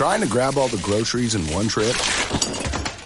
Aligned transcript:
Trying 0.00 0.22
to 0.22 0.28
grab 0.28 0.56
all 0.56 0.68
the 0.68 0.78
groceries 0.78 1.34
in 1.34 1.42
one 1.52 1.68
trip? 1.68 1.94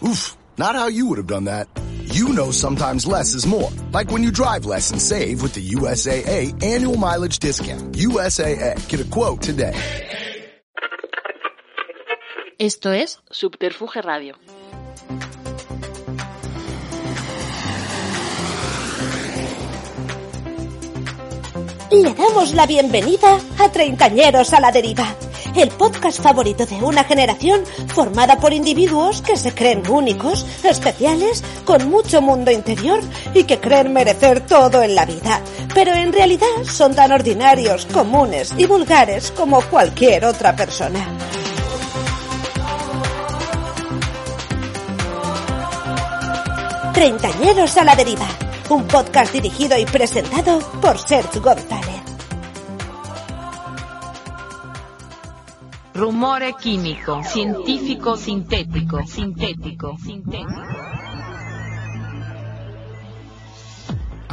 Oof, 0.09 0.37
not 0.57 0.77
how 0.77 0.87
you 0.87 1.07
would 1.07 1.19
have 1.19 1.27
done 1.27 1.47
that. 1.47 1.67
You 2.05 2.29
know 2.29 2.53
sometimes 2.53 3.05
less 3.05 3.35
is 3.35 3.49
more. 3.49 3.69
Like 3.91 4.13
when 4.13 4.23
you 4.23 4.31
drive 4.31 4.65
less 4.65 4.93
and 4.93 5.03
save 5.03 5.43
with 5.43 5.55
the 5.55 5.71
USAA 5.71 6.63
annual 6.63 6.97
mileage 6.97 7.41
discount. 7.41 7.97
USAA. 7.97 8.89
Get 8.89 9.01
a 9.01 9.11
quote 9.11 9.43
today. 9.43 9.75
Esto 12.61 12.93
es 12.93 13.19
Subterfuge 13.29 14.01
Radio. 14.05 14.37
Le 21.91 22.15
damos 22.15 22.55
la 22.55 22.67
bienvenida 22.67 23.41
a 23.59 23.73
Treintañeros 23.73 24.53
a 24.53 24.61
la 24.61 24.73
Deriva, 24.73 25.07
el 25.57 25.69
podcast 25.71 26.21
favorito 26.21 26.67
de 26.67 26.77
una 26.77 27.05
generación 27.05 27.63
formada 27.89 28.39
por 28.39 28.53
individuos 28.53 29.23
que 29.23 29.37
se 29.37 29.55
creen 29.55 29.89
únicos, 29.89 30.45
especiales, 30.63 31.43
con 31.65 31.89
mucho 31.89 32.21
mundo 32.21 32.51
interior 32.51 33.01
y 33.35 33.45
que 33.45 33.61
creen 33.61 33.93
merecer 33.93 34.41
todo 34.41 34.83
en 34.83 34.95
la 34.95 35.05
vida, 35.05 35.41
pero 35.75 35.93
en 35.93 36.13
realidad 36.13 36.47
son 36.65 36.95
tan 36.95 37.13
ordinarios, 37.13 37.87
comunes 37.87 38.55
y 38.57 38.67
vulgares 38.67 39.31
como 39.31 39.63
cualquier 39.63 40.25
otra 40.25 40.55
persona. 40.57 41.19
Treintañeros 46.93 47.77
a 47.77 47.85
la 47.85 47.97
Deriva, 47.97 48.29
un 48.71 48.87
podcast 48.87 49.33
dirigido 49.33 49.77
y 49.77 49.85
presentado 49.85 50.61
por 50.81 50.97
Sergio 50.99 51.43
González. 51.43 52.04
Rumore 56.05 56.53
químico, 56.53 57.23
científico, 57.23 58.15
sintético, 58.15 59.07
sintético, 59.07 59.97
sintético. 59.97 61.04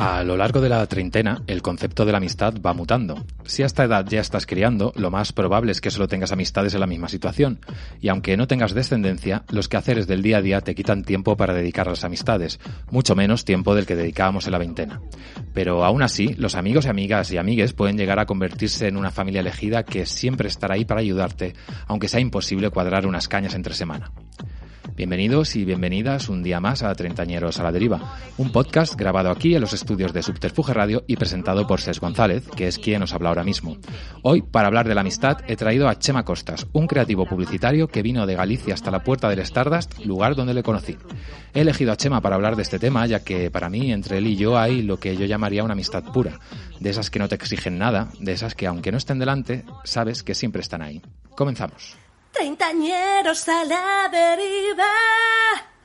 A 0.04 0.24
lo 0.24 0.36
largo 0.36 0.62
de 0.62 0.70
la 0.70 0.84
treintena, 0.88 1.44
el 1.46 1.62
concepto 1.62 2.06
de 2.06 2.12
la 2.12 2.18
amistad 2.18 2.56
va 2.60 2.74
mutando. 2.74 3.24
Si 3.46 3.62
a 3.62 3.68
esta 3.68 3.84
edad 3.84 4.04
ya 4.10 4.20
estás 4.20 4.48
criando, 4.48 4.94
lo 4.96 5.12
más 5.12 5.32
probable 5.32 5.72
es 5.72 5.80
que 5.80 5.92
solo 5.92 6.08
tengas 6.08 6.32
amistades 6.32 6.74
en 6.74 6.80
la 6.80 6.88
misma 6.88 7.08
situación. 7.08 7.60
Y 8.02 8.08
aunque 8.08 8.36
no 8.36 8.48
tengas 8.48 8.74
descendencia, 8.74 9.44
los 9.52 9.70
quehaceres 9.70 10.08
del 10.08 10.24
día 10.24 10.38
a 10.38 10.42
día 10.42 10.62
te 10.62 10.74
quitan 10.74 11.04
tiempo 11.04 11.38
para 11.38 11.54
dedicar 11.54 11.88
a 11.88 11.92
las 11.92 12.04
amistades, 12.04 12.60
mucho 12.90 13.16
menos 13.16 13.46
tiempo 13.46 13.76
del 13.76 13.86
que 13.86 13.96
dedicábamos 13.96 14.48
en 14.48 14.54
la 14.54 14.58
veintena. 14.58 15.02
Pero 15.54 15.86
aún 15.86 16.02
así, 16.02 16.30
los 16.30 16.56
amigos 16.56 16.88
y 16.88 16.90
amigas 16.90 17.32
y 17.32 17.38
amigues 17.38 17.74
pueden 17.74 17.96
llegar 17.96 18.18
a 18.18 18.26
convertirse 18.26 18.88
en 18.88 18.98
una 18.98 19.12
familia 19.12 19.42
elegida 19.42 19.84
que 19.84 20.08
siempre 20.08 20.48
estará 20.48 20.74
ahí 20.74 20.84
para 20.84 21.02
ayudarte, 21.02 21.54
aunque 21.86 22.08
sea 22.08 22.20
imposible 22.20 22.72
cuadrar 22.72 23.06
unas 23.06 23.28
cañas 23.28 23.54
entre 23.54 23.76
semana. 23.76 24.12
Bienvenidos 25.02 25.56
y 25.56 25.66
bienvenidas 25.66 26.30
un 26.30 26.44
día 26.44 26.60
más 26.60 26.84
a 26.84 26.94
Treintañeros 26.94 27.60
a 27.60 27.64
la 27.64 27.72
Deriva, 27.72 28.20
un 28.38 28.52
podcast 28.52 28.96
grabado 28.96 29.32
aquí 29.32 29.56
en 29.56 29.62
los 29.62 29.74
estudios 29.74 30.14
de 30.14 30.22
Subterfuge 30.22 30.76
Radio 30.76 31.04
y 31.08 31.16
presentado 31.16 31.66
por 31.66 31.82
Ses 31.82 32.00
González, 32.00 32.48
que 32.56 32.68
es 32.68 32.78
quien 32.78 33.00
nos 33.00 33.12
habla 33.12 33.30
ahora 33.30 33.44
mismo. 33.44 33.78
Hoy, 34.22 34.44
para 34.44 34.68
hablar 34.68 34.88
de 34.88 34.94
la 34.94 35.02
amistad, 35.02 35.40
he 35.48 35.56
traído 35.56 35.90
a 35.90 35.98
Chema 35.98 36.24
Costas, 36.24 36.68
un 36.72 36.86
creativo 36.86 37.26
publicitario 37.26 37.88
que 37.88 38.04
vino 38.04 38.28
de 38.28 38.36
Galicia 38.36 38.76
hasta 38.76 38.92
la 38.92 39.04
puerta 39.04 39.28
del 39.28 39.40
Stardust, 39.40 40.06
lugar 40.06 40.36
donde 40.36 40.54
le 40.54 40.62
conocí. 40.62 40.96
He 41.56 41.62
elegido 41.62 41.92
a 41.92 41.98
Chema 41.98 42.22
para 42.22 42.36
hablar 42.36 42.56
de 42.56 42.62
este 42.62 42.78
tema, 42.78 43.04
ya 43.08 43.24
que 43.24 43.50
para 43.50 43.72
mí, 43.72 43.92
entre 43.92 44.20
él 44.20 44.28
y 44.28 44.36
yo, 44.36 44.60
hay 44.60 44.84
lo 44.84 44.98
que 44.98 45.18
yo 45.18 45.26
llamaría 45.26 45.64
una 45.64 45.74
amistad 45.74 46.04
pura, 46.14 46.40
de 46.80 46.92
esas 46.92 47.10
que 47.10 47.18
no 47.18 47.28
te 47.28 47.34
exigen 47.34 47.80
nada, 47.80 48.10
de 48.20 48.34
esas 48.34 48.54
que 48.54 48.68
aunque 48.68 48.92
no 48.92 49.00
estén 49.00 49.18
delante, 49.18 49.66
sabes 49.84 50.22
que 50.22 50.36
siempre 50.36 50.62
están 50.62 50.84
ahí. 50.84 51.02
Comenzamos. 51.36 51.98
Treintañeros 52.32 53.48
a 53.50 53.66
la 53.66 54.10
deriva. 54.10 54.84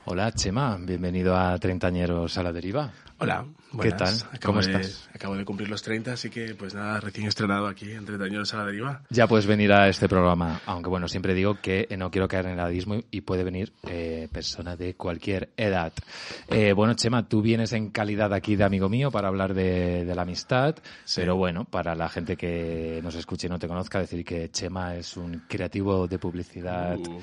Hola 0.05 0.31
Chema, 0.31 0.77
bienvenido 0.79 1.35
a 1.35 1.57
Treintañeros 1.59 2.37
a 2.37 2.43
la 2.43 2.53
Deriva. 2.53 2.89
Hola, 3.19 3.45
¿Qué 3.71 3.77
buenas. 3.77 3.97
tal? 3.97 4.29
Acabo 4.35 4.53
¿Cómo 4.53 4.61
de- 4.61 4.79
estás? 4.79 5.09
Acabo 5.11 5.35
de 5.35 5.43
cumplir 5.43 5.69
los 5.69 5.81
30, 5.81 6.13
así 6.13 6.29
que 6.29 6.53
pues 6.53 6.75
nada, 6.75 6.99
recién 6.99 7.27
estrenado 7.27 7.65
aquí 7.65 7.91
en 7.91 8.05
Treintañeros 8.05 8.53
a 8.53 8.57
la 8.57 8.65
deriva. 8.65 9.01
Ya 9.09 9.25
puedes 9.27 9.47
venir 9.47 9.73
a 9.73 9.89
este 9.89 10.07
programa, 10.07 10.61
aunque 10.67 10.87
bueno, 10.89 11.07
siempre 11.07 11.33
digo 11.33 11.57
que 11.59 11.87
eh, 11.89 11.97
no 11.97 12.11
quiero 12.11 12.27
caer 12.27 12.45
en 12.45 12.51
el 12.51 12.59
edadismo 12.59 12.99
y 13.09 13.21
puede 13.21 13.43
venir 13.43 13.73
eh, 13.87 14.27
persona 14.31 14.75
de 14.75 14.93
cualquier 14.93 15.49
edad. 15.57 15.93
Eh, 16.49 16.73
bueno, 16.73 16.93
Chema, 16.93 17.27
tú 17.27 17.41
vienes 17.41 17.73
en 17.73 17.89
calidad 17.89 18.31
aquí 18.35 18.55
de 18.55 18.63
amigo 18.65 18.87
mío 18.87 19.09
para 19.09 19.29
hablar 19.29 19.55
de, 19.55 20.05
de 20.05 20.15
la 20.15 20.21
amistad, 20.21 20.75
Sí. 21.03 21.21
pero 21.21 21.35
bueno, 21.35 21.65
para 21.65 21.95
la 21.95 22.09
gente 22.09 22.37
que 22.37 22.99
nos 23.03 23.15
escuche 23.15 23.47
y 23.47 23.49
no 23.49 23.57
te 23.57 23.67
conozca, 23.67 23.99
decir 23.99 24.23
que 24.23 24.51
Chema 24.51 24.95
es 24.95 25.17
un 25.17 25.41
creativo 25.47 26.07
de 26.07 26.19
publicidad. 26.19 26.97
Uh, 26.99 27.19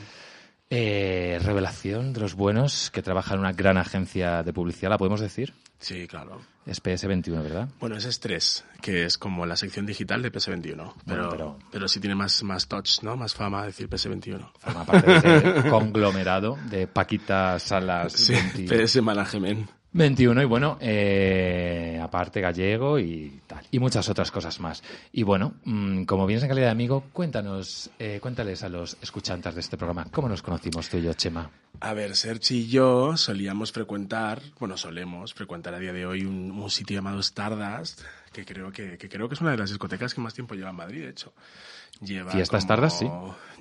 eh, 0.70 1.38
revelación 1.42 2.12
de 2.12 2.20
los 2.20 2.34
buenos 2.34 2.91
que 2.91 3.02
trabaja 3.02 3.34
en 3.34 3.41
una 3.41 3.52
gran 3.52 3.76
agencia 3.76 4.42
de 4.42 4.52
publicidad, 4.52 4.91
¿la 4.91 4.98
podemos 4.98 5.20
decir? 5.20 5.54
sí, 5.78 6.06
claro. 6.06 6.41
Es 6.66 6.82
PS21, 6.82 7.42
¿verdad? 7.42 7.69
Bueno, 7.78 7.94
es 7.98 8.20
3, 8.20 8.64
que 8.80 9.04
es 9.04 9.19
como 9.19 9.44
la 9.44 9.54
sección 9.54 9.84
digital 9.84 10.22
de 10.22 10.32
PS21. 10.32 10.94
Pero, 11.04 11.28
pero- 11.28 11.58
pero... 11.70 11.88
sí 11.88 12.00
tiene 12.00 12.14
más, 12.14 12.42
más 12.42 12.66
touch, 12.69 13.02
¿no? 13.02 13.16
Más 13.19 13.34
fama 13.34 13.66
decir 13.66 13.86
PS21. 13.91 14.50
Forma 14.60 14.86
parte 14.86 15.10
de 15.10 15.16
ese 15.36 15.42
conglomerado 15.70 16.56
de 16.70 16.86
Paquita 16.86 17.58
Salas 17.58 18.14
Sí, 18.14 18.32
20 18.32 18.82
PS 18.86 19.02
Management. 19.02 19.69
21 19.94 20.43
y 20.43 20.44
bueno, 20.44 20.77
eh, 20.81 22.00
aparte 22.03 22.41
gallego 22.41 22.99
y 22.99 23.41
tal. 23.47 23.65
Y 23.71 23.78
muchas 23.78 24.09
otras 24.09 24.32
cosas 24.32 24.59
más. 24.59 24.82
Y 25.12 25.22
bueno, 25.22 25.55
mm, 25.65 26.03
como 26.03 26.27
vienes 26.27 26.43
en 26.43 26.49
calidad 26.49 26.66
de 26.66 26.72
amigo, 26.72 27.05
cuéntanos, 27.12 27.91
eh, 28.00 28.19
cuéntales 28.21 28.65
a 28.65 28.69
los 28.69 28.97
escuchantes 29.00 29.55
de 29.55 29.60
este 29.60 29.77
programa, 29.77 30.06
¿cómo 30.10 30.28
nos 30.28 30.43
conocimos 30.43 30.88
tú 30.88 30.97
y 30.97 31.03
yo, 31.03 31.15
Chema? 31.15 31.49
A 31.78 31.94
ver, 31.94 32.16
Sergi 32.16 32.62
y 32.62 32.69
yo 32.69 33.16
solíamos 33.16 33.71
frecuentar, 33.71 34.43
bueno, 34.59 34.77
solemos 34.77 35.32
frecuentar 35.32 35.75
a 35.75 35.78
día 35.78 35.93
de 35.93 36.06
hoy 36.06 36.25
un, 36.25 36.69
sitio 36.71 36.97
llamado 36.97 37.21
Stardust, 37.21 38.00
que 38.32 38.44
creo 38.44 38.72
que, 38.72 38.99
que 38.99 39.09
creo 39.09 39.28
que 39.28 39.34
es 39.34 39.41
una 39.41 39.53
de 39.53 39.59
las 39.59 39.71
discotecas 39.71 40.12
que 40.12 40.21
más 40.21 40.34
tiempo 40.34 40.56
lleva 40.56 40.71
en 40.71 40.76
Madrid, 40.76 41.03
de 41.03 41.11
hecho. 41.11 41.32
Lleva 42.00 42.32
Fiesta 42.32 42.59
como- 42.59 42.60
Stardust, 42.60 42.99
sí. 42.99 43.06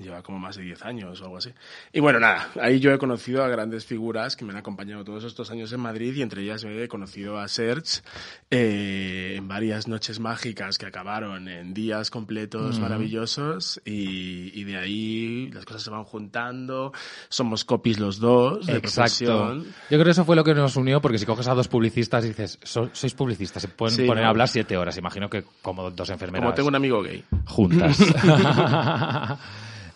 Lleva 0.04 0.24
como 0.24 0.40
más 0.40 0.56
de 0.58 0.64
10 0.64 0.82
años 0.86 1.22
o 1.22 1.26
algo 1.26 1.38
así. 1.38 1.52
Y 1.94 2.00
bueno, 2.00 2.20
nada, 2.20 2.50
ahí 2.60 2.80
yo 2.80 2.92
he 2.92 2.98
conocido 2.98 3.44
a 3.44 3.48
grandes 3.48 3.86
figuras 3.86 4.36
que 4.36 4.44
me 4.44 4.52
han 4.52 4.58
acompañado 4.58 5.04
todos 5.04 5.24
estos 5.24 5.52
años 5.52 5.72
en 5.72 5.80
Madrid 5.82 6.16
y 6.16 6.24
entre 6.24 6.42
ellas 6.42 6.64
he 6.64 6.88
conocido 6.88 7.38
a 7.38 7.48
Serge 7.48 8.02
eh, 8.50 9.36
en 9.38 9.48
varias 9.48 9.88
noches 9.88 10.20
mágicas 10.20 10.80
que 10.80 10.88
acabaron 10.88 11.48
en 11.48 11.76
días 11.76 12.10
completos 12.10 12.80
maravillosos 12.80 13.82
y, 13.86 14.52
y 14.60 14.64
de 14.64 14.78
ahí 14.78 15.52
las 15.54 15.64
cosas 15.64 15.84
se 15.84 15.90
van 15.92 16.04
juntando, 16.06 16.92
somos 17.30 17.64
copies 17.64 18.00
los 18.00 18.18
dos 18.20 18.66
de 18.66 18.78
Exacto. 18.78 19.26
profesión. 19.26 19.64
Yo 19.64 19.98
creo 19.98 20.06
que 20.06 20.12
eso 20.12 20.26
fue 20.26 20.36
lo 20.36 20.44
que 20.44 20.56
nos 20.56 20.76
unió, 20.76 21.02
porque 21.02 21.20
si 21.20 21.26
coges 21.28 21.48
a 21.48 21.54
dos 21.54 21.68
publicistas 21.68 22.26
y 22.26 22.30
dices, 22.30 22.58
"So- 22.64 22.90
sois 22.94 23.14
publicistas, 23.14 23.62
se 23.62 23.68
pueden 23.68 23.96
Sí, 23.96 24.06
poner 24.08 24.24
¿no? 24.24 24.28
a 24.28 24.32
hablar 24.32 24.48
siete 24.48 24.76
horas. 24.76 24.98
Imagino 24.98 25.30
que 25.30 25.44
como 25.62 25.92
dos 25.92 26.10
enfermeras. 26.10 26.44
Como 26.44 26.56
tengo 26.56 26.70
un 26.70 26.76
amigo 26.76 27.04
gay. 27.04 27.24
juntas. 27.46 27.98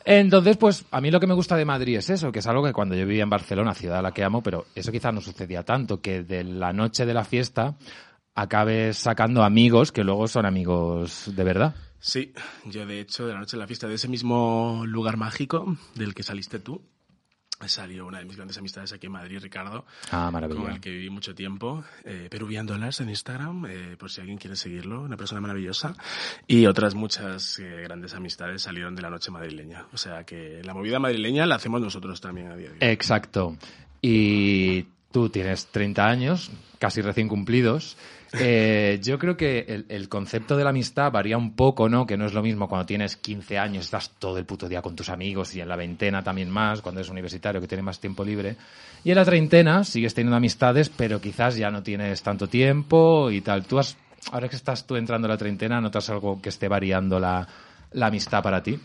Entonces, 0.05 0.55
pues 0.55 0.85
a 0.91 1.01
mí 1.01 1.11
lo 1.11 1.19
que 1.19 1.27
me 1.27 1.33
gusta 1.33 1.57
de 1.57 1.65
Madrid 1.65 1.97
es 1.97 2.09
eso, 2.09 2.31
que 2.31 2.39
es 2.39 2.47
algo 2.47 2.63
que 2.63 2.71
cuando 2.71 2.95
yo 2.95 3.05
vivía 3.05 3.23
en 3.23 3.29
Barcelona, 3.29 3.73
ciudad 3.73 3.99
a 3.99 4.01
la 4.01 4.13
que 4.13 4.23
amo, 4.23 4.41
pero 4.41 4.65
eso 4.73 4.89
quizás 4.91 5.13
no 5.13 5.19
sucedía 5.19 5.63
tanto, 5.63 5.99
que 5.99 6.23
de 6.23 6.45
la 6.45 6.71
noche 6.71 7.05
de 7.05 7.13
la 7.13 7.25
fiesta 7.25 7.75
acabes 8.33 8.97
sacando 8.97 9.43
amigos 9.43 9.91
que 9.91 10.05
luego 10.05 10.27
son 10.27 10.45
amigos 10.45 11.29
de 11.35 11.43
verdad. 11.43 11.75
Sí, 11.99 12.33
yo 12.65 12.85
de 12.85 13.01
hecho 13.01 13.27
de 13.27 13.33
la 13.33 13.39
noche 13.39 13.57
de 13.57 13.61
la 13.61 13.67
fiesta 13.67 13.87
de 13.87 13.95
ese 13.95 14.07
mismo 14.07 14.83
lugar 14.85 15.17
mágico 15.17 15.75
del 15.95 16.13
que 16.13 16.23
saliste 16.23 16.59
tú, 16.59 16.81
salió 17.65 18.05
una 18.05 18.19
de 18.19 18.25
mis 18.25 18.35
grandes 18.35 18.57
amistades 18.57 18.93
aquí 18.93 19.07
en 19.07 19.13
Madrid, 19.13 19.39
Ricardo, 19.41 19.85
Ah, 20.11 20.31
con 20.31 20.71
el 20.71 20.79
que 20.79 20.91
viví 20.91 21.09
mucho 21.09 21.33
tiempo, 21.33 21.83
eh, 22.03 22.27
Peruvian 22.29 22.65
Dollars 22.65 23.01
en 23.01 23.09
Instagram, 23.09 23.65
eh, 23.65 23.95
por 23.97 24.11
si 24.11 24.21
alguien 24.21 24.37
quiere 24.37 24.55
seguirlo, 24.55 25.01
una 25.01 25.17
persona 25.17 25.41
maravillosa, 25.41 25.95
y 26.45 26.65
otras 26.67 26.93
muchas 26.95 27.59
eh, 27.59 27.81
grandes 27.83 28.13
amistades 28.13 28.61
salieron 28.61 28.95
de 28.95 29.01
la 29.01 29.09
noche 29.09 29.31
madrileña. 29.31 29.87
O 29.93 29.97
sea 29.97 30.23
que 30.23 30.61
la 30.63 30.73
movida 30.73 30.99
madrileña 30.99 31.45
la 31.45 31.55
hacemos 31.55 31.81
nosotros 31.81 32.21
también 32.21 32.51
a 32.51 32.55
día 32.55 32.69
de 32.69 32.73
hoy. 32.73 32.79
Exacto. 32.81 33.57
Y 34.01 34.83
tú 35.11 35.29
tienes 35.29 35.67
30 35.67 36.07
años, 36.07 36.51
casi 36.79 37.01
recién 37.01 37.27
cumplidos. 37.27 37.97
Eh, 38.33 38.99
yo 39.01 39.17
creo 39.17 39.37
que 39.37 39.85
el, 39.87 40.09
concepto 40.09 40.57
de 40.57 40.63
la 40.63 40.71
amistad 40.71 41.11
varía 41.11 41.37
un 41.37 41.55
poco, 41.55 41.87
¿no? 41.87 42.05
Que 42.05 42.17
no 42.17 42.25
es 42.25 42.33
lo 42.33 42.41
mismo 42.41 42.67
cuando 42.67 42.85
tienes 42.85 43.15
15 43.15 43.57
años, 43.57 43.85
estás 43.85 44.11
todo 44.19 44.37
el 44.37 44.45
puto 44.45 44.67
día 44.67 44.81
con 44.81 44.95
tus 44.95 45.09
amigos 45.09 45.55
y 45.55 45.61
en 45.61 45.69
la 45.69 45.75
veintena 45.75 46.23
también 46.23 46.49
más, 46.49 46.81
cuando 46.81 46.99
eres 46.99 47.09
universitario 47.09 47.61
que 47.61 47.67
tienes 47.67 47.85
más 47.85 47.99
tiempo 47.99 48.25
libre. 48.25 48.57
Y 49.03 49.11
en 49.11 49.15
la 49.15 49.25
treintena 49.25 49.83
sigues 49.83 50.13
teniendo 50.13 50.35
amistades, 50.35 50.89
pero 50.89 51.21
quizás 51.21 51.55
ya 51.55 51.69
no 51.69 51.83
tienes 51.83 52.21
tanto 52.21 52.47
tiempo 52.47 53.31
y 53.31 53.41
tal. 53.41 53.65
Tú 53.65 53.79
has, 53.79 53.97
ahora 54.31 54.49
que 54.49 54.55
estás 54.55 54.85
tú 54.85 54.95
entrando 54.95 55.27
a 55.27 55.29
la 55.29 55.37
treintena, 55.37 55.79
¿notas 55.79 56.09
algo 56.09 56.41
que 56.41 56.49
esté 56.49 56.67
variando 56.67 57.19
la, 57.19 57.47
la 57.93 58.07
amistad 58.07 58.43
para 58.43 58.61
ti? 58.61 58.77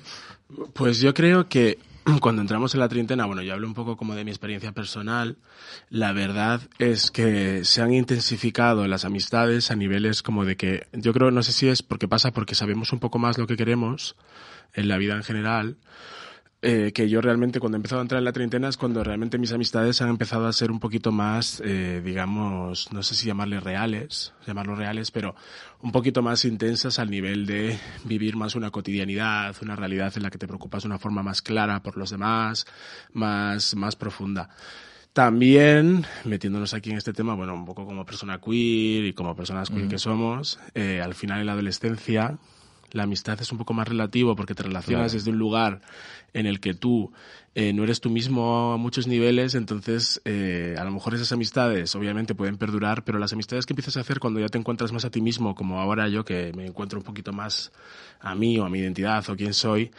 Pues 0.74 1.00
yo 1.00 1.12
creo 1.14 1.48
que 1.48 1.78
cuando 2.20 2.42
entramos 2.42 2.74
en 2.74 2.80
la 2.80 2.88
treintena, 2.88 3.26
bueno, 3.26 3.42
yo 3.42 3.52
hablo 3.52 3.66
un 3.66 3.74
poco 3.74 3.96
como 3.96 4.14
de 4.14 4.24
mi 4.24 4.30
experiencia 4.30 4.72
personal, 4.72 5.36
la 5.90 6.12
verdad 6.12 6.60
es 6.78 7.10
que 7.10 7.64
se 7.64 7.82
han 7.82 7.92
intensificado 7.92 8.86
las 8.86 9.04
amistades 9.04 9.70
a 9.70 9.76
niveles 9.76 10.22
como 10.22 10.44
de 10.44 10.56
que, 10.56 10.86
yo 10.92 11.12
creo, 11.12 11.30
no 11.30 11.42
sé 11.42 11.52
si 11.52 11.68
es 11.68 11.82
porque 11.82 12.08
pasa 12.08 12.32
porque 12.32 12.54
sabemos 12.54 12.92
un 12.92 12.98
poco 12.98 13.18
más 13.18 13.38
lo 13.38 13.46
que 13.46 13.56
queremos 13.56 14.16
en 14.74 14.88
la 14.88 14.98
vida 14.98 15.14
en 15.14 15.22
general, 15.22 15.76
eh, 16.64 16.92
que 16.94 17.08
yo 17.08 17.20
realmente 17.20 17.58
cuando 17.58 17.74
he 17.74 17.80
empezado 17.80 18.00
a 18.00 18.02
entrar 18.02 18.20
en 18.20 18.24
la 18.24 18.32
treintena 18.32 18.68
es 18.68 18.76
cuando 18.76 19.02
realmente 19.02 19.36
mis 19.36 19.52
amistades 19.52 20.00
han 20.00 20.08
empezado 20.08 20.46
a 20.46 20.52
ser 20.52 20.70
un 20.70 20.78
poquito 20.78 21.10
más, 21.10 21.60
eh, 21.64 22.00
digamos, 22.04 22.92
no 22.92 23.02
sé 23.02 23.16
si 23.16 23.26
llamarles 23.26 23.64
reales, 23.64 24.32
llamarlos 24.46 24.78
reales, 24.78 25.10
pero 25.10 25.34
un 25.80 25.90
poquito 25.90 26.22
más 26.22 26.44
intensas 26.44 27.00
al 27.00 27.10
nivel 27.10 27.46
de 27.46 27.76
vivir 28.04 28.36
más 28.36 28.54
una 28.54 28.70
cotidianidad, 28.70 29.56
una 29.60 29.74
realidad 29.74 30.12
en 30.16 30.22
la 30.22 30.30
que 30.30 30.38
te 30.38 30.46
preocupas 30.46 30.84
de 30.84 30.86
una 30.86 31.00
forma 31.00 31.24
más 31.24 31.42
clara 31.42 31.82
por 31.82 31.96
los 31.96 32.10
demás, 32.10 32.64
más, 33.12 33.74
más 33.74 33.96
profunda. 33.96 34.48
También, 35.12 36.06
metiéndonos 36.24 36.74
aquí 36.74 36.90
en 36.90 36.96
este 36.96 37.12
tema, 37.12 37.34
bueno, 37.34 37.54
un 37.54 37.64
poco 37.66 37.84
como 37.84 38.06
persona 38.06 38.40
queer 38.40 39.04
y 39.06 39.12
como 39.14 39.34
personas 39.34 39.68
queer 39.68 39.88
que 39.88 39.98
somos, 39.98 40.60
eh, 40.74 41.00
al 41.02 41.14
final 41.14 41.40
en 41.40 41.46
la 41.46 41.52
adolescencia 41.52 42.38
la 42.92 43.04
amistad 43.04 43.40
es 43.40 43.50
un 43.52 43.58
poco 43.58 43.74
más 43.74 43.88
relativo 43.88 44.36
porque 44.36 44.54
te 44.54 44.62
relacionas 44.62 45.12
desde 45.12 45.30
un 45.30 45.38
lugar 45.38 45.80
en 46.32 46.46
el 46.46 46.60
que 46.60 46.74
tú 46.74 47.12
eh, 47.54 47.72
no 47.74 47.84
eres 47.84 48.00
tú 48.00 48.08
mismo 48.08 48.72
a 48.72 48.76
muchos 48.78 49.06
niveles, 49.06 49.54
entonces 49.54 50.22
eh, 50.24 50.74
a 50.78 50.84
lo 50.84 50.90
mejor 50.90 51.14
esas 51.14 51.32
amistades 51.32 51.94
obviamente 51.94 52.34
pueden 52.34 52.56
perdurar, 52.56 53.04
pero 53.04 53.18
las 53.18 53.34
amistades 53.34 53.66
que 53.66 53.74
empiezas 53.74 53.98
a 53.98 54.00
hacer 54.00 54.20
cuando 54.20 54.40
ya 54.40 54.48
te 54.48 54.56
encuentras 54.56 54.92
más 54.92 55.04
a 55.04 55.10
ti 55.10 55.20
mismo, 55.20 55.54
como 55.54 55.80
ahora 55.80 56.08
yo 56.08 56.24
que 56.24 56.52
me 56.54 56.66
encuentro 56.66 56.98
un 56.98 57.04
poquito 57.04 57.32
más 57.32 57.70
a 58.20 58.34
mí 58.34 58.58
o 58.58 58.64
a 58.64 58.70
mi 58.70 58.78
identidad 58.78 59.28
o 59.28 59.36
quién 59.36 59.52
soy, 59.52 59.90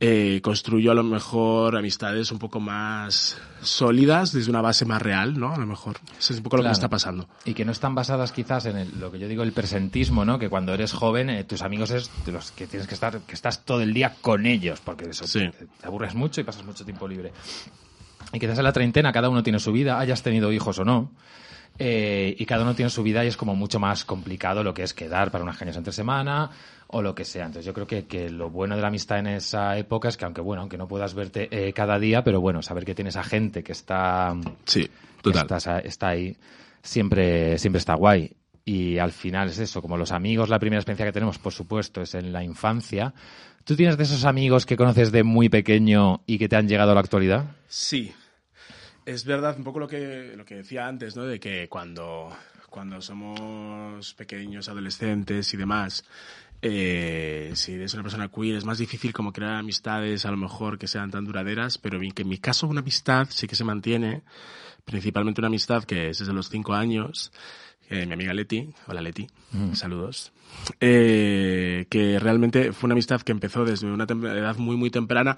eh, 0.00 0.40
construyo 0.42 0.92
a 0.92 0.94
lo 0.94 1.02
mejor 1.02 1.76
amistades 1.76 2.30
un 2.30 2.38
poco 2.38 2.60
más 2.60 3.36
sólidas 3.62 4.32
desde 4.32 4.48
una 4.50 4.60
base 4.60 4.84
más 4.84 5.02
real, 5.02 5.38
¿no? 5.38 5.52
A 5.52 5.58
lo 5.58 5.66
mejor. 5.66 5.96
Eso 6.16 6.32
es 6.32 6.38
un 6.38 6.44
poco 6.44 6.58
lo 6.58 6.62
que 6.62 6.68
me 6.68 6.72
está 6.72 6.88
pasando. 6.88 7.28
Y 7.44 7.54
que 7.54 7.64
no 7.64 7.72
están 7.72 7.96
basadas 7.96 8.30
quizás 8.30 8.66
en 8.66 8.76
el, 8.76 9.00
lo 9.00 9.10
que 9.10 9.18
yo 9.18 9.26
digo 9.26 9.42
el 9.42 9.52
presentismo, 9.52 10.24
¿no? 10.24 10.38
Que 10.38 10.48
cuando 10.48 10.72
eres 10.72 10.92
joven, 10.92 11.30
eh, 11.30 11.42
tus 11.42 11.62
amigos 11.62 11.90
es 11.90 12.10
de 12.24 12.30
los 12.30 12.52
que 12.52 12.68
tienes 12.68 12.86
que 12.86 12.94
estar, 12.94 13.18
que 13.20 13.34
estás 13.34 13.64
todo 13.64 13.80
el 13.80 13.92
día 13.92 14.14
con 14.20 14.46
ellos, 14.46 14.80
porque 14.84 15.10
eso 15.10 15.24
te, 15.26 15.50
te 15.50 15.86
aburres 15.86 16.14
mucho 16.14 16.40
y 16.40 16.44
pasas 16.44 16.64
mucho 16.64 16.84
tiempo 16.84 17.08
libre. 17.08 17.32
Y 18.32 18.38
quizás 18.38 18.58
en 18.58 18.64
la 18.64 18.72
treintena 18.72 19.12
cada 19.12 19.28
uno 19.28 19.42
tiene 19.42 19.58
su 19.58 19.72
vida, 19.72 19.98
hayas 19.98 20.22
tenido 20.22 20.52
hijos 20.52 20.78
o 20.78 20.84
no. 20.84 21.10
Eh, 21.78 22.34
y 22.36 22.44
cada 22.44 22.64
uno 22.64 22.74
tiene 22.74 22.90
su 22.90 23.02
vida 23.02 23.24
y 23.24 23.28
es 23.28 23.36
como 23.36 23.54
mucho 23.54 23.78
más 23.78 24.04
complicado 24.04 24.64
lo 24.64 24.74
que 24.74 24.82
es 24.82 24.94
quedar 24.94 25.30
para 25.30 25.44
unas 25.44 25.56
cañas 25.56 25.76
entre 25.76 25.92
semana 25.92 26.50
o 26.88 27.02
lo 27.02 27.14
que 27.14 27.24
sea. 27.24 27.46
Entonces 27.46 27.66
yo 27.66 27.72
creo 27.72 27.86
que, 27.86 28.06
que 28.06 28.30
lo 28.30 28.50
bueno 28.50 28.74
de 28.74 28.82
la 28.82 28.88
amistad 28.88 29.20
en 29.20 29.28
esa 29.28 29.78
época 29.78 30.08
es 30.08 30.16
que 30.16 30.24
aunque 30.24 30.40
bueno, 30.40 30.62
aunque 30.62 30.76
no 30.76 30.88
puedas 30.88 31.14
verte 31.14 31.48
eh, 31.50 31.72
cada 31.72 31.98
día, 31.98 32.24
pero 32.24 32.40
bueno, 32.40 32.62
saber 32.62 32.84
que 32.84 32.94
tienes 32.94 33.16
a 33.16 33.22
gente 33.22 33.62
que 33.62 33.72
está, 33.72 34.34
sí, 34.64 34.88
total. 35.22 35.46
Está, 35.50 35.78
está 35.78 36.08
ahí, 36.08 36.36
siempre, 36.82 37.58
siempre 37.58 37.78
está 37.78 37.94
guay. 37.94 38.32
Y 38.64 38.98
al 38.98 39.12
final 39.12 39.48
es 39.48 39.58
eso, 39.60 39.80
como 39.80 39.96
los 39.96 40.12
amigos, 40.12 40.50
la 40.50 40.58
primera 40.58 40.80
experiencia 40.80 41.06
que 41.06 41.12
tenemos, 41.12 41.38
por 41.38 41.54
supuesto, 41.54 42.02
es 42.02 42.14
en 42.14 42.32
la 42.32 42.44
infancia. 42.44 43.14
¿Tú 43.64 43.76
tienes 43.76 43.96
de 43.96 44.02
esos 44.02 44.24
amigos 44.24 44.66
que 44.66 44.76
conoces 44.76 45.10
de 45.10 45.22
muy 45.22 45.48
pequeño 45.48 46.22
y 46.26 46.38
que 46.38 46.48
te 46.48 46.56
han 46.56 46.68
llegado 46.68 46.90
a 46.90 46.94
la 46.94 47.00
actualidad? 47.00 47.46
Sí, 47.66 48.12
es 49.08 49.24
verdad 49.24 49.56
un 49.56 49.64
poco 49.64 49.78
lo 49.78 49.88
que, 49.88 50.34
lo 50.36 50.44
que 50.44 50.56
decía 50.56 50.86
antes, 50.86 51.16
¿no? 51.16 51.24
De 51.24 51.40
que 51.40 51.66
cuando, 51.70 52.30
cuando 52.68 53.00
somos 53.00 54.12
pequeños, 54.12 54.68
adolescentes 54.68 55.54
y 55.54 55.56
demás, 55.56 56.04
eh, 56.60 57.52
si 57.54 57.72
eres 57.72 57.94
una 57.94 58.02
persona 58.02 58.28
queer 58.28 58.56
es 58.56 58.66
más 58.66 58.76
difícil 58.76 59.14
como 59.14 59.32
crear 59.32 59.54
amistades 59.54 60.26
a 60.26 60.30
lo 60.30 60.36
mejor 60.36 60.78
que 60.78 60.88
sean 60.88 61.10
tan 61.10 61.24
duraderas, 61.24 61.78
pero 61.78 61.98
que 61.98 62.22
en 62.22 62.28
mi 62.28 62.36
caso 62.36 62.66
una 62.66 62.80
amistad 62.80 63.28
sí 63.30 63.46
que 63.46 63.56
se 63.56 63.64
mantiene, 63.64 64.24
principalmente 64.84 65.40
una 65.40 65.48
amistad 65.48 65.84
que 65.84 66.10
es 66.10 66.18
desde 66.18 66.34
los 66.34 66.50
cinco 66.50 66.74
años, 66.74 67.32
eh, 67.88 68.06
mi 68.06 68.12
amiga 68.12 68.34
Leti, 68.34 68.68
hola 68.86 69.00
Leti, 69.00 69.26
mm. 69.52 69.74
saludos, 69.74 70.32
eh, 70.80 71.86
que 71.90 72.18
realmente 72.18 72.72
fue 72.72 72.88
una 72.88 72.94
amistad 72.94 73.20
que 73.22 73.32
empezó 73.32 73.64
desde 73.64 73.86
una 73.86 74.04
edad 74.04 74.56
muy, 74.56 74.76
muy 74.76 74.90
temprana 74.90 75.36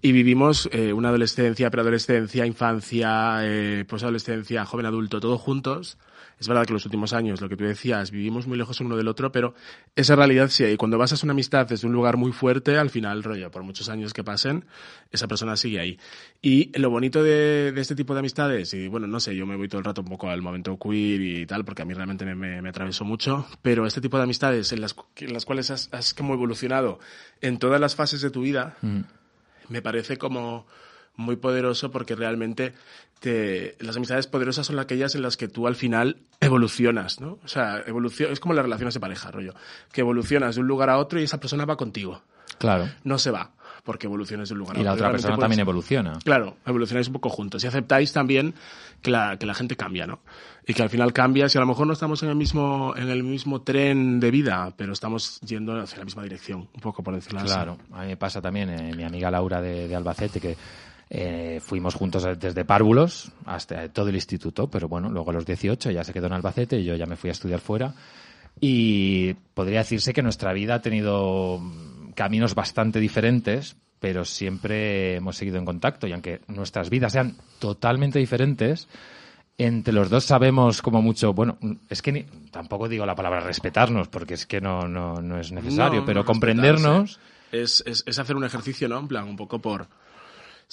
y 0.00 0.12
vivimos 0.12 0.68
eh, 0.72 0.92
una 0.92 1.08
adolescencia, 1.08 1.70
preadolescencia, 1.70 2.46
infancia, 2.46 3.38
eh, 3.42 3.84
posadolescencia, 3.88 4.64
joven 4.64 4.86
adulto, 4.86 5.20
todos 5.20 5.40
juntos 5.40 5.98
es 6.42 6.48
verdad 6.48 6.66
que 6.66 6.72
los 6.72 6.84
últimos 6.84 7.12
años, 7.12 7.40
lo 7.40 7.48
que 7.48 7.56
tú 7.56 7.62
decías, 7.62 8.10
vivimos 8.10 8.48
muy 8.48 8.58
lejos 8.58 8.80
uno 8.80 8.96
del 8.96 9.06
otro, 9.06 9.30
pero 9.30 9.54
esa 9.94 10.16
realidad 10.16 10.48
sí. 10.48 10.64
Y 10.64 10.76
cuando 10.76 10.98
basas 10.98 11.22
una 11.22 11.30
amistad 11.30 11.68
desde 11.68 11.86
un 11.86 11.92
lugar 11.92 12.16
muy 12.16 12.32
fuerte, 12.32 12.78
al 12.78 12.90
final, 12.90 13.22
rollo, 13.22 13.48
por 13.52 13.62
muchos 13.62 13.88
años 13.88 14.12
que 14.12 14.24
pasen, 14.24 14.64
esa 15.12 15.28
persona 15.28 15.56
sigue 15.56 15.78
ahí. 15.78 16.00
Y 16.40 16.76
lo 16.76 16.90
bonito 16.90 17.22
de, 17.22 17.72
este 17.76 17.94
tipo 17.94 18.12
de 18.12 18.18
amistades, 18.18 18.74
y 18.74 18.88
bueno, 18.88 19.06
no 19.06 19.20
sé, 19.20 19.36
yo 19.36 19.46
me 19.46 19.54
voy 19.54 19.68
todo 19.68 19.78
el 19.78 19.84
rato 19.84 20.00
un 20.00 20.08
poco 20.08 20.30
al 20.30 20.42
momento 20.42 20.76
queer 20.76 21.20
y 21.20 21.46
tal, 21.46 21.64
porque 21.64 21.82
a 21.82 21.84
mí 21.84 21.94
realmente 21.94 22.24
me, 22.24 22.60
me, 22.60 22.68
atravesó 22.68 23.04
mucho, 23.04 23.46
pero 23.62 23.86
este 23.86 24.00
tipo 24.00 24.16
de 24.16 24.24
amistades 24.24 24.72
en 24.72 24.80
las, 24.80 24.96
en 25.18 25.32
las 25.32 25.44
cuales 25.44 25.70
has, 25.70 25.90
has, 25.92 26.12
como 26.12 26.34
evolucionado 26.34 26.98
en 27.40 27.58
todas 27.58 27.80
las 27.80 27.94
fases 27.94 28.20
de 28.20 28.30
tu 28.30 28.40
vida, 28.40 28.76
mm. 28.82 29.02
me 29.68 29.80
parece 29.80 30.16
como 30.16 30.66
muy 31.14 31.36
poderoso 31.36 31.92
porque 31.92 32.16
realmente 32.16 32.72
te, 33.22 33.76
las 33.78 33.96
amistades 33.96 34.26
poderosas 34.26 34.66
son 34.66 34.80
aquellas 34.80 35.14
en 35.14 35.22
las 35.22 35.36
que 35.36 35.46
tú 35.46 35.68
al 35.68 35.76
final 35.76 36.16
evolucionas, 36.40 37.20
¿no? 37.20 37.38
O 37.44 37.48
sea, 37.48 37.80
evolución, 37.86 38.32
es 38.32 38.40
como 38.40 38.52
las 38.52 38.64
relaciones 38.64 38.94
de 38.94 39.00
pareja, 39.00 39.30
rollo. 39.30 39.54
Que 39.92 40.00
evolucionas 40.00 40.56
de 40.56 40.60
un 40.60 40.66
lugar 40.66 40.90
a 40.90 40.98
otro 40.98 41.20
y 41.20 41.22
esa 41.22 41.38
persona 41.38 41.64
va 41.64 41.76
contigo. 41.76 42.20
Claro. 42.58 42.88
No 43.04 43.18
se 43.18 43.30
va 43.30 43.52
porque 43.84 44.06
evoluciones 44.06 44.48
de 44.48 44.54
un 44.54 44.58
lugar 44.58 44.76
a 44.76 44.80
otro. 44.80 44.82
Y 44.82 44.86
la 44.86 44.92
otra 44.94 45.10
persona 45.12 45.38
también 45.38 45.60
evoluciona. 45.60 46.18
Claro, 46.24 46.56
evolucionáis 46.66 47.06
un 47.06 47.12
poco 47.14 47.28
juntos. 47.28 47.62
Y 47.62 47.68
aceptáis 47.68 48.12
también 48.12 48.54
que 49.00 49.12
la, 49.12 49.36
que 49.36 49.46
la 49.46 49.54
gente 49.54 49.76
cambia, 49.76 50.04
¿no? 50.04 50.20
Y 50.66 50.74
que 50.74 50.82
al 50.82 50.90
final 50.90 51.12
cambia, 51.12 51.48
si 51.48 51.58
a 51.58 51.60
lo 51.60 51.66
mejor 51.68 51.86
no 51.86 51.92
estamos 51.92 52.24
en 52.24 52.28
el 52.28 52.36
mismo, 52.36 52.94
en 52.96 53.08
el 53.08 53.22
mismo 53.22 53.62
tren 53.62 54.18
de 54.18 54.32
vida, 54.32 54.72
pero 54.76 54.92
estamos 54.92 55.40
yendo 55.42 55.80
hacia 55.80 55.98
la 55.98 56.04
misma 56.04 56.24
dirección, 56.24 56.68
un 56.74 56.80
poco 56.80 57.04
por 57.04 57.14
decirlo 57.14 57.38
así. 57.38 57.48
Claro, 57.48 57.78
a 57.92 58.02
mí 58.02 58.08
me 58.08 58.16
pasa 58.16 58.40
también, 58.40 58.70
eh, 58.70 58.92
mi 58.96 59.04
amiga 59.04 59.30
Laura 59.30 59.60
de, 59.60 59.86
de 59.86 59.96
Albacete, 59.96 60.40
que 60.40 60.56
eh, 61.14 61.60
fuimos 61.60 61.94
juntos 61.94 62.26
desde 62.38 62.64
párvulos 62.64 63.32
hasta 63.44 63.86
todo 63.90 64.08
el 64.08 64.14
instituto, 64.14 64.70
pero 64.70 64.88
bueno, 64.88 65.10
luego 65.10 65.28
a 65.28 65.34
los 65.34 65.44
18 65.44 65.90
ya 65.90 66.04
se 66.04 66.12
quedó 66.14 66.28
en 66.28 66.32
Albacete 66.32 66.78
y 66.78 66.84
yo 66.84 66.96
ya 66.96 67.04
me 67.04 67.16
fui 67.16 67.28
a 67.28 67.32
estudiar 67.32 67.60
fuera. 67.60 67.92
Y 68.58 69.34
podría 69.52 69.80
decirse 69.80 70.14
que 70.14 70.22
nuestra 70.22 70.54
vida 70.54 70.76
ha 70.76 70.80
tenido 70.80 71.60
caminos 72.14 72.54
bastante 72.54 72.98
diferentes, 72.98 73.76
pero 74.00 74.24
siempre 74.24 75.16
hemos 75.16 75.36
seguido 75.36 75.58
en 75.58 75.66
contacto. 75.66 76.06
Y 76.06 76.12
aunque 76.12 76.40
nuestras 76.48 76.88
vidas 76.88 77.12
sean 77.12 77.36
totalmente 77.58 78.18
diferentes, 78.18 78.88
entre 79.58 79.92
los 79.92 80.08
dos 80.08 80.24
sabemos 80.24 80.80
como 80.80 81.02
mucho, 81.02 81.34
bueno, 81.34 81.58
es 81.90 82.00
que 82.00 82.24
tampoco 82.50 82.88
digo 82.88 83.04
la 83.04 83.14
palabra 83.14 83.40
respetarnos, 83.40 84.08
porque 84.08 84.32
es 84.32 84.46
que 84.46 84.62
no, 84.62 84.88
no, 84.88 85.20
no 85.20 85.38
es 85.38 85.52
necesario, 85.52 86.06
pero 86.06 86.24
comprendernos. 86.24 87.20
Es, 87.52 87.84
es, 87.84 88.02
es, 88.06 88.18
hacer 88.18 88.34
un 88.34 88.44
ejercicio, 88.44 88.88
¿no? 88.88 88.98
En 88.98 89.08
plan, 89.08 89.28
un 89.28 89.36
poco 89.36 89.58
por 89.58 89.86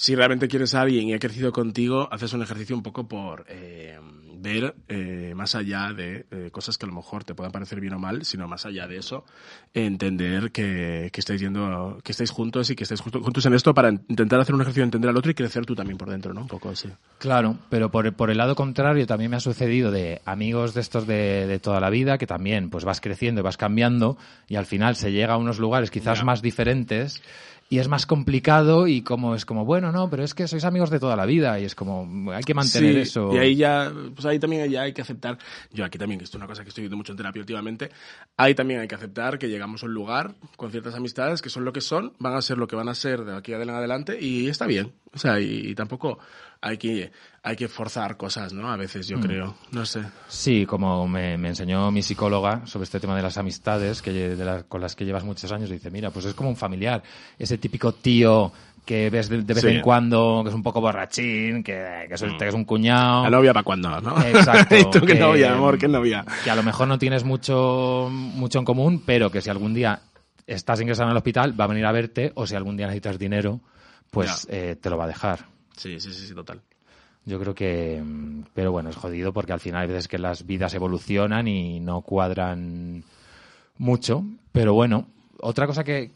si 0.00 0.14
realmente 0.14 0.48
quieres 0.48 0.74
a 0.74 0.80
alguien 0.80 1.08
y 1.08 1.12
ha 1.12 1.18
crecido 1.18 1.52
contigo, 1.52 2.08
haces 2.10 2.32
un 2.32 2.40
ejercicio 2.40 2.74
un 2.74 2.82
poco 2.82 3.06
por 3.06 3.44
eh, 3.50 3.98
ver 4.38 4.74
eh, 4.88 5.34
más 5.36 5.54
allá 5.54 5.92
de 5.92 6.24
eh, 6.30 6.48
cosas 6.50 6.78
que 6.78 6.86
a 6.86 6.88
lo 6.88 6.94
mejor 6.94 7.24
te 7.24 7.34
puedan 7.34 7.52
parecer 7.52 7.80
bien 7.80 7.92
o 7.92 7.98
mal, 7.98 8.24
sino 8.24 8.48
más 8.48 8.64
allá 8.64 8.86
de 8.86 8.96
eso, 8.96 9.26
entender 9.74 10.52
que, 10.52 11.10
que 11.12 11.20
estáis 11.20 11.42
yendo, 11.42 11.98
que 12.02 12.12
estáis 12.12 12.30
juntos 12.30 12.70
y 12.70 12.76
que 12.76 12.84
estáis 12.84 13.02
juntos 13.02 13.44
en 13.44 13.52
esto 13.52 13.74
para 13.74 13.90
intentar 13.90 14.40
hacer 14.40 14.54
un 14.54 14.62
ejercicio 14.62 14.84
de 14.84 14.86
entender 14.86 15.10
al 15.10 15.18
otro 15.18 15.32
y 15.32 15.34
crecer 15.34 15.66
tú 15.66 15.74
también 15.74 15.98
por 15.98 16.08
dentro, 16.08 16.32
¿no? 16.32 16.40
Un 16.40 16.48
poco 16.48 16.70
así. 16.70 16.88
Claro, 17.18 17.58
pero 17.68 17.90
por, 17.90 18.10
por 18.14 18.30
el 18.30 18.38
lado 18.38 18.54
contrario 18.54 19.06
también 19.06 19.30
me 19.30 19.36
ha 19.36 19.40
sucedido 19.40 19.90
de 19.90 20.22
amigos 20.24 20.72
de 20.72 20.80
estos 20.80 21.06
de, 21.06 21.46
de, 21.46 21.58
toda 21.58 21.78
la 21.78 21.90
vida 21.90 22.16
que 22.16 22.26
también 22.26 22.70
pues 22.70 22.86
vas 22.86 23.02
creciendo 23.02 23.42
y 23.42 23.44
vas 23.44 23.58
cambiando 23.58 24.16
y 24.48 24.56
al 24.56 24.64
final 24.64 24.96
se 24.96 25.12
llega 25.12 25.34
a 25.34 25.36
unos 25.36 25.58
lugares 25.58 25.90
quizás 25.90 26.24
más 26.24 26.40
diferentes 26.40 27.22
y 27.72 27.78
es 27.78 27.86
más 27.86 28.04
complicado 28.04 28.88
y 28.88 29.02
como 29.02 29.36
es 29.36 29.46
como, 29.46 29.64
bueno, 29.64 29.92
no, 29.92 30.10
pero 30.10 30.24
es 30.24 30.34
que 30.34 30.48
sois 30.48 30.64
amigos 30.64 30.90
de 30.90 30.98
toda 30.98 31.14
la 31.14 31.24
vida 31.24 31.60
y 31.60 31.64
es 31.64 31.76
como, 31.76 32.32
hay 32.32 32.42
que 32.42 32.52
mantener 32.52 32.98
eso. 32.98 33.32
Y 33.32 33.38
ahí 33.38 33.54
ya, 33.54 33.92
pues 34.12 34.26
ahí 34.26 34.40
también 34.40 34.68
ya 34.68 34.82
hay 34.82 34.92
que 34.92 35.02
aceptar, 35.02 35.38
yo 35.72 35.84
aquí 35.84 35.96
también, 35.96 36.18
que 36.18 36.24
esto 36.24 36.36
es 36.36 36.40
una 36.40 36.48
cosa 36.48 36.64
que 36.64 36.70
estoy 36.70 36.82
viendo 36.82 36.96
mucho 36.96 37.12
en 37.12 37.18
terapia 37.18 37.38
últimamente, 37.38 37.90
ahí 38.36 38.56
también 38.56 38.80
hay 38.80 38.88
que 38.88 38.96
aceptar 38.96 39.38
que 39.38 39.48
llegamos 39.48 39.84
a 39.84 39.86
un 39.86 39.94
lugar 39.94 40.34
con 40.56 40.72
ciertas 40.72 40.96
amistades 40.96 41.42
que 41.42 41.48
son 41.48 41.64
lo 41.64 41.72
que 41.72 41.80
son, 41.80 42.12
van 42.18 42.34
a 42.34 42.42
ser 42.42 42.58
lo 42.58 42.66
que 42.66 42.74
van 42.74 42.88
a 42.88 42.94
ser 42.96 43.24
de 43.24 43.36
aquí 43.36 43.52
en 43.52 43.70
adelante 43.70 44.18
y 44.20 44.48
está 44.48 44.66
bien. 44.66 44.92
O 45.12 45.18
sea, 45.18 45.38
y, 45.38 45.68
y 45.68 45.74
tampoco 45.76 46.18
hay 46.62 46.76
que, 46.76 47.10
hay 47.42 47.56
que 47.56 47.68
forzar 47.68 48.16
cosas, 48.16 48.52
¿no? 48.52 48.70
A 48.70 48.76
veces, 48.76 49.08
yo 49.08 49.18
mm. 49.18 49.20
creo. 49.20 49.56
No 49.72 49.86
sé. 49.86 50.02
Sí, 50.28 50.66
como 50.66 51.08
me, 51.08 51.38
me, 51.38 51.48
enseñó 51.48 51.90
mi 51.90 52.02
psicóloga 52.02 52.66
sobre 52.66 52.84
este 52.84 53.00
tema 53.00 53.16
de 53.16 53.22
las 53.22 53.38
amistades, 53.38 54.02
que 54.02 54.12
de 54.12 54.44
la, 54.44 54.64
con 54.64 54.80
las 54.80 54.94
que 54.94 55.04
llevas 55.04 55.24
muchos 55.24 55.50
años, 55.52 55.70
dice, 55.70 55.90
mira, 55.90 56.10
pues 56.10 56.26
es 56.26 56.34
como 56.34 56.50
un 56.50 56.56
familiar. 56.56 57.02
Ese 57.38 57.58
típico 57.58 57.94
tío 57.94 58.52
que 58.84 59.08
ves 59.10 59.28
de, 59.28 59.42
de 59.42 59.54
vez 59.54 59.62
sí. 59.62 59.68
en 59.68 59.80
cuando, 59.80 60.40
que 60.42 60.50
es 60.50 60.54
un 60.54 60.62
poco 60.62 60.80
borrachín, 60.80 61.62
que, 61.62 62.06
que, 62.08 62.14
es, 62.14 62.22
mm. 62.22 62.36
que 62.36 62.48
es 62.48 62.54
un 62.54 62.64
cuñado. 62.64 63.24
La 63.24 63.30
novia 63.30 63.54
para 63.54 63.64
cuando, 63.64 64.00
¿no? 64.00 64.20
Exacto. 64.22 64.76
¿Y 64.78 64.90
tú 64.90 65.00
qué 65.06 65.14
novia, 65.14 65.52
amor? 65.52 65.78
¿Qué 65.78 65.88
novia? 65.88 66.24
Que 66.44 66.50
a 66.50 66.56
lo 66.56 66.62
mejor 66.62 66.88
no 66.88 66.98
tienes 66.98 67.24
mucho, 67.24 68.08
mucho 68.10 68.58
en 68.58 68.64
común, 68.64 69.02
pero 69.04 69.30
que 69.30 69.40
si 69.40 69.48
algún 69.48 69.72
día 69.72 70.00
estás 70.46 70.80
ingresado 70.80 71.08
en 71.08 71.12
el 71.12 71.16
hospital, 71.16 71.58
va 71.58 71.64
a 71.64 71.68
venir 71.68 71.86
a 71.86 71.92
verte, 71.92 72.32
o 72.34 72.46
si 72.46 72.54
algún 72.54 72.76
día 72.76 72.86
necesitas 72.86 73.18
dinero, 73.18 73.60
pues 74.10 74.46
eh, 74.50 74.76
te 74.80 74.90
lo 74.90 74.98
va 74.98 75.04
a 75.04 75.08
dejar. 75.08 75.46
Sí, 75.80 75.98
sí, 75.98 76.12
sí, 76.12 76.26
sí, 76.26 76.34
total. 76.34 76.60
Yo 77.24 77.40
creo 77.40 77.54
que, 77.54 78.02
pero 78.52 78.70
bueno, 78.70 78.90
es 78.90 78.96
jodido 78.96 79.32
porque 79.32 79.54
al 79.54 79.60
final 79.60 79.80
hay 79.82 79.88
veces 79.88 80.08
que 80.08 80.18
las 80.18 80.44
vidas 80.46 80.74
evolucionan 80.74 81.48
y 81.48 81.80
no 81.80 82.02
cuadran 82.02 83.02
mucho. 83.78 84.22
Pero 84.52 84.74
bueno, 84.74 85.06
otra 85.40 85.66
cosa 85.66 85.82
que, 85.84 86.10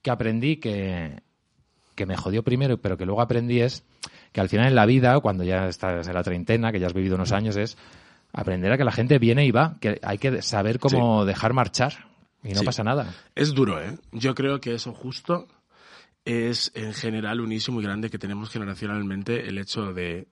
que 0.00 0.10
aprendí 0.10 0.56
que, 0.56 1.20
que 1.94 2.06
me 2.06 2.16
jodió 2.16 2.42
primero, 2.42 2.78
pero 2.78 2.96
que 2.96 3.04
luego 3.04 3.20
aprendí 3.20 3.60
es 3.60 3.84
que 4.32 4.40
al 4.40 4.48
final 4.48 4.68
en 4.68 4.74
la 4.74 4.86
vida, 4.86 5.18
cuando 5.20 5.44
ya 5.44 5.68
estás 5.68 6.08
en 6.08 6.14
la 6.14 6.22
treintena, 6.22 6.72
que 6.72 6.80
ya 6.80 6.86
has 6.86 6.94
vivido 6.94 7.16
unos 7.16 7.32
años, 7.32 7.56
es 7.56 7.76
aprender 8.32 8.72
a 8.72 8.78
que 8.78 8.84
la 8.84 8.92
gente 8.92 9.18
viene 9.18 9.44
y 9.44 9.50
va, 9.50 9.76
que 9.80 9.98
hay 10.02 10.16
que 10.18 10.40
saber 10.40 10.78
cómo 10.78 11.26
dejar 11.26 11.52
marchar 11.52 12.06
y 12.42 12.52
no 12.52 12.60
Sí. 12.60 12.64
pasa 12.66 12.84
nada. 12.84 13.14
Es 13.34 13.52
duro, 13.54 13.82
¿eh? 13.82 13.98
Yo 14.12 14.34
creo 14.34 14.60
que 14.60 14.74
eso 14.74 14.92
justo 14.94 15.46
es 16.28 16.70
en 16.74 16.92
general 16.92 17.40
un 17.40 17.52
issue 17.52 17.72
muy 17.72 17.82
grande 17.82 18.10
que 18.10 18.18
tenemos 18.18 18.50
generacionalmente, 18.50 19.48
el 19.48 19.56
hecho 19.56 19.94
de 19.94 20.28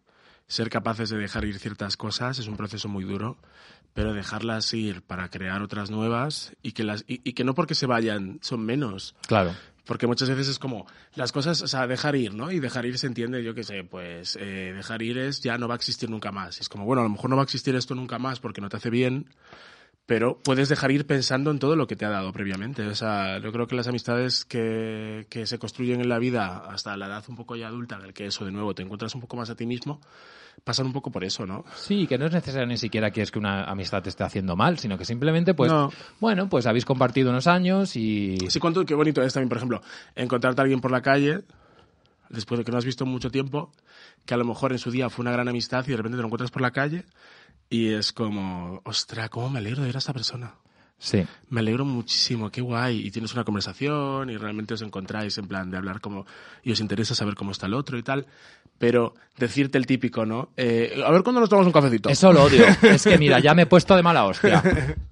ser 0.47 0.69
capaces 0.69 1.09
de 1.09 1.17
dejar 1.17 1.45
ir 1.47 1.59
ciertas 1.59 1.97
cosas 1.97 2.38
es 2.38 2.47
un 2.47 2.57
proceso 2.57 2.87
muy 2.88 3.05
duro, 3.05 3.38
pero 3.95 4.12
dejarlas 4.12 4.73
ir 4.75 5.00
para 5.03 5.31
crear 5.31 5.62
otras 5.62 5.91
nuevas 5.91 6.53
y 6.62 6.73
que, 6.73 6.85
las, 6.85 7.05
y, 7.09 7.21
y 7.29 7.33
que 7.33 7.45
no 7.45 7.55
porque 7.55 7.75
se 7.75 7.87
vayan 7.87 8.38
son 8.43 8.65
menos, 8.65 9.17
Claro. 9.26 9.55
porque 9.87 10.07
muchas 10.07 10.29
veces 10.29 10.49
es 10.49 10.59
como 10.59 10.87
las 11.15 11.33
cosas, 11.33 11.62
o 11.62 11.67
sea, 11.67 11.87
dejar 11.87 12.15
ir, 12.15 12.35
¿no? 12.35 12.53
Y 12.53 12.61
dejar 12.61 12.85
ir 12.85 12.99
se 12.99 13.07
entiende, 13.07 13.43
yo 13.43 13.55
qué 13.55 13.65
sé, 13.65 13.83
pues 13.83 14.37
eh, 14.38 14.73
dejar 14.76 15.00
ir 15.00 15.17
es 15.17 15.41
ya 15.41 15.57
no 15.57 15.67
va 15.67 15.75
a 15.75 15.79
existir 15.79 16.11
nunca 16.11 16.31
más. 16.31 16.61
Es 16.61 16.69
como, 16.69 16.85
bueno, 16.85 17.00
a 17.00 17.05
lo 17.05 17.11
mejor 17.11 17.31
no 17.31 17.37
va 17.37 17.43
a 17.43 17.45
existir 17.45 17.75
esto 17.75 17.95
nunca 17.95 18.19
más 18.19 18.38
porque 18.38 18.61
no 18.61 18.69
te 18.69 18.76
hace 18.76 18.91
bien, 18.91 19.31
pero 20.07 20.39
puedes 20.43 20.69
dejar 20.69 20.93
ir 20.93 21.05
pensando 21.05 21.51
en 21.51 21.59
todo 21.59 21.75
lo 21.75 21.89
que 21.89 21.97
te 21.97 22.05
ha 22.05 22.11
dado 22.11 22.33
previamente. 22.33 22.87
O 22.87 22.95
sea, 22.95 23.39
yo 23.41 23.51
creo 23.51 23.67
que 23.67 23.75
las 23.75 23.89
amistades 23.89 24.45
que, 24.45 25.27
que 25.29 25.47
se 25.47 25.59
construyen 25.59 26.01
en 26.01 26.09
la 26.09 26.21
vida 26.21 26.59
hasta 26.71 26.97
la 26.97 27.07
edad 27.07 27.25
un 27.29 27.35
poco 27.35 27.57
ya 27.57 27.67
adulta, 27.67 27.97
en 27.97 28.03
el 28.03 28.15
que 28.15 28.27
eso 28.27 28.45
de 28.45 28.53
nuevo 28.53 28.73
te 28.73 28.83
encuentras 28.83 29.15
un 29.17 29.21
poco 29.21 29.37
más 29.37 29.51
a 29.51 29.57
ti 29.57 29.67
mismo, 29.67 30.01
pasan 30.63 30.87
un 30.87 30.93
poco 30.93 31.11
por 31.11 31.25
eso, 31.25 31.45
¿no? 31.45 31.65
Sí, 31.75 32.07
que 32.07 32.19
no 32.19 32.27
es 32.27 32.33
necesario 32.33 32.69
ni 32.69 32.79
siquiera 32.79 33.11
que 33.11 33.21
es 33.21 33.33
que 33.33 33.41
una 33.41 33.65
amistad 33.65 34.01
te 34.01 34.09
esté 34.09 34.23
haciendo 34.23 34.55
mal, 34.55 34.79
sino 34.79 34.97
que 34.97 35.05
simplemente, 35.05 35.55
pues, 35.55 35.73
No. 35.73 35.91
bueno, 36.21 36.49
pues 36.49 36.67
habéis 36.67 36.85
compartido 36.85 37.31
unos 37.31 37.49
años 37.49 37.97
y... 37.97 38.39
Sí, 38.49 38.61
cuánto, 38.61 38.85
qué 38.85 38.95
bonito 38.95 39.23
es 39.23 39.33
también, 39.33 39.49
por 39.49 39.59
ejemplo, 39.59 39.83
encontrarte 40.15 40.61
a 40.61 40.63
alguien 40.63 40.81
por 40.81 40.93
la 40.93 41.03
calle, 41.03 41.41
después 42.31 42.59
de 42.59 42.65
que 42.65 42.71
no 42.71 42.79
has 42.79 42.85
visto 42.85 43.05
mucho 43.07 43.31
tiempo, 43.31 43.73
que 44.25 44.35
a 44.35 44.37
lo 44.37 44.45
mejor 44.45 44.71
en 44.71 44.79
su 44.79 44.93
día 44.93 45.11
fue 45.11 45.25
una 45.25 45.33
gran 45.33 45.49
amistad 45.49 45.85
y 45.87 45.91
de 45.91 45.97
repente 45.97 46.17
te 46.17 46.23
lo 46.23 46.29
encuentras 46.29 46.53
por 46.53 46.63
la 46.63 46.71
calle 46.71 47.05
y 47.69 47.89
es 47.89 48.13
como, 48.13 48.81
ostra, 48.85 49.29
cómo 49.29 49.51
me 49.51 49.59
alegro 49.59 49.83
de 49.83 49.89
ver 49.89 49.97
a 49.97 49.99
esta 49.99 50.13
persona. 50.13 50.55
Sí. 50.99 51.27
Me 51.51 51.61
alegro 51.61 51.85
muchísimo, 51.85 52.51
qué 52.51 52.61
guay. 52.61 53.07
Y 53.07 53.11
tienes 53.11 53.35
una 53.35 53.45
conversación 53.45 54.31
y 54.31 54.37
realmente 54.37 54.75
os 54.75 54.83
encontráis 54.83 55.37
en 55.39 55.47
plan 55.47 55.71
de 55.71 55.77
hablar 55.77 56.01
como... 56.01 56.27
Y 56.63 56.73
os 56.73 56.81
interesa 56.81 57.15
saber 57.15 57.35
cómo 57.35 57.51
está 57.51 57.67
el 57.67 57.75
otro 57.75 57.99
y 57.99 58.03
tal. 58.03 58.27
Pero 58.78 59.14
decirte 59.38 59.76
el 59.78 59.85
típico, 59.87 60.25
¿no? 60.25 60.50
Eh, 60.56 61.02
a 61.04 61.11
ver 61.11 61.23
cuándo 61.23 61.40
nos 61.40 61.49
tomamos 61.50 61.66
un 61.66 61.73
cafecito. 61.73 62.09
Eso 62.09 62.33
lo 62.33 62.45
odio. 62.45 62.64
es 62.83 63.04
que 63.04 63.18
mira, 63.18 63.38
ya 63.38 63.54
me 63.54 63.62
he 63.62 63.66
puesto 63.66 63.95
de 63.97 64.02
mala 64.02 64.25
hostia. 64.25 64.62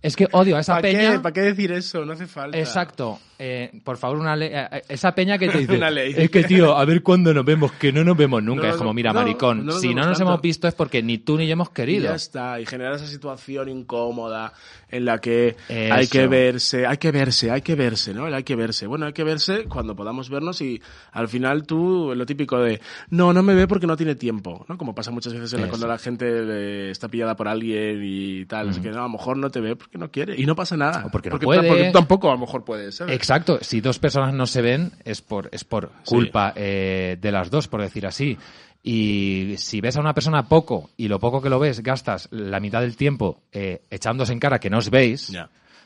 Es 0.02 0.16
que 0.16 0.28
odio 0.32 0.56
a 0.56 0.60
esa 0.60 0.74
¿Para 0.74 0.82
peña... 0.82 1.12
qué? 1.12 1.18
¿Para 1.20 1.32
qué 1.32 1.40
decir 1.42 1.72
eso? 1.72 2.04
No 2.04 2.12
hace 2.12 2.26
falta. 2.26 2.58
Exacto. 2.58 3.18
Eh, 3.38 3.70
por 3.84 3.96
favor, 3.98 4.18
una 4.18 4.34
ley. 4.36 4.50
eh, 4.52 4.82
esa 4.88 5.14
peña 5.14 5.36
que 5.38 5.48
te 5.48 5.58
dice. 5.60 5.76
Una 5.76 5.90
ley. 5.90 6.14
Es 6.16 6.30
que, 6.30 6.44
tío, 6.44 6.76
a 6.76 6.84
ver 6.84 7.02
cuándo 7.02 7.32
nos 7.34 7.44
vemos, 7.44 7.72
que 7.72 7.92
no 7.92 8.04
nos 8.04 8.16
vemos 8.16 8.42
nunca. 8.42 8.64
No, 8.68 8.70
es 8.70 8.76
como, 8.76 8.94
mira, 8.94 9.12
no, 9.12 9.20
maricón, 9.20 9.64
no 9.66 9.72
si 9.72 9.88
no 9.94 10.02
nos 10.06 10.18
tanto. 10.18 10.22
hemos 10.32 10.40
visto 10.42 10.68
es 10.68 10.74
porque 10.74 11.02
ni 11.02 11.18
tú 11.18 11.36
ni 11.36 11.46
yo 11.46 11.52
hemos 11.54 11.68
Y 11.68 11.72
querido. 11.72 12.04
ya 12.04 12.14
está. 12.14 12.60
Y 12.60 12.66
generar 12.66 12.94
esa 12.94 13.06
situación 13.06 13.68
incómoda 13.68 14.52
en 14.94 15.04
la 15.04 15.20
que 15.20 15.56
hay 15.68 16.06
que 16.06 16.26
verse, 16.26 16.86
hay 16.86 16.96
que 16.98 17.10
verse, 17.10 17.50
hay 17.50 17.62
que 17.62 17.74
verse, 17.74 18.14
¿no? 18.14 18.26
El 18.26 18.34
hay 18.34 18.44
que 18.44 18.56
verse. 18.56 18.86
Bueno, 18.86 19.06
hay 19.06 19.12
que 19.12 19.24
verse 19.24 19.64
cuando 19.64 19.94
podamos 19.96 20.30
vernos 20.30 20.60
y 20.60 20.80
al 21.12 21.28
final 21.28 21.66
tú, 21.66 22.12
lo 22.14 22.26
típico 22.26 22.58
de, 22.60 22.80
no, 23.10 23.32
no 23.32 23.42
me 23.42 23.54
ve 23.54 23.66
porque 23.66 23.86
no 23.86 23.96
tiene 23.96 24.14
tiempo, 24.14 24.64
¿no? 24.68 24.78
Como 24.78 24.94
pasa 24.94 25.10
muchas 25.10 25.32
veces 25.32 25.52
en 25.54 25.60
la- 25.60 25.66
Eso. 25.66 25.70
cuando 25.72 25.86
la 25.88 25.98
gente 25.98 26.26
eh, 26.28 26.90
está 26.90 27.08
pillada 27.08 27.36
por 27.36 27.48
alguien 27.48 28.00
y 28.02 28.44
tal. 28.46 28.70
Es 28.70 28.78
que 28.78 28.90
no, 28.90 29.00
a 29.00 29.02
lo 29.02 29.08
mejor 29.10 29.36
no 29.36 29.50
te 29.50 29.60
ve 29.60 29.76
porque 29.76 29.98
no 29.98 30.10
quiere. 30.10 30.34
Y 30.40 30.46
no 30.46 30.54
pasa 30.56 30.76
nada. 30.76 31.04
O 31.06 31.10
porque 31.10 31.30
no 31.30 31.38
puede. 31.38 31.66
porque 31.68 31.90
tampoco 31.92 32.30
a 32.30 32.34
lo 32.34 32.38
mejor 32.40 32.64
puedes, 32.64 32.94
¿sabes? 32.96 33.14
Exacto. 33.14 33.58
Si 33.60 33.80
dos 33.80 33.98
personas 33.98 34.32
no 34.34 34.46
se 34.46 34.62
ven, 34.62 34.92
es 35.04 35.20
por, 35.22 35.48
es 35.52 35.64
por 35.64 35.90
culpa 36.04 36.52
eh, 36.56 37.16
de 37.20 37.32
las 37.32 37.50
dos, 37.50 37.68
por 37.68 37.80
decir 37.80 38.06
así. 38.06 38.38
Y 38.86 39.54
si 39.56 39.80
ves 39.80 39.96
a 39.96 40.00
una 40.00 40.12
persona 40.12 40.46
poco 40.46 40.90
y 40.98 41.08
lo 41.08 41.18
poco 41.18 41.40
que 41.40 41.48
lo 41.48 41.58
ves 41.58 41.82
gastas 41.82 42.28
la 42.30 42.60
mitad 42.60 42.82
del 42.82 42.96
tiempo 42.98 43.40
eh, 43.50 43.80
echándose 43.90 44.34
en 44.34 44.38
cara 44.40 44.60
que 44.60 44.68
no 44.68 44.76
os 44.76 44.90
veis, 44.90 45.30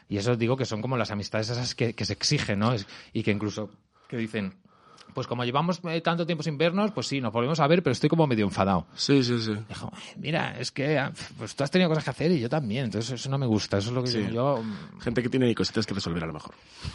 y 0.09 0.17
eso 0.17 0.35
digo 0.35 0.57
que 0.57 0.65
son 0.65 0.83
como 0.83 0.97
las 0.97 1.13
amistades 1.13 1.49
esas 1.49 1.77
que, 1.77 1.95
que 1.95 2.05
se 2.05 2.15
exigen, 2.15 2.59
¿no? 2.59 2.73
Es- 2.73 2.87
y 3.13 3.23
que 3.23 3.31
incluso 3.31 3.71
que 4.09 4.17
dicen, 4.17 4.53
pues 5.19 5.27
como 5.27 5.45
llevamos 5.45 5.81
eh, 5.83 6.01
tanto 6.01 6.25
tiempo 6.25 6.45
sin 6.45 6.57
vernos, 6.57 6.93
pues 6.93 7.09
sí, 7.09 7.21
nos 7.21 7.33
volvemos 7.33 7.59
a 7.59 7.67
ver, 7.67 7.83
pero 7.83 7.91
estoy 7.91 8.09
como 8.09 8.25
medio 8.29 8.45
enfadado. 8.45 8.87
Sí, 8.95 9.25
sí, 9.25 9.41
sí. 9.41 9.53
Dijo, 9.69 9.91
mira, 10.17 10.57
es 10.61 10.71
que 10.71 10.97
ah, 10.97 11.11
pues 11.37 11.57
tú 11.57 11.65
has 11.65 11.73
tenido 11.73 11.89
cosas 11.89 12.05
que 12.05 12.11
hacer 12.11 12.31
y 12.31 12.39
yo 12.39 12.49
también, 12.49 12.85
entonces 12.85 13.11
eso 13.11 13.29
no 13.29 13.37
me 13.37 13.47
gusta, 13.47 13.79
eso 13.79 13.89
es 13.89 13.95
lo 13.97 14.05
que 14.05 14.11
Sí. 14.11 14.29
yo 14.33 14.63
Gente 15.01 15.21
que 15.21 15.29
tiene 15.29 15.53
cositas 15.57 15.85
que 15.87 15.95
resolver 15.95 16.23
a 16.23 16.29
lo 16.29 16.35
mejor. 16.35 16.55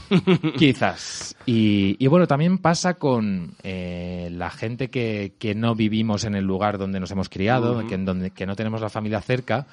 quizás. 0.57 1.35
Y, 1.45 1.97
y 1.99 2.07
bueno, 2.07 2.25
también 2.25 2.59
pasa 2.59 2.93
con 2.93 3.55
eh, 3.61 4.29
la 4.31 4.49
gente 4.49 4.89
que, 4.89 5.35
que 5.37 5.53
no 5.53 5.75
vivimos 5.75 6.23
en 6.23 6.35
el 6.35 6.45
lugar 6.45 6.77
donde 6.77 7.01
nos 7.01 7.11
hemos 7.11 7.27
criado, 7.27 7.85
que, 7.87 7.95
en 7.95 8.05
donde, 8.05 8.31
que 8.31 8.45
no 8.45 8.55
tenemos 8.55 8.79
la 8.79 8.89
familia 8.89 9.19
cerca, 9.19 9.67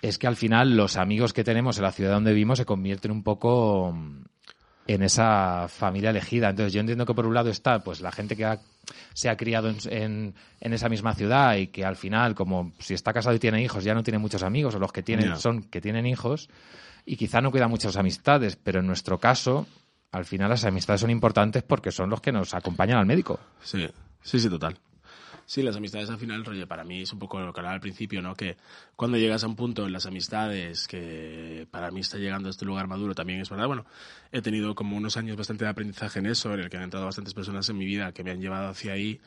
es 0.00 0.16
que 0.16 0.26
al 0.26 0.36
final 0.36 0.74
los 0.74 0.96
amigos 0.96 1.34
que 1.34 1.44
tenemos 1.44 1.76
en 1.76 1.82
la 1.82 1.92
ciudad 1.92 2.12
donde 2.14 2.32
vivimos 2.32 2.56
se 2.56 2.64
convierten 2.64 3.10
un 3.10 3.22
poco 3.22 3.94
en 4.94 5.02
esa 5.02 5.66
familia 5.68 6.10
elegida. 6.10 6.50
Entonces 6.50 6.72
yo 6.72 6.80
entiendo 6.80 7.04
que 7.06 7.14
por 7.14 7.26
un 7.26 7.34
lado 7.34 7.50
está 7.50 7.78
pues 7.80 8.00
la 8.00 8.10
gente 8.12 8.36
que 8.36 8.44
ha- 8.44 8.60
se 9.14 9.28
ha 9.28 9.36
criado 9.36 9.68
en, 9.70 9.76
en- 9.90 10.34
en 10.60 10.72
esa 10.72 10.88
misma 10.88 11.14
ciudad 11.14 11.56
y 11.56 11.68
que 11.68 11.84
al 11.84 11.96
final, 11.96 12.34
como 12.34 12.72
si 12.78 12.94
está 12.94 13.12
casado 13.12 13.36
y 13.36 13.38
tiene 13.38 13.62
hijos, 13.62 13.84
ya 13.84 13.94
no 13.94 14.02
tiene 14.02 14.18
muchos 14.18 14.42
amigos, 14.42 14.74
o 14.74 14.78
los 14.78 14.92
que 14.92 15.02
tienen 15.02 15.26
son 15.38 15.62
que 15.64 15.80
tienen 15.80 16.06
hijos, 16.06 16.48
y 17.06 17.16
quizá 17.16 17.40
no 17.40 17.50
cuidan 17.50 17.70
muchas 17.70 17.96
amistades, 17.96 18.56
pero 18.56 18.80
en 18.80 18.86
nuestro 18.86 19.18
caso, 19.18 19.66
al 20.12 20.24
final 20.24 20.48
las 20.50 20.64
amistades 20.64 21.00
son 21.02 21.10
importantes 21.10 21.62
porque 21.62 21.92
son 21.92 22.10
los 22.10 22.20
que 22.20 22.32
nos 22.32 22.52
acompañan 22.54 22.98
al 22.98 23.06
médico. 23.06 23.38
Sí, 23.62 23.88
sí, 24.22 24.40
sí, 24.40 24.48
total. 24.50 24.76
Sí, 25.50 25.62
las 25.64 25.74
amistades 25.74 26.08
al 26.10 26.18
final, 26.18 26.44
rollo, 26.44 26.68
para 26.68 26.84
mí 26.84 27.02
es 27.02 27.12
un 27.12 27.18
poco 27.18 27.40
lo 27.40 27.52
que 27.52 27.58
hablaba 27.58 27.74
al 27.74 27.80
principio, 27.80 28.22
¿no? 28.22 28.36
Que 28.36 28.56
cuando 28.94 29.18
llegas 29.18 29.42
a 29.42 29.48
un 29.48 29.56
punto 29.56 29.84
en 29.84 29.92
las 29.92 30.06
amistades 30.06 30.86
que 30.86 31.66
para 31.72 31.90
mí 31.90 31.98
está 31.98 32.18
llegando 32.18 32.48
a 32.48 32.50
este 32.52 32.64
lugar 32.64 32.86
maduro 32.86 33.16
también 33.16 33.40
es 33.40 33.50
verdad. 33.50 33.66
Bueno, 33.66 33.84
he 34.30 34.42
tenido 34.42 34.76
como 34.76 34.96
unos 34.96 35.16
años 35.16 35.36
bastante 35.36 35.64
de 35.64 35.70
aprendizaje 35.72 36.20
en 36.20 36.26
eso, 36.26 36.54
en 36.54 36.60
el 36.60 36.70
que 36.70 36.76
han 36.76 36.84
entrado 36.84 37.04
bastantes 37.04 37.34
personas 37.34 37.68
en 37.68 37.78
mi 37.78 37.84
vida 37.84 38.12
que 38.12 38.22
me 38.22 38.30
han 38.30 38.40
llevado 38.40 38.68
hacia 38.68 38.92
ahí, 38.92 39.20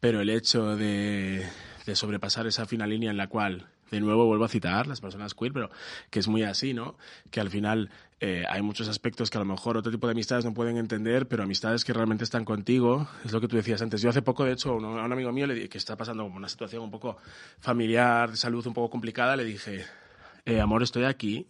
pero 0.00 0.20
el 0.20 0.28
hecho 0.28 0.76
de, 0.76 1.48
de 1.86 1.96
sobrepasar 1.96 2.46
esa 2.46 2.66
fina 2.66 2.86
línea 2.86 3.10
en 3.10 3.16
la 3.16 3.28
cual, 3.28 3.70
de 3.90 4.00
nuevo 4.00 4.26
vuelvo 4.26 4.44
a 4.44 4.48
citar 4.48 4.86
las 4.86 5.00
personas 5.00 5.34
queer, 5.34 5.52
pero 5.52 5.70
que 6.10 6.20
es 6.20 6.28
muy 6.28 6.42
así, 6.42 6.74
¿no? 6.74 6.96
Que 7.30 7.40
al 7.40 7.50
final 7.50 7.90
eh, 8.20 8.44
hay 8.48 8.62
muchos 8.62 8.88
aspectos 8.88 9.30
que 9.30 9.38
a 9.38 9.40
lo 9.40 9.46
mejor 9.46 9.76
otro 9.76 9.90
tipo 9.90 10.06
de 10.06 10.12
amistades 10.12 10.44
no 10.44 10.52
pueden 10.52 10.76
entender, 10.76 11.26
pero 11.26 11.42
amistades 11.42 11.84
que 11.84 11.92
realmente 11.92 12.24
están 12.24 12.44
contigo, 12.44 13.08
es 13.24 13.32
lo 13.32 13.40
que 13.40 13.48
tú 13.48 13.56
decías 13.56 13.80
antes. 13.82 14.02
Yo 14.02 14.10
hace 14.10 14.22
poco, 14.22 14.44
de 14.44 14.52
hecho, 14.52 14.70
a 14.70 14.76
un, 14.76 15.12
amigo 15.12 15.32
mío 15.32 15.46
le 15.46 15.68
que 15.68 15.78
está 15.78 15.96
pasando 15.96 16.22
como 16.22 16.36
una 16.36 16.48
situación 16.48 16.82
un 16.82 16.90
poco 16.90 17.16
familiar, 17.58 18.30
de 18.30 18.36
salud 18.36 18.66
un 18.66 18.74
poco 18.74 18.90
complicada, 18.90 19.36
le 19.36 19.44
dije, 19.44 19.86
eh, 20.44 20.60
amor, 20.60 20.82
estoy 20.82 21.04
aquí, 21.04 21.46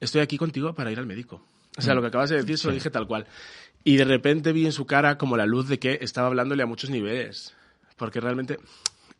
estoy 0.00 0.20
aquí 0.20 0.36
contigo 0.36 0.74
para 0.74 0.92
ir 0.92 0.98
al 0.98 1.06
médico. 1.06 1.42
O 1.78 1.82
sea, 1.82 1.94
lo 1.94 2.02
que 2.02 2.08
acabas 2.08 2.30
de 2.30 2.36
decir 2.36 2.58
se 2.58 2.68
lo 2.68 2.74
dije 2.74 2.90
tal 2.90 3.06
cual. 3.06 3.26
Y 3.84 3.96
de 3.96 4.04
repente 4.04 4.52
vi 4.52 4.66
en 4.66 4.72
su 4.72 4.86
cara 4.86 5.16
como 5.16 5.36
la 5.36 5.46
luz 5.46 5.68
de 5.68 5.78
que 5.78 5.98
estaba 6.02 6.26
hablándole 6.26 6.62
a 6.62 6.66
muchos 6.66 6.90
niveles. 6.90 7.54
Porque 7.96 8.20
realmente 8.20 8.58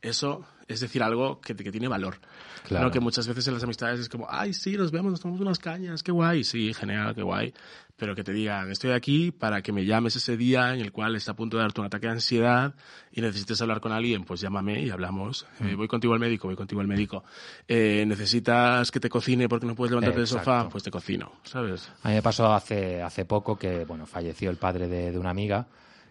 eso 0.02 0.44
es 0.70 0.80
decir 0.80 1.02
algo 1.02 1.40
que, 1.40 1.54
que 1.56 1.72
tiene 1.72 1.88
valor. 1.88 2.18
Claro. 2.66 2.86
¿no? 2.86 2.90
Que 2.90 3.00
muchas 3.00 3.26
veces 3.26 3.46
en 3.48 3.54
las 3.54 3.64
amistades 3.64 3.98
es 3.98 4.08
como, 4.08 4.26
ay, 4.30 4.52
sí, 4.52 4.76
nos 4.76 4.92
vemos, 4.92 5.10
nos 5.10 5.20
tomamos 5.20 5.40
unas 5.40 5.58
cañas, 5.58 6.02
qué 6.02 6.12
guay. 6.12 6.44
Sí, 6.44 6.72
genial, 6.72 7.14
qué 7.14 7.22
guay. 7.22 7.52
Pero 7.96 8.14
que 8.14 8.22
te 8.22 8.32
digan, 8.32 8.70
estoy 8.70 8.92
aquí 8.92 9.32
para 9.32 9.62
que 9.62 9.72
me 9.72 9.84
llames 9.84 10.16
ese 10.16 10.36
día 10.36 10.72
en 10.72 10.80
el 10.80 10.92
cual 10.92 11.16
está 11.16 11.32
a 11.32 11.36
punto 11.36 11.56
de 11.56 11.64
darte 11.64 11.80
un 11.80 11.86
ataque 11.86 12.06
de 12.06 12.12
ansiedad 12.12 12.74
y 13.12 13.20
necesites 13.20 13.60
hablar 13.60 13.80
con 13.80 13.92
alguien, 13.92 14.24
pues 14.24 14.40
llámame 14.40 14.80
y 14.80 14.90
hablamos. 14.90 15.46
Eh, 15.60 15.74
voy 15.74 15.88
contigo 15.88 16.14
al 16.14 16.20
médico, 16.20 16.46
voy 16.46 16.56
contigo 16.56 16.80
al 16.80 16.86
médico. 16.86 17.24
Eh, 17.66 18.04
necesitas 18.06 18.90
que 18.90 19.00
te 19.00 19.08
cocine 19.08 19.48
porque 19.48 19.66
no 19.66 19.74
puedes 19.74 19.90
levantarte 19.90 20.18
del 20.18 20.28
sofá, 20.28 20.52
Exacto. 20.52 20.70
pues 20.70 20.84
te 20.84 20.90
cocino, 20.90 21.32
¿sabes? 21.42 21.90
A 22.02 22.08
mí 22.08 22.14
me 22.14 22.22
pasó 22.22 22.52
hace, 22.54 23.02
hace 23.02 23.24
poco 23.24 23.58
que, 23.58 23.84
bueno, 23.84 24.06
falleció 24.06 24.50
el 24.50 24.56
padre 24.56 24.86
de, 24.88 25.10
de 25.10 25.18
una 25.18 25.30
amiga 25.30 25.66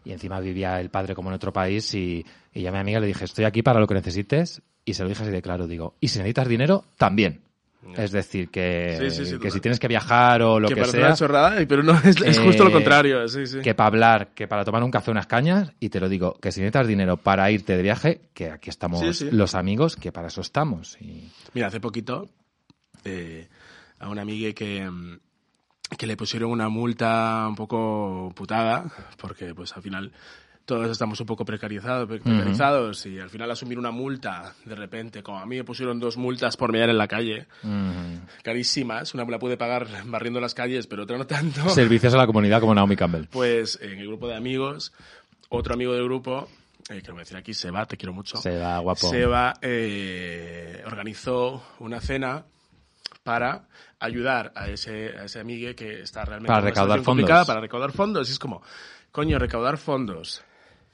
y 0.05 0.11
encima 0.11 0.39
vivía 0.39 0.79
el 0.79 0.89
padre 0.89 1.15
como 1.15 1.29
en 1.29 1.35
otro 1.35 1.53
país 1.53 1.93
y, 1.93 2.25
y 2.53 2.65
a 2.65 2.71
mi 2.71 2.77
amiga 2.77 2.99
le 2.99 3.07
dije, 3.07 3.25
estoy 3.25 3.45
aquí 3.45 3.61
para 3.61 3.79
lo 3.79 3.87
que 3.87 3.95
necesites 3.95 4.61
y 4.85 4.93
se 4.93 5.03
lo 5.03 5.09
dije 5.09 5.23
así 5.23 5.31
de 5.31 5.41
claro, 5.41 5.67
digo, 5.67 5.95
y 5.99 6.07
si 6.07 6.19
necesitas 6.19 6.47
dinero, 6.47 6.85
también. 6.97 7.41
Es 7.95 8.11
decir, 8.11 8.49
que, 8.49 8.97
Sí, 8.99 9.09
sí, 9.09 9.25
sí, 9.25 9.31
que 9.31 9.37
total. 9.37 9.51
si 9.51 9.59
tienes 9.61 9.79
que 9.79 9.87
viajar 9.87 10.41
o 10.41 10.59
lo 10.59 10.67
que, 10.67 10.75
parece 10.75 10.97
sea, 10.97 11.07
una 11.07 11.15
chorrada, 11.15 11.65
pero 11.67 11.81
no, 11.81 11.93
es, 12.03 12.21
es 12.21 12.37
justo 12.37 12.63
lo 12.63 12.71
eh, 12.71 12.73
contrario, 12.73 13.27
sí, 13.27 13.47
sí. 13.47 13.59
que 13.61 13.73
para 13.73 13.87
hablar, 13.87 14.29
que 14.35 14.47
para 14.47 14.65
tomar 14.65 14.83
un 14.83 14.91
café, 14.91 15.11
unas 15.11 15.27
cañas, 15.27 15.71
y 15.79 15.89
te 15.89 15.99
lo 15.99 16.09
digo, 16.09 16.33
que 16.41 16.51
si 16.51 16.59
necesitas 16.59 16.87
dinero 16.87 17.17
para 17.17 17.49
irte 17.51 17.77
de 17.77 17.81
viaje, 17.81 18.21
que 18.33 18.51
aquí 18.51 18.69
estamos 18.69 19.21
los 19.21 19.55
amigos, 19.55 19.95
que 19.95 20.11
para 20.11 20.27
eso 20.27 20.41
estamos. 20.41 20.97
Y... 20.99 21.29
Mira, 21.53 21.67
hace 21.67 21.79
poquito 21.79 22.27
eh, 23.05 23.47
a 23.99 24.09
una 24.09 24.23
amiga 24.23 24.51
que, 24.53 24.89
mm, 24.89 25.19
que 25.97 26.07
le 26.07 26.17
pusieron 26.17 26.51
una 26.51 26.69
multa 26.69 27.45
un 27.47 27.55
poco 27.55 28.31
putada, 28.35 28.85
porque 29.17 29.53
pues 29.53 29.75
al 29.75 29.81
final 29.81 30.11
todos 30.65 30.91
estamos 30.91 31.19
un 31.19 31.25
poco 31.25 31.45
precarizados, 31.45 32.07
precarizados 32.07 33.05
y 33.07 33.19
al 33.19 33.31
final 33.31 33.49
asumir 33.49 33.79
una 33.79 33.89
multa 33.89 34.53
de 34.65 34.75
repente, 34.75 35.23
como 35.23 35.39
a 35.39 35.45
mí 35.45 35.57
me 35.57 35.63
pusieron 35.63 35.99
dos 35.99 36.15
multas 36.15 36.57
por 36.57 36.71
mear 36.71 36.89
en 36.89 36.97
la 36.99 37.07
calle, 37.07 37.47
carísimas, 38.43 39.15
una 39.15 39.25
me 39.25 39.31
la 39.31 39.39
pude 39.39 39.57
pagar 39.57 39.87
barriendo 40.05 40.39
las 40.39 40.53
calles, 40.53 40.85
pero 40.85 41.03
otra 41.03 41.17
no 41.17 41.25
tanto. 41.25 41.67
Servicios 41.69 42.13
a 42.13 42.17
la 42.17 42.27
comunidad 42.27 42.59
como 42.59 42.75
Naomi 42.75 42.95
Campbell. 42.95 43.25
Pues 43.31 43.79
en 43.81 43.97
el 43.97 44.07
grupo 44.07 44.27
de 44.27 44.35
amigos 44.35 44.93
otro 45.49 45.73
amigo 45.73 45.93
del 45.93 46.03
grupo, 46.03 46.47
eh, 46.89 47.01
a 47.07 47.13
decir 47.13 47.37
aquí, 47.37 47.53
Seba, 47.53 47.85
te 47.85 47.97
quiero 47.97 48.13
mucho. 48.13 48.37
Seba, 48.37 48.77
guapo. 48.79 49.09
Seba 49.09 49.55
eh, 49.61 50.83
organizó 50.85 51.63
una 51.79 51.99
cena 51.99 52.45
para 53.29 53.67
ayudar 53.99 54.51
a 54.55 54.69
ese, 54.69 55.15
a 55.15 55.25
ese 55.25 55.39
amigue 55.39 55.75
que 55.75 56.01
está 56.01 56.25
realmente 56.25 56.47
Para 56.47 56.61
recaudar 56.61 57.01
fondos. 57.03 57.45
para 57.45 57.59
recaudar 57.61 57.91
fondos. 57.91 58.27
Y 58.27 58.31
es 58.31 58.39
como, 58.39 58.63
coño, 59.11 59.37
recaudar 59.37 59.77
fondos, 59.77 60.43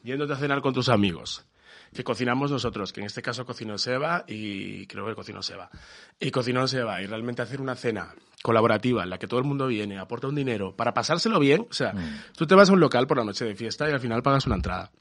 yéndote 0.04 0.34
a 0.34 0.36
cenar 0.36 0.60
con 0.62 0.74
tus 0.74 0.90
amigos, 0.90 1.46
que 1.94 2.04
cocinamos 2.04 2.52
nosotros, 2.52 2.92
que 2.92 3.00
en 3.00 3.06
este 3.06 3.22
caso 3.22 3.46
cocinó 3.46 3.78
Seba 3.78 4.26
y 4.28 4.86
creo 4.88 5.06
que 5.06 5.16
cocinó 5.16 5.42
Seba. 5.42 5.70
Y 6.20 6.30
cocinó 6.30 6.68
Seba, 6.68 7.02
y 7.02 7.06
realmente 7.08 7.42
hacer 7.42 7.62
una 7.62 7.76
cena 7.76 8.14
colaborativa 8.44 9.04
en 9.04 9.12
la 9.12 9.18
que 9.18 9.28
todo 9.28 9.40
el 9.40 9.46
mundo 9.46 9.68
viene, 9.68 9.98
aporta 9.98 10.28
un 10.28 10.36
dinero 10.36 10.76
para 10.76 10.94
pasárselo 10.94 11.40
bien. 11.40 11.66
O 11.70 11.74
sea, 11.74 11.94
Mm. 11.94 12.34
tú 12.36 12.46
te 12.46 12.54
vas 12.54 12.70
a 12.70 12.74
un 12.74 12.82
local 12.82 13.08
por 13.08 13.18
la 13.18 13.24
noche 13.24 13.46
de 13.46 13.56
fiesta 13.56 13.90
y 13.90 13.94
al 13.94 14.02
final 14.02 14.22
pagas 14.22 14.46
una 14.46 14.56
entrada. 14.56 14.92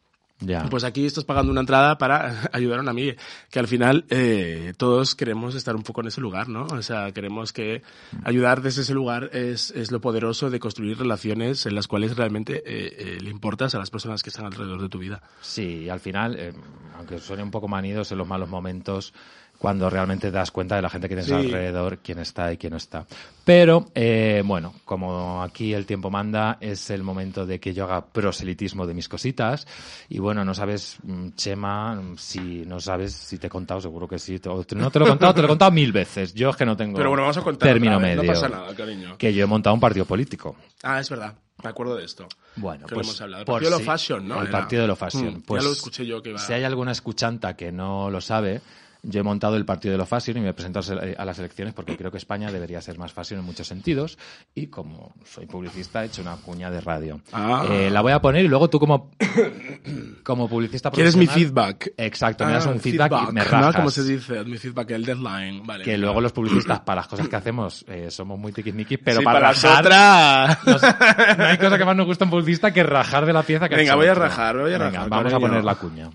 Ya. 0.40 0.68
Pues 0.68 0.84
aquí 0.84 1.06
estás 1.06 1.24
pagando 1.24 1.52
una 1.52 1.60
entrada 1.60 1.96
para 1.96 2.48
ayudar 2.52 2.78
a 2.78 2.82
una 2.82 2.90
amiga, 2.90 3.14
que 3.50 3.58
al 3.58 3.68
final 3.68 4.04
eh, 4.10 4.74
todos 4.76 5.14
queremos 5.14 5.54
estar 5.54 5.76
un 5.76 5.82
poco 5.82 6.00
en 6.00 6.08
ese 6.08 6.20
lugar, 6.20 6.48
¿no? 6.48 6.64
O 6.64 6.82
sea, 6.82 7.12
queremos 7.12 7.52
que 7.52 7.82
ayudar 8.24 8.60
desde 8.60 8.82
ese 8.82 8.94
lugar 8.94 9.30
es, 9.32 9.70
es 9.70 9.90
lo 9.92 10.00
poderoso 10.00 10.50
de 10.50 10.58
construir 10.58 10.98
relaciones 10.98 11.66
en 11.66 11.74
las 11.74 11.86
cuales 11.86 12.16
realmente 12.16 12.62
eh, 12.66 12.94
eh, 12.98 13.18
le 13.20 13.30
importas 13.30 13.74
a 13.74 13.78
las 13.78 13.90
personas 13.90 14.22
que 14.22 14.30
están 14.30 14.46
alrededor 14.46 14.82
de 14.82 14.88
tu 14.88 14.98
vida. 14.98 15.22
Sí, 15.40 15.84
y 15.84 15.88
al 15.88 16.00
final, 16.00 16.36
eh, 16.38 16.52
aunque 16.96 17.18
suene 17.18 17.42
un 17.42 17.50
poco 17.50 17.68
manidos 17.68 18.10
en 18.12 18.18
los 18.18 18.26
malos 18.26 18.48
momentos, 18.48 19.14
cuando 19.64 19.88
realmente 19.88 20.26
te 20.30 20.36
das 20.36 20.50
cuenta 20.50 20.76
de 20.76 20.82
la 20.82 20.90
gente 20.90 21.08
que 21.08 21.14
tienes 21.14 21.26
Sí. 21.28 21.32
alrededor, 21.32 22.00
quién 22.02 22.18
está 22.18 22.52
y 22.52 22.58
quién 22.58 22.72
no 22.72 22.76
está. 22.76 23.06
Pero, 23.46 23.86
eh, 23.94 24.42
bueno, 24.44 24.74
como 24.84 25.42
aquí 25.42 25.72
el 25.72 25.86
tiempo 25.86 26.10
manda, 26.10 26.58
es 26.60 26.90
el 26.90 27.02
momento 27.02 27.46
de 27.46 27.58
que 27.58 27.72
yo 27.72 27.84
haga 27.84 28.04
proselitismo 28.04 28.86
de 28.86 28.92
mis 28.92 29.08
cositas. 29.08 29.66
Y 30.10 30.18
bueno, 30.18 30.44
no 30.44 30.52
sabes, 30.52 30.98
mm, 31.02 31.28
Chema, 31.34 31.98
si 32.18 32.64
no 32.66 32.78
sabes 32.78 33.14
si 33.14 33.38
te 33.38 33.46
he 33.46 33.50
contado, 33.50 33.80
seguro 33.80 34.06
que 34.06 34.18
sí. 34.18 34.38
No 34.44 34.62
te 34.90 34.98
lo 34.98 35.06
he 35.06 35.08
contado, 35.08 35.32
te 35.34 35.40
lo 35.40 35.46
he 35.46 35.48
contado 35.48 35.70
mil 35.70 35.92
veces. 35.92 36.34
Yo 36.34 36.50
es 36.50 36.56
que 36.56 36.66
no 36.66 36.76
tengo 36.76 36.98
Pero 36.98 37.08
bueno, 37.08 37.22
vamos 37.22 37.38
a 37.38 37.42
contar 37.42 37.66
término 37.70 37.98
vez, 37.98 38.16
no 38.16 38.22
medio. 38.22 38.34
pasa 38.34 38.50
nada, 38.50 38.74
cariño. 38.74 39.16
Que 39.16 39.32
yo 39.32 39.44
he 39.44 39.46
montado 39.46 39.72
un 39.72 39.80
partido 39.80 40.04
político. 40.04 40.56
Ah, 40.82 41.00
es 41.00 41.08
verdad, 41.08 41.34
me 41.62 41.70
acuerdo 41.70 41.96
de 41.96 42.04
esto. 42.04 42.26
Bueno, 42.56 42.86
que 42.86 42.94
pues 42.96 43.06
hemos 43.06 43.20
hablado. 43.22 43.40
El 43.42 43.46
partido 43.46 43.70
de 43.70 43.76
si- 43.78 43.82
lo 43.82 43.90
fashion, 43.92 44.28
¿no? 44.28 44.40
El 44.42 44.48
Era. 44.48 44.58
partido 44.60 44.82
de 44.82 44.88
lo 44.88 44.96
fashion. 44.96 45.38
Mm, 45.38 45.42
Pues, 45.42 45.62
ya 45.62 45.68
lo 45.68 45.72
escuché 45.74 46.04
yo 46.06 46.22
que 46.22 46.30
iba. 46.30 46.38
Si 46.38 46.52
hay 46.52 46.64
alguna 46.64 46.92
escuchanta 46.92 47.56
que 47.56 47.72
no 47.72 48.10
lo 48.10 48.20
sabe, 48.20 48.60
yo 49.06 49.20
he 49.20 49.22
montado 49.22 49.56
el 49.56 49.64
partido 49.64 49.92
de 49.92 49.98
lo 49.98 50.06
fashion 50.06 50.36
y 50.38 50.40
me 50.40 50.48
he 50.48 50.52
presentado 50.54 50.98
a 51.18 51.24
las 51.24 51.38
elecciones 51.38 51.74
porque 51.74 51.96
creo 51.96 52.10
que 52.10 52.16
España 52.18 52.50
debería 52.50 52.80
ser 52.80 52.98
más 52.98 53.12
fashion 53.12 53.40
en 53.40 53.46
muchos 53.46 53.66
sentidos 53.68 54.18
y 54.54 54.66
como 54.68 55.12
soy 55.24 55.46
publicista 55.46 56.02
he 56.02 56.06
hecho 56.06 56.22
una 56.22 56.36
cuña 56.36 56.70
de 56.70 56.80
radio. 56.80 57.20
Ah. 57.32 57.64
Eh, 57.70 57.90
la 57.90 58.00
voy 58.00 58.12
a 58.12 58.20
poner 58.20 58.44
y 58.44 58.48
luego 58.48 58.68
tú 58.70 58.78
como 58.80 59.10
como 60.22 60.48
publicista 60.48 60.90
¿Quieres 60.90 61.16
mi 61.16 61.26
feedback? 61.26 61.92
Exacto, 61.96 62.46
me 62.46 62.52
das 62.52 62.66
Ah, 62.66 62.70
un 62.70 62.80
feedback, 62.80 63.12
y 63.28 63.32
me 63.32 63.40
¿no? 63.44 63.50
rajas. 63.50 63.76
¿Cómo 63.76 63.90
se 63.90 64.02
dice? 64.04 64.44
Mi 64.44 64.56
feedback, 64.58 64.90
el 64.92 65.04
deadline. 65.04 65.62
Vale. 65.66 65.84
Que 65.84 65.98
luego 65.98 66.20
los 66.20 66.32
publicistas 66.32 66.80
para 66.80 67.02
las 67.02 67.08
cosas 67.08 67.28
que 67.28 67.36
hacemos 67.36 67.84
eh, 67.88 68.10
somos 68.10 68.38
muy 68.38 68.52
tiquismiquis, 68.52 68.98
pero 69.04 69.18
Sí, 69.18 69.24
para, 69.24 69.40
para 69.40 69.52
rajar, 69.52 70.58
nos- 70.66 70.82
no 71.38 71.44
hay 71.44 71.58
cosa 71.58 71.78
que 71.78 71.84
más 71.84 71.96
nos 71.96 72.06
gusta 72.06 72.24
a 72.24 72.26
un 72.26 72.30
publicista 72.30 72.72
que 72.72 72.82
rajar 72.82 73.26
de 73.26 73.32
la 73.32 73.42
pieza 73.42 73.68
que 73.68 73.76
Venga, 73.76 73.94
voy 73.96 74.06
a 74.06 74.14
rajar, 74.14 74.56
voy 74.56 74.72
a 74.72 74.78
Venga, 74.78 74.90
rajar, 74.90 75.08
Vamos 75.10 75.32
a 75.32 75.38
poner 75.40 75.64
la 75.64 75.74
cuña. 75.74 76.10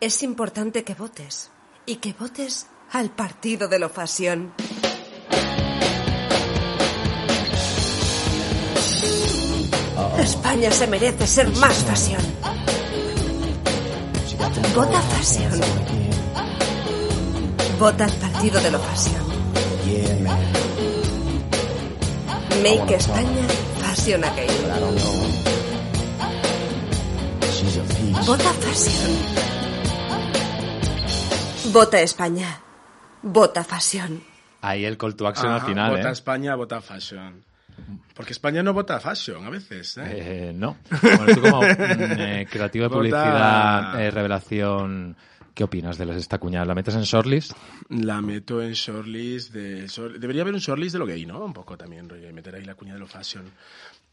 Es 0.00 0.22
importante 0.22 0.82
que 0.82 0.94
votes. 0.94 1.50
Y 1.84 1.96
que 1.96 2.12
votes 2.12 2.66
al 2.92 3.10
partido 3.10 3.66
de 3.66 3.78
lo 3.78 3.88
fashion. 3.88 4.52
España 10.18 10.70
se 10.70 10.86
merece 10.86 11.26
ser 11.26 11.48
más 11.56 11.74
fashion. 11.84 12.22
Vota 14.74 15.00
fashion. 15.02 15.60
Vota 17.78 18.04
al 18.04 18.12
partido 18.12 18.60
de 18.60 18.70
lo 18.70 18.78
fashion. 18.78 19.22
Make 22.62 22.94
España 22.94 23.48
fashion 23.80 24.24
again. 24.24 24.48
Vota 28.24 28.52
fashion. 28.60 29.51
Vota 31.66 32.00
España. 32.00 32.60
Vota 33.22 33.62
fashion. 33.64 34.22
Ahí 34.62 34.84
el 34.84 34.96
call 34.96 35.14
to 35.14 35.26
action 35.26 35.50
al 35.50 35.58
Ajá, 35.58 35.66
final, 35.66 35.90
Vota 35.96 36.08
¿eh? 36.08 36.12
España, 36.12 36.54
vota 36.54 36.80
fashion. 36.80 37.44
Porque 38.14 38.32
España 38.32 38.62
no 38.62 38.72
vota 38.74 39.00
fashion 39.00 39.44
a 39.44 39.50
veces, 39.50 39.96
¿eh? 39.98 40.02
Eh, 40.06 40.52
no. 40.54 40.76
Bueno, 41.00 41.26
tú 41.34 41.40
como 41.40 41.60
mm, 41.62 42.20
eh, 42.20 42.46
creativo 42.50 42.84
de 42.84 42.88
Vota- 42.88 42.98
publicidad, 42.98 44.00
eh, 44.02 44.10
revelación, 44.10 45.16
¿qué 45.54 45.64
opinas 45.64 45.98
de 45.98 46.16
esta 46.18 46.38
cuña? 46.38 46.64
¿La 46.64 46.74
metes 46.74 46.94
en 46.94 47.02
shortlist? 47.02 47.52
La 47.88 48.20
meto 48.20 48.60
en 48.62 48.72
shortlist 48.72 49.52
de... 49.52 49.86
short- 49.88 50.18
Debería 50.18 50.42
haber 50.42 50.54
un 50.54 50.60
shortlist 50.60 50.92
de 50.92 50.98
lo 50.98 51.06
gay, 51.06 51.24
¿no? 51.26 51.44
Un 51.44 51.52
poco 51.52 51.76
también, 51.76 52.08
rollo, 52.08 52.28
y 52.28 52.32
meter 52.32 52.54
ahí 52.54 52.64
la 52.64 52.74
cuña 52.74 52.94
de 52.94 53.00
lo 53.00 53.06
fashion. 53.06 53.50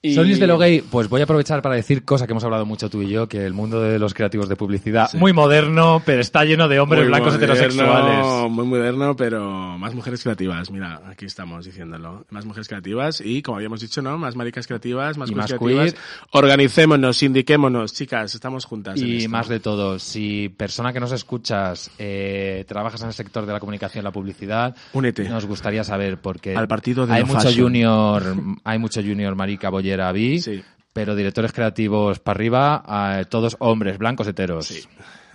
Y- 0.02 0.16
de 0.16 0.48
lo 0.48 0.58
gay, 0.58 0.82
pues 0.82 1.10
voy 1.10 1.20
a 1.20 1.26
aprovechar 1.26 1.62
para 1.62 1.76
decir 1.76 2.06
cosa 2.06 2.26
que 2.26 2.32
hemos 2.32 2.44
hablado 2.46 2.66
mucho 2.66 2.90
tú 2.90 3.02
y 3.02 3.10
yo, 3.10 3.28
que 3.28 3.46
el 3.46 3.54
mundo 3.54 3.82
de 3.82 4.00
los 4.00 4.14
creativos 4.14 4.48
de 4.48 4.56
publicidad, 4.56 5.10
Sí. 5.10 5.18
muy 5.18 5.34
moderno, 5.34 6.02
pero 6.06 6.22
está 6.22 6.46
lleno 6.46 6.70
de 6.70 6.80
hombres 6.80 7.02
Muy 7.02 7.10
blancos 7.10 7.34
moderno, 7.34 7.54
heterosexuales. 7.54 8.50
Muy 8.52 8.66
moderno, 8.66 9.16
pero 9.18 9.78
más 9.78 9.94
mujeres 9.94 10.24
creativas. 10.24 10.72
Mira, 10.72 11.02
aquí 11.10 11.26
estamos 11.26 11.66
diciéndolo. 11.66 12.26
Más 12.30 12.46
mujeres 12.46 12.70
creativas 12.70 13.20
y, 13.20 13.42
como 13.42 13.58
habíamos 13.58 13.82
dicho, 13.82 14.02
¿no? 14.02 14.18
Más 14.18 14.38
maricas 14.38 14.68
creativas, 14.68 15.18
más 15.18 15.32
más 15.32 15.48
creativas. 15.48 15.92
queer. 15.94 16.04
Organicémonos, 16.32 17.18
sindiquémonos, 17.18 17.94
chicas, 17.94 18.34
estamos 18.34 18.64
juntas. 18.66 19.02
en 19.02 19.08
Y 19.08 19.18
esto. 19.18 19.30
más 19.30 19.50
de 19.50 19.60
todo, 19.60 20.00
si 20.00 20.48
persona 20.48 20.94
que 20.94 21.02
nos 21.02 21.12
escuchas, 21.12 21.92
eh, 22.00 22.64
trabajas 22.70 23.02
en 23.02 23.08
el 23.08 23.14
sector 23.14 23.46
de 23.46 23.52
la 23.52 23.60
comunicación 23.60 24.04
y 24.04 24.06
la 24.06 24.12
publicidad, 24.12 24.76
Únete. 24.94 25.28
nos 25.28 25.46
gustaría 25.46 25.84
saber 25.84 26.18
porque 26.20 26.56
Al 26.56 26.68
partido 26.70 27.06
de 27.06 27.14
hay 27.16 27.24
mucho 27.26 27.42
fashion. 27.42 27.66
junior, 27.66 28.24
hay 28.64 28.80
mucho 28.80 29.02
junior 29.02 29.36
marica 29.36 29.70
bi, 30.14 30.40
Sí. 30.42 30.64
pero 30.94 31.16
directores 31.16 31.52
creativos 31.54 32.20
para 32.20 32.36
arriba, 32.38 33.20
eh, 33.20 33.26
todos 33.26 33.56
hombres 33.60 33.98
blancos 33.98 34.28
heteros. 34.28 34.66
Sí. 34.68 34.84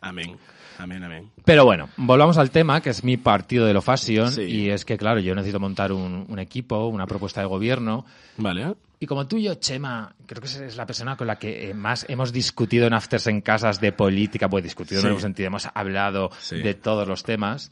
Amén. 0.01 0.37
Amén, 0.79 1.05
amén. 1.05 1.31
Pero 1.45 1.65
bueno, 1.65 1.89
volvamos 1.97 2.37
al 2.37 2.51
tema, 2.51 2.81
que 2.81 2.91
es 2.91 3.05
mi 3.05 3.17
partido 3.17 3.65
de 3.65 3.73
lo 3.73 3.81
fashion, 3.81 4.31
Sí. 4.33 4.43
y 4.43 4.71
es 4.71 4.85
que, 4.85 4.99
claro, 4.99 5.21
yo 5.21 5.33
necesito 5.35 5.61
montar 5.61 5.93
un, 5.93 6.27
un 6.29 6.39
equipo, 6.41 6.89
una 6.89 7.07
propuesta 7.07 7.41
de 7.41 7.47
gobierno, 7.47 8.05
Vale. 8.39 8.75
y 8.99 9.07
como 9.07 9.25
tú 9.29 9.37
y 9.37 9.45
yo, 9.45 9.55
Chema, 9.55 10.13
creo 10.27 10.43
que 10.43 10.49
es 10.49 10.77
la 10.77 10.85
persona 10.85 11.17
con 11.17 11.29
la 11.29 11.37
que 11.37 11.71
eh, 11.71 11.75
más 11.75 12.05
hemos 12.09 12.33
discutido 12.33 12.89
en 12.89 12.93
afters 12.93 13.29
en 13.29 13.41
casas 13.41 13.81
de 13.81 13.93
política, 13.93 14.49
pues 14.49 14.65
discutido 14.65 15.01
Sí. 15.01 15.07
en 15.07 15.13
el 15.15 15.21
sentido, 15.21 15.47
hemos 15.47 15.69
hablado 15.73 16.31
Sí. 16.41 16.57
de 16.61 16.75
todos 16.75 17.07
los 17.07 17.23
temas. 17.23 17.71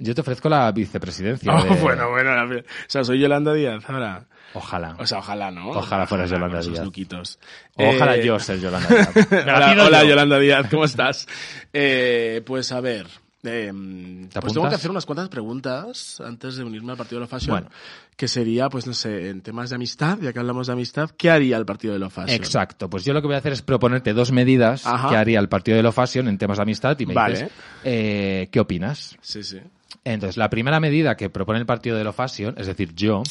Yo 0.00 0.14
te 0.14 0.20
ofrezco 0.22 0.48
la 0.48 0.70
vicepresidencia. 0.72 1.52
Oh, 1.56 1.62
de- 1.62 1.80
bueno, 1.80 2.10
bueno. 2.10 2.34
la- 2.34 2.44
O 2.60 2.62
sea, 2.86 3.04
soy 3.04 3.18
Yolanda 3.20 3.52
Díaz 3.54 3.84
ahora. 3.88 4.24
Ojalá. 4.54 4.96
O 4.98 5.06
sea, 5.06 5.18
ojalá, 5.18 5.50
¿no? 5.50 5.70
Ojalá 5.70 6.06
fueras 6.06 6.28
Yolanda 6.30 6.54
con 6.54 6.60
esos 6.60 6.72
Díaz. 6.72 6.84
luquitos. 6.84 7.38
Ojalá 7.76 8.16
Eh, 8.16 8.24
yo 8.26 8.38
ser 8.40 8.58
Yolanda 8.60 8.88
Díaz. 9.14 9.30
La 9.46 9.54
hola, 9.72 9.84
hola, 9.86 10.02
yo. 10.02 10.08
Yolanda 10.10 10.38
Díaz, 10.40 10.66
¿cómo 10.70 10.84
estás? 10.84 11.28
Eh, 11.72 12.42
pues 12.44 12.72
a 12.72 12.80
ver, 12.80 13.06
eh, 13.44 13.72
pues 14.40 14.52
tengo 14.52 14.68
que 14.68 14.74
hacer 14.74 14.90
unas 14.90 15.06
cuantas 15.06 15.28
preguntas 15.28 16.20
antes 16.20 16.56
de 16.56 16.64
unirme 16.64 16.90
al 16.92 16.98
Partido 16.98 17.20
de 17.20 17.24
lo 17.24 17.28
Fashion. 17.28 17.50
Bueno. 17.60 17.68
Que 18.16 18.26
sería, 18.28 18.68
pues 18.68 18.86
no 18.86 18.92
sé, 18.92 19.28
en 19.30 19.40
temas 19.40 19.70
de 19.70 19.76
amistad, 19.76 20.18
ya 20.20 20.32
que 20.32 20.38
hablamos 20.40 20.66
de 20.66 20.72
amistad, 20.74 21.10
¿qué 21.16 21.30
haría 21.30 21.56
el 21.56 21.64
Partido 21.64 21.92
de 21.94 22.00
lo 22.00 22.10
Fashion? 22.10 22.34
Exacto, 22.34 22.90
pues 22.90 23.04
yo 23.04 23.12
lo 23.14 23.20
que 23.22 23.28
voy 23.28 23.36
a 23.36 23.38
hacer 23.38 23.52
es 23.52 23.62
proponerte 23.62 24.12
dos 24.12 24.30
medidas 24.32 24.84
Ajá. 24.86 25.08
que 25.08 25.16
haría 25.16 25.38
el 25.38 25.48
partido 25.48 25.76
de 25.76 25.82
lo 25.82 25.92
fashion 25.92 26.26
en 26.28 26.36
temas 26.38 26.58
de 26.58 26.62
amistad 26.64 26.98
y 26.98 27.06
me 27.06 27.14
Vale. 27.14 27.34
dices 27.34 27.50
eh, 27.84 28.48
qué 28.50 28.60
opinas. 28.60 29.16
Sí, 29.22 29.42
sí. 29.42 29.60
Entonces, 30.04 30.36
la 30.36 30.50
primera 30.50 30.80
medida 30.80 31.16
que 31.16 31.30
propone 31.30 31.58
el 31.58 31.66
partido 31.66 31.96
de 31.96 32.04
lo 32.04 32.12
fashion, 32.12 32.54
es 32.56 32.66
decir, 32.66 32.94
yo, 32.94 33.22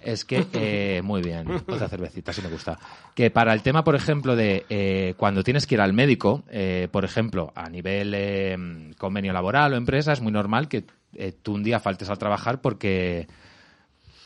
es 0.00 0.24
que, 0.24 0.46
eh, 0.52 1.02
muy 1.02 1.22
bien, 1.22 1.50
otra 1.50 1.88
cervecita, 1.88 2.32
si 2.32 2.42
me 2.42 2.48
gusta, 2.48 2.78
que 3.14 3.30
para 3.30 3.52
el 3.52 3.62
tema, 3.62 3.84
por 3.84 3.94
ejemplo, 3.94 4.36
de 4.36 4.64
eh, 4.68 5.14
cuando 5.16 5.42
tienes 5.42 5.66
que 5.66 5.74
ir 5.74 5.80
al 5.80 5.92
médico, 5.92 6.44
eh, 6.50 6.88
por 6.90 7.04
ejemplo, 7.04 7.52
a 7.54 7.68
nivel 7.68 8.12
eh, 8.14 8.56
convenio 8.98 9.32
laboral 9.32 9.74
o 9.74 9.76
empresa, 9.76 10.12
es 10.12 10.20
muy 10.20 10.32
normal 10.32 10.68
que 10.68 10.84
eh, 11.14 11.32
tú 11.42 11.54
un 11.54 11.62
día 11.62 11.80
faltes 11.80 12.10
al 12.10 12.18
trabajar 12.18 12.60
porque 12.60 13.26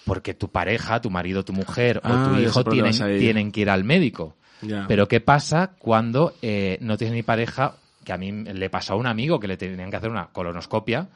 porque 0.04 0.34
tu 0.34 0.48
pareja, 0.48 1.00
tu 1.00 1.10
marido, 1.10 1.44
tu 1.44 1.52
mujer 1.52 1.98
o 1.98 2.08
Ah, 2.08 2.24
tu 2.28 2.34
sé 2.34 2.42
hijo 2.42 2.64
tienen, 2.64 3.18
tienen 3.18 3.52
que 3.52 3.60
ir 3.60 3.70
al 3.70 3.84
médico. 3.84 4.34
Pero 4.88 5.06
¿qué 5.08 5.20
pasa 5.20 5.72
cuando 5.78 6.34
eh, 6.42 6.78
no 6.80 6.96
tienes 6.96 7.14
ni 7.14 7.22
pareja? 7.22 7.76
Que 8.04 8.12
a 8.12 8.16
mí 8.16 8.30
le 8.32 8.68
pasó 8.70 8.94
a 8.94 8.96
un 8.96 9.06
amigo 9.06 9.38
que 9.38 9.46
le 9.46 9.56
tenían 9.56 9.88
que 9.88 9.96
hacer 9.96 10.10
una 10.10 10.26
colonoscopia 10.26 11.08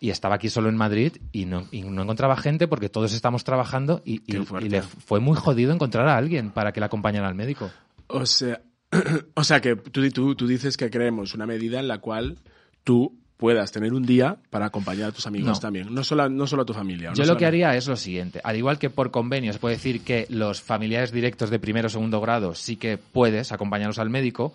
y 0.00 0.10
estaba 0.10 0.34
aquí 0.36 0.48
solo 0.50 0.68
en 0.68 0.76
Madrid 0.76 1.12
y 1.32 1.46
no, 1.46 1.66
y 1.70 1.82
no 1.82 2.02
encontraba 2.02 2.36
gente 2.36 2.68
porque 2.68 2.88
todos 2.88 3.12
estamos 3.14 3.44
trabajando 3.44 4.02
y, 4.04 4.22
y- 4.26 4.68
le 4.68 4.82
fue 4.82 5.20
muy 5.20 5.36
jodido 5.36 5.72
encontrar 5.72 6.08
a 6.08 6.16
alguien 6.16 6.50
para 6.50 6.72
que 6.72 6.80
le 6.80 6.86
acompañara 6.86 7.28
al 7.28 7.34
médico. 7.34 7.70
O 8.08 8.26
sea, 8.26 8.60
o 9.34 9.44
sea 9.44 9.60
que 9.60 9.76
tú, 9.76 10.08
tú, 10.10 10.34
tú 10.34 10.46
dices 10.46 10.76
que 10.76 10.90
creemos 10.90 11.34
una 11.34 11.46
medida 11.46 11.80
en 11.80 11.88
la 11.88 11.98
cual 11.98 12.38
tú 12.82 13.18
puedas 13.36 13.72
tener 13.72 13.92
un 13.92 14.04
día 14.06 14.36
para 14.50 14.66
acompañar 14.66 15.08
a 15.08 15.12
tus 15.12 15.26
amigos 15.26 15.56
No. 15.56 15.60
también, 15.60 15.92
no 15.92 16.04
solo, 16.04 16.22
a- 16.22 16.28
no 16.28 16.46
solo 16.46 16.62
a 16.62 16.64
tu 16.64 16.72
familia. 16.72 17.10
no 17.10 17.16
Yo 17.16 17.24
lo 17.24 17.36
que 17.36 17.46
haría 17.46 17.74
es 17.76 17.86
lo 17.88 17.96
siguiente. 17.96 18.40
Al 18.44 18.56
igual 18.56 18.78
que 18.78 18.90
por 18.90 19.10
convenio 19.10 19.52
se 19.52 19.58
puede 19.58 19.74
decir 19.76 20.02
que 20.02 20.26
los 20.30 20.62
familiares 20.62 21.12
directos 21.12 21.50
de 21.50 21.58
primero 21.58 21.86
o 21.86 21.90
segundo 21.90 22.20
grado 22.20 22.54
sí 22.54 22.76
que 22.76 22.96
puedes 22.98 23.52
acompañarlos 23.52 23.98
al 23.98 24.08
médico, 24.10 24.54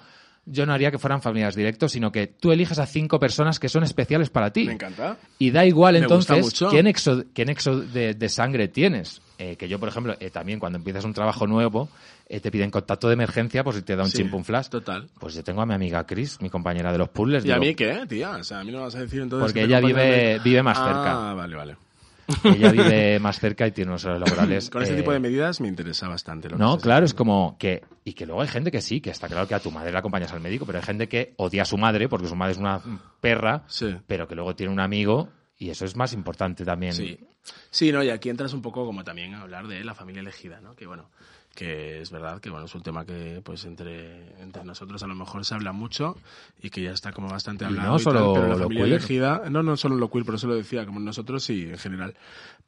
yo 0.49 0.65
no 0.65 0.73
haría 0.73 0.91
que 0.91 0.97
fueran 0.97 1.21
familiares 1.21 1.55
directos, 1.55 1.91
sino 1.91 2.11
que 2.11 2.27
tú 2.27 2.51
eliges 2.51 2.79
a 2.79 2.85
cinco 2.85 3.19
personas 3.19 3.59
que 3.59 3.69
son 3.69 3.83
especiales 3.83 4.29
para 4.29 4.51
ti. 4.51 4.65
Me 4.65 4.73
encanta. 4.73 5.17
Y 5.37 5.51
da 5.51 5.65
igual 5.65 5.93
Me 5.93 5.99
entonces 5.99 6.53
qué 6.69 6.83
nexo, 6.83 7.23
qué 7.33 7.45
nexo 7.45 7.79
de, 7.79 8.13
de 8.13 8.29
sangre 8.29 8.67
tienes. 8.67 9.21
Eh, 9.37 9.55
que 9.55 9.69
yo, 9.69 9.79
por 9.79 9.87
ejemplo, 9.87 10.15
eh, 10.19 10.29
también 10.29 10.59
cuando 10.59 10.77
empiezas 10.77 11.05
un 11.05 11.13
trabajo 11.13 11.47
nuevo, 11.47 11.87
eh, 12.27 12.41
te 12.41 12.51
piden 12.51 12.69
contacto 12.71 13.07
de 13.07 13.13
emergencia 13.13 13.63
por 13.63 13.73
si 13.73 13.81
te 13.83 13.95
da 13.95 14.03
un 14.03 14.11
Sí, 14.11 14.23
flash. 14.43 14.67
total. 14.67 15.07
Pues 15.17 15.33
yo 15.33 15.43
tengo 15.43 15.61
a 15.61 15.65
mi 15.65 15.73
amiga 15.73 16.05
Chris, 16.05 16.41
mi 16.41 16.49
compañera 16.49 16.91
de 16.91 16.97
los 16.97 17.07
puzzles. 17.09 17.45
¿Y 17.45 17.51
a 17.51 17.57
mí 17.57 17.73
qué, 17.73 18.05
tía? 18.07 18.31
O 18.31 18.43
sea, 18.43 18.59
a 18.59 18.63
mí 18.65 18.71
no 18.71 18.81
vas 18.81 18.95
a 18.95 18.99
decir 18.99 19.21
entonces... 19.21 19.45
Porque 19.51 19.63
ella 19.63 19.79
vive- 19.79 20.01
de- 20.33 20.39
vive 20.43 20.61
más 20.61 20.77
Ah, 20.79 20.85
cerca. 20.87 21.33
vale, 21.33 21.55
vale. 21.55 21.75
Ella 22.43 22.71
vive 22.71 23.19
más 23.19 23.39
cerca 23.39 23.65
y 23.67 23.71
tiene 23.71 23.91
unos 23.91 24.05
horarios 24.05 24.29
laborales. 24.29 24.69
Con 24.69 24.81
este 24.81 24.93
eh, 24.93 24.97
tipo 24.97 25.11
de 25.11 25.19
medidas 25.19 25.61
me 25.61 25.67
interesa 25.67 26.07
bastante. 26.07 26.49
Lo 26.49 26.57
No, 26.57 26.77
claro, 26.77 27.05
es 27.05 27.13
como 27.13 27.57
que. 27.57 27.83
Y 28.03 28.13
que 28.13 28.25
luego 28.25 28.41
hay 28.41 28.47
gente 28.47 28.71
que 28.71 28.81
sí, 28.81 29.01
que 29.01 29.09
está 29.09 29.27
claro 29.27 29.47
que 29.47 29.55
a 29.55 29.59
tu 29.59 29.71
madre 29.71 29.91
la 29.91 29.99
acompañas 29.99 30.31
al 30.33 30.39
médico, 30.41 30.65
pero 30.65 30.79
hay 30.79 30.85
gente 30.85 31.07
que 31.07 31.33
odia 31.37 31.63
a 31.63 31.65
su 31.65 31.77
madre 31.77 32.07
porque 32.09 32.27
su 32.27 32.35
madre 32.35 32.53
es 32.53 32.57
una 32.57 32.81
perra, 33.21 33.63
Sí. 33.67 33.95
pero 34.07 34.27
que 34.27 34.35
luego 34.35 34.55
tiene 34.55 34.71
un 34.73 34.79
amigo 34.79 35.29
y 35.57 35.69
eso 35.69 35.85
es 35.85 35.95
más 35.95 36.13
importante 36.13 36.63
también. 36.65 36.93
Sí. 36.93 37.19
Sí, 37.69 37.91
no, 37.91 38.03
y 38.03 38.09
aquí 38.09 38.29
entras 38.29 38.53
un 38.53 38.61
poco 38.61 38.85
como 38.85 39.03
también 39.03 39.33
a 39.33 39.41
hablar 39.41 39.67
de 39.67 39.83
la 39.83 39.95
familia 39.95 40.21
elegida, 40.21 40.59
¿no? 40.61 40.75
Que 40.75 40.85
bueno, 40.85 41.09
que 41.59 41.99
es 41.99 42.09
verdad 42.09 42.39
que 42.39 42.49
bueno, 42.49 42.67
es 42.67 42.73
un 42.73 42.81
tema 42.81 43.03
que 43.05 43.41
pues 43.43 43.65
entre, 43.65 44.31
entre 44.41 44.63
nosotros 44.63 45.03
a 45.03 45.07
lo 45.07 45.13
mejor 45.15 45.43
se 45.43 45.55
habla 45.55 45.73
mucho 45.73 46.15
y 46.63 46.69
que 46.69 46.81
ya 46.81 46.91
está 46.91 47.11
como 47.11 47.27
bastante 47.27 47.65
Y 47.65 47.67
hablado. 47.67 47.91
no 47.91 47.99
y 47.99 48.07
tal, 48.07 48.29
solo 48.29 48.33
pero 48.33 48.47
la 48.47 48.55
lo 48.55 48.63
familia 48.63 48.85
queer. 48.85 48.95
elegida, 48.95 49.43
no, 49.49 49.61
no 49.61 49.75
solo 49.75 49.97
lo 49.97 50.09
queer, 50.09 50.23
por 50.23 50.35
eso 50.35 50.47
lo 50.47 50.55
decía, 50.55 50.85
como 50.85 51.01
nosotros 51.01 51.43
sí, 51.43 51.63
en 51.69 51.77
general. 51.77 52.15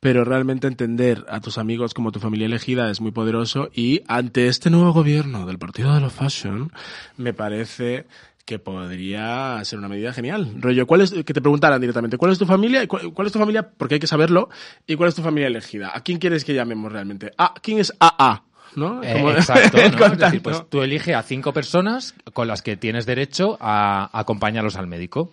Pero 0.02 0.26
realmente 0.26 0.68
entender 0.68 1.26
a 1.30 1.40
tus 1.40 1.58
amigos 1.58 1.94
como 1.94 2.12
tu 2.12 2.20
familia 2.20 2.48
elegida 2.48 2.92
es 2.92 3.00
muy 3.00 3.12
poderoso 3.12 3.70
y 3.74 4.02
ante 4.10 4.48
este 4.50 4.70
nuevo 4.70 4.92
gobierno 4.92 5.46
del 5.46 5.58
Partido 5.58 5.94
de 5.94 6.02
la 6.02 6.10
Fashion, 6.10 6.70
me 7.16 7.34
parece 7.34 8.08
que 8.44 8.60
podría 8.60 9.64
ser 9.64 9.80
una 9.80 9.88
medida 9.88 10.12
genial. 10.12 10.52
Rollo, 10.60 10.86
¿cuál 10.86 11.00
es, 11.00 11.14
que 11.14 11.34
te 11.34 11.40
preguntaran 11.40 11.80
directamente, 11.80 12.18
¿cuál 12.18 12.34
es 12.34 12.40
tu 12.40 12.46
familia? 12.46 12.84
y 12.84 12.88
¿Cuál, 12.88 13.14
cuál 13.14 13.28
es 13.28 13.32
tu 13.32 13.40
familia? 13.40 13.70
Porque 13.70 13.94
hay 13.94 14.00
que 14.02 14.08
saberlo. 14.08 14.50
¿Y 14.86 14.98
cuál 14.98 15.08
es 15.08 15.16
tu 15.16 15.22
familia 15.22 15.48
elegida? 15.48 15.92
¿A 15.96 16.02
quién 16.04 16.18
quieres 16.20 16.44
que 16.44 16.54
llamemos 16.54 16.92
realmente? 16.92 17.32
Ah, 17.38 17.54
¿quién 17.62 17.80
es 17.80 17.94
AA? 18.02 18.44
¿No? 18.76 19.04
Eh, 19.04 19.14
Como- 19.14 19.32
exacto, 19.32 19.78
¿no? 20.00 20.06
Es 20.06 20.18
decir, 20.18 20.42
pues 20.42 20.64
tú 20.70 20.82
elige 20.82 21.14
a 21.16 21.24
cinco 21.24 21.54
personas 21.54 22.14
con 22.34 22.48
las 22.48 22.62
que 22.62 22.78
tienes 22.78 23.06
derecho 23.06 23.58
a 23.60 24.10
acompañarlos 24.18 24.76
al 24.78 24.88
médico. 24.88 25.32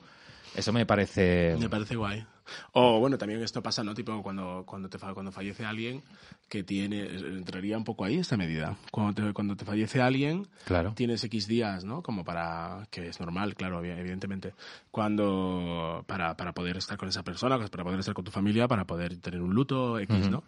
Eso 0.55 0.73
me 0.73 0.85
parece. 0.87 1.57
Me 1.59 1.69
parece 1.69 1.95
guay. 1.97 2.25
O 2.73 2.99
bueno, 3.01 3.19
también 3.19 3.43
esto 3.43 3.63
pasa, 3.63 3.83
¿no? 3.85 3.95
Tipo 3.95 4.23
cuando, 4.23 4.65
cuando, 4.67 4.89
te, 4.89 4.99
cuando 4.99 5.33
fallece 5.33 5.65
alguien 5.65 6.03
que 6.49 6.63
tiene, 6.65 7.07
entraría 7.07 7.77
un 7.77 7.85
poco 7.85 8.05
ahí 8.05 8.17
esta 8.19 8.37
medida. 8.37 8.77
Cuando 8.91 9.13
te, 9.15 9.33
cuando 9.33 9.55
te 9.57 9.65
fallece 9.65 10.01
alguien, 10.01 10.47
Claro. 10.65 10.93
tienes 10.95 11.23
X 11.25 11.47
días, 11.47 11.85
¿no? 11.85 12.03
Como 12.03 12.25
para, 12.25 12.87
que 12.91 13.09
es 13.09 13.21
normal, 13.21 13.55
claro, 13.55 13.83
evi- 13.83 13.99
evidentemente, 13.99 14.55
cuando, 14.91 16.05
para, 16.07 16.37
para 16.37 16.53
poder 16.53 16.77
estar 16.77 16.97
con 16.99 17.09
esa 17.09 17.23
persona, 17.23 17.57
pues, 17.57 17.71
para 17.71 17.85
poder 17.85 18.01
estar 18.01 18.15
con 18.15 18.25
tu 18.25 18.31
familia, 18.31 18.69
para 18.69 18.85
poder 18.87 19.17
tener 19.21 19.41
un 19.41 19.55
luto 19.55 19.99
X, 19.99 20.29
¿no? 20.31 20.45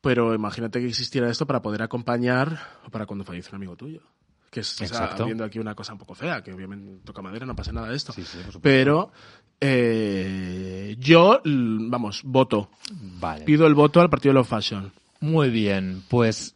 Pero 0.00 0.34
imagínate 0.34 0.80
que 0.80 0.86
existiera 0.86 1.30
esto 1.30 1.46
para 1.46 1.62
poder 1.62 1.82
acompañar 1.82 2.58
o 2.86 2.90
para 2.90 3.06
cuando 3.06 3.24
fallece 3.24 3.48
un 3.50 3.56
amigo 3.56 3.76
tuyo. 3.76 4.00
Que 4.50 4.60
es, 4.60 4.72
o 4.80 4.86
sea, 4.86 4.86
Exacto. 4.86 5.24
viendo 5.24 5.42
aquí 5.44 5.58
una 5.58 5.74
cosa 5.74 5.92
un 5.94 5.98
poco 5.98 6.14
fea, 6.14 6.42
que 6.42 6.52
obviamente 6.52 7.00
toca 7.04 7.22
madera, 7.22 7.44
no 7.44 7.56
pasa 7.56 7.72
nada 7.72 7.88
de 7.88 7.96
esto. 7.96 8.12
Sí, 8.12 8.22
sí. 8.22 8.38
Pero 8.62 9.10
eh, 9.66 10.96
yo, 10.98 11.40
vamos, 11.44 12.22
voto. 12.22 12.68
Vale. 13.18 13.44
Pido 13.44 13.66
el 13.66 13.74
voto 13.74 14.00
al 14.00 14.10
partido 14.10 14.32
de 14.32 14.34
Love 14.34 14.48
Fashion. 14.48 14.92
Muy 15.20 15.48
bien, 15.48 16.02
pues 16.08 16.54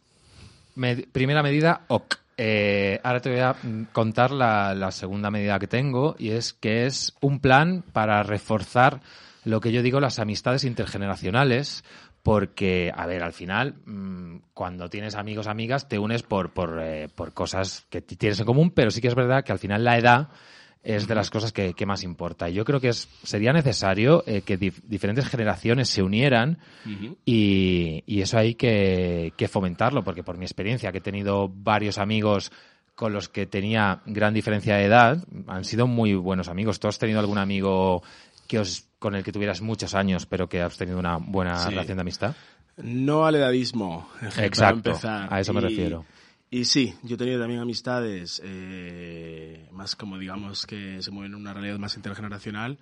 primera 1.11 1.41
medida, 1.41 1.81
ok. 1.87 2.15
Eh, 2.37 3.01
ahora 3.03 3.19
te 3.19 3.31
voy 3.31 3.39
a 3.39 3.55
contar 3.91 4.31
la, 4.31 4.73
la 4.73 4.91
segunda 4.91 5.31
medida 5.31 5.59
que 5.59 5.67
tengo 5.67 6.15
y 6.19 6.29
es 6.29 6.53
que 6.53 6.85
es 6.85 7.13
un 7.19 7.39
plan 7.39 7.83
para 7.91 8.23
reforzar 8.23 9.01
lo 9.43 9.59
que 9.59 9.71
yo 9.71 9.81
digo 9.81 9.99
las 9.99 10.19
amistades 10.19 10.63
intergeneracionales 10.63 11.83
porque, 12.23 12.91
a 12.95 13.07
ver, 13.07 13.23
al 13.23 13.33
final, 13.33 13.75
mm, 13.85 14.37
cuando 14.53 14.89
tienes 14.89 15.15
amigos, 15.15 15.47
amigas, 15.47 15.89
te 15.89 15.97
unes 15.97 16.23
por, 16.23 16.51
por, 16.51 16.79
eh, 16.81 17.09
por 17.13 17.33
cosas 17.33 17.85
que 17.89 18.01
tienes 18.01 18.39
en 18.39 18.45
común, 18.45 18.71
pero 18.71 18.91
sí 18.91 19.01
que 19.01 19.07
es 19.07 19.15
verdad 19.15 19.43
que 19.43 19.51
al 19.51 19.59
final 19.59 19.83
la 19.83 19.97
edad 19.97 20.29
es 20.83 21.07
de 21.07 21.15
las 21.15 21.29
cosas 21.29 21.51
que, 21.51 21.73
que 21.73 21.85
más 21.85 22.03
importa. 22.03 22.49
Y 22.49 22.53
yo 22.53 22.63
creo 22.65 22.79
que 22.79 22.89
es, 22.89 23.09
sería 23.23 23.51
necesario 23.53 24.23
eh, 24.25 24.41
que 24.41 24.57
dif- 24.59 24.81
diferentes 24.83 25.27
generaciones 25.27 25.89
se 25.89 26.01
unieran 26.01 26.57
y, 27.25 28.03
y 28.05 28.21
eso 28.21 28.37
hay 28.37 28.55
que, 28.55 29.33
que 29.37 29.47
fomentarlo, 29.47 30.03
porque 30.03 30.23
por 30.23 30.37
mi 30.37 30.45
experiencia, 30.45 30.91
que 30.91 30.99
he 30.99 31.01
tenido 31.01 31.49
varios 31.53 31.97
amigos 31.97 32.51
con 32.95 33.13
los 33.13 33.29
que 33.29 33.45
tenía 33.45 34.01
gran 34.05 34.33
diferencia 34.33 34.75
de 34.75 34.85
edad, 34.85 35.23
han 35.47 35.63
sido 35.63 35.87
muy 35.87 36.13
buenos 36.15 36.47
amigos. 36.49 36.79
¿Tú 36.79 36.87
has 36.87 36.99
tenido 36.99 37.19
algún 37.19 37.37
amigo 37.37 38.03
que 38.47 38.59
os, 38.59 38.85
con 38.99 39.15
el 39.15 39.23
que 39.23 39.31
tuvieras 39.31 39.61
muchos 39.61 39.93
años, 39.95 40.25
pero 40.25 40.49
que 40.49 40.61
has 40.61 40.77
tenido 40.77 40.99
una 40.99 41.17
buena 41.17 41.55
Sí. 41.57 41.69
relación 41.69 41.97
de 41.97 42.01
amistad? 42.01 42.35
No 42.77 43.25
al 43.25 43.35
edadismo, 43.35 44.09
Exacto, 44.21 44.59
para 44.59 44.71
empezar. 44.71 45.27
a 45.33 45.39
eso 45.39 45.53
me 45.53 45.59
Y- 45.59 45.63
refiero. 45.63 46.05
Y 46.51 46.65
sí, 46.65 46.95
yo 47.03 47.13
he 47.13 47.17
tenido 47.17 47.39
también 47.39 47.61
amistades 47.61 48.41
eh, 48.43 49.67
más 49.71 49.95
como 49.95 50.17
digamos 50.17 50.65
que 50.65 51.01
se 51.01 51.11
mueven 51.11 51.33
en 51.33 51.39
una 51.39 51.53
realidad 51.53 51.77
más 51.77 51.95
intergeneracional. 51.95 52.79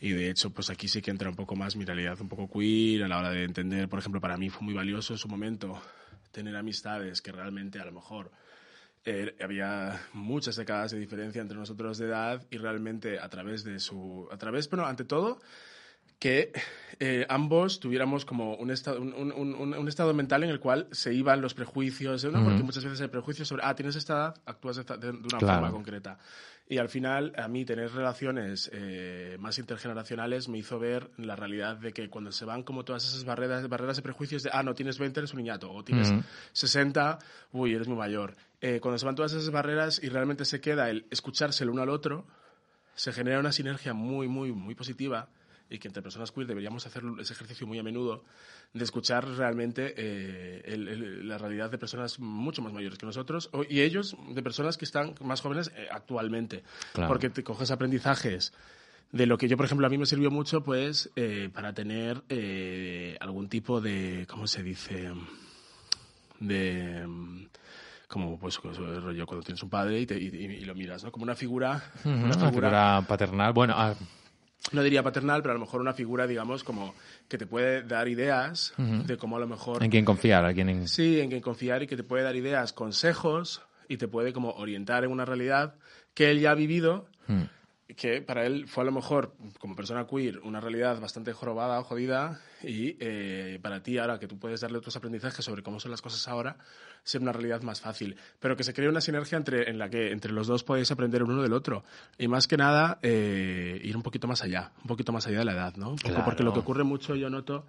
Y 0.00 0.10
de 0.10 0.28
hecho 0.30 0.50
pues 0.50 0.68
aquí 0.68 0.86
sí 0.86 1.00
que 1.00 1.10
entra 1.10 1.30
un 1.30 1.36
poco 1.36 1.56
más 1.56 1.76
mi 1.76 1.84
realidad 1.84 2.20
un 2.20 2.28
poco 2.28 2.48
queer 2.50 3.04
a 3.04 3.08
la 3.08 3.18
hora 3.18 3.30
de 3.30 3.44
entender, 3.44 3.88
por 3.88 3.98
ejemplo, 3.98 4.20
para 4.20 4.36
mí 4.36 4.50
fue 4.50 4.62
muy 4.62 4.74
valioso 4.74 5.14
en 5.14 5.18
su 5.18 5.28
momento 5.28 5.80
tener 6.30 6.54
amistades 6.56 7.22
que 7.22 7.32
realmente 7.32 7.80
a 7.80 7.86
lo 7.86 7.92
mejor 7.92 8.30
eh, 9.06 9.34
había 9.42 9.98
muchas 10.12 10.56
décadas 10.56 10.90
de 10.90 10.98
diferencia 10.98 11.40
entre 11.40 11.56
nosotros 11.56 11.96
de 11.96 12.06
edad 12.06 12.46
y 12.50 12.58
realmente 12.58 13.18
a 13.18 13.30
través 13.30 13.64
de 13.64 13.78
su 13.80 14.28
a 14.30 14.36
través 14.36 14.68
bueno 14.68 14.84
ante 14.84 15.04
todo 15.04 15.40
que 16.20 16.52
eh, 17.00 17.24
ambos 17.30 17.80
tuviéramos 17.80 18.24
como 18.26 18.54
un 18.56 18.70
estado, 18.70 19.00
un, 19.00 19.14
un- 19.14 19.32
un- 19.54 19.74
un 19.74 19.88
estado 19.88 20.12
mental 20.12 20.44
en 20.44 20.50
el 20.50 20.60
cual 20.60 20.86
se 20.92 21.14
iban 21.14 21.40
los 21.40 21.54
prejuicios, 21.54 22.22
¿no? 22.26 22.42
porque 22.44 22.56
Ujú. 22.58 22.64
muchas 22.66 22.84
veces 22.84 23.00
hay 23.00 23.08
prejuicios 23.08 23.48
sobre, 23.48 23.62
ah, 23.64 23.74
tienes 23.74 23.96
esta 23.96 24.12
edad, 24.12 24.34
actúas 24.44 24.76
de, 24.76 24.84
de- 24.84 25.08
una 25.10 25.38
Claro. 25.38 25.46
forma 25.46 25.70
concreta. 25.72 26.18
Y 26.68 26.76
al 26.78 26.88
final, 26.90 27.32
a 27.36 27.48
mí 27.48 27.64
tener 27.64 27.90
relaciones 27.90 28.70
eh, 28.72 29.36
más 29.40 29.58
intergeneracionales 29.58 30.48
me 30.48 30.58
hizo 30.58 30.78
ver 30.78 31.10
la 31.16 31.34
realidad 31.36 31.78
de 31.78 31.92
que 31.92 32.08
cuando 32.10 32.30
se 32.32 32.44
van 32.44 32.62
como 32.64 32.84
todas 32.84 33.02
esas 33.08 33.24
barreras, 33.24 33.66
barreras 33.68 33.96
de 33.96 34.02
prejuicios 34.02 34.42
de, 34.42 34.50
ah, 34.52 34.62
no, 34.62 34.74
tienes 34.74 34.98
20, 34.98 35.18
eres 35.20 35.32
un 35.32 35.38
niñato, 35.38 35.72
o 35.72 35.82
tienes 35.82 36.10
Ujú. 36.12 36.22
60, 36.52 37.18
uy, 37.52 37.74
eres 37.74 37.88
muy 37.88 37.96
mayor. 37.96 38.36
Eh, 38.60 38.78
cuando 38.80 38.98
se 38.98 39.06
van 39.06 39.14
todas 39.14 39.32
esas 39.32 39.50
barreras 39.50 40.00
y 40.02 40.10
realmente 40.10 40.44
se 40.44 40.60
queda 40.60 40.90
el 40.90 41.06
escucharse 41.10 41.64
el 41.64 41.70
uno 41.70 41.80
al 41.82 41.88
otro, 41.88 42.26
se 42.94 43.10
genera 43.12 43.40
una 43.40 43.52
sinergia 43.52 43.94
muy, 43.94 44.28
muy, 44.28 44.52
muy 44.52 44.74
positiva 44.74 45.30
y 45.70 45.78
que 45.78 45.88
entre 45.88 46.02
personas 46.02 46.32
queer 46.32 46.46
deberíamos 46.46 46.84
hacer 46.86 47.02
ese 47.20 47.32
ejercicio 47.32 47.66
muy 47.66 47.78
a 47.78 47.82
menudo 47.82 48.24
de 48.74 48.84
escuchar 48.84 49.26
realmente 49.26 49.94
eh, 49.96 50.62
el- 50.66 50.88
el- 50.88 51.28
la 51.28 51.38
realidad 51.38 51.70
de 51.70 51.78
personas 51.78 52.18
mucho 52.18 52.60
más 52.60 52.72
mayores 52.72 52.98
que 52.98 53.06
nosotros 53.06 53.48
o- 53.52 53.62
y 53.68 53.80
ellos 53.80 54.16
de 54.34 54.42
personas 54.42 54.76
que 54.76 54.84
están 54.84 55.14
más 55.22 55.40
jóvenes 55.40 55.70
eh, 55.76 55.86
actualmente. 55.90 56.62
Claro. 56.92 57.08
Porque 57.08 57.30
te 57.30 57.42
coges 57.44 57.70
aprendizajes 57.70 58.52
de 59.12 59.26
lo 59.26 59.38
que 59.38 59.48
yo, 59.48 59.56
por 59.56 59.66
ejemplo, 59.66 59.86
a 59.86 59.90
mí 59.90 59.98
me 59.98 60.06
sirvió 60.06 60.30
mucho 60.30 60.62
pues 60.62 61.10
eh, 61.16 61.48
para 61.52 61.72
tener 61.72 62.22
eh, 62.28 63.16
algún 63.20 63.48
tipo 63.48 63.80
de, 63.80 64.26
¿cómo 64.28 64.46
se 64.46 64.62
dice? 64.62 65.10
De... 66.38 67.06
como 68.08 68.38
pues 68.38 68.56
rollo 68.58 69.26
cuando 69.26 69.44
tienes 69.44 69.62
un 69.62 69.68
padre 69.70 70.00
y, 70.00 70.06
te- 70.06 70.18
y- 70.18 70.26
y 70.28 70.64
lo 70.64 70.74
miras, 70.74 71.04
¿no? 71.04 71.12
Como 71.12 71.24
una 71.24 71.34
figura, 71.34 71.82
Ujú, 72.00 72.08
una 72.08 72.18
Una 72.24 72.34
figura 72.34 72.50
figura 72.50 73.02
paternal. 73.06 73.52
Bueno, 73.52 73.74
ah, 73.76 73.94
no 74.72 74.82
diría 74.82 75.02
paternal, 75.02 75.42
pero 75.42 75.52
a 75.52 75.54
lo 75.54 75.60
mejor 75.60 75.80
una 75.80 75.92
figura, 75.94 76.26
digamos, 76.26 76.64
como 76.64 76.94
que 77.28 77.38
te 77.38 77.46
puede 77.46 77.82
dar 77.82 78.08
ideas 78.08 78.72
de 79.06 79.16
cómo 79.16 79.36
a 79.36 79.40
lo 79.40 79.46
mejor... 79.46 79.82
en 79.82 79.90
quién 79.90 80.04
confiar, 80.04 80.44
a 80.44 80.52
quién 80.54 80.68
en- 80.68 80.88
Sí, 80.88 81.20
en 81.20 81.28
quien 81.30 81.40
confiar 81.40 81.82
y 81.82 81.86
que 81.86 81.96
te 81.96 82.02
puede 82.04 82.22
dar 82.24 82.36
ideas, 82.36 82.72
consejos 82.72 83.62
y 83.88 83.96
te 83.96 84.06
puede 84.08 84.32
como 84.32 84.50
orientar 84.52 85.04
en 85.04 85.10
una 85.10 85.24
realidad 85.24 85.74
que 86.14 86.30
él 86.30 86.40
ya 86.40 86.50
ha 86.52 86.54
vivido. 86.54 87.08
Que 87.96 88.22
para 88.22 88.46
él 88.46 88.66
fue 88.66 88.82
a 88.82 88.86
lo 88.86 88.92
mejor, 88.92 89.34
como 89.58 89.76
persona 89.76 90.06
queer, 90.06 90.38
una 90.40 90.60
realidad 90.60 91.00
bastante 91.00 91.32
jorobada 91.32 91.80
o 91.80 91.84
jodida 91.84 92.40
y 92.62 92.96
eh, 93.00 93.58
para 93.62 93.82
ti 93.82 93.98
ahora 93.98 94.18
que 94.18 94.28
tú 94.28 94.38
puedes 94.38 94.60
darle 94.60 94.78
otros 94.78 94.96
aprendizajes 94.96 95.44
sobre 95.44 95.62
cómo 95.62 95.80
son 95.80 95.90
las 95.90 96.02
cosas 96.02 96.26
ahora, 96.28 96.56
ser 97.02 97.20
una 97.20 97.32
realidad 97.32 97.62
más 97.62 97.80
fácil. 97.80 98.16
Pero 98.38 98.56
que 98.56 98.64
se 98.64 98.74
cree 98.74 98.88
una 98.88 99.00
sinergia 99.00 99.38
entre, 99.38 99.70
en 99.70 99.78
la 99.78 99.88
que 99.88 100.12
entre 100.12 100.32
los 100.32 100.46
dos 100.46 100.64
podéis 100.64 100.90
aprender 100.90 101.22
uno 101.22 101.42
del 101.42 101.52
otro. 101.52 101.84
Y 102.18 102.28
más 102.28 102.46
que 102.46 102.56
nada, 102.56 102.98
eh, 103.02 103.80
ir 103.82 103.96
un 103.96 104.02
poquito 104.02 104.28
más 104.28 104.42
allá, 104.42 104.72
un 104.82 104.88
poquito 104.88 105.12
más 105.12 105.26
allá 105.26 105.38
de 105.38 105.44
la 105.44 105.52
edad, 105.52 105.74
¿no? 105.76 105.96
Claro. 105.96 106.24
Porque 106.24 106.42
lo 106.42 106.52
que 106.52 106.60
ocurre 106.60 106.84
mucho, 106.84 107.14
yo 107.14 107.30
noto, 107.30 107.64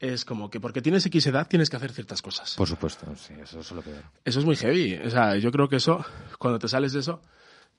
es 0.00 0.24
como 0.24 0.50
que 0.50 0.60
porque 0.60 0.80
tienes 0.80 1.04
X 1.06 1.26
edad 1.26 1.46
tienes 1.46 1.68
que 1.68 1.76
hacer 1.76 1.92
ciertas 1.92 2.22
cosas. 2.22 2.54
Por 2.56 2.66
supuesto, 2.66 3.06
sí, 3.16 3.34
eso 3.40 3.60
es 3.60 3.70
lo 3.72 3.82
que... 3.82 3.92
Eso 4.24 4.40
es 4.40 4.44
muy 4.44 4.56
heavy. 4.56 4.98
O 5.04 5.10
sea, 5.10 5.36
yo 5.36 5.52
creo 5.52 5.68
que 5.68 5.76
eso, 5.76 6.04
cuando 6.38 6.58
te 6.58 6.68
sales 6.68 6.92
de 6.92 7.00
eso, 7.00 7.20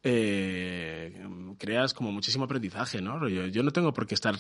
eh, 0.04 1.26
creas 1.58 1.94
como 1.94 2.12
muchísimo 2.12 2.46
aprendizaje, 2.46 3.02
¿no? 3.02 3.20
Rollo, 3.20 3.48
Yo 3.48 3.64
no 3.64 3.72
tengo 3.72 3.94
por 3.94 4.08
qué 4.08 4.16
estar... 4.16 4.36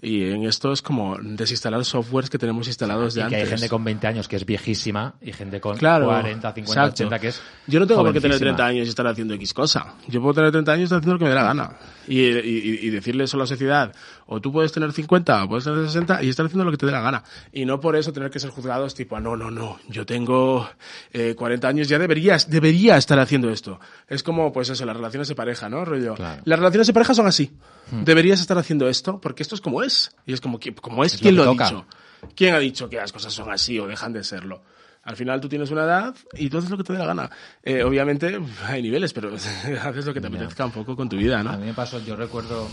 Y 0.00 0.30
en 0.30 0.44
esto 0.44 0.70
es 0.70 0.80
como 0.80 1.18
desinstalar 1.20 1.84
softwares 1.84 2.30
que 2.30 2.38
tenemos 2.38 2.68
instalados 2.68 3.14
de 3.14 3.22
antes. 3.24 3.42
hay 3.42 3.48
gente 3.48 3.68
con 3.68 3.82
20 3.82 4.06
años 4.06 4.28
que 4.28 4.36
es 4.36 4.46
viejísima 4.46 5.16
y 5.20 5.32
gente 5.32 5.60
con 5.60 5.76
Claro, 5.76 6.06
40, 6.06 6.52
50, 6.52 6.60
exacto. 6.72 7.02
80 7.02 7.18
que 7.18 7.26
es 7.28 7.42
Yo 7.66 7.80
no 7.80 7.86
tengo 7.88 8.04
por 8.04 8.12
qué 8.12 8.20
tener 8.20 8.36
jovencísima. 8.36 8.56
30 8.56 8.66
años 8.66 8.86
y 8.86 8.90
estar 8.90 9.06
haciendo 9.08 9.34
X 9.34 9.52
cosa. 9.52 9.94
Yo 10.06 10.20
puedo 10.20 10.34
tener 10.34 10.52
30 10.52 10.70
años 10.70 10.80
y 10.82 10.84
estar 10.84 10.98
haciendo 10.98 11.14
lo 11.14 11.18
que 11.18 11.24
me 11.24 11.30
dé 11.30 11.34
la 11.34 11.42
gana. 11.42 11.76
Y, 12.06 12.20
y- 12.20 12.78
y 12.82 12.90
decirle 12.90 13.24
eso 13.24 13.36
a 13.38 13.40
la 13.40 13.46
sociedad. 13.46 13.92
O 14.26 14.40
tú 14.40 14.52
puedes 14.52 14.70
tener 14.70 14.92
50 14.92 15.42
o 15.42 15.48
puedes 15.48 15.64
tener 15.64 15.84
60 15.84 16.22
y 16.22 16.28
estar 16.28 16.46
haciendo 16.46 16.64
lo 16.64 16.70
que 16.70 16.76
te 16.76 16.86
dé 16.86 16.92
la 16.92 17.00
gana. 17.00 17.24
Y 17.52 17.64
no 17.64 17.80
por 17.80 17.96
eso 17.96 18.12
tener 18.12 18.30
que 18.30 18.38
ser 18.38 18.50
juzgados 18.50 18.94
tipo, 18.94 19.16
"Ah, 19.16 19.20
no, 19.20 19.34
no, 19.36 19.50
no, 19.50 19.80
yo 19.88 20.06
tengo 20.06 20.68
eh, 21.12 21.34
40 21.36 21.66
años, 21.66 21.88
ya 21.88 21.98
deberías, 21.98 22.48
debería 22.48 22.96
estar 22.98 23.18
haciendo 23.18 23.50
esto. 23.50 23.80
Es 24.06 24.22
como, 24.22 24.52
pues 24.52 24.68
eso, 24.68 24.86
las 24.86 24.96
relaciones 24.96 25.26
de 25.26 25.34
pareja, 25.34 25.68
¿no? 25.68 25.84
Rollo. 25.84 26.14
Claro. 26.14 26.40
Las 26.44 26.58
relaciones 26.60 26.86
de 26.86 26.92
pareja 26.92 27.14
son 27.14 27.26
así. 27.26 27.50
Deberías 27.90 28.40
estar 28.40 28.58
haciendo 28.58 28.88
esto 28.88 29.20
porque 29.20 29.42
esto 29.42 29.54
es 29.54 29.60
como 29.60 29.82
es. 29.82 30.14
Y 30.26 30.32
es 30.32 30.40
como, 30.40 30.58
que- 30.58 30.74
como 30.74 31.04
es, 31.04 31.14
Es 31.14 31.20
lo 31.20 31.22
¿quién 31.22 31.34
que 31.34 31.36
lo, 31.36 31.42
ha 31.42 31.52
toca. 31.52 31.64
dicho? 31.66 31.86
¿Quién 32.34 32.54
ha 32.54 32.58
dicho 32.58 32.88
que 32.88 32.96
las 32.96 33.12
cosas 33.12 33.32
son 33.32 33.50
así 33.50 33.78
o 33.78 33.86
dejan 33.86 34.12
de 34.12 34.22
serlo? 34.24 34.60
Al 35.04 35.16
final 35.16 35.40
tú 35.40 35.48
tienes 35.48 35.70
una 35.70 35.84
edad 35.84 36.14
y 36.34 36.50
tú 36.50 36.58
haces 36.58 36.68
lo 36.70 36.76
que 36.76 36.84
te 36.84 36.92
dé 36.92 36.98
la 36.98 37.06
gana. 37.06 37.30
Eh, 37.62 37.82
obviamente 37.82 38.38
hay 38.66 38.82
niveles, 38.82 39.12
pero 39.12 39.32
haces 39.82 40.04
lo 40.06 40.12
que 40.12 40.20
te 40.20 40.26
apetezca 40.26 40.64
un 40.66 40.72
poco 40.72 40.94
con 40.96 41.08
tu 41.08 41.16
vida, 41.16 41.40
A 41.40 41.42
¿no? 41.42 41.56
mí 41.58 41.66
me 41.66 41.74
pasó, 41.74 41.98
yo 42.04 42.14
recuerdo 42.16 42.68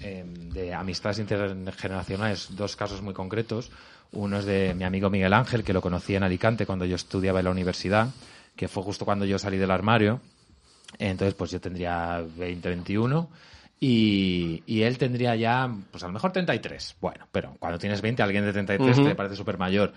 eh, 0.00 0.24
de 0.26 0.72
amistades 0.72 1.18
intergeneracionales 1.18 2.48
dos 2.56 2.76
casos 2.76 3.02
muy 3.02 3.14
concretos. 3.14 3.70
Uno 4.12 4.38
es 4.38 4.44
de 4.44 4.74
mi 4.74 4.84
amigo 4.84 5.10
Miguel 5.10 5.32
Ángel, 5.32 5.64
que 5.64 5.72
lo 5.72 5.80
conocí 5.82 6.14
en 6.14 6.22
Alicante 6.22 6.66
cuando 6.66 6.84
yo 6.84 6.94
estudiaba 6.96 7.40
en 7.40 7.46
la 7.46 7.50
universidad, 7.50 8.08
que 8.56 8.68
fue 8.68 8.82
justo 8.82 9.04
cuando 9.04 9.24
yo 9.24 9.38
salí 9.38 9.58
del 9.58 9.70
armario. 9.72 10.20
Entonces, 10.98 11.34
pues 11.34 11.50
yo 11.50 11.60
tendría 11.60 12.22
20, 12.36 12.68
21 12.68 13.28
y, 13.86 14.62
y 14.66 14.82
él 14.82 14.96
tendría 14.96 15.36
ya, 15.36 15.70
pues 15.90 16.02
a 16.02 16.06
lo 16.06 16.12
mejor 16.14 16.32
33. 16.32 16.96
Bueno, 17.00 17.26
pero 17.30 17.54
cuando 17.58 17.78
tienes 17.78 18.00
20, 18.00 18.22
alguien 18.22 18.44
de 18.44 18.52
33 18.52 18.98
Ujú. 18.98 19.08
te 19.08 19.14
parece 19.14 19.36
súper 19.36 19.58
mayor. 19.58 19.92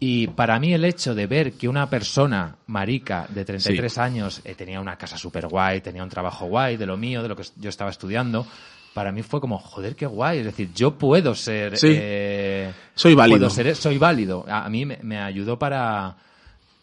Y 0.00 0.28
para 0.28 0.58
mí 0.58 0.72
el 0.72 0.84
hecho 0.84 1.14
de 1.14 1.26
ver 1.26 1.52
que 1.52 1.68
una 1.68 1.88
persona 1.90 2.56
marica 2.66 3.26
de 3.28 3.44
33 3.44 3.98
años 3.98 4.40
eh, 4.44 4.54
tenía 4.54 4.80
una 4.80 4.96
casa 4.96 5.16
súper 5.18 5.46
guay, 5.46 5.80
tenía 5.80 6.02
un 6.02 6.08
trabajo 6.10 6.46
guay 6.46 6.76
de 6.76 6.86
lo 6.86 6.96
mío, 6.96 7.22
de 7.22 7.28
lo 7.28 7.36
que 7.36 7.42
yo 7.56 7.68
estaba 7.70 7.90
estudiando, 7.90 8.46
para 8.94 9.12
mí 9.12 9.22
fue 9.22 9.40
como, 9.40 9.58
joder, 9.58 9.94
qué 9.96 10.06
guay. 10.06 10.38
Es 10.40 10.44
decir, 10.46 10.70
yo 10.74 10.96
puedo 10.98 11.34
ser... 11.34 11.76
Sí. 11.76 11.88
eh, 11.94 12.72
Soy 12.94 13.14
válido. 13.14 13.38
puedo 13.38 13.50
ser- 13.50 13.76
soy 13.76 13.96
válido. 13.98 14.44
A, 14.48 14.64
a 14.64 14.68
mí 14.70 14.84
me, 14.84 14.98
me 15.02 15.18
ayudó 15.18 15.58
para, 15.58 16.16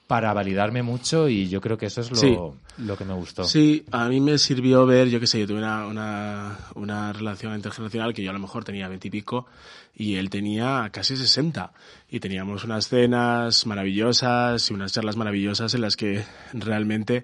para 0.08 0.34
validarme 0.34 0.84
mucho 0.84 1.28
y 1.30 1.50
yo 1.50 1.60
creo 1.62 1.78
que 1.78 1.88
eso 1.88 2.02
es 2.02 2.12
lo, 2.12 2.18
Sí. 2.18 2.38
lo 2.78 2.96
que 2.98 3.06
me 3.06 3.14
gustó. 3.16 3.44
Sí, 3.44 3.86
a 3.92 4.08
mí 4.08 4.22
me 4.22 4.38
sirvió 4.38 4.86
ver, 4.86 5.10
yo 5.10 5.20
qué 5.20 5.26
sé, 5.28 5.40
yo 5.40 5.48
tuve 5.48 5.58
una, 5.58 5.88
una, 5.88 6.58
una 6.76 7.12
relación 7.12 7.56
intergeneracional 7.56 8.14
que 8.14 8.22
yo 8.24 8.30
a 8.30 8.34
lo 8.34 8.40
mejor 8.40 8.64
tenía 8.64 8.88
veintipico 8.88 9.48
y, 9.96 10.16
él 10.16 10.30
tenía 10.30 10.90
casi 10.92 11.18
60. 11.18 11.72
Y 12.10 12.20
teníamos 12.20 12.64
unas 12.64 12.88
cenas 12.88 13.66
maravillosas 13.66 14.70
y 14.70 14.74
unas 14.74 14.94
charlas 14.94 15.16
maravillosas 15.16 15.74
en 15.74 15.82
las 15.82 15.96
que 15.98 16.24
realmente 16.54 17.24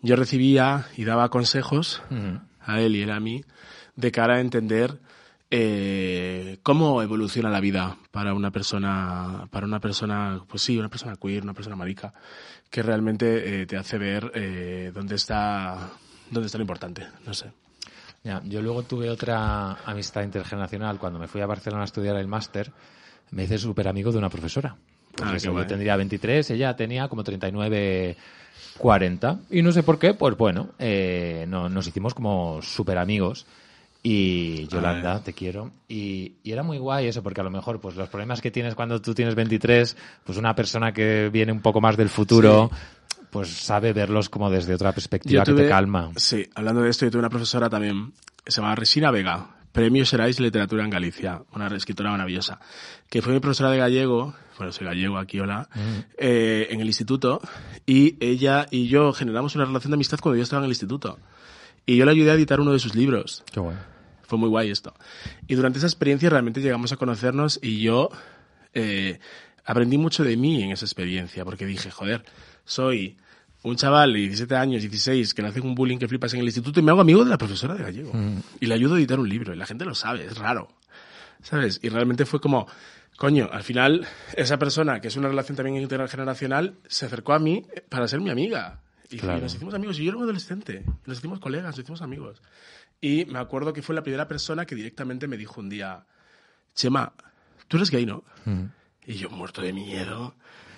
yo 0.00 0.16
recibía 0.16 0.86
y 0.96 1.04
daba 1.04 1.28
consejos 1.28 2.00
Ujú. 2.10 2.40
a 2.60 2.80
él 2.80 2.96
y 2.96 3.02
él 3.02 3.10
a 3.10 3.20
mí 3.20 3.44
de 3.96 4.10
cara 4.12 4.36
a 4.36 4.40
entender 4.40 4.98
eh, 5.56 6.58
cómo 6.64 7.00
evoluciona 7.00 7.48
la 7.48 7.60
vida 7.60 7.96
para 8.10 8.34
una 8.34 8.50
persona, 8.50 9.46
para 9.52 9.66
una 9.66 9.78
persona, 9.78 10.42
pues 10.48 10.62
sí, 10.62 10.76
una 10.76 10.88
persona 10.88 11.14
queer, 11.14 11.44
una 11.44 11.54
persona 11.54 11.76
marica, 11.76 12.12
que 12.68 12.82
realmente 12.82 13.62
eh, 13.62 13.66
te 13.66 13.76
hace 13.76 13.96
ver 13.96 14.32
eh, 14.34 14.90
dónde 14.92 15.14
está, 15.14 15.90
dónde 16.28 16.46
está 16.46 16.58
lo 16.58 16.62
importante, 16.62 17.06
no 17.24 17.32
sé. 17.32 17.52
Ya, 18.24 18.42
yo 18.44 18.62
luego 18.62 18.82
tuve 18.82 19.08
otra 19.08 19.74
amistad 19.84 20.24
intergeneracional 20.24 20.98
cuando 20.98 21.20
me 21.20 21.28
fui 21.28 21.40
a 21.40 21.46
Barcelona 21.46 21.82
a 21.82 21.84
estudiar 21.84 22.16
el 22.16 22.26
máster. 22.26 22.72
Me 23.30 23.44
hice 23.44 23.56
súper 23.56 23.86
amigo 23.86 24.10
de 24.10 24.18
una 24.18 24.30
profesora. 24.30 24.74
Ah, 25.22 25.36
guay. 25.38 25.38
yo 25.38 25.66
tendría 25.66 25.94
23, 25.94 26.50
ella 26.50 26.74
tenía 26.74 27.06
como 27.06 27.22
39, 27.22 28.16
40. 28.78 29.38
Y 29.50 29.62
no 29.62 29.70
sé 29.70 29.84
por 29.84 30.00
qué, 30.00 30.14
pues 30.14 30.36
bueno, 30.36 30.70
eh, 30.80 31.44
no, 31.46 31.68
nos 31.68 31.86
hicimos 31.86 32.12
como 32.12 32.60
súper 32.60 32.98
amigos. 32.98 33.46
Y 34.06 34.68
Yolanda, 34.68 35.22
te 35.24 35.32
quiero. 35.32 35.70
Y, 35.88 36.34
y 36.42 36.52
era 36.52 36.62
muy 36.62 36.76
guay 36.76 37.06
eso, 37.06 37.22
porque 37.22 37.40
a 37.40 37.44
lo 37.44 37.50
mejor 37.50 37.80
pues 37.80 37.96
los 37.96 38.10
problemas 38.10 38.42
que 38.42 38.50
tienes 38.50 38.74
cuando 38.74 39.00
tú 39.00 39.14
tienes 39.14 39.34
23, 39.34 39.96
pues 40.22 40.36
una 40.36 40.54
persona 40.54 40.92
que 40.92 41.30
viene 41.32 41.52
un 41.52 41.62
poco 41.62 41.80
más 41.80 41.96
del 41.96 42.10
futuro, 42.10 42.70
pues 43.30 43.48
sabe 43.48 43.94
verlos 43.94 44.28
como 44.28 44.50
desde 44.50 44.74
otra 44.74 44.92
perspectiva 44.92 45.42
que 45.42 45.54
te 45.54 45.68
calma. 45.70 46.10
Sí, 46.16 46.46
hablando 46.54 46.82
de 46.82 46.90
esto, 46.90 47.06
yo 47.06 47.12
tuve 47.12 47.20
una 47.20 47.30
profesora 47.30 47.70
también, 47.70 48.12
se 48.46 48.60
llama 48.60 48.74
Resina 48.74 49.10
Vega, 49.10 49.56
Premio 49.72 50.04
Serais 50.04 50.38
Literatura 50.38 50.84
en 50.84 50.90
Galicia, 50.90 51.40
una 51.54 51.66
escritora 51.68 52.10
maravillosa, 52.10 52.60
que 53.08 53.22
fue 53.22 53.32
mi 53.32 53.40
profesora 53.40 53.70
de 53.70 53.78
gallego, 53.78 54.34
bueno, 54.58 54.70
soy 54.70 54.86
gallego 54.86 55.16
aquí, 55.16 55.40
hola, 55.40 55.66
eh, 56.18 56.66
en 56.68 56.82
el 56.82 56.86
instituto, 56.86 57.40
y 57.86 58.16
ella 58.20 58.66
y 58.70 58.86
yo 58.86 59.14
generamos 59.14 59.54
una 59.56 59.64
relación 59.64 59.92
de 59.92 59.94
amistad 59.94 60.18
cuando 60.20 60.36
yo 60.36 60.42
estaba 60.42 60.60
en 60.60 60.66
el 60.66 60.72
instituto. 60.72 61.18
Y 61.86 61.96
yo 61.96 62.04
le 62.04 62.10
ayudé 62.12 62.30
a 62.32 62.34
editar 62.34 62.60
uno 62.60 62.72
de 62.72 62.78
sus 62.78 62.94
libros. 62.94 63.44
Qué 63.50 63.60
bueno. 63.60 63.93
Fue 64.34 64.40
muy 64.40 64.48
guay 64.48 64.68
esto. 64.72 64.92
Y 65.46 65.54
durante 65.54 65.78
esa 65.78 65.86
experiencia 65.86 66.28
realmente 66.28 66.60
llegamos 66.60 66.90
a 66.90 66.96
conocernos 66.96 67.60
y 67.62 67.80
yo 67.80 68.08
eh, 68.72 69.20
aprendí 69.64 69.96
mucho 69.96 70.24
de 70.24 70.36
mí 70.36 70.60
en 70.60 70.72
esa 70.72 70.84
experiencia, 70.84 71.44
porque 71.44 71.64
dije, 71.64 71.88
joder, 71.92 72.24
soy 72.64 73.16
un 73.62 73.76
chaval 73.76 74.12
de 74.12 74.18
17 74.18 74.56
años, 74.56 74.82
16, 74.82 75.34
que 75.34 75.42
le 75.42 75.48
hacen 75.48 75.64
un 75.64 75.76
bullying 75.76 75.98
que 75.98 76.08
flipas 76.08 76.34
en 76.34 76.40
el 76.40 76.46
instituto 76.46 76.80
y 76.80 76.82
me 76.82 76.90
hago 76.90 77.00
amigo 77.00 77.22
de 77.22 77.30
la 77.30 77.38
profesora 77.38 77.74
de 77.76 77.84
gallego. 77.84 78.10
Y 78.58 78.66
le 78.66 78.74
ayudo 78.74 78.96
a 78.96 78.98
editar 78.98 79.20
un 79.20 79.28
libro 79.28 79.54
y 79.54 79.56
la 79.56 79.66
gente 79.66 79.84
lo 79.84 79.94
sabe, 79.94 80.24
es 80.24 80.36
raro. 80.36 80.66
¿Sabes? 81.40 81.78
Y 81.84 81.90
realmente 81.90 82.26
fue 82.26 82.40
como, 82.40 82.66
coño, 83.16 83.48
al 83.52 83.62
final 83.62 84.04
esa 84.36 84.58
persona, 84.58 85.00
que 85.00 85.06
es 85.06 85.16
una 85.16 85.28
relación 85.28 85.54
también 85.54 85.76
intergeneracional, 85.80 86.74
se 86.88 87.06
acercó 87.06 87.34
a 87.34 87.38
mí 87.38 87.64
para 87.88 88.08
ser 88.08 88.20
mi 88.20 88.30
amiga. 88.30 88.80
Y 89.10 89.18
Claro. 89.18 89.42
nos 89.42 89.54
hicimos 89.54 89.74
amigos. 89.74 90.00
Y 90.00 90.04
yo 90.04 90.08
era 90.08 90.16
un 90.16 90.24
adolescente. 90.24 90.82
Nos 91.06 91.18
hicimos 91.18 91.38
colegas, 91.38 91.66
nos 91.68 91.78
hicimos 91.78 92.02
amigos. 92.02 92.42
Y 93.04 93.26
me 93.26 93.38
acuerdo 93.38 93.74
que 93.74 93.82
fue 93.82 93.94
la 93.94 94.02
primera 94.02 94.26
persona 94.26 94.64
que 94.64 94.74
directamente 94.74 95.28
me 95.28 95.36
dijo 95.36 95.60
un 95.60 95.68
día, 95.68 96.06
Chema, 96.74 97.12
tú 97.68 97.76
eres 97.76 97.90
gay, 97.90 98.06
¿no? 98.06 98.24
Y 99.04 99.12
yo 99.16 99.28
muerto 99.28 99.60
de 99.60 99.74
miedo. 99.74 100.34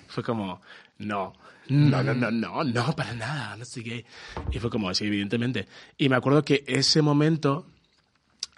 Fue 0.08 0.24
como, 0.24 0.60
no, 0.98 1.34
no, 1.68 2.02
no, 2.02 2.14
no, 2.14 2.32
no, 2.32 2.64
no, 2.64 2.96
para 2.96 3.14
nada, 3.14 3.56
no 3.56 3.64
soy 3.64 3.84
gay. 3.84 4.04
Y 4.50 4.58
fue 4.58 4.70
como, 4.70 4.92
sí, 4.92 5.04
evidentemente. 5.04 5.68
Y 5.98 6.08
me 6.08 6.16
acuerdo 6.16 6.44
que 6.44 6.64
ese 6.66 7.00
momento, 7.00 7.64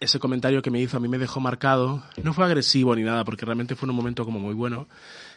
ese 0.00 0.18
comentario 0.18 0.62
que 0.62 0.70
me 0.70 0.80
hizo 0.80 0.96
a 0.96 1.00
mí 1.00 1.08
me 1.08 1.18
dejó 1.18 1.38
marcado, 1.40 2.02
no 2.22 2.32
fue 2.32 2.46
agresivo 2.46 2.96
ni 2.96 3.02
nada, 3.02 3.22
porque 3.26 3.44
realmente 3.44 3.76
fue 3.76 3.86
un 3.86 3.94
momento 3.94 4.24
como 4.24 4.38
muy 4.38 4.54
bueno, 4.54 4.88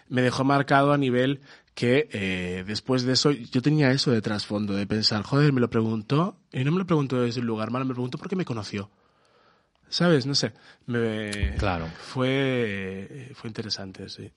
me 0.08 0.22
dejó 0.22 0.46
marcado 0.46 0.94
a 0.94 0.98
nivel 0.98 1.42
que 1.74 2.10
eh, 2.12 2.64
después 2.68 3.04
de 3.04 3.14
eso 3.14 3.32
yo 3.32 3.62
tenía 3.62 3.92
eso 3.92 4.12
de 4.12 4.22
trasfondo, 4.22 4.74
de 4.74 4.86
pensar, 4.88 5.24
joder, 5.24 5.54
me 5.54 5.62
lo 5.62 5.70
preguntó, 5.70 6.38
y 6.52 6.64
no 6.64 6.72
me 6.72 6.80
lo 6.80 6.86
preguntó 6.86 7.22
desde 7.22 7.40
un 7.42 7.48
lugar 7.48 7.72
malo, 7.72 7.86
me 7.86 7.90
lo 7.90 7.96
preguntó 7.96 8.18
porque 8.18 8.36
me 8.36 8.46
conoció. 8.46 8.90
¿Sabes? 9.90 10.26
No 10.26 10.36
sé. 10.36 10.54
Me, 10.86 11.56
Claro. 11.58 11.88
Fue, 12.02 13.30
fue 13.36 13.50
interesante, 13.50 14.08
sí. 14.10 14.32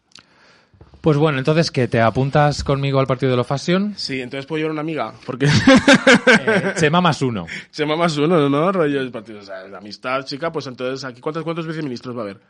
Pues 1.01 1.17
bueno, 1.19 1.39
entonces, 1.39 1.71
¿que 1.71 1.87
te 1.87 2.01
apuntas 2.01 2.65
conmigo 2.65 2.99
al 2.99 3.07
partido 3.07 3.31
de 3.31 3.37
la 3.37 3.45
Fashion? 3.45 3.93
Sí, 3.97 4.21
entonces 4.21 4.47
puedo 4.47 4.59
llevar 4.59 4.73
una 4.73 4.81
amiga, 4.81 5.13
porque 5.27 5.47
Eh, 5.47 6.73
Chema 6.77 7.01
más 7.01 7.21
uno. 7.23 7.47
se 7.71 7.83
llama 7.83 7.95
más 7.97 8.17
uno, 8.17 8.49
¿no? 8.49 8.73
Rollo 8.73 9.01
el 9.01 9.11
partido, 9.13 9.41
o 9.41 9.43
sea, 9.43 9.69
la 9.69 9.79
amistad, 9.79 10.25
chica, 10.25 10.51
pues 10.51 10.67
entonces 10.67 11.05
aquí, 11.05 11.21
¿cuántos, 11.21 11.45
cuántos 11.45 11.67
viceministros 11.67 12.17
va 12.17 12.21
a 12.21 12.25
haber? 12.25 12.41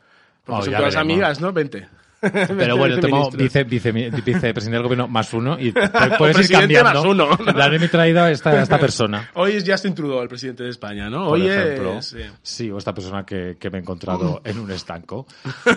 Porque 0.43 0.61
Oh, 0.61 0.63
son 0.63 0.73
todas 0.73 0.95
veremos. 0.95 0.95
amigas, 1.01 1.41
¿no? 1.41 1.51
20. 1.53 1.87
Pero 2.57 2.77
bueno, 2.77 2.99
tengo 2.99 3.29
vice, 3.31 3.63
vice, 3.63 3.91
vicepresidente 3.91 4.71
del 4.71 4.83
gobierno 4.83 5.07
más 5.07 5.33
uno 5.33 5.57
y 5.59 5.71
puedes 6.17 6.49
ir 6.49 6.57
cambiando. 6.57 6.93
más 6.93 7.05
uno. 7.05 7.29
En 7.39 7.53
plan, 7.53 7.73
he 7.73 7.87
traído 7.87 8.23
a 8.23 8.31
esta, 8.31 8.51
a 8.51 8.63
esta 8.63 8.79
persona. 8.79 9.29
Hoy 9.35 9.53
es 9.53 9.63
Justin 9.67 9.93
Trudeau, 9.93 10.21
el 10.21 10.27
presidente 10.27 10.63
de 10.63 10.69
España, 10.69 11.09
¿no? 11.09 11.25
Por 11.25 11.39
Hoy 11.39 11.47
ejemplo, 11.47 11.99
es... 11.99 12.07
sí. 12.07 12.17
sí, 12.41 12.71
o 12.71 12.77
esta 12.77 12.93
persona 12.93 13.25
que, 13.25 13.57
que 13.59 13.69
me 13.69 13.77
he 13.77 13.81
encontrado 13.81 14.41
en 14.43 14.59
un 14.59 14.71
estanco. 14.71 15.25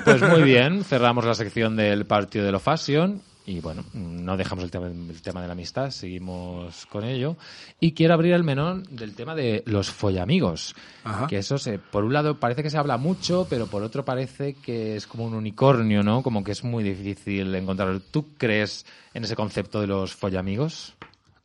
Pues 0.05 0.22
muy 0.22 0.42
bien, 0.42 0.85
cerramos 0.85 1.24
la 1.24 1.35
sección 1.35 1.77
del 1.77 2.07
partido 2.07 2.44
de 2.44 2.53
lo 2.53 2.61
fashion 2.61 3.22
y 3.48 3.61
bueno, 3.61 3.82
no 3.94 4.37
dejamos 4.37 4.62
el 4.62 4.70
tema, 4.70 4.88
el 4.88 5.22
tema 5.22 5.40
de 5.40 5.46
la 5.46 5.54
amistad, 5.54 5.90
seguimos 5.90 6.84
con 6.84 7.02
ello. 7.02 7.38
Y 7.80 7.92
quiero 7.92 8.12
abrir 8.12 8.34
el 8.34 8.44
menón 8.44 8.84
del 8.90 9.14
tema 9.14 9.34
de 9.34 9.62
los 9.64 9.90
follamigos. 9.90 10.76
Ajá. 11.02 11.26
Que 11.28 11.38
eso, 11.38 11.56
se, 11.56 11.78
por 11.78 12.04
un 12.04 12.12
lado, 12.12 12.38
parece 12.38 12.62
que 12.62 12.68
se 12.68 12.76
habla 12.76 12.98
mucho, 12.98 13.46
pero 13.48 13.66
por 13.66 13.82
otro 13.82 14.04
parece 14.04 14.52
que 14.52 14.96
es 14.96 15.06
como 15.06 15.24
un 15.24 15.32
unicornio, 15.32 16.02
¿no? 16.02 16.22
Como 16.22 16.44
que 16.44 16.52
es 16.52 16.62
muy 16.62 16.84
difícil 16.84 17.54
encontrarlo. 17.54 18.00
¿Tú 18.00 18.34
crees 18.37 18.84
en 19.14 19.24
ese 19.24 19.34
concepto 19.34 19.80
de 19.80 19.87
los 19.87 20.14
follamigos? 20.14 20.94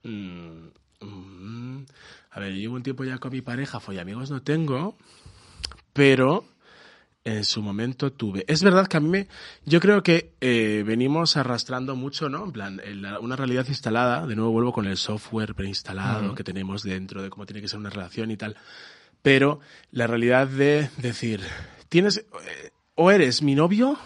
Mm, 0.04 0.68
mm, 1.00 1.86
a 2.32 2.40
ver, 2.42 2.52
yo 2.52 2.60
llevo 2.60 2.76
un 2.76 2.84
tiempo 2.84 3.06
ya 3.06 3.18
con 3.18 3.32
mi 3.32 3.40
pareja, 3.40 3.80
amigos 3.98 4.30
no 4.30 4.42
tengo, 4.42 4.98
pero 5.94 6.44
en 7.26 7.46
su 7.46 7.62
momento 7.62 8.12
tuve. 8.12 8.44
Es 8.48 8.64
verdad 8.64 8.88
que 8.88 8.98
a 8.98 9.00
mí 9.00 9.08
me, 9.08 9.28
yo 9.66 9.80
creo 9.80 10.04
que 10.04 10.34
eh, 10.42 10.84
venimos 10.86 11.38
arrastrando 11.38 11.96
mucho, 11.96 12.28
¿no? 12.28 12.44
En 12.44 12.52
plan, 12.52 12.82
en 12.84 13.02
la- 13.02 13.20
una 13.20 13.36
realidad 13.36 13.66
instalada, 13.70 14.28
de 14.28 14.36
nuevo 14.36 14.52
vuelvo 14.52 14.74
con 14.74 14.86
el 14.88 14.98
software 14.98 15.56
preinstalado 15.56 16.36
que 16.36 16.44
tenemos 16.44 16.84
dentro 16.84 17.22
de 17.24 17.30
cómo 17.30 17.46
tiene 17.46 17.62
que 17.62 17.68
ser 17.70 17.80
una 17.80 17.90
relación 17.90 18.30
y 18.32 18.38
tal. 18.38 18.56
pero 19.22 19.62
la 19.92 20.06
realidad 20.06 20.48
de 20.48 20.90
decir, 20.98 21.40
tienes, 21.88 22.18
eh, 22.18 22.72
o 22.96 23.10
eres 23.10 23.42
mi 23.42 23.56
novio 23.56 23.98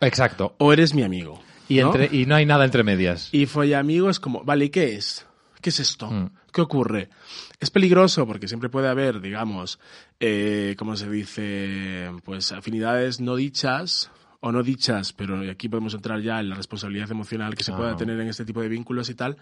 Exacto. 0.00 0.54
o 0.58 0.72
eres 0.72 0.94
mi 0.94 1.02
amigo. 1.02 1.42
Y, 1.68 1.80
¿no? 1.80 1.86
entre, 1.94 2.08
y 2.16 2.24
no 2.24 2.36
hay 2.36 2.46
nada 2.46 2.64
entre 2.64 2.82
medias. 2.82 3.28
Y 3.32 3.44
follamigo 3.44 4.08
es 4.08 4.18
como, 4.18 4.44
vale, 4.44 4.66
¿y 4.66 4.70
qué 4.70 4.94
es? 4.94 5.26
¿Qué 5.60 5.68
es 5.70 5.80
esto? 5.80 6.10
Mm. 6.10 6.30
¿Qué 6.52 6.60
ocurre? 6.62 7.10
Es 7.58 7.70
peligroso 7.70 8.26
porque 8.26 8.48
siempre 8.48 8.68
puede 8.68 8.88
haber, 8.88 9.20
digamos, 9.20 9.78
eh, 10.20 10.74
¿cómo 10.78 10.96
se 10.96 11.08
dice? 11.10 12.10
Pues 12.24 12.52
afinidades 12.52 13.20
no 13.20 13.34
dichas 13.36 14.10
o 14.40 14.52
no 14.52 14.62
dichas, 14.62 15.12
pero 15.14 15.40
aquí 15.50 15.68
podemos 15.68 15.94
entrar 15.94 16.20
ya 16.20 16.38
en 16.40 16.50
la 16.50 16.56
responsabilidad 16.56 17.10
emocional 17.10 17.54
que 17.54 17.64
se 17.64 17.72
Ah. 17.72 17.76
pueda 17.76 17.96
tener 17.96 18.20
en 18.20 18.28
este 18.28 18.44
tipo 18.44 18.60
de 18.60 18.68
vínculos 18.68 19.08
y 19.08 19.14
tal. 19.14 19.36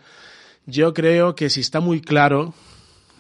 Yo 0.67 0.95
creo 0.95 1.35
que 1.35 1.51
si 1.51 1.61
está 1.61 1.81
muy 1.81 2.01
claro 2.01 2.55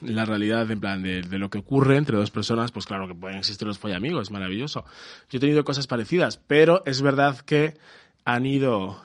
la 0.01 0.25
realidad 0.25 0.71
en 0.71 0.81
plan 0.81 1.03
de, 1.03 1.23
de 1.23 1.39
lo 1.39 1.51
que 1.51 1.59
ocurre 1.59 1.97
entre 1.97 2.17
dos 2.17 2.31
personas, 2.31 2.71
pues 2.73 2.87
claro 2.87 3.09
que 3.09 3.15
pueden 3.15 3.39
existir 3.39 3.67
los 3.67 3.79
follamigos, 3.79 4.31
maravilloso. 4.31 4.85
Yo 5.31 5.39
he 5.39 5.41
tenido 5.41 5.65
cosas 5.65 5.87
parecidas, 5.87 6.37
pero 6.47 6.83
es 6.87 7.03
verdad 7.03 7.39
que 7.41 7.75
han 8.25 8.47
ido 8.47 9.03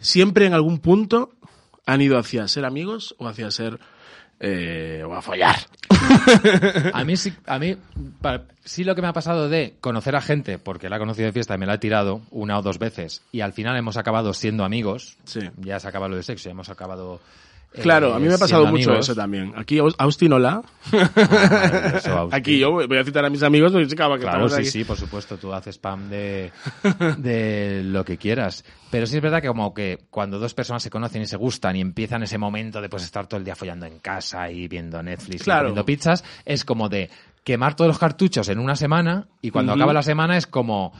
siempre 0.00 0.46
en 0.46 0.54
algún 0.54 0.78
punto 0.80 1.30
han 1.86 2.00
ido 2.02 2.18
hacia 2.18 2.46
ser 2.48 2.64
amigos 2.66 3.14
o 3.18 3.26
hacia 3.28 3.50
ser 3.50 3.78
eh, 4.40 5.02
o 5.06 5.14
a 5.14 5.22
follar. 5.22 5.56
A 6.92 7.04
mí 7.04 7.16
sí, 7.16 7.32
a 7.46 7.58
mí 7.58 7.76
sí 8.64 8.84
lo 8.84 8.94
que 8.94 9.02
me 9.02 9.08
ha 9.08 9.12
pasado 9.12 9.48
de 9.48 9.74
conocer 9.80 10.14
a 10.14 10.20
gente, 10.20 10.58
porque 10.58 10.88
la 10.88 10.96
he 10.96 10.98
conocido 10.98 11.26
de 11.26 11.32
fiesta 11.32 11.54
y 11.54 11.58
me 11.58 11.66
la 11.66 11.74
he 11.74 11.78
tirado 11.78 12.22
una 12.30 12.58
o 12.58 12.62
dos 12.62 12.78
veces, 12.78 13.22
y 13.32 13.40
al 13.40 13.52
final 13.52 13.76
hemos 13.76 13.96
acabado 13.96 14.32
siendo 14.34 14.64
amigos. 14.64 15.16
Sí. 15.24 15.40
Ya 15.56 15.80
se 15.80 15.88
acaba 15.88 16.08
lo 16.08 16.16
de 16.16 16.22
sexo, 16.22 16.44
ya 16.44 16.52
hemos 16.52 16.68
acabado. 16.68 17.20
Eh, 17.74 17.80
Claro, 17.82 18.14
a 18.14 18.18
mí 18.18 18.26
me 18.28 18.34
ha 18.34 18.38
pasado 18.38 18.66
mucho 18.66 18.90
amigos. 18.90 19.06
eso 19.08 19.14
también. 19.14 19.52
Aquí 19.56 19.78
Aus- 19.78 19.94
Austin, 19.98 20.32
hola. 20.32 20.62
Austin. 20.92 22.28
Aquí 22.32 22.58
yo 22.58 22.72
voy 22.72 22.98
a 22.98 23.04
citar 23.04 23.24
a 23.24 23.30
mis 23.30 23.42
amigos 23.42 23.72
porque 23.72 23.86
chica, 23.86 24.08
que 24.14 24.20
Claro, 24.20 24.48
sí, 24.48 24.54
aquí. 24.60 24.64
sí, 24.70 24.84
por 24.84 24.96
supuesto, 24.96 25.36
tú 25.36 25.52
haces 25.52 25.76
spam 25.76 26.08
de, 26.08 26.50
de 27.18 27.82
lo 27.84 28.04
que 28.04 28.16
quieras. 28.16 28.64
Pero 28.90 29.06
sí 29.06 29.16
es 29.16 29.22
verdad 29.22 29.40
que 29.42 29.48
como 29.48 29.74
que 29.74 29.98
cuando 30.10 30.38
dos 30.38 30.54
personas 30.54 30.82
se 30.82 30.90
conocen 30.90 31.22
y 31.22 31.26
se 31.26 31.36
gustan 31.36 31.76
y 31.76 31.80
empiezan 31.80 32.22
ese 32.22 32.38
momento 32.38 32.80
de 32.80 32.88
pues 32.88 33.04
estar 33.04 33.26
todo 33.26 33.38
el 33.38 33.44
día 33.44 33.54
follando 33.54 33.86
en 33.86 33.98
casa 33.98 34.50
y 34.50 34.66
viendo 34.68 35.02
Netflix 35.02 35.42
Claro. 35.42 35.60
y 35.60 35.70
comiendo 35.70 35.84
pizzas, 35.84 36.24
es 36.44 36.64
como 36.64 36.88
de 36.88 37.10
quemar 37.44 37.76
todos 37.76 37.88
los 37.88 37.98
cartuchos 37.98 38.48
en 38.48 38.58
una 38.58 38.76
semana 38.76 39.26
y 39.42 39.50
cuando 39.50 39.72
acaba 39.72 39.92
la 39.92 40.02
semana 40.02 40.36
es 40.36 40.46
como 40.46 40.92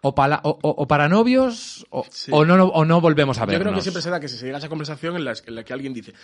o, 0.00 0.14
pala- 0.14 0.40
o, 0.44 0.50
o- 0.62 0.70
o 0.82 0.86
para 0.86 1.08
novios 1.08 1.86
o, 1.90 2.04
Sí. 2.10 2.30
o 2.32 2.44
no, 2.44 2.64
o 2.66 2.84
no 2.84 3.00
volvemos 3.00 3.38
a 3.38 3.42
Yo 3.42 3.46
vernos. 3.48 3.62
creo 3.64 3.74
que 3.74 3.82
siempre 3.82 4.02
se 4.02 4.10
da 4.10 4.20
que 4.20 4.28
si 4.28 4.36
se 4.36 4.44
llega 4.46 4.58
a 4.58 4.60
esa 4.60 4.68
conversación 4.68 5.16
en 5.16 5.24
la, 5.24 5.34
en 5.44 5.54
la 5.54 5.64
que 5.64 5.72
alguien 5.72 5.92
dice, 5.92 6.14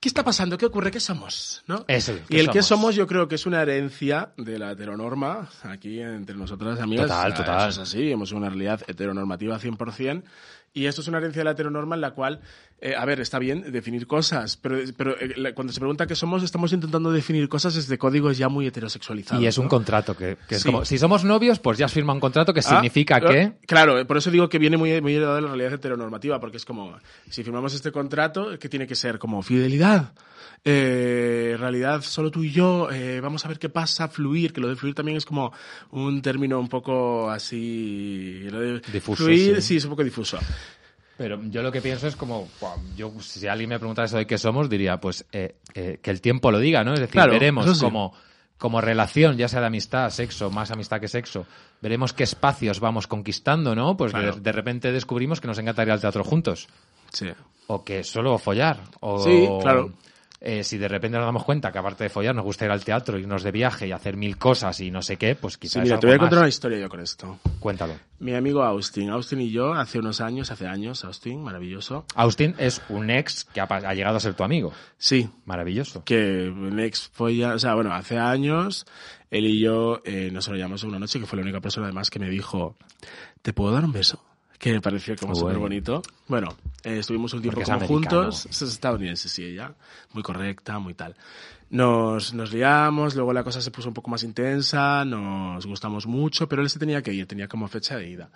¿qué 0.00 0.08
está 0.08 0.24
pasando? 0.24 0.58
¿Qué 0.58 0.66
ocurre? 0.66 0.90
¿Qué 0.90 1.00
somos? 1.00 1.62
¿No? 1.66 1.84
Eso, 1.88 2.12
y 2.12 2.18
¿qué 2.34 2.40
el 2.40 2.46
que 2.50 2.62
somos? 2.62 2.66
somos 2.80 2.94
yo 2.96 3.06
creo 3.06 3.28
que 3.28 3.36
es 3.36 3.46
una 3.46 3.62
herencia 3.62 4.32
de 4.36 4.58
la 4.58 4.72
heteronorma 4.72 5.48
aquí 5.62 6.00
entre 6.00 6.34
nosotras 6.36 6.80
amigas. 6.80 7.06
Total, 7.06 7.34
total. 7.34 7.68
Eso 7.70 7.82
es 7.82 7.88
así, 7.88 8.10
hemos 8.10 8.32
una 8.32 8.48
realidad 8.48 8.80
heteronormativa 8.86 9.58
100%. 9.58 10.22
Y 10.72 10.86
esto 10.86 11.00
es 11.00 11.08
una 11.08 11.18
herencia 11.18 11.40
de 11.40 11.44
la 11.46 11.50
heteronorma 11.50 11.96
en 11.96 12.00
la 12.00 12.12
cual, 12.12 12.40
eh, 12.82 12.94
a 12.96 13.04
ver, 13.04 13.20
está 13.20 13.38
bien 13.38 13.70
definir 13.72 14.06
cosas, 14.06 14.56
pero, 14.56 14.78
pero 14.96 15.14
eh, 15.20 15.52
cuando 15.54 15.72
se 15.72 15.80
pregunta 15.80 16.06
qué 16.06 16.14
somos, 16.14 16.42
estamos 16.42 16.72
intentando 16.72 17.12
definir 17.12 17.48
cosas 17.48 17.74
desde 17.74 17.98
códigos 17.98 18.38
ya 18.38 18.48
muy 18.48 18.66
heterosexualizados. 18.66 19.42
Y 19.42 19.46
es 19.46 19.58
un 19.58 19.64
¿no? 19.64 19.68
contrato 19.70 20.16
que, 20.16 20.38
que 20.48 20.54
es 20.54 20.62
Sí. 20.62 20.68
como, 20.70 20.84
si 20.84 20.96
somos 20.96 21.24
novios, 21.24 21.58
pues 21.58 21.76
ya 21.78 21.86
has 21.86 21.92
firmado 21.92 22.14
un 22.16 22.20
contrato 22.20 22.54
que 22.54 22.60
Ah, 22.60 22.62
significa 22.62 23.18
eh, 23.18 23.52
que... 23.60 23.66
Claro, 23.66 24.06
por 24.06 24.16
eso 24.16 24.30
digo 24.30 24.48
que 24.48 24.58
viene 24.58 24.76
muy, 24.76 24.98
muy 25.02 25.14
heredado 25.14 25.36
de 25.36 25.42
la 25.42 25.48
realidad 25.48 25.74
heteronormativa, 25.74 26.40
porque 26.40 26.56
es 26.56 26.64
como, 26.64 26.96
si 27.28 27.42
firmamos 27.44 27.74
este 27.74 27.92
contrato, 27.92 28.58
¿qué 28.58 28.68
tiene 28.68 28.86
que 28.86 28.94
ser? 28.94 29.18
Como 29.18 29.42
fidelidad. 29.42 30.12
Eh, 30.64 31.56
realidad 31.58 32.02
solo 32.02 32.30
tú 32.30 32.44
y 32.44 32.50
yo, 32.50 32.90
eh, 32.90 33.20
vamos 33.20 33.44
a 33.44 33.48
ver 33.48 33.58
qué 33.58 33.68
pasa, 33.68 34.08
fluir, 34.08 34.52
que 34.52 34.60
lo 34.60 34.68
de 34.68 34.76
fluir 34.76 34.94
también 34.94 35.16
es 35.16 35.24
como 35.24 35.52
un 35.90 36.20
término 36.22 36.58
un 36.60 36.68
poco 36.68 37.30
así... 37.30 38.40
lo 38.50 38.60
de 38.60 38.80
Difuso, 38.92 39.24
Fluir, 39.24 39.56
sí. 39.56 39.62
sí, 39.62 39.76
es 39.76 39.84
un 39.84 39.90
poco 39.90 40.04
difuso. 40.04 40.38
Pero 41.20 41.38
yo 41.50 41.60
lo 41.62 41.70
que 41.70 41.82
pienso 41.82 42.06
es 42.06 42.16
como, 42.16 42.48
yo 42.96 43.12
si 43.20 43.46
alguien 43.46 43.68
me 43.68 43.78
preguntara 43.78 44.06
eso 44.06 44.16
de 44.16 44.26
qué 44.26 44.38
somos, 44.38 44.70
diría, 44.70 44.96
pues 45.02 45.26
eh, 45.32 45.56
eh, 45.74 45.98
que 46.00 46.10
el 46.10 46.22
tiempo 46.22 46.50
lo 46.50 46.58
diga, 46.58 46.82
¿no? 46.82 46.94
Es 46.94 47.00
decir, 47.00 47.12
Claro, 47.12 47.32
veremos 47.32 47.76
sí. 47.78 47.84
como, 47.84 48.14
como 48.56 48.80
relación, 48.80 49.36
ya 49.36 49.46
sea 49.46 49.60
de 49.60 49.66
amistad, 49.66 50.08
sexo, 50.08 50.50
más 50.50 50.70
amistad 50.70 50.98
que 50.98 51.08
sexo, 51.08 51.44
veremos 51.82 52.14
qué 52.14 52.22
espacios 52.22 52.80
vamos 52.80 53.06
conquistando, 53.06 53.74
¿no? 53.74 53.98
Pues 53.98 54.14
de- 54.14 54.18
Claro. 54.18 54.36
de, 54.36 54.52
repente 54.52 54.92
descubrimos 54.92 55.42
que 55.42 55.46
nos 55.46 55.58
encanta 55.58 55.82
ir 55.82 55.90
al 55.90 56.00
teatro 56.00 56.24
juntos, 56.24 56.68
Sí. 57.12 57.26
o 57.66 57.84
que 57.84 58.02
solo 58.02 58.38
follar, 58.38 58.80
o... 59.00 59.22
Sí, 59.22 59.46
claro. 59.60 59.92
Eh, 60.40 60.64
si 60.64 60.78
de 60.78 60.88
repente 60.88 61.18
nos 61.18 61.26
damos 61.26 61.44
cuenta 61.44 61.70
que 61.70 61.78
aparte 61.78 62.04
de 62.04 62.10
follar 62.10 62.34
nos 62.34 62.44
gusta 62.44 62.64
ir 62.64 62.70
al 62.70 62.82
teatro, 62.84 63.18
irnos 63.18 63.42
de 63.42 63.52
viaje 63.52 63.86
y 63.86 63.92
hacer 63.92 64.16
mil 64.16 64.38
cosas 64.38 64.80
y 64.80 64.90
no 64.90 65.02
sé 65.02 65.16
qué, 65.18 65.34
pues 65.34 65.54
Sí, 65.54 65.60
quizás 65.60 65.82
mira, 65.82 65.94
algo 65.96 66.00
te 66.00 66.06
voy 66.06 66.14
a 66.14 66.18
más. 66.18 66.22
contar 66.24 66.38
una 66.38 66.48
historia 66.48 66.78
yo 66.78 66.88
con 66.88 67.00
esto. 67.00 67.38
Cuéntalo. 67.58 67.94
Mi 68.20 68.34
amigo 68.34 68.62
Austin. 68.62 69.10
Austin 69.10 69.40
y 69.42 69.50
yo, 69.50 69.74
hace 69.74 69.98
unos 69.98 70.20
años, 70.20 70.50
hace 70.50 70.66
años, 70.66 71.04
Austin, 71.04 71.42
maravilloso. 71.42 72.04
Austin 72.14 72.54
es 72.58 72.80
un 72.88 73.10
ex 73.10 73.44
que 73.44 73.60
ha, 73.60 73.64
ha 73.64 73.94
llegado 73.94 74.16
a 74.16 74.20
ser 74.20 74.34
tu 74.34 74.42
amigo. 74.44 74.72
Sí, 74.96 75.28
Maravilloso. 75.44 76.04
que 76.04 76.48
un 76.48 76.80
ex 76.80 77.10
ya, 77.36 77.54
o 77.54 77.58
sea, 77.58 77.74
bueno, 77.74 77.92
hace 77.92 78.18
años, 78.18 78.86
él 79.30 79.44
y 79.46 79.60
yo 79.60 80.00
eh, 80.04 80.30
nos 80.32 80.48
llamamos 80.48 80.84
una 80.84 80.98
noche, 80.98 81.20
que 81.20 81.26
fue 81.26 81.36
la 81.36 81.42
única 81.42 81.60
persona 81.60 81.86
además 81.86 82.08
que 82.10 82.18
me 82.18 82.30
dijo, 82.30 82.76
¿te 83.42 83.52
puedo 83.52 83.72
dar 83.72 83.84
un 83.84 83.92
beso? 83.92 84.22
Que 84.60 84.74
me 84.74 84.82
pareció 84.82 85.16
como 85.16 85.34
súper 85.34 85.56
bonito. 85.56 86.02
Bueno, 86.28 86.54
eh, 86.84 86.98
estuvimos 86.98 87.32
un 87.32 87.40
tiempo 87.40 87.60
Porque 87.60 87.72
como 87.72 87.86
juntos, 87.86 88.44
es 88.44 88.60
estadounidense, 88.60 89.30
sí, 89.30 89.42
ella, 89.42 89.74
muy 90.12 90.22
correcta, 90.22 90.78
muy 90.78 90.92
tal. 90.92 91.16
Nos, 91.70 92.34
nos 92.34 92.52
liamos, 92.52 93.14
luego 93.14 93.32
la 93.32 93.42
cosa 93.42 93.62
se 93.62 93.70
puso 93.70 93.88
un 93.88 93.94
poco 93.94 94.10
más 94.10 94.22
intensa, 94.22 95.02
nos 95.06 95.64
gustamos 95.64 96.06
mucho, 96.06 96.46
pero 96.46 96.60
él 96.60 96.68
se 96.68 96.78
tenía 96.78 97.00
que 97.00 97.10
ir, 97.10 97.26
tenía 97.26 97.48
como 97.48 97.68
fecha 97.68 97.96
de 97.96 98.10
ida. 98.10 98.30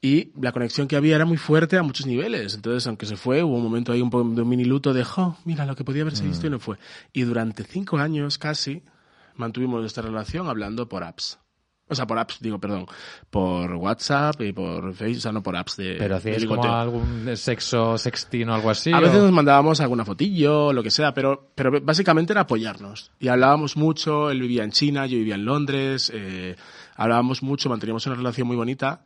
Y 0.00 0.30
la 0.40 0.52
conexión 0.52 0.86
que 0.86 0.94
había 0.94 1.16
era 1.16 1.24
muy 1.24 1.36
fuerte 1.36 1.76
a 1.76 1.82
muchos 1.82 2.06
niveles. 2.06 2.54
Entonces, 2.54 2.86
aunque 2.86 3.06
se 3.06 3.16
fue, 3.16 3.42
hubo 3.42 3.56
un 3.56 3.64
momento 3.64 3.90
ahí 3.90 4.00
un 4.00 4.10
poco 4.10 4.30
de 4.30 4.42
un 4.42 4.48
mini 4.48 4.64
luto 4.64 4.94
de, 4.94 5.02
jo, 5.02 5.36
mira 5.44 5.66
lo 5.66 5.74
que 5.74 5.82
podía 5.82 6.02
haberse 6.02 6.24
visto 6.24 6.46
y 6.46 6.50
no 6.50 6.60
fue. 6.60 6.76
Y 7.12 7.22
durante 7.22 7.64
cinco 7.64 7.98
años 7.98 8.38
casi 8.38 8.84
mantuvimos 9.34 9.84
esta 9.84 10.00
relación 10.00 10.46
hablando 10.46 10.88
por 10.88 11.02
apps. 11.02 11.40
O 11.90 11.94
sea, 11.94 12.06
por 12.06 12.18
apps, 12.18 12.38
digo, 12.40 12.58
perdón, 12.58 12.86
por 13.28 13.72
WhatsApp 13.74 14.40
y 14.42 14.52
por 14.52 14.94
Facebook, 14.94 15.18
o 15.18 15.20
sea, 15.20 15.32
no 15.32 15.42
por 15.42 15.56
apps 15.56 15.76
de 15.76 15.96
Pero 15.98 16.16
hacíais 16.16 16.46
como 16.46 16.62
algún 16.64 17.36
sexo 17.36 17.98
sexting 17.98 18.48
o 18.48 18.54
algo 18.54 18.70
así. 18.70 18.92
A 18.92 18.98
o- 18.98 19.00
veces 19.00 19.20
nos 19.20 19.32
mandábamos 19.32 19.80
alguna 19.80 20.04
fotillo, 20.04 20.72
lo 20.72 20.82
que 20.82 20.90
sea, 20.90 21.12
pero, 21.12 21.50
pero 21.54 21.80
básicamente 21.82 22.32
era 22.32 22.42
apoyarnos. 22.42 23.10
Y 23.18 23.28
hablábamos 23.28 23.76
mucho, 23.76 24.30
él 24.30 24.40
vivía 24.40 24.64
en 24.64 24.70
China, 24.70 25.06
yo 25.06 25.18
vivía 25.18 25.34
en 25.34 25.44
Londres, 25.44 26.10
eh, 26.14 26.56
hablábamos 26.96 27.42
mucho, 27.42 27.68
manteníamos 27.68 28.06
una 28.06 28.16
relación 28.16 28.46
muy 28.46 28.56
bonita. 28.56 29.02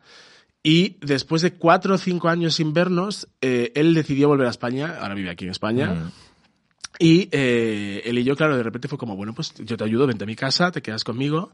Y 0.62 0.96
después 1.00 1.42
de 1.42 1.52
cuatro 1.54 1.94
o 1.94 1.98
cinco 1.98 2.28
años 2.28 2.54
sin 2.54 2.72
vernos, 2.72 3.28
eh, 3.42 3.70
él 3.74 3.92
decidió 3.94 4.28
volver 4.28 4.46
a 4.46 4.50
España, 4.50 4.96
ahora 5.00 5.14
vive 5.14 5.30
aquí 5.30 5.44
en 5.44 5.50
España. 5.50 5.88
Mm. 5.94 6.10
Y 6.98 7.28
eh, 7.32 8.02
él 8.04 8.18
y 8.18 8.24
yo, 8.24 8.36
claro, 8.36 8.56
de 8.56 8.62
repente 8.62 8.88
fue 8.88 8.96
como, 8.98 9.16
bueno, 9.16 9.34
pues 9.34 9.52
yo 9.58 9.76
te 9.76 9.84
ayudo, 9.84 10.06
vente 10.06 10.24
a 10.24 10.26
mi 10.26 10.36
casa, 10.36 10.70
te 10.70 10.80
quedas 10.80 11.04
conmigo. 11.04 11.52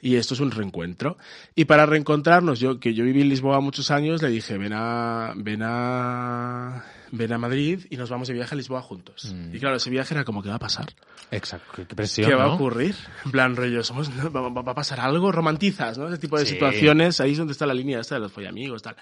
Y 0.00 0.16
esto 0.16 0.34
es 0.34 0.40
un 0.40 0.50
reencuentro. 0.50 1.16
Y 1.54 1.64
para 1.64 1.86
reencontrarnos, 1.86 2.60
yo 2.60 2.78
que 2.78 2.94
yo 2.94 3.04
viví 3.04 3.22
en 3.22 3.28
Lisboa 3.28 3.60
muchos 3.60 3.90
años, 3.90 4.22
le 4.22 4.28
dije, 4.28 4.58
ven 4.58 4.72
a, 4.74 5.32
ven 5.36 5.62
a, 5.62 6.84
ven 7.12 7.32
a 7.32 7.38
Madrid 7.38 7.86
y 7.90 7.96
nos 7.96 8.10
vamos 8.10 8.28
de 8.28 8.34
viaje 8.34 8.54
a 8.54 8.56
Lisboa 8.58 8.82
juntos. 8.82 9.34
Y 9.52 9.58
claro, 9.58 9.76
ese 9.76 9.90
viaje 9.90 10.14
era 10.14 10.24
como, 10.24 10.42
¿qué 10.42 10.48
va 10.48 10.56
a 10.56 10.58
pasar? 10.60 10.86
Exacto. 11.30 11.72
Qué, 11.74 11.84
presión, 11.94 12.28
¿Qué 12.28 12.34
va 12.36 12.44
a 12.44 12.52
ocurrir? 12.54 12.94
En 13.24 13.30
plan, 13.32 13.56
rollo, 13.56 13.82
somos, 13.82 14.10
¿va, 14.34 14.40
va- 14.40 14.62
va 14.62 14.72
a 14.72 14.74
pasar 14.74 15.00
algo? 15.00 15.32
Romantizas, 15.32 15.98
¿no? 15.98 16.08
Ese 16.08 16.18
tipo 16.18 16.38
de 16.38 16.46
Sí. 16.46 16.52
situaciones, 16.54 17.20
ahí 17.20 17.32
es 17.32 17.38
donde 17.38 17.52
está 17.52 17.66
la 17.66 17.74
línea 17.74 18.00
esta 18.00 18.14
de 18.16 18.20
los 18.22 18.32
follamigos, 18.32 18.82
tal. 18.82 18.96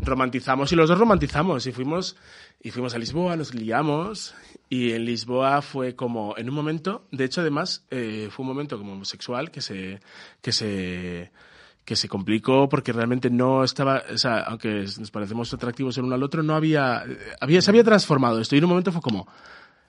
Romantizamos 0.00 0.70
y 0.72 0.76
los 0.76 0.88
dos 0.88 0.98
romantizamos 0.98 1.66
y 1.66 1.72
fuimos, 1.72 2.16
y 2.62 2.70
fuimos 2.70 2.94
a 2.94 2.98
Lisboa, 2.98 3.36
nos 3.36 3.54
liamos 3.54 4.34
y 4.68 4.92
en 4.92 5.04
Lisboa 5.04 5.62
fue 5.62 5.94
como, 5.96 6.36
en 6.36 6.48
un 6.48 6.54
momento, 6.54 7.06
de 7.10 7.24
hecho 7.24 7.40
además, 7.40 7.84
eh, 7.90 8.28
fue 8.30 8.42
un 8.44 8.48
momento 8.48 8.78
como 8.78 8.92
homosexual 8.92 9.50
que 9.50 9.60
se, 9.60 10.00
que 10.42 10.52
se, 10.52 11.30
que 11.84 11.96
se 11.96 12.08
complicó 12.08 12.68
porque 12.68 12.92
realmente 12.92 13.30
no 13.30 13.64
estaba, 13.64 14.02
o 14.12 14.18
sea, 14.18 14.40
aunque 14.40 14.84
nos 14.98 15.10
parecemos 15.10 15.52
atractivos 15.52 15.96
el 15.98 16.04
uno 16.04 16.14
al 16.14 16.22
otro, 16.22 16.42
no 16.42 16.54
había, 16.54 17.04
había, 17.40 17.60
se 17.62 17.70
había 17.70 17.82
transformado 17.84 18.40
esto 18.40 18.54
y 18.54 18.58
en 18.58 18.64
un 18.64 18.70
momento 18.70 18.92
fue 18.92 19.00
como, 19.00 19.26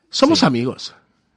somos 0.09 0.39
Sí. 0.39 0.45
amigos. 0.45 0.95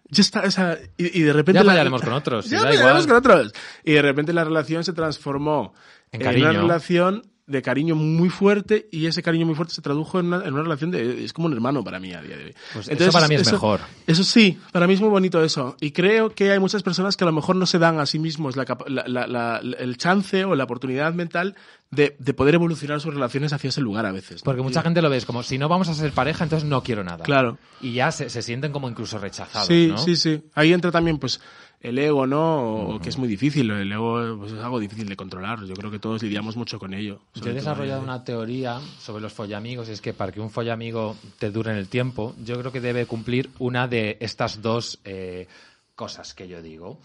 Ya 0.08 0.20
está, 0.20 0.40
o 0.42 0.50
sea, 0.50 0.78
y, 0.96 1.18
y 1.18 1.22
de 1.22 1.32
repente... 1.32 1.62
Ya 1.64 1.64
la- 1.64 1.90
con 1.90 2.12
otros, 2.12 2.46
Ya 2.50 2.62
da 2.62 2.74
igual. 2.74 3.06
con 3.06 3.16
otros. 3.16 3.52
Y 3.84 3.92
de 3.92 4.02
repente 4.02 4.32
la 4.32 4.44
relación 4.44 4.84
se 4.84 4.92
transformó 4.92 5.74
En 6.12 6.22
en, 6.22 6.36
una 6.42 6.52
relación 6.52 7.22
de 7.46 7.60
cariño 7.60 7.94
muy 7.94 8.30
fuerte 8.30 8.88
y 8.90 9.06
ese 9.06 9.22
cariño 9.22 9.44
muy 9.44 9.54
fuerte 9.54 9.74
se 9.74 9.82
tradujo 9.82 10.18
en 10.18 10.26
una, 10.26 10.44
en 10.46 10.54
una 10.54 10.62
relación 10.62 10.90
de... 10.90 11.24
Es 11.24 11.32
como 11.34 11.46
un 11.46 11.52
hermano 11.52 11.84
para 11.84 12.00
mí 12.00 12.12
a 12.12 12.22
día 12.22 12.36
de 12.36 12.44
hoy. 12.46 12.54
Pues 12.72 12.88
eso 12.88 13.12
para 13.12 13.28
mí 13.28 13.34
es 13.34 13.52
mejor. 13.52 13.80
Eso 14.06 14.24
sí, 14.24 14.58
para 14.72 14.86
mí 14.86 14.94
es 14.94 15.00
muy 15.00 15.10
bonito 15.10 15.42
eso. 15.44 15.76
Y 15.80 15.90
creo 15.90 16.30
que 16.30 16.52
hay 16.52 16.58
muchas 16.58 16.82
personas 16.82 17.16
que 17.16 17.24
a 17.24 17.26
lo 17.26 17.32
mejor 17.32 17.56
no 17.56 17.66
se 17.66 17.78
dan 17.78 18.00
a 18.00 18.06
sí 18.06 18.18
mismos 18.18 18.56
la 18.56 19.60
el 19.78 19.96
chance 19.98 20.44
o 20.44 20.54
la 20.54 20.64
oportunidad 20.64 21.12
mental 21.12 21.54
de, 21.90 22.16
de 22.18 22.34
poder 22.34 22.54
evolucionar 22.54 23.00
sus 23.00 23.14
relaciones 23.14 23.52
hacia 23.52 23.68
ese 23.68 23.80
lugar 23.80 24.06
a 24.06 24.12
veces. 24.12 24.40
¿no? 24.40 24.44
Porque 24.44 24.62
mucha 24.62 24.82
gente 24.82 25.02
lo 25.02 25.10
ves 25.10 25.24
como, 25.26 25.42
si 25.42 25.58
no 25.58 25.68
vamos 25.68 25.88
a 25.88 25.94
ser 25.94 26.12
pareja, 26.12 26.44
entonces 26.44 26.68
no 26.68 26.82
quiero 26.82 27.04
nada. 27.04 27.24
Claro. 27.24 27.58
Y 27.80 27.92
ya 27.92 28.10
se, 28.10 28.30
se 28.30 28.42
sienten 28.42 28.72
como 28.72 28.88
incluso 28.88 29.18
rechazados, 29.18 29.68
Sí, 29.68 29.88
¿no? 29.88 29.98
sí, 29.98 30.16
sí. 30.16 30.42
Ahí 30.54 30.72
entra 30.72 30.90
también, 30.90 31.18
pues, 31.18 31.40
el 31.84 31.98
ego, 31.98 32.26
¿no? 32.26 32.76
O, 32.76 32.98
que 32.98 33.10
es 33.10 33.18
muy 33.18 33.28
difícil. 33.28 33.70
El 33.70 33.92
ego 33.92 34.38
pues, 34.38 34.52
es 34.52 34.58
algo 34.58 34.80
difícil 34.80 35.06
de 35.06 35.16
controlar. 35.16 35.62
Yo 35.66 35.74
creo 35.74 35.90
que 35.90 35.98
todos 35.98 36.22
lidiamos 36.22 36.56
mucho 36.56 36.78
con 36.78 36.94
ello. 36.94 37.20
Yo 37.34 37.50
he 37.50 37.52
desarrollado 37.52 38.02
una 38.02 38.24
teoría 38.24 38.80
sobre 38.98 39.22
los 39.22 39.34
follamigos 39.34 39.90
y 39.90 39.92
es 39.92 40.00
que 40.00 40.14
para 40.14 40.32
que 40.32 40.40
un 40.40 40.48
follamigo 40.48 41.14
te 41.38 41.50
dure 41.50 41.72
en 41.72 41.76
el 41.76 41.88
tiempo, 41.88 42.34
yo 42.42 42.58
creo 42.58 42.72
que 42.72 42.80
debe 42.80 43.04
cumplir 43.04 43.50
una 43.58 43.86
de 43.86 44.16
estas 44.20 44.62
dos 44.62 44.98
eh, 45.04 45.46
cosas 45.94 46.32
que 46.32 46.48
yo 46.48 46.62
digo. 46.62 47.00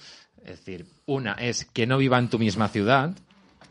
Es 0.45 0.59
decir, 0.59 0.86
una 1.05 1.34
es 1.34 1.65
que 1.65 1.86
no 1.86 1.97
viva 1.97 2.17
en 2.17 2.30
tu 2.30 2.39
misma 2.39 2.69
ciudad, 2.69 3.13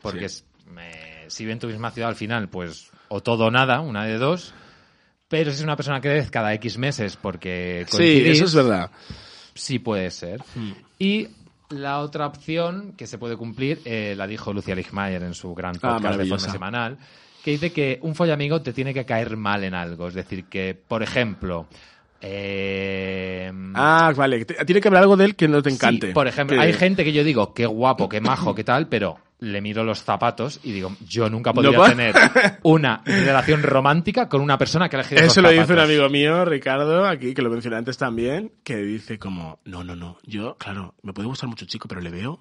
porque 0.02 0.28
si 0.28 1.44
vive 1.44 1.52
en 1.54 1.58
tu 1.58 1.68
misma 1.68 1.90
ciudad 1.90 2.10
al 2.10 2.16
final, 2.16 2.50
pues 2.50 2.90
o 3.08 3.22
todo 3.22 3.46
o 3.46 3.50
nada, 3.50 3.80
una 3.80 4.04
de 4.04 4.18
dos. 4.18 4.52
Pero 5.26 5.52
si 5.52 5.56
es 5.56 5.62
una 5.62 5.76
persona 5.76 6.02
que 6.02 6.10
ves 6.10 6.30
cada 6.30 6.52
X 6.52 6.76
meses 6.76 7.16
porque 7.16 7.86
Sí, 7.88 8.24
eso 8.26 8.44
es 8.44 8.54
verdad. 8.54 8.90
Sí 9.54 9.78
puede 9.78 10.10
ser. 10.10 10.42
Hmm. 10.54 10.87
Y 10.98 11.28
la 11.70 12.00
otra 12.00 12.26
opción 12.26 12.94
que 12.96 13.06
se 13.06 13.18
puede 13.18 13.36
cumplir, 13.36 13.80
eh, 13.84 14.14
la 14.16 14.26
dijo 14.26 14.52
Lucia 14.52 14.74
Lichmayer 14.74 15.22
en 15.22 15.34
su 15.34 15.54
gran 15.54 15.76
ah, 15.82 15.94
podcast 15.94 16.18
de 16.18 16.26
forma 16.26 16.52
semanal, 16.52 16.98
que 17.44 17.52
dice 17.52 17.72
que 17.72 17.98
un 18.02 18.14
follamigo 18.14 18.62
te 18.62 18.72
tiene 18.72 18.92
que 18.92 19.04
caer 19.04 19.36
mal 19.36 19.64
en 19.64 19.74
algo. 19.74 20.08
Es 20.08 20.14
decir, 20.14 20.46
que, 20.46 20.74
por 20.74 21.02
ejemplo, 21.02 21.66
eh... 22.20 23.52
Ah, 23.74 24.12
vale. 24.16 24.44
Tiene 24.44 24.80
que 24.80 24.88
haber 24.88 25.00
algo 25.00 25.16
de 25.16 25.26
él 25.26 25.36
que 25.36 25.46
no 25.46 25.62
te 25.62 25.70
encante. 25.70 26.12
por 26.12 26.26
ejemplo, 26.26 26.60
hay 26.60 26.72
gente 26.72 27.04
que 27.04 27.12
yo 27.12 27.22
digo, 27.22 27.54
qué 27.54 27.66
guapo, 27.66 28.08
qué 28.08 28.20
majo, 28.20 28.54
qué 28.54 28.64
tal, 28.64 28.88
pero 28.88 29.18
le 29.40 29.60
miro 29.60 29.84
los 29.84 30.02
zapatos 30.02 30.60
y 30.64 30.72
digo, 30.72 30.96
yo 31.06 31.30
nunca 31.30 31.52
podría 31.52 31.80
tener 31.84 32.14
una 32.62 33.02
relación 33.04 33.62
romántica 33.62 34.28
con 34.28 34.40
una 34.40 34.58
persona 34.58 34.88
que 34.88 34.96
elegido 34.96 35.22
Eso 35.22 35.42
lo 35.42 35.50
dice 35.50 35.72
un 35.72 35.78
amigo 35.78 36.08
mío, 36.08 36.44
Ricardo, 36.44 37.06
aquí, 37.06 37.34
que 37.34 37.42
lo 37.42 37.50
mencioné 37.50 37.76
antes 37.76 37.96
también, 37.98 38.52
que 38.64 38.76
dice 38.76 39.18
como, 39.18 39.60
no, 39.64 39.84
no, 39.84 39.94
no, 39.94 40.18
yo, 40.24 40.56
claro, 40.56 40.94
me 41.02 41.12
puede 41.12 41.28
gustar 41.28 41.48
mucho 41.48 41.66
chico, 41.66 41.88
pero 41.88 42.00
le 42.00 42.10
veo 42.10 42.40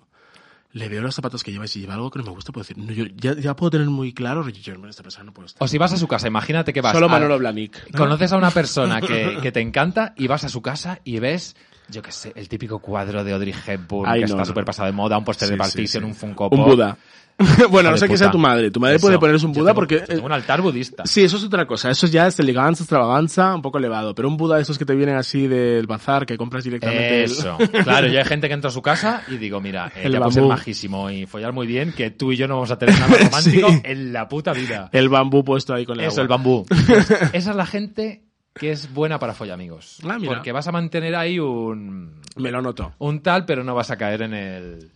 le 0.74 0.90
veo 0.90 1.02
los 1.02 1.16
zapatos 1.16 1.44
que 1.44 1.52
lleva 1.52 1.66
y 1.66 1.68
si 1.68 1.80
lleva 1.80 1.96
algo 1.96 2.12
que 2.12 2.20
no 2.20 2.26
me 2.26 2.32
gusta, 2.32 2.52
puedo 2.52 2.64
decir, 2.64 2.78
no, 2.78 2.92
yo 2.92 3.06
ya, 3.16 3.56
puedo 3.56 3.72
tener 3.72 3.88
muy 3.88 4.14
claro, 4.14 4.46
esta 4.48 5.04
persona 5.04 5.26
no 5.26 5.34
puede 5.34 5.48
estar. 5.48 5.64
O 5.64 5.68
si 5.68 5.78
vas 5.78 5.94
a 5.94 5.98
su 5.98 6.08
casa, 6.08 6.28
imagínate 6.28 6.74
que 6.74 6.82
vas. 6.82 6.94
Solo 6.94 7.10
Manolo 7.10 7.40
Blahnik. 7.40 7.96
Conoces 7.96 8.32
a 8.34 8.38
una 8.38 8.52
persona 8.52 9.02
que, 9.02 9.40
que, 9.42 9.52
te 9.52 9.62
encanta 9.62 10.14
y 10.18 10.28
vas 10.28 10.44
a 10.44 10.50
su 10.50 10.62
casa 10.62 11.00
y 11.04 11.20
ves 11.20 11.56
yo 11.90 12.02
qué 12.02 12.12
sé, 12.12 12.32
el 12.36 12.48
típico 12.50 12.80
cuadro 12.80 13.24
de 13.24 13.34
Audrey 13.34 13.54
Hepburn 13.66 14.14
que 14.14 14.26
está 14.26 14.46
súper 14.46 14.66
pasado 14.66 14.88
de 14.88 14.94
moda, 14.94 15.18
un 15.18 15.24
póster 15.24 15.50
de 15.50 15.58
Partition, 15.58 16.04
un 16.04 16.16
Funko 16.16 16.50
Pop. 16.50 16.60
Un 16.60 16.66
Buda. 16.66 16.98
bueno, 17.70 17.92
no 17.92 17.98
sé 17.98 18.08
qué 18.08 18.18
sea 18.18 18.32
tu 18.32 18.40
madre. 18.40 18.72
Tu 18.72 18.80
madre 18.80 18.98
puede 19.00 19.20
ponerse 19.20 19.46
un 19.46 19.54
Buda 19.54 19.74
porque... 19.74 20.00
Tengo 20.00 20.26
un 20.26 20.32
altar 20.32 20.62
budista. 20.62 21.06
Sí, 21.06 21.24
eso 21.24 21.38
es 21.38 21.44
otra 21.44 21.68
cosa. 21.68 21.92
Eso 21.92 22.08
ya 22.08 22.28
es 22.28 22.40
elegancia, 22.40 22.84
extravaganza, 22.84 23.54
un 23.54 23.62
poco 23.62 23.78
elevado. 23.78 24.16
Pero 24.16 24.28
un 24.28 24.38
Buda 24.38 24.56
de 24.56 24.64
esos 24.64 24.78
que 24.78 24.86
te 24.86 24.96
vienen 24.96 25.16
así 25.16 25.48
del 25.48 25.86
bazar, 25.86 26.26
que 26.26 26.36
compras 26.36 26.64
directamente... 26.64 27.26
Eso. 27.26 27.58
claro, 27.84 28.08
ya 28.08 28.20
hay 28.20 28.26
gente 28.26 28.48
que 28.48 28.56
entra 28.56 28.70
a 28.70 28.74
su 28.74 28.82
casa 28.82 29.22
y 29.28 29.38
digo, 29.38 29.62
mira, 29.62 29.92
eh, 29.96 30.10
ya 30.10 30.20
puede 30.20 30.32
ser 30.32 30.44
majísimo 30.44 31.12
y 31.12 31.26
follar 31.28 31.54
muy 31.54 31.68
bien, 31.68 31.94
que 31.94 32.10
tú 32.10 32.32
y 32.32 32.38
yo 32.38 32.48
no 32.48 32.56
vamos 32.56 32.72
a 32.72 32.80
tener 32.80 33.00
nada 33.00 33.16
romántico 33.24 33.68
en 33.84 34.14
la 34.14 34.28
puta 34.28 34.54
vida. 34.54 34.90
El 34.92 35.10
bambú 35.10 35.44
puesto 35.44 35.76
ahí 35.76 35.86
con 35.86 36.00
el 36.00 36.08
Eso, 36.08 36.22
el 36.22 36.28
bambú. 36.28 36.66
Pues 36.68 37.12
esa 37.34 37.52
es 37.52 37.56
la 37.56 37.66
gente 37.68 38.27
que 38.58 38.72
es 38.72 38.94
buena 38.94 39.20
para 39.20 39.34
follamigos. 39.34 40.00
Ah, 40.04 40.18
porque 40.26 40.52
vas 40.52 40.68
a 40.68 40.72
mantener 40.72 41.16
ahí 41.16 41.40
un... 41.40 42.22
Me 42.36 42.52
lo 42.52 42.62
noto. 42.62 42.94
Un 43.00 43.22
tal, 43.22 43.46
pero 43.46 43.64
no 43.64 43.76
vas 43.76 43.92
a 43.92 43.98
caer 43.98 44.24
en 44.24 44.34
el 44.34 44.92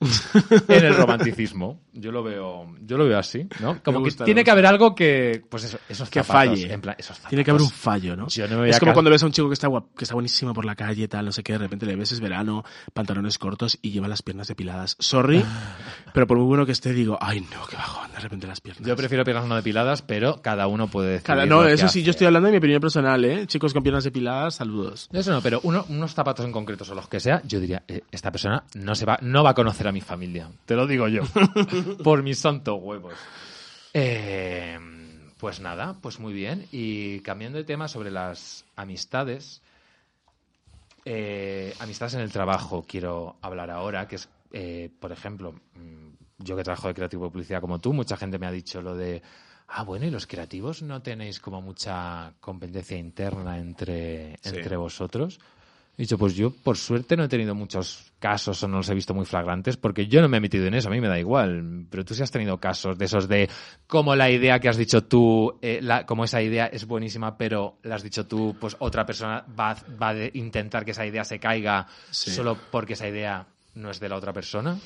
en 0.00 0.84
el 0.84 0.94
romanticismo. 0.96 1.80
Yo 1.92 2.10
lo 2.12 2.22
veo, 2.22 2.74
yo 2.80 2.96
lo 2.96 3.06
veo 3.06 3.18
así, 3.18 3.46
¿no? 3.60 3.82
Como 3.82 4.02
que 4.02 4.10
tiene 4.12 4.44
que 4.44 4.50
haber 4.50 4.66
algo 4.66 4.94
que, 4.94 5.42
pues 5.48 5.64
eso, 5.64 5.78
esos 5.88 6.08
que 6.08 6.22
falle. 6.22 6.72
En 6.72 6.80
plan, 6.80 6.96
esos 6.98 7.18
tiene 7.20 7.44
que 7.44 7.50
haber 7.50 7.62
un 7.62 7.70
fallo, 7.70 8.16
¿no? 8.16 8.26
es 8.26 8.78
como 8.78 8.92
cuando 8.92 9.10
ves 9.10 9.22
a 9.22 9.26
un 9.26 9.32
chico 9.32 9.48
que 9.48 9.54
está 9.54 9.68
que 9.96 10.04
está 10.04 10.14
buenísimo 10.14 10.54
por 10.54 10.64
la 10.64 10.74
calle, 10.74 11.06
tal, 11.08 11.26
no 11.26 11.32
sé 11.32 11.42
qué, 11.42 11.52
de 11.52 11.58
repente 11.58 11.86
le 11.86 11.96
ves 11.96 12.12
es 12.12 12.20
verano, 12.20 12.64
pantalones 12.94 13.38
cortos 13.38 13.78
y 13.82 13.90
lleva 13.90 14.08
las 14.08 14.22
piernas 14.22 14.48
depiladas. 14.48 14.96
Sorry, 14.98 15.44
pero 16.14 16.26
por 16.26 16.38
muy 16.38 16.46
bueno 16.46 16.66
que 16.66 16.72
esté 16.72 16.92
digo, 16.92 17.18
ay 17.20 17.40
no, 17.40 17.66
qué 17.68 17.76
bajón, 17.76 18.10
de 18.12 18.20
repente 18.20 18.46
las 18.46 18.60
piernas. 18.60 18.86
Yo 18.86 18.96
prefiero 18.96 19.24
piernas 19.24 19.46
no 19.46 19.56
depiladas, 19.56 20.02
pero 20.02 20.40
cada 20.40 20.66
uno 20.66 20.88
puede 20.88 21.10
decir. 21.10 21.26
Cada, 21.26 21.46
no, 21.46 21.66
eso 21.66 21.88
sí, 21.88 22.02
yo 22.02 22.10
estoy 22.10 22.26
hablando 22.26 22.46
de 22.46 22.52
mi 22.52 22.58
opinión 22.58 22.80
personal, 22.80 23.24
¿eh? 23.24 23.46
Chicos 23.46 23.74
con 23.74 23.82
piernas 23.82 24.04
depiladas, 24.04 24.54
saludos. 24.54 25.08
Eso 25.12 25.32
no, 25.32 25.42
pero 25.42 25.60
uno, 25.64 25.84
unos 25.88 26.14
zapatos 26.14 26.46
en 26.46 26.52
concreto 26.52 26.84
o 26.90 26.94
los 26.94 27.08
que 27.08 27.20
sea, 27.20 27.42
yo 27.44 27.60
diría, 27.60 27.82
eh, 27.88 28.02
esta 28.10 28.30
persona 28.32 28.64
no 28.74 28.94
se 28.94 29.04
va, 29.04 29.18
no 29.22 29.44
va 29.44 29.50
a 29.50 29.54
conocer 29.54 29.86
a 29.88 29.89
mi 29.92 30.00
familia. 30.00 30.50
Te 30.66 30.74
lo 30.74 30.86
digo 30.86 31.08
yo. 31.08 31.22
por 32.04 32.22
mis 32.22 32.38
santos 32.38 32.78
huevos. 32.80 33.14
Eh, 33.92 34.78
pues 35.38 35.60
nada, 35.60 35.96
pues 36.00 36.20
muy 36.20 36.32
bien. 36.32 36.66
Y 36.72 37.20
cambiando 37.20 37.58
de 37.58 37.64
tema 37.64 37.88
sobre 37.88 38.10
las 38.10 38.64
amistades. 38.76 39.62
Eh, 41.04 41.74
amistades 41.80 42.14
en 42.14 42.20
el 42.20 42.30
trabajo 42.30 42.84
quiero 42.86 43.36
hablar 43.40 43.70
ahora, 43.70 44.06
que 44.06 44.16
es, 44.16 44.28
eh, 44.52 44.90
por 45.00 45.12
ejemplo, 45.12 45.52
mm, 45.52 46.10
yo 46.38 46.56
que 46.56 46.62
trabajo 46.62 46.88
de 46.88 46.94
creativo 46.94 47.24
de 47.24 47.30
publicidad 47.30 47.60
como 47.60 47.78
tú, 47.78 47.92
mucha 47.92 48.16
gente 48.16 48.38
me 48.38 48.46
ha 48.46 48.52
dicho 48.52 48.82
lo 48.82 48.94
de, 48.94 49.22
ah, 49.68 49.82
bueno, 49.82 50.06
y 50.06 50.10
los 50.10 50.26
creativos 50.26 50.82
no 50.82 51.00
tenéis 51.00 51.40
como 51.40 51.62
mucha 51.62 52.34
competencia 52.40 52.98
interna 52.98 53.58
entre, 53.58 54.36
entre 54.42 54.76
vosotros. 54.76 55.40
He 56.00 56.04
dicho, 56.04 56.16
pues 56.16 56.34
yo 56.34 56.50
por 56.50 56.78
suerte 56.78 57.14
no 57.14 57.24
he 57.24 57.28
tenido 57.28 57.54
muchos 57.54 58.10
casos 58.18 58.62
o 58.62 58.68
no 58.68 58.78
los 58.78 58.88
he 58.88 58.94
visto 58.94 59.12
muy 59.12 59.26
flagrantes 59.26 59.76
porque 59.76 60.06
yo 60.06 60.22
no 60.22 60.30
me 60.30 60.38
he 60.38 60.40
metido 60.40 60.64
en 60.64 60.72
eso, 60.72 60.88
a 60.88 60.90
mí 60.90 60.98
me 60.98 61.08
da 61.08 61.18
igual. 61.18 61.84
Pero 61.90 62.06
tú 62.06 62.14
sí 62.14 62.22
has 62.22 62.30
tenido 62.30 62.56
casos 62.56 62.96
de 62.96 63.04
esos 63.04 63.28
de 63.28 63.50
como 63.86 64.16
la 64.16 64.30
idea 64.30 64.58
que 64.60 64.70
has 64.70 64.78
dicho 64.78 65.04
tú, 65.04 65.58
eh, 65.60 65.86
como 66.06 66.24
esa 66.24 66.40
idea 66.40 66.68
es 66.68 66.86
buenísima, 66.86 67.36
pero 67.36 67.76
la 67.82 67.96
has 67.96 68.02
dicho 68.02 68.26
tú, 68.26 68.56
pues 68.58 68.78
otra 68.78 69.04
persona 69.04 69.44
va, 69.60 69.76
va 70.02 70.08
a 70.08 70.30
intentar 70.32 70.86
que 70.86 70.92
esa 70.92 71.04
idea 71.04 71.22
se 71.22 71.38
caiga 71.38 71.86
solo 72.08 72.56
porque 72.70 72.94
esa 72.94 73.06
idea 73.06 73.46
no 73.74 73.90
es 73.90 74.00
de 74.00 74.08
la 74.08 74.16
otra 74.16 74.32
persona. 74.32 74.78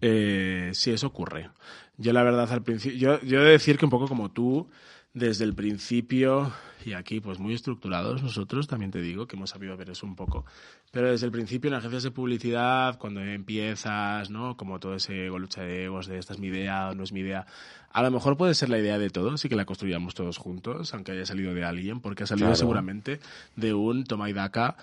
Eh, 0.00 0.70
sí, 0.72 0.90
eso 0.90 1.06
ocurre. 1.06 1.48
Yo 1.96 2.12
la 2.12 2.24
verdad 2.24 2.52
al 2.52 2.64
principio, 2.64 2.98
yo, 2.98 3.20
yo 3.22 3.40
he 3.40 3.44
de 3.44 3.50
decir 3.50 3.78
que 3.78 3.84
un 3.84 3.90
poco 3.92 4.08
como 4.08 4.32
tú, 4.32 4.68
desde 5.12 5.44
el 5.44 5.54
principio, 5.54 6.52
y 6.84 6.92
aquí 6.92 7.20
pues 7.20 7.38
muy 7.38 7.54
estructurados 7.54 8.22
nosotros, 8.22 8.68
también 8.68 8.92
te 8.92 9.00
digo 9.00 9.26
que 9.26 9.36
hemos 9.36 9.50
sabido 9.50 9.76
ver 9.76 9.90
eso 9.90 10.06
un 10.06 10.14
poco, 10.14 10.44
pero 10.92 11.10
desde 11.10 11.26
el 11.26 11.32
principio 11.32 11.68
en 11.68 11.74
agencias 11.74 12.04
de 12.04 12.10
publicidad, 12.12 12.96
cuando 12.98 13.20
empiezas, 13.20 14.30
¿no? 14.30 14.56
Como 14.56 14.78
todo 14.78 14.94
ese 14.94 15.26
lucha 15.26 15.62
de 15.62 15.84
egos 15.86 16.06
de 16.06 16.18
esta 16.18 16.32
es 16.32 16.38
mi 16.38 16.46
idea 16.46 16.90
o 16.90 16.94
no 16.94 17.02
es 17.02 17.12
mi 17.12 17.20
idea, 17.20 17.46
a 17.92 18.02
lo 18.02 18.10
mejor 18.10 18.36
puede 18.36 18.54
ser 18.54 18.68
la 18.68 18.78
idea 18.78 18.98
de 18.98 19.10
todos 19.10 19.44
y 19.44 19.48
que 19.48 19.56
la 19.56 19.64
construyamos 19.64 20.14
todos 20.14 20.38
juntos, 20.38 20.94
aunque 20.94 21.12
haya 21.12 21.26
salido 21.26 21.54
de 21.54 21.64
alguien, 21.64 22.00
porque 22.00 22.22
ha 22.22 22.26
salido 22.26 22.54
seguramente 22.54 23.20
de 23.56 23.74
un 23.74 24.04
toma 24.04 24.30
y 24.30 24.32
daca 24.32 24.76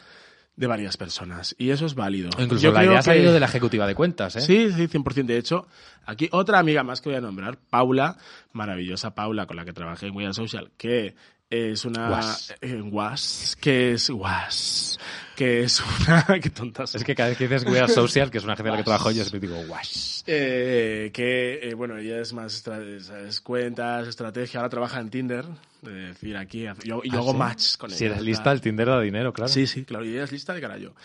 de 0.57 0.67
varias 0.67 0.97
personas. 0.97 1.55
Y 1.57 1.69
eso 1.69 1.85
es 1.85 1.95
válido. 1.95 2.29
incluso 2.39 2.71
la 2.71 2.83
idea 2.83 2.99
ha 2.99 3.03
salido 3.03 3.31
de 3.31 3.39
la 3.39 3.45
ejecutiva 3.45 3.87
de 3.87 3.95
cuentas, 3.95 4.35
¿eh? 4.35 4.41
Sí, 4.41 4.71
sí, 4.73 4.87
100%. 4.87 5.25
De 5.25 5.37
hecho, 5.37 5.67
aquí 6.05 6.27
otra 6.31 6.59
amiga 6.59 6.83
más 6.83 6.99
que 6.99 7.09
voy 7.09 7.17
a 7.17 7.21
nombrar, 7.21 7.57
Paula, 7.69 8.17
maravillosa 8.51 9.13
Paula, 9.13 9.45
con 9.45 9.55
la 9.55 9.65
que 9.65 9.71
trabajé 9.71 10.07
en 10.07 10.15
We 10.15 10.33
Social, 10.33 10.71
que 10.77 11.15
es 11.49 11.85
una 11.85 12.09
was. 12.09 12.53
Eh, 12.61 12.81
was 12.81 13.57
que 13.61 13.93
es 13.93 14.09
was 14.09 14.99
que 15.35 15.63
es 15.63 15.81
una 16.07 16.25
qué 16.41 16.49
tontas. 16.49 16.95
Es 16.95 17.03
que 17.03 17.15
cada 17.15 17.29
vez 17.29 17.37
que 17.37 17.47
dices 17.47 17.65
We 17.65 17.87
Social 17.87 18.29
que 18.29 18.39
es 18.39 18.43
una 18.43 18.53
agencia 18.53 18.69
en 18.69 18.73
la 18.73 18.77
que 18.79 18.83
trabajo 18.83 19.11
yo 19.11 19.23
siempre 19.23 19.47
digo 19.47 19.59
was. 19.69 20.23
Eh, 20.27 21.09
que 21.13 21.69
eh, 21.69 21.73
bueno 21.73 21.97
ella 21.97 22.19
es 22.19 22.33
más 22.33 22.65
es 22.67 23.41
cuentas 23.41 24.07
estrategia 24.09 24.59
ahora 24.59 24.69
trabaja 24.69 24.99
en 24.99 25.09
Tinder 25.09 25.45
de 25.81 25.91
decir 25.91 26.35
aquí 26.35 26.65
yo, 26.83 27.01
yo 27.03 27.13
¿Ah, 27.13 27.17
hago 27.17 27.33
match 27.33 27.77
con 27.77 27.91
ella 27.91 27.97
si 27.97 28.05
eres 28.05 28.21
lista 28.21 28.51
el 28.51 28.59
Tinder 28.59 28.87
da 28.87 28.99
dinero 28.99 29.31
claro. 29.31 29.47
Sí 29.47 29.67
sí 29.67 29.85
claro 29.85 30.03
y 30.03 30.09
ella 30.09 30.25
es 30.25 30.31
lista 30.33 30.53
de 30.53 30.59
carajo 30.59 30.95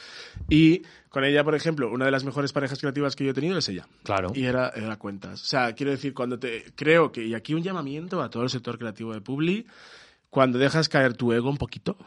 y 0.48 0.82
con 1.08 1.24
ella 1.24 1.44
por 1.44 1.54
ejemplo 1.54 1.92
una 1.92 2.06
de 2.06 2.10
las 2.10 2.24
mejores 2.24 2.52
parejas 2.52 2.80
creativas 2.80 3.14
que 3.14 3.24
yo 3.24 3.30
he 3.30 3.34
tenido 3.34 3.58
es 3.58 3.68
ella. 3.68 3.86
Claro. 4.02 4.32
Y 4.34 4.44
era, 4.44 4.70
era 4.70 4.96
cuentas. 4.96 5.40
O 5.42 5.46
sea 5.46 5.72
quiero 5.74 5.92
decir 5.92 6.14
cuando 6.14 6.38
te 6.40 6.72
creo 6.74 7.12
que 7.12 7.24
y 7.24 7.34
aquí 7.34 7.54
un 7.54 7.62
llamamiento 7.62 8.20
a 8.22 8.28
todo 8.28 8.42
el 8.42 8.50
sector 8.50 8.76
creativo 8.76 9.12
de 9.12 9.20
Publi 9.20 9.66
cuando 10.32 10.58
dejas 10.58 10.88
caer 10.88 11.12
tu 11.12 11.30
ego 11.34 11.50
un 11.50 11.58
poquito 11.58 11.98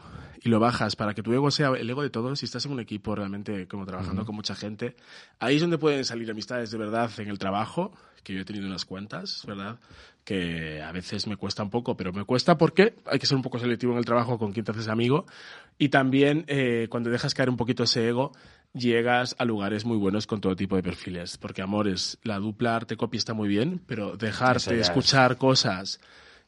y 0.42 0.48
lo 0.48 0.58
bajas 0.58 0.96
para 0.96 1.14
que 1.14 1.22
tu 1.22 1.32
ego 1.32 1.52
sea 1.52 1.68
el 1.68 1.88
ego 1.88 2.02
de 2.02 2.10
todos, 2.10 2.40
si 2.40 2.44
estás 2.44 2.66
en 2.66 2.72
un 2.72 2.80
equipo 2.80 3.14
realmente 3.14 3.68
como 3.68 3.86
trabajando 3.86 4.26
con 4.26 4.34
mucha 4.34 4.56
gente, 4.56 4.96
ahí 5.38 5.54
es 5.54 5.60
donde 5.60 5.78
pueden 5.78 6.04
salir 6.04 6.28
amistades 6.28 6.72
de 6.72 6.76
verdad 6.76 7.08
en 7.18 7.28
el 7.28 7.38
trabajo, 7.38 7.92
que 8.24 8.34
yo 8.34 8.40
he 8.40 8.44
tenido 8.44 8.66
unas 8.66 8.84
cuantas, 8.84 9.44
¿verdad? 9.46 9.78
Que 10.24 10.82
a 10.82 10.90
veces 10.90 11.28
me 11.28 11.36
cuesta 11.36 11.62
un 11.62 11.70
poco, 11.70 11.96
pero 11.96 12.12
me 12.12 12.24
cuesta 12.24 12.58
porque 12.58 12.96
hay 13.06 13.20
que 13.20 13.26
ser 13.26 13.36
un 13.36 13.42
poco 13.42 13.60
selectivo 13.60 13.92
en 13.92 13.98
el 13.98 14.04
trabajo 14.04 14.40
con 14.40 14.52
quien 14.52 14.64
te 14.64 14.72
haces 14.72 14.88
amigo. 14.88 15.26
Y 15.78 15.90
también 15.90 16.44
eh, 16.48 16.88
cuando 16.90 17.10
dejas 17.10 17.32
caer 17.32 17.48
un 17.48 17.56
poquito 17.56 17.84
ese 17.84 18.08
ego, 18.08 18.32
llegas 18.72 19.36
a 19.38 19.44
lugares 19.44 19.84
muy 19.84 19.98
buenos 19.98 20.26
con 20.26 20.40
todo 20.40 20.56
tipo 20.56 20.74
de 20.74 20.82
perfiles. 20.82 21.38
Porque, 21.38 21.62
amores, 21.62 22.18
la 22.24 22.40
dupla 22.40 22.74
arte 22.74 22.96
copy 22.96 23.18
está 23.18 23.34
muy 23.34 23.46
bien, 23.46 23.80
pero 23.86 24.16
dejarte 24.16 24.80
escuchar 24.80 25.36
cosas 25.36 26.00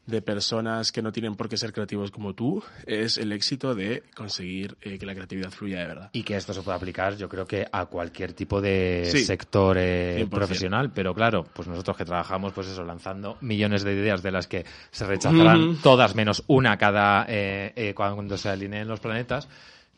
de 0.09 0.21
personas 0.21 0.91
que 0.91 1.01
no 1.01 1.11
tienen 1.11 1.35
por 1.35 1.49
qué 1.49 1.57
ser 1.57 1.73
creativos 1.73 2.11
como 2.11 2.33
tú 2.33 2.63
es 2.85 3.17
el 3.17 3.31
éxito 3.31 3.75
de 3.75 4.03
conseguir 4.15 4.77
eh, 4.81 4.97
que 4.97 5.05
la 5.05 5.13
creatividad 5.13 5.51
fluya 5.51 5.79
de 5.79 5.87
verdad. 5.87 6.09
Y 6.13 6.23
que 6.23 6.35
esto 6.35 6.53
se 6.53 6.61
puede 6.61 6.77
aplicar, 6.77 7.15
yo 7.17 7.29
creo 7.29 7.45
que 7.45 7.67
a 7.71 7.85
cualquier 7.85 8.33
tipo 8.33 8.61
de 8.61 9.05
sector 9.25 9.77
eh, 9.79 10.27
profesional, 10.29 10.91
pero 10.91 11.13
claro, 11.13 11.45
pues 11.53 11.67
nosotros 11.67 11.97
que 11.97 12.05
trabajamos, 12.05 12.53
pues 12.53 12.67
eso, 12.67 12.83
lanzando 12.83 13.37
millones 13.41 13.83
de 13.83 13.93
ideas 13.93 14.23
de 14.23 14.31
las 14.31 14.47
que 14.47 14.65
se 14.91 15.05
rechazarán 15.05 15.77
todas 15.81 16.15
menos 16.15 16.43
una 16.47 16.77
cada 16.77 17.25
eh, 17.27 17.93
cuando 17.95 18.37
se 18.37 18.49
alineen 18.49 18.87
los 18.87 18.99
planetas. 18.99 19.47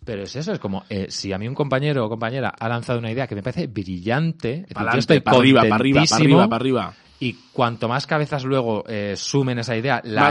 Pero 0.03 0.23
es 0.23 0.35
eso, 0.35 0.51
es 0.51 0.59
como 0.59 0.83
eh, 0.89 1.07
si 1.09 1.31
a 1.31 1.37
mí 1.37 1.47
un 1.47 1.53
compañero 1.53 2.03
o 2.03 2.09
compañera 2.09 2.49
ha 2.57 2.67
lanzado 2.67 2.97
una 2.97 3.11
idea 3.11 3.27
que 3.27 3.35
me 3.35 3.43
parece 3.43 3.67
brillante, 3.67 4.65
yo 4.67 4.73
Para 4.73 4.97
estoy 4.97 5.19
para 5.19 5.37
arriba, 5.37 5.61
para 5.61 5.75
arriba, 5.75 6.03
para 6.09 6.15
arriba, 6.15 6.49
para 6.49 6.55
arriba. 6.55 6.93
Y 7.21 7.33
cuanto 7.53 7.87
más 7.87 8.05
cabezas 8.07 8.43
luego 8.43 8.83
eh, 8.87 9.13
sumen 9.15 9.59
esa 9.59 9.77
idea, 9.77 10.01
la, 10.03 10.23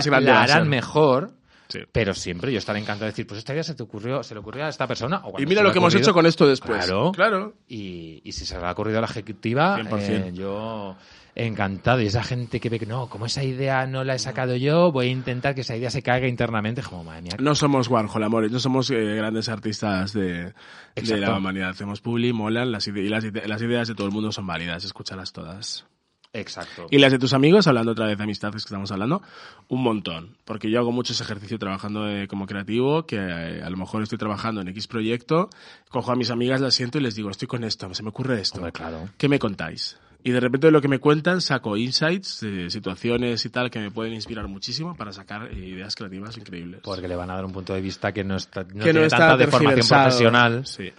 harán 0.42 0.68
mejor. 0.68 1.30
Sí. 1.68 1.78
Pero 1.92 2.14
siempre 2.14 2.50
yo 2.50 2.58
estaré 2.58 2.80
encantado 2.80 3.04
de 3.04 3.12
decir, 3.12 3.28
pues 3.28 3.38
esta 3.38 3.52
idea 3.52 3.62
se 3.62 3.74
te 3.76 3.82
ocurrió, 3.84 4.24
se 4.24 4.34
le 4.34 4.40
ocurrió 4.40 4.64
a 4.66 4.68
esta 4.68 4.88
persona. 4.88 5.20
o 5.24 5.40
Y 5.40 5.46
mira 5.46 5.62
lo 5.62 5.70
que 5.70 5.78
hemos 5.78 5.94
hecho 5.94 6.12
con 6.12 6.26
esto 6.26 6.46
después. 6.48 6.84
Claro. 6.84 7.12
Claro. 7.12 7.54
Y, 7.68 8.20
y 8.24 8.32
si 8.32 8.44
se 8.44 8.58
le 8.58 8.66
ha 8.66 8.72
ocurrido 8.72 8.98
a 8.98 9.02
la 9.02 9.06
ejecutiva, 9.06 9.78
100%. 9.78 9.98
eh, 10.00 10.30
yo 10.34 10.96
encantado. 11.36 12.00
Y 12.00 12.06
esa 12.06 12.24
gente 12.24 12.58
que 12.58 12.68
ve 12.70 12.80
que 12.80 12.86
no, 12.86 13.08
como 13.08 13.26
esa 13.26 13.44
idea 13.44 13.86
no 13.86 14.02
la 14.02 14.16
he 14.16 14.18
sacado 14.18 14.56
yo, 14.56 14.90
voy 14.90 15.06
a 15.06 15.10
intentar 15.10 15.54
que 15.54 15.60
esa 15.60 15.76
idea 15.76 15.90
se 15.90 16.02
caiga 16.02 16.26
internamente. 16.26 16.82
Como, 16.82 17.04
madre 17.04 17.22
mía, 17.22 17.32
No 17.38 17.54
somos 17.54 17.86
Warhol, 17.86 18.24
amores, 18.24 18.50
no 18.50 18.58
somos 18.58 18.90
eh, 18.90 18.96
grandes 19.14 19.48
artistas 19.48 20.12
de, 20.12 20.52
de 20.96 21.16
la 21.18 21.36
humanidad. 21.38 21.70
Hacemos 21.70 22.00
publi, 22.00 22.32
molan, 22.32 22.72
las 22.72 22.88
ide- 22.88 23.04
y 23.04 23.08
las, 23.08 23.22
ide- 23.24 23.46
las 23.46 23.62
ideas 23.62 23.86
de 23.86 23.94
todo 23.94 24.08
el 24.08 24.12
mundo 24.12 24.32
son 24.32 24.44
válidas, 24.44 24.84
escúchalas 24.84 25.32
todas. 25.32 25.86
Exacto. 26.32 26.86
Y 26.90 26.98
las 26.98 27.10
de 27.10 27.18
tus 27.18 27.32
amigos, 27.32 27.66
hablando 27.66 27.92
otra 27.92 28.06
vez 28.06 28.16
de 28.16 28.24
amistades 28.24 28.62
que 28.62 28.68
estamos 28.68 28.92
hablando, 28.92 29.22
un 29.68 29.82
montón. 29.82 30.36
Porque 30.44 30.70
yo 30.70 30.78
hago 30.78 30.92
mucho 30.92 31.12
ese 31.12 31.24
ejercicio 31.24 31.58
trabajando 31.58 32.08
eh, 32.08 32.28
como 32.28 32.46
creativo, 32.46 33.04
que 33.04 33.16
eh, 33.16 33.62
a 33.62 33.70
lo 33.70 33.76
mejor 33.76 34.02
estoy 34.02 34.18
trabajando 34.18 34.60
en 34.60 34.68
X 34.68 34.86
proyecto, 34.86 35.50
cojo 35.88 36.12
a 36.12 36.16
mis 36.16 36.30
amigas, 36.30 36.60
las 36.60 36.74
siento 36.74 36.98
y 36.98 37.00
les 37.00 37.16
digo, 37.16 37.30
estoy 37.30 37.48
con 37.48 37.64
esto, 37.64 37.92
se 37.92 38.02
me 38.02 38.10
ocurre 38.10 38.40
esto. 38.40 38.58
Hombre, 38.58 38.72
claro. 38.72 39.08
¿Qué 39.16 39.28
me 39.28 39.38
contáis? 39.38 39.98
Y 40.22 40.32
de 40.32 40.40
repente 40.40 40.66
de 40.66 40.70
lo 40.70 40.82
que 40.82 40.88
me 40.88 40.98
cuentan 40.98 41.40
saco 41.40 41.76
insights, 41.76 42.40
de 42.40 42.68
situaciones 42.68 43.44
y 43.44 43.48
tal 43.48 43.70
que 43.70 43.78
me 43.78 43.90
pueden 43.90 44.12
inspirar 44.12 44.46
muchísimo 44.48 44.94
para 44.94 45.12
sacar 45.12 45.50
eh, 45.50 45.56
ideas 45.56 45.96
creativas 45.96 46.36
increíbles. 46.36 46.80
Porque 46.84 47.08
le 47.08 47.16
van 47.16 47.30
a 47.30 47.36
dar 47.36 47.44
un 47.44 47.52
punto 47.52 47.72
de 47.72 47.80
vista 47.80 48.12
que 48.12 48.22
no, 48.22 48.36
está, 48.36 48.62
no 48.62 48.68
que 48.68 48.74
tiene 48.74 49.00
no 49.00 49.06
está 49.06 49.18
tanta 49.18 49.36
deformación 49.38 49.88
profesional 49.88 50.66
Sí. 50.66 50.92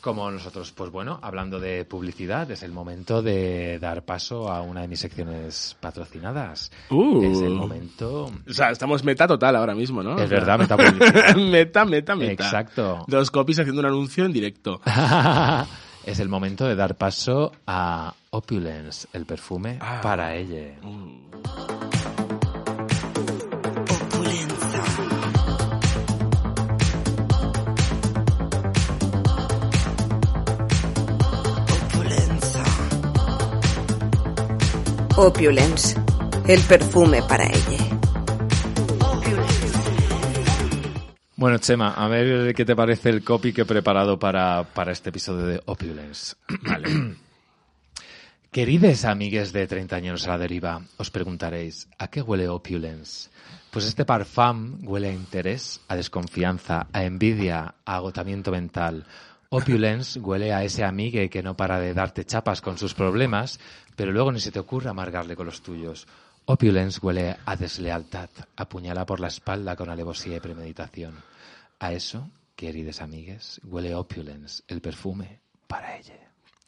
Como 0.00 0.30
nosotros. 0.30 0.72
Pues 0.72 0.90
bueno, 0.90 1.18
hablando 1.22 1.58
de 1.60 1.84
publicidad, 1.84 2.50
es 2.50 2.62
el 2.62 2.72
momento 2.72 3.22
de 3.22 3.78
dar 3.78 4.04
paso 4.04 4.50
a 4.50 4.62
una 4.62 4.82
de 4.82 4.88
mis 4.88 5.00
secciones 5.00 5.76
patrocinadas. 5.80 6.70
Uh. 6.90 7.22
Es 7.22 7.40
el 7.40 7.54
momento... 7.54 8.30
O 8.48 8.52
sea, 8.52 8.70
estamos 8.70 9.02
meta 9.04 9.26
total 9.26 9.56
ahora 9.56 9.74
mismo, 9.74 10.02
¿no? 10.02 10.18
Es 10.18 10.30
verdad, 10.30 10.58
meta 10.58 10.76
publicidad. 10.78 11.36
meta, 11.36 11.84
meta, 11.84 12.14
meta. 12.16 12.32
Exacto. 12.44 13.04
Dos 13.06 13.30
copies 13.30 13.58
haciendo 13.58 13.80
un 13.80 13.86
anuncio 13.86 14.24
en 14.24 14.32
directo. 14.32 14.80
es 16.04 16.20
el 16.20 16.28
momento 16.28 16.66
de 16.66 16.76
dar 16.76 16.94
paso 16.96 17.52
a 17.66 18.14
Opulence, 18.30 19.08
el 19.12 19.26
perfume 19.26 19.78
Ah. 19.80 20.00
para 20.02 20.34
ella. 20.36 20.74
Opulence, 35.18 35.98
el 36.46 36.60
perfume 36.60 37.22
para 37.22 37.46
ella. 37.46 37.98
Bueno, 41.36 41.56
Chema, 41.56 41.94
a 41.94 42.06
ver 42.06 42.54
qué 42.54 42.66
te 42.66 42.76
parece 42.76 43.08
el 43.08 43.24
copy 43.24 43.54
que 43.54 43.62
he 43.62 43.64
preparado 43.64 44.18
para, 44.18 44.64
para 44.74 44.92
este 44.92 45.08
episodio 45.08 45.46
de 45.46 45.62
Opulence. 45.64 46.36
Vale. 46.62 47.16
Querides 48.50 49.06
amigues 49.06 49.54
de 49.54 49.66
30 49.66 49.96
años 49.96 50.26
a 50.26 50.32
la 50.32 50.38
deriva, 50.38 50.82
os 50.98 51.10
preguntaréis, 51.10 51.88
¿a 51.98 52.08
qué 52.08 52.20
huele 52.20 52.48
Opulence? 52.48 53.30
Pues 53.70 53.86
este 53.86 54.04
parfum 54.04 54.80
huele 54.82 55.08
a 55.08 55.12
interés, 55.12 55.80
a 55.88 55.96
desconfianza, 55.96 56.88
a 56.92 57.04
envidia, 57.04 57.74
a 57.86 57.96
agotamiento 57.96 58.50
mental. 58.50 59.06
Opulence 59.50 60.18
huele 60.18 60.52
a 60.52 60.64
ese 60.64 60.84
amigue 60.84 61.30
que 61.30 61.42
no 61.42 61.56
para 61.56 61.78
de 61.78 61.94
darte 61.94 62.24
chapas 62.24 62.60
con 62.60 62.78
sus 62.78 62.94
problemas, 62.94 63.60
pero 63.94 64.12
luego 64.12 64.32
ni 64.32 64.40
se 64.40 64.50
te 64.52 64.58
ocurre 64.58 64.90
amargarle 64.90 65.36
con 65.36 65.46
los 65.46 65.62
tuyos. 65.62 66.06
Opulence 66.46 66.98
huele 67.02 67.36
a 67.44 67.56
deslealtad, 67.56 68.30
apuñala 68.56 69.04
por 69.06 69.20
la 69.20 69.28
espalda 69.28 69.76
con 69.76 69.88
alevosía 69.90 70.36
y 70.36 70.40
premeditación. 70.40 71.14
A 71.80 71.92
eso, 71.92 72.30
querides 72.54 73.00
amigues, 73.00 73.60
huele 73.64 73.94
Opulence, 73.94 74.62
el 74.68 74.80
perfume 74.80 75.40
para 75.66 75.96
ella. 75.96 76.14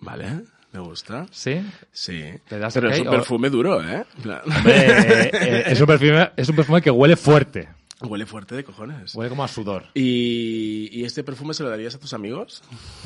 Vale, 0.01 0.43
me 0.73 0.81
gusta. 0.81 1.27
¿Sí? 1.31 1.61
Sí. 1.93 2.23
¿Le 2.51 2.59
das 2.59 2.75
Pero 2.75 2.91
es 2.91 2.99
ok 2.99 3.03
un 3.03 3.09
o- 3.09 3.11
perfume 3.13 3.51
duro, 3.51 3.83
¿eh? 3.83 4.05
Hombre, 4.19 4.73
eh, 4.75 5.31
eh, 5.33 5.63
es, 5.67 5.81
un 5.81 5.87
perfume, 5.87 6.31
es 6.37 6.49
un 6.49 6.57
perfume 6.57 6.83
que 6.83 6.91
huele 6.91 7.17
fuerte. 7.17 7.69
Huele 8.01 8.27
fuerte 8.27 8.55
de 8.55 8.63
cojones. 8.63 9.13
Huele 9.17 9.29
como 9.29 9.43
a 9.43 9.49
sudor. 9.49 9.87
¿Y, 9.93 10.89
¿Y 10.93 11.05
este 11.05 11.25
perfume 11.25 11.53
se 11.53 11.65
lo 11.65 11.71
darías 11.71 11.97
a 11.97 11.99
tus 11.99 12.13
amigos? 12.13 12.63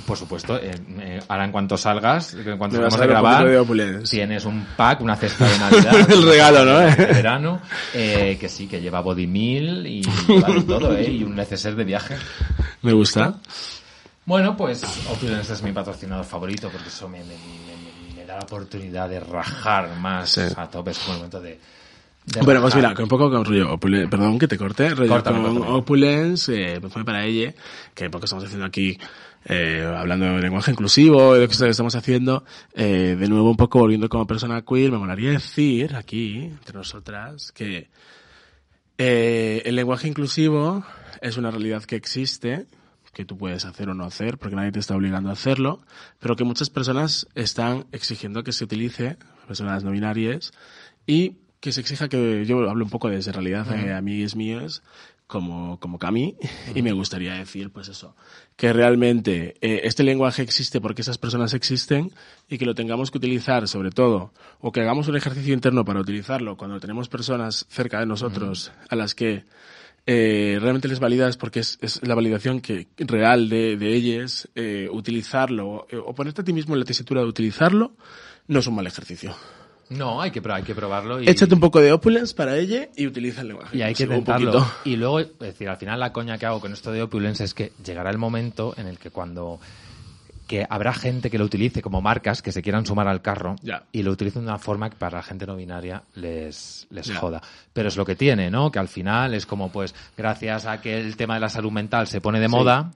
Por 0.06 0.18
supuesto, 0.18 0.58
eh, 0.58 0.70
eh, 1.00 1.20
ahora 1.28 1.46
en 1.46 1.52
cuanto 1.52 1.78
salgas, 1.78 2.34
en 2.34 2.58
cuanto 2.58 2.76
salgamos 2.76 2.94
a 2.94 2.98
de 2.98 3.04
un 3.04 3.10
grabar, 3.10 3.48
de 3.48 4.02
tienes 4.06 4.44
un 4.44 4.66
pack, 4.76 5.00
una 5.00 5.16
cesta 5.16 5.48
de 5.48 5.58
Navidad. 5.58 6.10
El 6.10 6.22
regalo, 6.28 6.64
¿no? 6.66 6.78
De 6.80 6.94
verano, 7.06 7.62
eh, 7.94 8.36
que 8.38 8.50
sí, 8.50 8.66
que 8.66 8.82
lleva 8.82 9.00
body 9.00 9.26
meal 9.26 9.86
y 9.86 10.02
lleva 10.28 10.48
de 10.48 10.60
todo, 10.62 10.94
¿eh? 10.96 11.10
Y 11.10 11.24
un 11.24 11.36
neceser 11.36 11.74
de 11.74 11.84
viaje. 11.84 12.16
Me 12.82 12.92
gusta. 12.92 13.36
Bueno, 14.26 14.54
pues 14.56 14.84
Opulence 15.10 15.54
es 15.54 15.62
mi 15.62 15.72
patrocinador 15.72 16.26
favorito 16.26 16.68
porque 16.70 16.88
eso 16.88 17.08
me, 17.08 17.20
me- 17.20 17.24
me- 17.24 18.14
me 18.14 18.26
da 18.26 18.34
la 18.36 18.42
oportunidad 18.42 19.08
de 19.08 19.20
rajar 19.20 19.96
más 19.96 20.30
Sí. 20.32 20.42
a 20.54 20.68
tope. 20.68 20.90
Es 20.90 21.00
el 21.08 21.14
momento 21.14 21.40
de... 21.40 21.58
Bueno, 22.44 22.60
pues 22.62 22.76
mira, 22.76 22.94
con 22.94 23.04
un 23.04 23.08
poco 23.08 23.30
con 23.30 23.44
rollo 23.44 23.72
Opulence, 23.72 24.08
perdón 24.08 24.38
que 24.38 24.46
te 24.46 24.56
corte, 24.56 24.94
rollo 24.94 25.10
Córtame, 25.10 25.42
con 25.42 25.54
córtame. 25.56 25.76
Opulence, 25.76 26.74
eh, 26.74 26.80
perfume 26.80 27.04
para 27.04 27.24
ella, 27.24 27.52
que 27.94 28.10
porque 28.10 28.26
estamos 28.26 28.44
haciendo 28.44 28.64
aquí, 28.64 28.96
eh, 29.44 29.84
hablando 29.96 30.26
de 30.26 30.40
lenguaje 30.40 30.70
inclusivo, 30.70 31.34
de 31.34 31.40
lo 31.40 31.48
que 31.48 31.68
estamos 31.68 31.96
haciendo, 31.96 32.44
eh, 32.74 33.16
de 33.18 33.28
nuevo 33.28 33.50
un 33.50 33.56
poco 33.56 33.80
volviendo 33.80 34.08
como 34.08 34.26
persona 34.26 34.62
queer, 34.62 34.92
me 34.92 34.98
molaría 34.98 35.30
decir 35.30 35.96
aquí, 35.96 36.44
entre 36.44 36.74
nosotras, 36.74 37.50
que 37.50 37.90
eh, 38.98 39.62
el 39.64 39.74
lenguaje 39.74 40.06
inclusivo 40.06 40.84
es 41.20 41.36
una 41.36 41.50
realidad 41.50 41.82
que 41.82 41.96
existe, 41.96 42.66
que 43.12 43.24
tú 43.24 43.36
puedes 43.36 43.64
hacer 43.64 43.88
o 43.88 43.94
no 43.94 44.04
hacer, 44.04 44.38
porque 44.38 44.54
nadie 44.54 44.70
te 44.70 44.78
está 44.78 44.94
obligando 44.94 45.30
a 45.30 45.32
hacerlo, 45.32 45.80
pero 46.20 46.36
que 46.36 46.44
muchas 46.44 46.70
personas 46.70 47.26
están 47.34 47.86
exigiendo 47.90 48.44
que 48.44 48.52
se 48.52 48.62
utilice, 48.62 49.16
personas 49.48 49.82
no 49.82 49.90
binarias, 49.90 50.52
y 51.04 51.41
que 51.62 51.70
se 51.70 51.80
exija 51.80 52.08
que 52.08 52.44
yo 52.44 52.68
hablo 52.68 52.84
un 52.84 52.90
poco 52.90 53.08
desde 53.08 53.30
realidad 53.30 53.72
eh, 53.72 53.92
amigues 53.92 54.34
míos, 54.34 54.82
como, 55.28 55.78
como 55.78 55.96
Cami, 56.00 56.34
y 56.74 56.82
me 56.82 56.90
gustaría 56.90 57.34
decir, 57.34 57.70
pues 57.70 57.86
eso, 57.86 58.16
que 58.56 58.72
realmente 58.72 59.54
eh, 59.60 59.82
este 59.84 60.02
lenguaje 60.02 60.42
existe 60.42 60.80
porque 60.80 61.02
esas 61.02 61.18
personas 61.18 61.54
existen 61.54 62.10
y 62.48 62.58
que 62.58 62.66
lo 62.66 62.74
tengamos 62.74 63.12
que 63.12 63.18
utilizar 63.18 63.68
sobre 63.68 63.92
todo, 63.92 64.32
o 64.60 64.72
que 64.72 64.80
hagamos 64.80 65.06
un 65.06 65.16
ejercicio 65.16 65.54
interno 65.54 65.84
para 65.84 66.00
utilizarlo 66.00 66.56
cuando 66.56 66.80
tenemos 66.80 67.08
personas 67.08 67.64
cerca 67.70 68.00
de 68.00 68.06
nosotros 68.06 68.72
a 68.88 68.96
las 68.96 69.14
que 69.14 69.44
eh, 70.04 70.58
realmente 70.60 70.88
les 70.88 70.98
validas 70.98 71.36
porque 71.36 71.60
es, 71.60 71.78
es 71.80 72.04
la 72.04 72.16
validación 72.16 72.60
que 72.60 72.88
real 72.98 73.48
de, 73.48 73.76
de 73.76 73.94
ellas, 73.94 74.48
eh, 74.56 74.88
utilizarlo 74.90 75.86
eh, 75.88 75.96
o 75.96 76.12
ponerte 76.12 76.40
a 76.40 76.44
ti 76.44 76.52
mismo 76.52 76.74
en 76.74 76.80
la 76.80 76.86
tesitura 76.86 77.20
de 77.20 77.28
utilizarlo, 77.28 77.92
no 78.48 78.58
es 78.58 78.66
un 78.66 78.74
mal 78.74 78.88
ejercicio. 78.88 79.36
No, 79.90 80.20
hay 80.22 80.30
que, 80.30 80.40
hay 80.50 80.62
que 80.62 80.74
probarlo 80.74 81.20
y... 81.20 81.28
Échate 81.28 81.54
un 81.54 81.60
poco 81.60 81.80
de 81.80 81.92
opulence 81.92 82.34
para 82.34 82.56
ella 82.56 82.88
y 82.96 83.06
utiliza 83.06 83.42
el 83.42 83.48
lenguaje. 83.48 83.76
Y 83.76 83.82
hay 83.82 83.94
que 83.94 84.04
intentarlo. 84.04 84.52
poquito. 84.52 84.72
Y 84.84 84.96
luego, 84.96 85.20
es 85.20 85.38
decir, 85.38 85.68
al 85.68 85.76
final 85.76 86.00
la 86.00 86.12
coña 86.12 86.38
que 86.38 86.46
hago 86.46 86.60
con 86.60 86.72
esto 86.72 86.90
de 86.92 87.02
Opulence 87.02 87.44
es 87.44 87.52
que 87.54 87.72
llegará 87.84 88.10
el 88.10 88.18
momento 88.18 88.74
en 88.76 88.86
el 88.86 88.98
que 88.98 89.10
cuando 89.10 89.60
que 90.46 90.66
habrá 90.68 90.92
gente 90.92 91.30
que 91.30 91.38
lo 91.38 91.44
utilice 91.44 91.80
como 91.80 92.02
marcas 92.02 92.42
que 92.42 92.52
se 92.52 92.60
quieran 92.62 92.84
sumar 92.84 93.08
al 93.08 93.22
carro 93.22 93.56
y 93.92 94.02
lo 94.02 94.10
utilicen 94.10 94.42
de 94.42 94.48
una 94.48 94.58
forma 94.58 94.90
que 94.90 94.96
para 94.96 95.18
la 95.18 95.22
gente 95.22 95.46
no 95.46 95.56
binaria 95.56 96.02
les, 96.14 96.86
les 96.90 97.10
joda. 97.16 97.40
Pero 97.72 97.88
es 97.88 97.96
lo 97.96 98.04
que 98.04 98.16
tiene, 98.16 98.50
¿no? 98.50 98.70
Que 98.70 98.78
al 98.78 98.88
final 98.88 99.32
es 99.34 99.46
como, 99.46 99.70
pues, 99.72 99.94
gracias 100.16 100.66
a 100.66 100.80
que 100.80 100.98
el 101.00 101.16
tema 101.16 101.34
de 101.34 101.40
la 101.40 101.48
salud 101.48 101.70
mental 101.70 102.06
se 102.06 102.20
pone 102.20 102.38
de 102.38 102.46
Sí. 102.48 102.50
moda, 102.50 102.90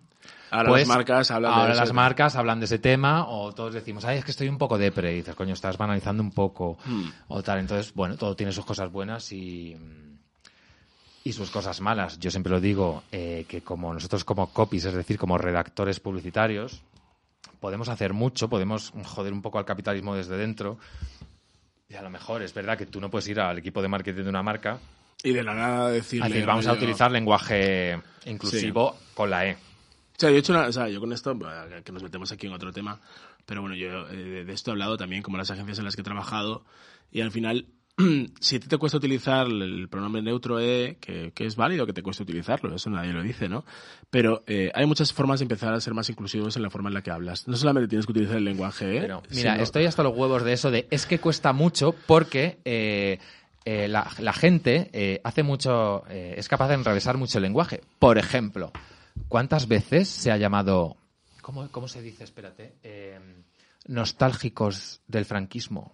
Ahora 0.50 0.68
pues, 0.68 0.86
las 0.86 0.96
marcas 0.96 1.30
hablan 1.30 1.52
ahora 1.52 1.72
de 1.74 1.80
las 1.80 1.92
marcas 1.92 2.36
hablan 2.36 2.60
de 2.60 2.66
ese 2.66 2.78
tema 2.78 3.26
o 3.28 3.52
todos 3.52 3.74
decimos, 3.74 4.04
ay, 4.04 4.18
es 4.18 4.24
que 4.24 4.30
estoy 4.30 4.48
un 4.48 4.58
poco 4.58 4.78
depre. 4.78 5.12
Y 5.12 5.16
dices, 5.16 5.34
coño, 5.34 5.54
estás 5.54 5.76
banalizando 5.76 6.22
un 6.22 6.30
poco 6.30 6.78
Hmm. 6.84 7.08
o 7.28 7.42
tal. 7.42 7.58
Entonces, 7.58 7.92
bueno, 7.94 8.16
todo 8.16 8.36
tiene 8.36 8.52
sus 8.52 8.64
cosas 8.64 8.90
buenas 8.92 9.32
y, 9.32 9.76
y 11.24 11.32
sus 11.32 11.50
cosas 11.50 11.80
malas. 11.80 12.18
Yo 12.20 12.30
siempre 12.30 12.52
lo 12.52 12.60
digo, 12.60 13.02
eh, 13.10 13.44
que 13.48 13.62
como 13.62 13.92
nosotros 13.92 14.24
como 14.24 14.48
copies, 14.52 14.84
es 14.84 14.94
decir, 14.94 15.18
como 15.18 15.36
redactores 15.38 15.98
publicitarios, 16.00 16.82
podemos 17.58 17.88
hacer 17.88 18.12
mucho, 18.12 18.48
podemos 18.48 18.92
joder 19.04 19.32
un 19.32 19.42
poco 19.42 19.58
al 19.58 19.64
capitalismo 19.64 20.14
desde 20.14 20.36
dentro. 20.36 20.78
Y 21.88 21.94
a 21.94 22.02
lo 22.02 22.10
mejor 22.10 22.42
es 22.42 22.52
verdad 22.54 22.76
que 22.78 22.86
tú 22.86 23.00
no 23.00 23.10
puedes 23.10 23.26
ir 23.28 23.40
al 23.40 23.58
equipo 23.58 23.80
de 23.82 23.88
marketing 23.88 24.24
de 24.24 24.28
una 24.28 24.42
marca 24.42 24.78
Y 25.22 25.32
de 25.32 25.42
la 25.42 25.54
nada 25.54 25.88
decirle... 25.90 26.28
decir, 26.28 26.46
vamos 26.46 26.66
a 26.66 26.72
utilizar 26.72 27.10
lenguaje 27.10 28.00
inclusivo 28.24 28.96
con 29.14 29.30
la 29.30 29.46
E. 29.46 29.56
O 30.16 30.20
sea, 30.20 30.30
yo 30.30 30.36
he 30.36 30.38
hecho 30.38 30.52
una, 30.52 30.66
o 30.68 30.72
sea, 30.72 30.88
yo 30.88 30.98
con 31.00 31.12
esto, 31.12 31.36
que 31.84 31.92
nos 31.92 32.02
metemos 32.02 32.32
aquí 32.32 32.46
en 32.46 32.54
otro 32.54 32.72
tema, 32.72 33.00
pero 33.44 33.60
bueno, 33.60 33.76
yo 33.76 34.08
eh, 34.08 34.44
de 34.44 34.52
esto 34.52 34.70
he 34.70 34.72
hablado 34.72 34.96
también, 34.96 35.22
como 35.22 35.36
las 35.36 35.50
agencias 35.50 35.78
en 35.78 35.84
las 35.84 35.94
que 35.94 36.00
he 36.00 36.04
trabajado, 36.04 36.64
y 37.12 37.20
al 37.20 37.30
final 37.30 37.66
si 38.40 38.56
a 38.56 38.60
ti 38.60 38.66
te 38.68 38.76
cuesta 38.78 38.98
utilizar 38.98 39.46
el 39.46 39.88
pronombre 39.90 40.20
neutro 40.22 40.58
e, 40.60 40.96
que, 41.00 41.32
que 41.34 41.44
es 41.46 41.56
válido 41.56 41.86
que 41.86 41.92
te 41.92 42.02
cueste 42.02 42.22
utilizarlo, 42.22 42.74
eso 42.74 42.88
nadie 42.90 43.12
lo 43.12 43.22
dice, 43.22 43.48
¿no? 43.48 43.64
Pero 44.10 44.42
eh, 44.46 44.70
hay 44.74 44.86
muchas 44.86 45.12
formas 45.12 45.40
de 45.40 45.44
empezar 45.44 45.72
a 45.74 45.80
ser 45.80 45.92
más 45.94 46.08
inclusivos 46.10 46.56
en 46.56 46.62
la 46.62 46.70
forma 46.70 46.88
en 46.90 46.94
la 46.94 47.02
que 47.02 47.10
hablas. 47.10 47.46
No 47.48 47.56
solamente 47.56 47.88
tienes 47.88 48.06
que 48.06 48.12
utilizar 48.12 48.36
el 48.36 48.44
lenguaje 48.44 48.96
e, 48.98 49.00
Pero, 49.02 49.22
mira, 49.30 49.52
sino- 49.52 49.62
estoy 49.62 49.84
hasta 49.86 50.02
los 50.02 50.16
huevos 50.16 50.44
de 50.44 50.52
eso 50.54 50.70
de 50.70 50.86
es 50.90 51.04
que 51.06 51.18
cuesta 51.20 51.52
mucho 51.54 51.94
porque 52.06 52.58
eh, 52.66 53.18
eh, 53.64 53.88
la, 53.88 54.10
la 54.18 54.32
gente 54.34 54.90
eh, 54.92 55.20
hace 55.24 55.42
mucho, 55.42 56.04
eh, 56.08 56.34
es 56.36 56.48
capaz 56.48 56.68
de 56.68 56.74
enrevesar 56.74 57.16
mucho 57.16 57.38
el 57.38 57.42
lenguaje. 57.42 57.80
Por 57.98 58.18
ejemplo, 58.18 58.72
¿cuántas 59.28 59.68
veces 59.68 60.08
se 60.08 60.30
ha 60.30 60.36
llamado, 60.36 60.96
¿cómo, 61.42 61.68
cómo 61.70 61.88
se 61.88 62.02
dice? 62.02 62.24
Espérate, 62.24 62.74
eh, 62.82 63.18
nostálgicos 63.88 65.00
del 65.06 65.24
franquismo. 65.24 65.92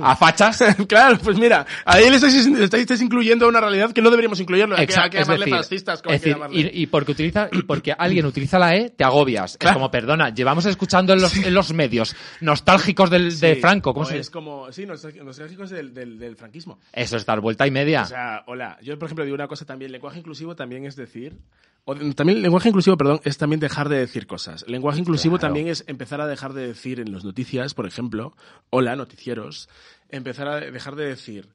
¿A 0.00 0.16
fachas? 0.16 0.58
claro, 0.88 1.18
pues 1.22 1.38
mira, 1.38 1.66
ahí 1.84 2.08
le 2.08 2.16
estáis, 2.16 2.46
le 2.46 2.64
estáis- 2.64 2.80
estáis 2.82 3.02
incluyendo 3.02 3.46
una 3.46 3.60
realidad 3.60 3.92
que 3.92 4.00
no 4.00 4.08
deberíamos 4.10 4.40
incluirlo. 4.40 4.74
Hay 4.76 4.86
que, 4.86 4.98
hay 4.98 5.10
que 5.10 5.18
llamarle 5.18 5.44
decir, 5.44 5.54
fascistas, 5.58 6.00
como 6.02 6.14
hay 6.14 6.20
que 6.20 6.30
llamarle. 6.30 6.70
y, 6.72 6.82
y 6.82 6.86
porque 6.86 7.12
utiliza 7.12 7.48
y 7.52 7.62
porque 7.62 7.92
alguien 7.96 8.24
utiliza 8.26 8.58
la 8.58 8.74
e 8.74 8.88
te 8.90 9.04
agobias 9.04 9.58
es 9.60 9.72
como 9.72 9.90
perdona 9.90 10.30
llevamos 10.30 10.64
escuchando 10.66 11.12
en 11.12 11.20
los, 11.20 11.36
en 11.36 11.52
los 11.52 11.72
medios 11.74 12.16
nostálgicos 12.40 13.10
del, 13.10 13.38
de 13.38 13.56
Franco 13.56 13.92
¿cómo 13.92 14.06
o 14.06 14.08
se 14.08 14.18
es 14.18 14.30
como, 14.30 14.72
sí, 14.72 14.86
nostálgicos 14.86 15.70
del, 15.70 15.92
del, 15.92 16.18
del 16.18 16.36
franquismo. 16.36 16.78
eso 16.92 17.16
es 17.18 17.26
dar 17.26 17.40
vuelta 17.40 17.66
y 17.66 17.70
media 17.70 18.02
O 18.02 18.06
sea, 18.06 18.44
hola, 18.46 18.78
yo 18.82 18.98
por 18.98 19.06
ejemplo 19.08 19.24
digo 19.24 19.34
una 19.34 19.48
cosa 19.48 19.64
también, 19.66 19.92
lenguaje 19.92 20.18
inclusivo 20.20 20.56
también 20.56 20.86
es 20.86 20.96
decir, 20.96 21.36
o 21.88 21.94
también 22.14 22.42
lenguaje 22.42 22.68
inclusivo, 22.68 22.96
perdón, 22.96 23.20
es 23.24 23.38
también 23.38 23.60
dejar 23.60 23.88
de 23.88 23.98
decir 23.98 24.26
cosas. 24.26 24.64
Lenguaje 24.66 24.98
inclusivo 24.98 25.38
Claro. 25.38 25.48
también 25.54 25.68
es 25.68 25.84
empezar 25.86 26.20
a 26.20 26.26
dejar 26.26 26.52
de 26.52 26.66
decir 26.66 26.98
en 26.98 27.12
las 27.12 27.24
noticias, 27.24 27.74
por 27.74 27.86
ejemplo, 27.86 28.34
hola, 28.70 28.96
noticieros, 28.96 29.68
empezar 30.08 30.48
a 30.48 30.56
dejar 30.60 30.96
de 30.96 31.06
decir, 31.06 31.48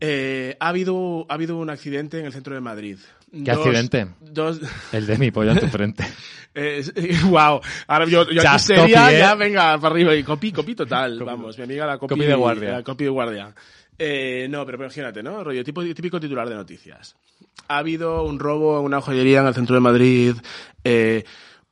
eh, 0.00 0.56
ha, 0.58 0.68
habido, 0.68 1.24
ha 1.28 1.34
habido 1.34 1.56
un 1.56 1.70
accidente 1.70 2.18
en 2.18 2.26
el 2.26 2.32
centro 2.32 2.52
de 2.54 2.60
Madrid. 2.60 2.98
¿Qué 3.44 3.50
accidente? 3.50 4.08
Dos, 4.20 4.60
el 4.92 5.06
de 5.06 5.18
mi 5.18 5.30
pollo 5.30 5.52
en 5.52 5.60
tu 5.60 5.66
frente 5.68 6.04
wow, 7.26 7.60
ahora 7.86 8.06
yo, 8.06 8.28
yo 8.30 8.42
aquí 8.48 8.58
sería, 8.58 8.82
copy, 9.02 9.14
¿eh? 9.14 9.18
ya 9.18 9.34
venga, 9.34 9.78
para 9.78 9.94
arriba, 9.94 10.14
y 10.14 10.22
copy, 10.22 10.52
copy 10.52 10.74
total, 10.74 11.22
vamos, 11.24 11.56
mi 11.58 11.64
amiga 11.64 11.86
la 11.86 11.98
copy, 11.98 12.14
Copy 12.14 12.26
de 12.26 12.34
guardia. 12.34 12.72
la 12.72 12.82
copy 12.82 13.04
de 13.04 13.10
guardia. 13.10 13.54
Eh, 13.98 14.46
no, 14.50 14.64
pero 14.66 14.78
imagínate, 14.78 15.22
¿no? 15.22 15.44
Rollo, 15.44 15.62
tipo, 15.64 15.82
típico 15.82 16.18
titular 16.18 16.48
de 16.48 16.54
noticias. 16.54 17.16
Ha 17.68 17.78
habido 17.78 18.24
un 18.24 18.38
robo 18.38 18.78
en 18.80 18.84
una 18.84 19.00
joyería 19.00 19.40
en 19.40 19.46
el 19.46 19.54
centro 19.54 19.74
de 19.74 19.80
Madrid, 19.80 20.34
eh, 20.82 21.24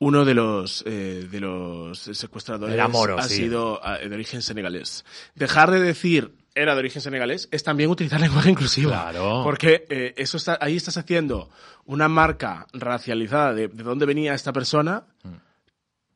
uno 0.03 0.25
de 0.25 0.35
los, 0.35 0.83
eh, 0.85 1.29
de 1.31 1.41
los 1.41 1.97
secuestradores 1.97 2.77
ha 2.81 3.23
sí. 3.23 3.37
sido 3.37 3.81
eh, 3.85 4.09
de 4.09 4.15
origen 4.15 4.43
senegalés. 4.43 5.05
Dejar 5.37 5.71
de 5.71 5.79
decir 5.79 6.33
era 6.57 6.75
de 6.75 6.81
origen 6.81 7.01
senegalés 7.01 7.49
es 7.53 7.63
también 7.63 7.89
utilizar 7.89 8.21
lenguaje 8.21 8.51
inclusivo. 8.51 8.91
Claro. 8.91 9.43
Porque 9.45 9.87
eh, 9.89 10.13
eso 10.17 10.39
está, 10.39 10.59
ahí 10.61 10.77
estás 10.77 10.97
haciendo 10.97 11.51
una 11.85 12.09
marca 12.09 12.67
racializada 12.73 13.55
de, 13.55 13.69
de 13.69 13.83
dónde 13.85 14.05
venía 14.05 14.35
esta 14.35 14.53
persona. 14.53 15.05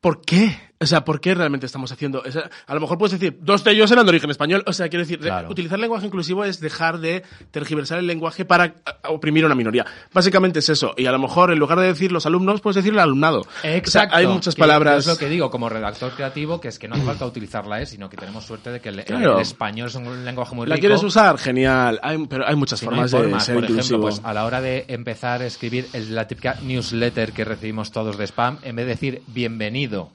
¿Por 0.01 0.21
qué? 0.21 0.59
O 0.79 0.85
sea, 0.85 1.03
¿por 1.03 1.19
qué 1.19 1.33
realmente 1.33 1.65
estamos 1.65 1.91
haciendo? 1.91 2.21
o 2.23 2.31
sea, 2.31 2.49
a 2.67 2.73
lo 2.75 2.81
mejor 2.81 2.99
puedes 2.99 3.19
decir, 3.19 3.39
dos 3.41 3.63
de 3.63 3.71
ellos 3.71 3.89
eran 3.89 4.05
de 4.05 4.09
origen 4.09 4.29
español. 4.29 4.63
O 4.67 4.73
sea, 4.73 4.89
quiero 4.89 5.03
decir, 5.03 5.19
Claro. 5.19 5.49
utilizar 5.49 5.79
lenguaje 5.79 6.05
inclusivo 6.05 6.43
es 6.43 6.59
dejar 6.59 6.99
de 6.99 7.23
tergiversar 7.49 7.97
el 7.97 8.05
lenguaje 8.05 8.45
para 8.45 8.75
oprimir 9.09 9.43
a 9.43 9.47
una 9.47 9.55
minoría. 9.55 9.85
Básicamente 10.13 10.59
es 10.59 10.69
eso. 10.69 10.93
Y 10.95 11.07
a 11.07 11.11
lo 11.11 11.17
mejor, 11.17 11.51
en 11.51 11.57
lugar 11.57 11.79
de 11.79 11.87
decir 11.87 12.11
los 12.11 12.27
alumnos, 12.27 12.61
puedes 12.61 12.75
decir 12.75 12.93
el 12.93 12.99
alumnado. 12.99 13.41
Exacto. 13.63 13.87
O 13.89 13.91
sea, 13.91 14.17
hay 14.19 14.27
muchas 14.27 14.53
palabras. 14.55 14.99
Es 14.99 15.07
lo 15.07 15.17
que 15.17 15.29
digo 15.29 15.49
como 15.49 15.67
redactor 15.67 16.11
creativo, 16.11 16.61
que 16.61 16.67
es 16.67 16.77
que 16.77 16.87
no 16.87 16.93
hace 16.93 17.05
falta 17.05 17.25
utilizar 17.25 17.65
la 17.65 17.81
E, 17.81 17.87
sino 17.87 18.07
que 18.07 18.17
tenemos 18.17 18.45
suerte 18.45 18.69
de 18.71 18.79
que 18.79 18.89
el, 18.89 18.99
el- 18.99 19.05
Claro. 19.05 19.35
el 19.37 19.41
español 19.41 19.87
es 19.87 19.95
un 19.95 20.25
lenguaje 20.25 20.53
muy 20.53 20.67
¿La 20.67 20.75
rico. 20.75 20.81
quieres 20.87 21.01
usar? 21.03 21.39
Genial. 21.39 21.99
Hay, 22.03 22.23
pero 22.27 22.47
hay 22.47 22.55
muchas 22.55 22.79
Si 22.79 22.85
no 22.85 23.01
hay 23.01 23.07
formas, 23.09 23.11
de 23.11 23.45
ser 23.45 23.55
por 23.55 23.63
ejemplo, 23.63 23.73
inclusivo. 23.83 24.01
pues 24.01 24.21
a 24.23 24.31
la 24.31 24.45
hora 24.45 24.61
de 24.61 24.85
empezar 24.89 25.41
a 25.41 25.47
escribir 25.47 25.87
la 26.11 26.27
típica 26.27 26.55
newsletter 26.61 27.31
que 27.31 27.43
recibimos 27.45 27.91
todos 27.91 28.15
de 28.17 28.25
spam, 28.27 28.59
en 28.61 28.75
vez 28.75 28.85
de 28.85 28.91
decir 28.91 29.21
bienvenido 29.27 30.11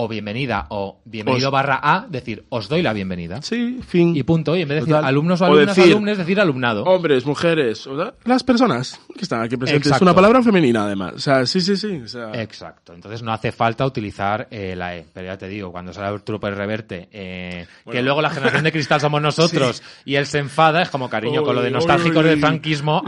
o 0.00 0.06
bienvenida 0.06 0.66
o 0.70 1.00
bienvenido 1.04 1.48
Os- 1.48 1.52
barra 1.52 1.80
A, 1.82 2.06
decir 2.08 2.44
os 2.50 2.68
doy 2.68 2.82
la 2.82 2.92
bienvenida. 2.92 3.42
Sí, 3.42 3.80
fin. 3.84 4.14
Y 4.16 4.22
punto. 4.22 4.56
Y 4.56 4.62
en 4.62 4.68
vez 4.68 4.76
de 4.76 4.80
decir 4.82 4.94
Total. 4.94 5.08
alumnos 5.08 5.40
o 5.40 5.44
O 5.44 5.46
alumnas, 5.48 5.76
decir- 5.76 5.92
alumnes, 5.92 6.18
decir 6.18 6.40
alumnado. 6.40 6.84
Hombres, 6.84 7.26
mujeres, 7.26 7.84
o 7.88 7.96
sea, 7.96 8.14
las 8.24 8.44
personas 8.44 9.00
que 9.16 9.22
están 9.22 9.42
aquí 9.42 9.56
presentes. 9.56 9.88
Exacto. 9.88 10.04
Es 10.04 10.08
una 10.08 10.14
palabra 10.14 10.40
femenina, 10.42 10.84
además. 10.84 11.14
O 11.16 11.18
sea, 11.18 11.44
sí, 11.46 11.60
sí, 11.60 11.76
sí. 11.76 12.00
O 12.04 12.06
sea, 12.06 12.30
Exacto. 12.40 12.94
Entonces 12.94 13.22
no 13.24 13.32
hace 13.32 13.50
falta 13.50 13.84
utilizar 13.84 14.46
eh, 14.52 14.76
la 14.76 14.96
E. 14.96 15.04
Pero 15.12 15.26
ya 15.26 15.36
te 15.36 15.48
digo, 15.48 15.72
cuando 15.72 15.92
sale 15.92 16.06
Arturo 16.06 16.38
Pérez 16.38 16.58
Reverte, 16.58 17.08
eh, 17.10 17.66
que 17.90 18.00
luego 18.00 18.22
la 18.22 18.30
generación 18.30 18.62
de 18.62 18.70
cristal 18.70 19.00
somos 19.00 19.20
nosotros 19.28 19.82
y 20.04 20.14
él 20.14 20.26
se 20.26 20.38
enfada, 20.38 20.80
es 20.82 20.90
como 20.90 21.10
cariño, 21.10 21.42
con 21.42 21.56
lo 21.56 21.62
de 21.62 21.72
nostálgicos 21.72 22.24
del 22.24 22.38
franquismo. 22.38 23.02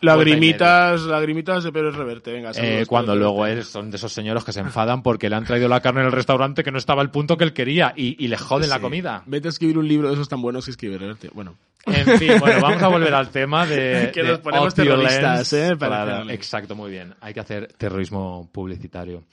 Lagrimitas, 0.00 1.02
lagrimitas 1.02 1.64
de 1.64 1.72
Pérez 1.72 1.94
Reverte. 1.94 2.32
Venga, 2.32 2.52
Eh, 2.56 2.84
cuando 2.86 3.12
Pérez 3.12 3.20
luego 3.22 3.42
Reverte. 3.44 3.60
es- 3.62 3.68
son 3.68 3.90
de 3.90 3.96
esos 3.96 4.12
señores 4.12 4.44
que 4.44 4.52
se 4.52 4.60
enfadan 4.60 5.02
porque 5.02 5.28
le 5.28 5.36
han 5.36 5.44
traído 5.44 5.68
la 5.68 5.80
carne 5.80 6.00
en 6.00 6.06
el 6.06 6.12
restaurante 6.12 6.62
que 6.64 6.70
no 6.70 6.78
estaba 6.78 7.02
al 7.02 7.10
punto 7.10 7.36
que 7.36 7.44
él 7.44 7.52
quería 7.52 7.92
y, 7.96 8.22
y 8.22 8.28
le 8.28 8.36
joden 8.36 8.70
la 8.70 8.80
comida. 8.80 9.22
Vete 9.26 9.48
a 9.48 9.50
escribir 9.50 9.78
un 9.78 9.88
libro 9.88 10.08
de 10.08 10.14
esos 10.14 10.28
tan 10.28 10.40
buenos 10.42 10.64
que 10.64 10.70
escribe 10.70 10.98
Reverte. 10.98 11.30
Bueno. 11.32 11.54
En 11.92 12.18
fin, 12.18 12.32
bueno, 12.40 12.60
vamos 12.60 12.82
a 12.82 12.88
volver 12.88 13.14
al 13.14 13.30
tema 13.30 13.66
de. 13.66 14.10
Que 14.14 14.22
de 14.22 14.30
nos 14.30 14.38
ponemos 14.40 14.74
terroristas, 14.74 15.52
¿eh? 15.52 15.76
Para 15.76 16.02
hacerle. 16.02 16.34
exacto, 16.34 16.74
muy 16.74 16.90
bien. 16.90 17.14
Hay 17.20 17.34
que 17.34 17.40
hacer 17.40 17.72
terrorismo 17.76 18.48
publicitario. 18.52 19.24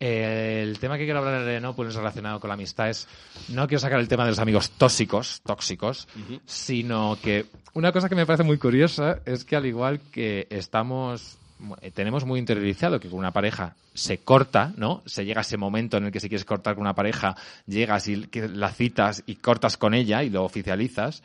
Eh, 0.00 0.60
el 0.62 0.78
tema 0.78 0.96
que 0.98 1.04
quiero 1.04 1.20
hablar 1.20 1.44
de 1.44 1.60
no 1.60 1.74
pues 1.74 1.94
relacionado 1.94 2.40
con 2.40 2.48
la 2.48 2.54
amistad 2.54 2.88
es. 2.90 3.08
No 3.48 3.66
quiero 3.66 3.80
sacar 3.80 4.00
el 4.00 4.08
tema 4.08 4.24
de 4.24 4.30
los 4.30 4.38
amigos 4.38 4.70
tóxicos, 4.72 5.40
tóxicos, 5.44 6.08
sino 6.46 7.18
que 7.22 7.46
una 7.74 7.92
cosa 7.92 8.08
que 8.08 8.14
me 8.14 8.26
parece 8.26 8.42
muy 8.44 8.58
curiosa 8.58 9.20
es 9.24 9.44
que 9.44 9.56
al 9.56 9.66
igual 9.66 10.00
que 10.12 10.46
estamos. 10.50 11.38
eh, 11.80 11.90
Tenemos 11.90 12.24
muy 12.24 12.38
interiorizado 12.38 13.00
que 13.00 13.08
con 13.08 13.18
una 13.18 13.30
pareja 13.32 13.74
se 13.94 14.18
corta, 14.18 14.72
¿no? 14.76 15.02
Se 15.06 15.24
llega 15.24 15.40
a 15.40 15.42
ese 15.42 15.56
momento 15.58 15.96
en 15.98 16.04
el 16.06 16.12
que 16.12 16.20
si 16.20 16.28
quieres 16.28 16.44
cortar 16.44 16.74
con 16.74 16.82
una 16.82 16.94
pareja, 16.94 17.36
llegas 17.66 18.08
y 18.08 18.26
la 18.34 18.70
citas 18.70 19.22
y 19.26 19.36
cortas 19.36 19.76
con 19.76 19.92
ella 19.94 20.22
y 20.22 20.30
lo 20.30 20.44
oficializas 20.44 21.22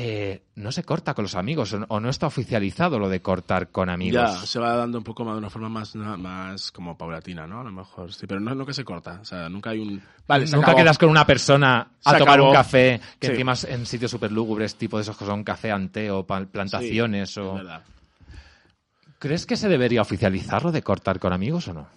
eh, 0.00 0.42
no 0.54 0.70
se 0.70 0.84
corta 0.84 1.12
con 1.12 1.24
los 1.24 1.34
amigos 1.34 1.74
o, 1.88 1.98
no 2.00 2.08
está 2.08 2.28
oficializado 2.28 3.00
lo 3.00 3.08
de 3.08 3.20
cortar 3.20 3.68
con 3.70 3.88
amigos. 3.90 4.14
Ya, 4.40 4.46
se 4.46 4.60
va 4.60 4.76
dando 4.76 4.98
un 4.98 5.02
poco 5.04 5.24
más 5.24 5.34
de 5.34 5.38
una 5.38 5.50
forma 5.50 5.68
más, 5.68 5.96
más 5.96 6.70
como 6.70 6.96
paulatina, 6.96 7.48
¿no? 7.48 7.60
A 7.60 7.64
lo 7.64 7.72
mejor, 7.72 8.12
sí, 8.12 8.26
pero 8.28 8.38
no, 8.38 8.54
no 8.54 8.64
que 8.64 8.72
se 8.74 8.84
corta. 8.84 9.18
O 9.20 9.24
sea, 9.24 9.48
nunca 9.48 9.70
hay 9.70 9.80
un... 9.80 10.00
Vale, 10.28 10.46
se 10.46 10.54
Nunca 10.54 10.68
acabó. 10.68 10.84
quedas 10.84 10.98
con 10.98 11.08
una 11.08 11.26
persona 11.26 11.88
a 12.04 12.12
Se 12.12 12.18
tomar 12.18 12.34
acabó. 12.34 12.48
un 12.50 12.54
café, 12.54 13.00
que 13.18 13.26
Sí. 13.26 13.32
encima 13.32 13.52
es 13.54 13.64
en 13.64 13.86
sitios 13.86 14.10
súper 14.12 14.30
lúgubres, 14.30 14.76
tipo 14.76 14.98
de 14.98 15.02
esos 15.02 15.16
que 15.16 15.24
son 15.24 15.42
café 15.42 15.72
ante 15.72 16.10
o 16.12 16.24
plantaciones. 16.24 17.30
Sí, 17.30 17.40
o... 17.40 17.48
es 17.56 17.64
verdad. 17.64 17.82
¿Crees 19.18 19.46
que 19.46 19.56
se 19.56 19.68
debería 19.68 20.02
oficializar 20.02 20.62
lo 20.62 20.70
de 20.70 20.82
cortar 20.82 21.18
con 21.18 21.32
amigos 21.32 21.66
o 21.66 21.74
no? 21.74 21.88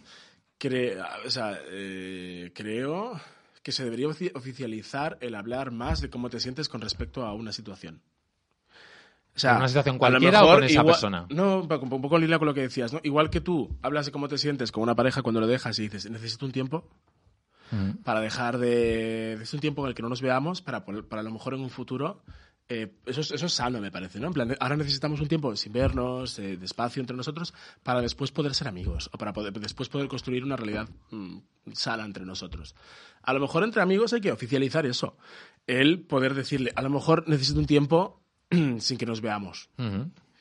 Cre- 0.59 0.97
o 1.25 1.29
sea, 1.29 1.55
eh, 1.71 2.51
creo 2.55 3.19
que 3.64 3.72
se 3.72 3.84
debería 3.84 4.07
ofi- 4.07 4.32
oficializar 4.36 5.18
el 5.22 5.36
hablar 5.36 5.72
más 5.72 6.01
de 6.01 6.09
cómo 6.09 6.30
te 6.30 6.39
sientes 6.39 6.68
con 6.70 6.82
respecto 6.82 7.26
a 7.26 7.34
una 7.34 7.51
situación. 7.51 8.01
O 9.36 9.39
sea, 9.39 9.51
¿Con 9.51 9.59
una 9.59 9.68
situación 9.70 9.97
cualquiera 9.97 10.43
o 10.43 10.47
con 10.55 10.64
esa 10.64 10.74
igual- 10.74 10.86
persona? 10.88 11.26
No, 11.30 11.62
un 11.62 11.68
poco, 11.68 11.86
un 11.95 12.01
poco 12.01 12.16
en 12.16 12.22
línea 12.24 12.38
con 12.39 12.47
lo 12.47 12.53
que 12.53 12.62
decías, 12.62 12.91
¿no? 12.91 12.99
Igual 13.03 13.30
que 13.30 13.39
tú 13.39 13.78
hablas 13.82 14.05
de 14.05 14.12
cómo 14.12 14.28
te 14.28 14.38
sientes 14.38 14.72
con 14.72 14.84
una 14.84 14.95
pareja 14.95 15.22
cuando 15.22 15.39
lo 15.39 15.47
dejas 15.47 15.78
y 15.80 15.84
dices, 15.84 16.09
necesito 16.09 16.45
un 16.45 16.51
tiempo 16.51 16.89
para 18.03 18.20
dejar 18.20 18.57
de... 18.57 19.34
Es 19.41 19.53
un 19.53 19.62
tiempo 19.62 19.84
en 19.84 19.89
el 19.89 19.95
que 19.95 20.01
no 20.01 20.09
nos 20.09 20.22
veamos 20.22 20.62
para, 20.62 20.84
para 20.84 21.22
a 21.22 21.24
lo 21.24 21.32
mejor 21.32 21.53
en 21.53 21.62
un 21.62 21.70
futuro... 21.70 22.22
eh, 22.74 22.88
eso, 23.05 23.19
es, 23.19 23.32
eso 23.32 23.47
es 23.47 23.53
sano, 23.53 23.82
me 23.82 23.91
parece, 23.91 24.17
¿no? 24.17 24.28
En 24.28 24.34
plan, 24.34 24.55
ahora 24.61 24.78
necesitamos 24.78 25.19
un 25.19 25.28
tiempo 25.28 25.53
sin 25.57 25.74
vernos, 25.74 26.39
eh, 26.39 26.55
de 26.55 26.65
espacio 26.65 27.01
entre 27.01 27.17
nosotros, 27.17 27.53
para 27.84 27.99
después 27.99 28.32
poder 28.32 28.53
ser 28.53 28.69
amigos 28.69 29.09
o 29.11 29.17
para 29.17 29.34
poder, 29.34 29.51
después 29.59 29.89
poder 29.89 30.07
construir 30.07 30.45
una 30.45 30.55
realidad 30.55 30.88
mm, 31.09 31.39
sana 31.74 32.05
entre 32.05 32.26
nosotros. 32.26 32.74
A 33.24 33.34
lo 33.34 33.41
mejor 33.41 33.65
entre 33.65 33.82
amigos 33.82 34.13
hay 34.13 34.22
que 34.22 34.32
oficializar 34.32 34.86
eso. 34.86 35.17
El 35.67 35.99
poder 35.99 36.34
decirle, 36.34 36.72
a 36.74 36.82
lo 36.82 36.89
mejor 36.89 37.28
necesito 37.28 37.59
un 37.59 37.65
tiempo 37.65 38.22
sin 38.80 38.97
que 38.97 39.05
nos 39.05 39.19
veamos 39.19 39.69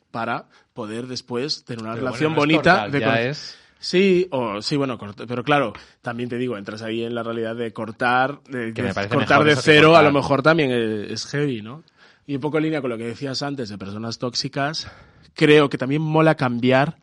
para 0.09 0.47
poder 0.73 1.07
después 1.07 1.65
tener 1.65 1.83
una 1.83 1.95
Pero 1.95 2.05
relación 2.05 2.33
bueno, 2.33 2.45
no 2.45 2.59
es 2.59 2.63
bonita 2.63 2.87
de 2.87 2.99
ya 3.01 3.21
es- 3.23 3.57
Sí, 3.79 4.27
o 4.29 4.61
sí, 4.61 4.77
bueno, 4.77 4.97
pero 5.27 5.43
claro, 5.43 5.73
también 6.03 6.29
te 6.29 6.37
digo, 6.37 6.55
entras 6.55 6.83
ahí 6.83 7.03
en 7.03 7.15
la 7.15 7.23
realidad 7.23 7.55
de 7.55 7.73
cortar, 7.73 8.39
de, 8.43 8.73
cortar 9.09 9.43
de 9.43 9.55
cero, 9.55 9.87
cortar. 9.87 10.05
a 10.05 10.07
lo 10.07 10.13
mejor 10.13 10.43
también 10.43 10.69
es, 10.71 11.11
es 11.11 11.25
heavy, 11.25 11.63
¿no? 11.63 11.83
Y 12.31 12.35
un 12.35 12.39
poco 12.41 12.59
en 12.59 12.63
línea 12.63 12.79
con 12.79 12.89
lo 12.89 12.97
que 12.97 13.03
decías 13.03 13.41
antes 13.41 13.67
de 13.67 13.77
personas 13.77 14.17
tóxicas, 14.17 14.87
creo 15.33 15.69
que 15.69 15.77
también 15.77 16.01
mola 16.01 16.35
cambiar 16.35 16.95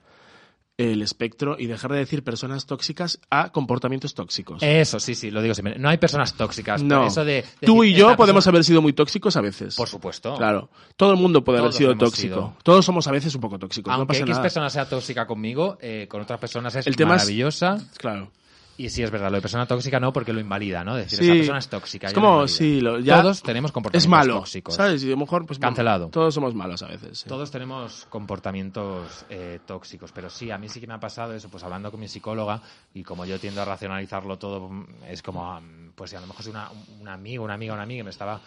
el 0.79 1.03
espectro 1.03 1.57
y 1.59 1.66
dejar 1.66 1.93
de 1.93 1.99
decir 1.99 2.24
personas 2.24 2.64
tóxicas 2.64 3.20
a 3.29 3.51
comportamientos 3.53 4.14
tóxicos. 4.14 4.62
Eso, 4.62 4.99
sí, 4.99 5.14
sí, 5.14 5.31
lo 5.31 5.43
digo 5.43 5.53
siempre. 5.53 5.79
No 5.79 5.91
hay 5.91 5.99
personas 5.99 6.33
tóxicas. 6.33 6.83
no, 6.83 7.07
Eso 7.07 7.26
de 7.26 7.45
tú 7.61 7.85
y 7.85 7.93
yo 7.93 8.16
podemos 8.16 8.45
persona- 8.45 8.55
haber 8.55 8.64
sido 8.64 8.81
muy 8.81 8.95
tóxicos 8.95 9.37
a 9.37 9.43
veces. 9.43 9.76
Por 9.76 9.87
supuesto. 9.89 10.35
Claro, 10.37 10.70
todo 10.97 11.11
el 11.12 11.18
mundo 11.18 11.45
puede 11.45 11.59
haber 11.59 11.74
sido 11.74 11.95
tóxico. 11.95 12.16
sido. 12.35 12.57
Todos 12.62 12.87
somos 12.87 13.07
a 13.07 13.11
veces 13.12 13.35
un 13.35 13.43
poco 13.43 13.59
tóxicos. 13.59 13.91
no 13.91 13.97
Aunque 13.97 14.07
pasa 14.14 14.20
X 14.20 14.31
nada. 14.31 14.43
persona 14.43 14.70
sea 14.70 14.89
tóxica 14.89 15.26
conmigo, 15.26 15.76
eh, 15.83 16.07
con 16.09 16.22
otras 16.22 16.41
personas 16.41 16.74
es 16.74 16.87
El 16.87 16.97
tema 16.97 17.16
es- 17.16 17.22
maravillosa. 17.24 17.76
Claro. 17.99 18.31
Y 18.81 18.91
sí, 18.91 19.03
es 19.03 19.11
verdad, 19.11 19.29
lo 19.29 19.35
de 19.39 19.43
persona 19.43 19.66
tóxica 19.66 19.99
no, 19.99 20.12
porque 20.12 20.33
lo 20.33 20.39
invalida, 20.39 20.85
¿no? 20.85 20.95
Decir, 20.95 21.18
Sí. 21.18 21.24
esa 21.24 21.35
persona 21.35 21.59
es 21.59 21.68
tóxica. 21.68 22.07
Es 22.07 22.12
como, 22.14 22.47
sí, 22.47 22.81
lo- 22.81 23.01
ya- 23.01 23.20
Todos 23.20 23.43
tenemos 23.43 23.72
comportamientos 23.72 24.05
Es 24.05 24.09
malo, 24.09 24.35
tóxicos. 24.37 24.74
¿sabes? 24.76 25.03
Y 25.03 25.09
a 25.09 25.11
lo 25.11 25.16
mejor, 25.16 25.45
pues. 25.47 25.59
Cancelado. 25.59 26.09
Todos 26.11 26.33
somos 26.33 26.55
malos 26.55 26.81
a 26.85 26.87
veces. 26.87 27.18
sí. 27.18 27.29
Todos 27.29 27.51
tenemos 27.51 28.07
comportamientos 28.09 29.26
eh, 29.31 29.59
tóxicos, 29.66 30.12
pero 30.12 30.31
sí, 30.31 30.51
a 30.53 30.59
mí 30.59 30.68
sí 30.68 30.81
que 30.81 30.87
me 30.87 30.95
ha 30.95 31.01
pasado 31.01 31.35
eso, 31.35 31.49
pues 31.51 31.64
hablando 31.64 31.91
con 31.91 31.99
mi 31.99 32.07
psicóloga, 32.09 32.62
y 32.95 33.03
como 33.03 33.24
yo 33.24 33.39
tiendo 33.41 33.62
a 33.62 33.64
racionalizarlo 33.64 34.39
todo, 34.39 34.70
es 35.09 35.22
como, 35.22 35.61
pues 35.97 36.11
si 36.11 36.16
a 36.16 36.20
lo 36.20 36.29
mejor 36.29 36.41
es 36.43 36.47
una, 36.47 36.70
un 37.01 37.09
amigo, 37.09 37.45
una 37.45 37.55
amiga, 37.55 37.74
una 37.74 37.83
amiga 37.83 37.99
que 38.01 38.05
me 38.05 38.11
estaba... 38.11 38.41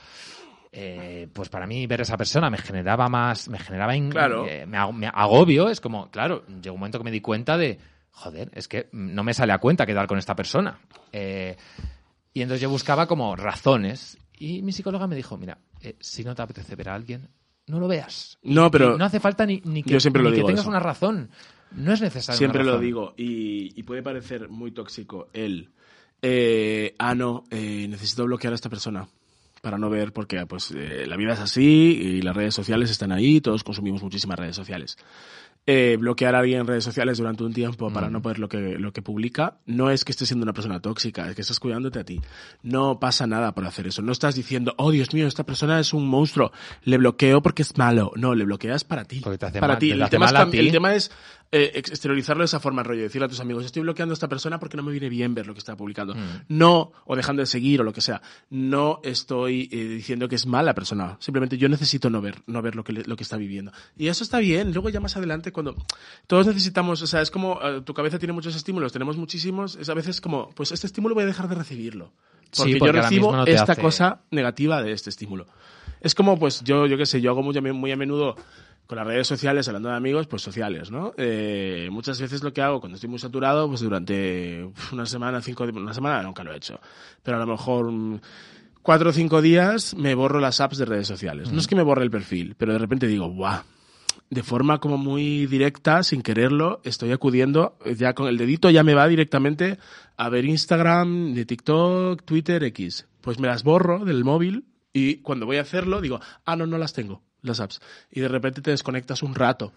eh, 0.71 1.27
pues 1.33 1.49
para 1.49 1.67
mí 1.67 1.85
ver 1.87 1.99
a 1.99 2.03
esa 2.03 2.15
persona 2.15 2.49
me 2.49 2.57
generaba 2.57 3.09
más, 3.09 3.49
me 3.49 3.59
generaba 3.59 3.93
in- 3.93 4.09
Claro. 4.11 4.45
eh, 4.47 4.65
me 4.65 5.07
agobio, 5.07 5.67
es 5.67 5.81
como, 5.81 6.09
claro, 6.09 6.45
llegó 6.61 6.75
un 6.75 6.79
momento 6.79 6.97
que 6.97 7.03
me 7.03 7.11
di 7.11 7.19
cuenta 7.19 7.57
de, 7.57 7.77
joder, 8.11 8.51
es 8.53 8.67
que 8.67 8.89
no 8.91 9.23
me 9.23 9.33
sale 9.33 9.53
a 9.53 9.57
cuenta 9.57 9.85
quedar 9.85 10.07
con 10.07 10.17
esta 10.17 10.35
persona. 10.35 10.79
Eh, 11.11 11.57
y 12.33 12.41
entonces 12.41 12.61
yo 12.61 12.69
buscaba 12.69 13.07
como 13.07 13.35
razones, 13.35 14.17
y 14.37 14.61
mi 14.61 14.71
psicóloga 14.71 15.07
me 15.07 15.15
dijo, 15.15 15.37
mira, 15.37 15.57
eh, 15.81 15.95
si 15.99 16.23
no 16.23 16.33
te 16.35 16.41
apetece 16.41 16.75
ver 16.75 16.89
a 16.89 16.95
alguien, 16.95 17.29
no 17.67 17.79
lo 17.79 17.87
veas. 17.87 18.37
No, 18.43 18.69
pero. 18.71 18.97
No 18.97 19.05
hace 19.05 19.19
falta 19.19 19.45
ni, 19.45 19.61
ni 19.65 19.83
que, 19.83 19.91
Yo 19.91 19.99
siempre 19.99 20.21
lo 20.23 20.29
que 20.29 20.37
digo 20.37 20.47
tengas 20.47 20.61
eso. 20.63 20.69
una 20.69 20.79
razón. 20.79 21.29
No 21.71 21.93
es 21.93 22.01
necesario. 22.01 22.37
Siempre 22.37 22.63
lo 22.63 22.79
digo. 22.79 23.13
Y, 23.17 23.79
y 23.79 23.83
puede 23.83 24.03
parecer 24.03 24.49
muy 24.49 24.71
tóxico 24.71 25.29
el. 25.33 25.69
eh, 26.21 26.95
ah, 26.99 27.15
no, 27.15 27.43
eh, 27.49 27.87
necesito 27.89 28.25
bloquear 28.25 28.51
a 28.53 28.55
esta 28.55 28.69
persona. 28.69 29.07
Para 29.61 29.77
no 29.77 29.91
ver, 29.91 30.11
porque 30.11 30.43
pues 30.47 30.71
eh, 30.75 31.05
la 31.07 31.15
vida 31.17 31.33
es 31.33 31.39
así 31.39 31.61
y 32.01 32.21
las 32.23 32.35
redes 32.35 32.55
sociales 32.55 32.89
están 32.89 33.11
ahí, 33.11 33.41
todos 33.41 33.63
consumimos 33.63 34.01
muchísimas 34.01 34.39
redes 34.39 34.55
sociales. 34.55 34.97
Eh, 35.67 35.95
bloquear 35.99 36.33
a 36.33 36.39
alguien 36.39 36.61
en 36.61 36.67
redes 36.67 36.83
sociales 36.83 37.19
durante 37.19 37.43
un 37.43 37.53
tiempo 37.53 37.93
para 37.93 38.09
no 38.09 38.19
poder 38.19 38.39
lo 38.39 38.49
que, 38.49 38.79
lo 38.79 38.91
que 38.93 39.03
publica, 39.03 39.59
no 39.67 39.91
es 39.91 40.03
que 40.03 40.11
estés 40.11 40.27
siendo 40.27 40.43
una 40.43 40.53
persona 40.53 40.79
tóxica, 40.81 41.29
es 41.29 41.35
que 41.35 41.41
estás 41.43 41.59
cuidándote 41.59 41.99
a 41.99 42.03
ti. 42.03 42.19
No 42.63 42.99
pasa 42.99 43.27
nada 43.27 43.53
por 43.53 43.65
hacer 43.65 43.85
eso. 43.85 44.01
No 44.01 44.11
estás 44.11 44.33
diciendo, 44.33 44.73
oh 44.77 44.89
Dios 44.89 45.13
mío, 45.13 45.27
esta 45.27 45.45
persona 45.45 45.79
es 45.79 45.93
un 45.93 46.07
monstruo, 46.07 46.51
le 46.83 46.97
bloqueo 46.97 47.43
porque 47.43 47.61
es 47.61 47.77
malo. 47.77 48.11
No, 48.15 48.33
le 48.33 48.43
bloqueas 48.43 48.83
para 48.83 49.05
ti. 49.05 49.19
Porque 49.21 49.37
te 49.37 49.45
hace 49.45 49.59
para 49.59 49.73
mal- 49.73 49.79
ti. 49.79 49.89
te 49.89 49.93
El 49.93 50.01
hace 50.01 50.09
tema, 50.11 50.25
es, 50.25 50.33
mal 50.33 50.41
a 50.41 50.45
cam- 50.47 50.51
ti. 50.51 50.57
el 50.57 50.71
tema 50.71 50.95
es 50.95 51.11
eh, 51.51 51.71
ex- 51.75 51.89
exteriorizarlo 51.91 52.41
de 52.41 52.45
esa 52.45 52.59
forma, 52.59 52.81
rollo, 52.83 53.01
decirle 53.01 53.25
a 53.25 53.27
tus 53.29 53.39
amigos, 53.41 53.65
estoy 53.65 53.81
bloqueando 53.81 54.13
a 54.13 54.15
esta 54.15 54.29
persona 54.29 54.59
porque 54.59 54.77
no 54.77 54.83
me 54.83 54.91
viene 54.91 55.09
bien 55.09 55.33
ver 55.35 55.47
lo 55.47 55.53
que 55.53 55.59
está 55.59 55.75
publicando. 55.75 56.15
Mm. 56.15 56.45
No, 56.49 56.93
o 57.05 57.15
dejando 57.15 57.41
de 57.41 57.45
seguir 57.45 57.81
o 57.81 57.83
lo 57.83 57.91
que 57.93 58.01
sea. 58.01 58.21
No 58.49 58.99
estoy 59.03 59.67
eh, 59.71 59.75
diciendo 59.85 60.27
que 60.29 60.35
es 60.35 60.45
mala 60.45 60.73
persona. 60.73 61.17
Simplemente 61.19 61.57
yo 61.57 61.67
necesito 61.69 62.09
no 62.09 62.21
ver, 62.21 62.41
no 62.47 62.61
ver 62.61 62.75
lo 62.75 62.83
que, 62.83 62.93
lo 62.93 63.15
que 63.15 63.23
está 63.23 63.37
viviendo. 63.37 63.71
Y 63.97 64.07
eso 64.07 64.23
está 64.23 64.39
bien. 64.39 64.73
Luego 64.73 64.89
ya 64.89 64.99
más 64.99 65.17
adelante, 65.17 65.51
cuando 65.51 65.75
todos 66.27 66.47
necesitamos, 66.47 67.01
o 67.01 67.07
sea, 67.07 67.21
es 67.21 67.31
como 67.31 67.59
eh, 67.61 67.81
tu 67.81 67.93
cabeza 67.93 68.17
tiene 68.17 68.33
muchos 68.33 68.55
estímulos, 68.55 68.93
tenemos 68.93 69.17
muchísimos, 69.17 69.75
es 69.75 69.89
a 69.89 69.93
veces 69.93 70.21
como, 70.21 70.49
pues 70.51 70.71
este 70.71 70.87
estímulo 70.87 71.15
voy 71.15 71.23
a 71.23 71.27
dejar 71.27 71.47
de 71.49 71.55
recibirlo. 71.55 72.11
Sí, 72.51 72.75
Porque, 72.75 72.79
yo 72.85 72.91
recibo 73.01 73.31
no 73.31 73.45
esta 73.45 73.71
hace- 73.73 73.81
cosa 73.81 74.21
negativa 74.31 74.81
de 74.81 74.91
este 74.91 75.09
estímulo. 75.09 75.47
Es 76.01 76.15
como, 76.15 76.37
pues 76.37 76.61
yo, 76.63 76.85
yo 76.87 76.97
qué 76.97 77.05
sé, 77.05 77.21
yo 77.21 77.31
hago 77.31 77.43
muy, 77.43 77.59
muy 77.73 77.91
a 77.91 77.95
menudo 77.95 78.35
con 78.87 78.97
las 78.97 79.07
redes 79.07 79.27
sociales, 79.27 79.67
hablando 79.67 79.89
de 79.89 79.95
amigos, 79.95 80.27
pues 80.27 80.41
sociales, 80.41 80.91
¿no? 80.91 81.13
Eh, 81.17 81.87
muchas 81.91 82.19
veces 82.19 82.43
lo 82.43 82.51
que 82.51 82.61
hago 82.61 82.79
cuando 82.79 82.95
estoy 82.95 83.09
muy 83.09 83.19
saturado, 83.19 83.67
pues 83.67 83.81
durante 83.81 84.69
una 84.91 85.05
semana, 85.05 85.41
cinco, 85.41 85.63
una 85.63 85.93
semana 85.93 86.21
nunca 86.23 86.43
lo 86.43 86.53
he 86.53 86.57
hecho, 86.57 86.79
pero 87.23 87.37
a 87.37 87.39
lo 87.39 87.47
mejor 87.47 87.91
mm, 87.91 88.19
cuatro 88.81 89.11
o 89.11 89.13
cinco 89.13 89.41
días 89.41 89.95
me 89.95 90.15
borro 90.15 90.39
las 90.39 90.59
apps 90.59 90.77
de 90.77 90.85
redes 90.85 91.07
sociales. 91.07 91.51
No 91.51 91.59
es 91.59 91.67
que 91.67 91.75
me 91.75 91.83
borre 91.83 92.03
el 92.03 92.11
perfil, 92.11 92.55
pero 92.57 92.73
de 92.73 92.79
repente 92.79 93.07
digo, 93.07 93.29
¡guau! 93.29 93.61
De 94.29 94.43
forma 94.43 94.79
como 94.79 94.97
muy 94.97 95.45
directa, 95.45 96.03
sin 96.03 96.21
quererlo, 96.21 96.79
estoy 96.83 97.11
acudiendo, 97.11 97.77
eh, 97.85 97.95
ya 97.95 98.13
con 98.13 98.27
el 98.27 98.37
dedito 98.37 98.69
ya 98.69 98.83
me 98.83 98.93
va 98.93 99.07
directamente 99.07 99.77
a 100.15 100.29
ver 100.29 100.45
Instagram, 100.45 101.33
de 101.33 101.45
TikTok, 101.45 102.23
Twitter, 102.23 102.63
X. 102.63 103.07
Pues 103.21 103.39
me 103.39 103.47
las 103.47 103.63
borro 103.63 104.05
del 104.05 104.23
móvil 104.23 104.65
y 104.93 105.17
cuando 105.17 105.45
voy 105.45 105.57
a 105.57 105.61
hacerlo 105.61 106.01
digo, 106.01 106.19
ah, 106.45 106.55
no, 106.55 106.65
no 106.65 106.77
las 106.77 106.93
tengo, 106.93 107.23
las 107.43 107.59
apps. 107.59 107.79
Y 108.11 108.19
de 108.19 108.27
repente 108.27 108.61
te 108.61 108.71
desconectas 108.71 109.23
un 109.23 109.33
rato. 109.35 109.71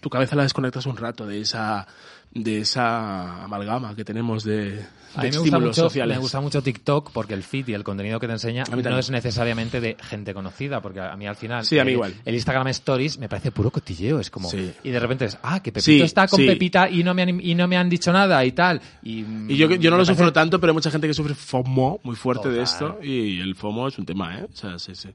Tu 0.00 0.08
cabeza 0.10 0.36
la 0.36 0.42
desconectas 0.44 0.86
un 0.86 0.96
rato 0.96 1.26
de 1.26 1.40
esa, 1.40 1.86
de 2.32 2.60
esa 2.60 3.44
amalgama 3.44 3.94
que 3.94 4.04
tenemos 4.04 4.44
de, 4.44 4.82
A 5.14 5.20
de 5.20 5.28
mí 5.28 5.32
me 5.32 5.38
gusta, 5.38 5.38
estímulos 5.38 5.62
mucho, 5.62 5.82
sociales. 5.82 6.16
me 6.16 6.20
gusta 6.22 6.40
mucho 6.40 6.62
TikTok 6.62 7.10
porque 7.12 7.34
el 7.34 7.42
feed 7.42 7.68
y 7.68 7.74
el 7.74 7.84
contenido 7.84 8.18
que 8.18 8.26
te 8.26 8.32
enseña 8.32 8.64
A 8.70 8.74
no 8.76 8.98
es 8.98 9.10
necesariamente 9.10 9.80
de 9.82 9.96
gente 10.00 10.32
conocida, 10.32 10.80
porque 10.80 11.00
a 11.00 11.14
mí 11.16 11.26
al 11.26 11.36
final 11.36 11.66
Sí, 11.66 11.78
a 11.78 11.84
mí 11.84 11.92
igual. 11.92 12.14
el 12.24 12.34
Instagram 12.34 12.68
Stories 12.68 13.18
me 13.18 13.28
parece 13.28 13.52
puro 13.52 13.70
cotilleo, 13.70 14.18
es 14.18 14.30
como 14.30 14.48
Sí. 14.48 14.72
y 14.82 14.90
de 14.90 14.98
repente 14.98 15.26
es, 15.26 15.36
ah, 15.42 15.60
que 15.62 15.70
Pepito 15.72 15.84
Sí, 15.84 16.00
está 16.00 16.26
con. 16.26 16.38
Pepita 16.46 16.88
y 16.88 17.04
no 17.04 17.12
me 17.12 17.22
han 17.22 17.38
y 17.40 17.54
no 17.54 17.68
me 17.68 17.76
han 17.76 17.90
dicho 17.90 18.10
nada 18.12 18.42
y 18.44 18.52
tal. 18.52 18.80
Y, 19.02 19.20
Y 19.52 19.56
yo, 19.58 19.68
yo 19.68 19.90
no 19.90 19.98
lo 19.98 20.02
parece- 20.04 20.12
sufro 20.14 20.32
tanto, 20.32 20.58
pero 20.58 20.70
hay 20.70 20.74
mucha 20.74 20.90
gente 20.90 21.06
que 21.06 21.12
sufre 21.14 21.34
FOMO 21.34 22.00
muy 22.04 22.16
fuerte 22.16 22.48
de 22.48 22.62
esto. 22.62 22.98
Y 23.02 23.38
el 23.40 23.54
FOMO 23.54 23.88
es 23.88 23.98
un 23.98 24.06
tema, 24.06 24.38
¿eh? 24.38 24.46
O 24.50 24.56
sea, 24.56 24.78
sí, 24.78 24.94
sí. 24.94 25.10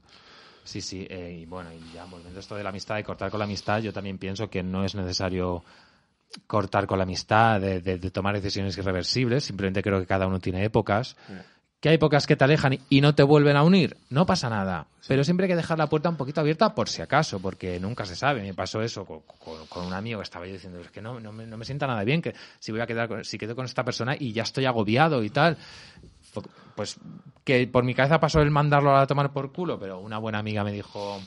Sí, 0.68 0.82
sí, 0.82 1.06
eh, 1.08 1.38
y 1.40 1.46
bueno, 1.46 1.72
y 1.72 1.90
ya 1.92 2.04
volviendo 2.04 2.38
a 2.38 2.40
esto 2.40 2.54
de 2.54 2.62
la 2.62 2.68
amistad 2.68 2.98
y 2.98 3.02
cortar 3.02 3.30
con 3.30 3.38
la 3.38 3.44
amistad, 3.44 3.80
yo 3.80 3.90
también 3.90 4.18
pienso 4.18 4.50
que 4.50 4.62
no 4.62 4.84
es 4.84 4.94
necesario 4.94 5.64
cortar 6.46 6.86
con 6.86 6.98
la 6.98 7.04
amistad, 7.04 7.58
de, 7.58 7.80
de- 7.80 7.98
de 7.98 8.10
tomar 8.10 8.34
decisiones 8.34 8.76
irreversibles, 8.76 9.44
simplemente 9.44 9.82
creo 9.82 9.98
que 9.98 10.06
cada 10.06 10.26
uno 10.26 10.40
tiene 10.40 10.62
épocas. 10.64 11.16
Que 11.80 11.88
hay 11.90 11.94
épocas 11.94 12.26
que 12.26 12.36
te 12.36 12.44
alejan 12.44 12.72
y- 12.74 12.80
y 12.90 13.00
no 13.00 13.14
te 13.14 13.22
vuelven 13.22 13.56
a 13.56 13.62
unir, 13.62 13.96
no 14.10 14.26
pasa 14.26 14.50
nada. 14.50 14.88
Pero 15.06 15.24
siempre 15.24 15.44
hay 15.44 15.48
que 15.48 15.56
dejar 15.56 15.78
la 15.78 15.86
puerta 15.88 16.10
un 16.10 16.16
poquito 16.16 16.40
abierta 16.42 16.74
por 16.74 16.88
si 16.90 17.00
acaso, 17.00 17.40
porque 17.40 17.80
nunca 17.80 18.04
se 18.04 18.14
sabe. 18.14 18.42
Me 18.42 18.52
pasó 18.52 18.82
eso 18.82 19.06
con, 19.06 19.20
con- 19.38 19.66
con 19.68 19.86
un 19.86 19.94
amigo 19.94 20.18
que 20.18 20.24
estaba 20.24 20.46
yo 20.46 20.52
diciendo, 20.52 20.80
es 20.80 20.90
que 20.90 21.00
no, 21.00 21.18
no, 21.18 21.32
me, 21.32 21.46
no 21.46 21.56
me 21.56 21.64
sienta 21.64 21.86
nada 21.86 22.04
bien, 22.04 22.20
que 22.20 22.34
si 22.58 22.72
voy 22.72 22.82
a 22.82 22.86
quedar 22.86 23.08
con, 23.08 23.24
si 23.24 23.38
quedo 23.38 23.56
con 23.56 23.64
esta 23.64 23.84
persona 23.84 24.14
y 24.18 24.32
ya 24.32 24.42
estoy 24.42 24.66
agobiado 24.66 25.22
y 25.24 25.30
tal. 25.30 25.56
Pues 26.74 26.96
que 27.44 27.66
por 27.66 27.84
mi 27.84 27.94
cabeza 27.94 28.20
pasó 28.20 28.40
el 28.40 28.50
mandarlo 28.50 28.96
a 28.96 29.06
tomar 29.06 29.32
por 29.32 29.52
culo, 29.52 29.78
pero 29.78 29.98
una 29.98 30.18
buena 30.18 30.38
amiga 30.38 30.64
me 30.64 30.72
dijo, 30.72 31.20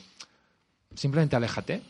simplemente 0.94 1.36
aléjate 1.36 1.82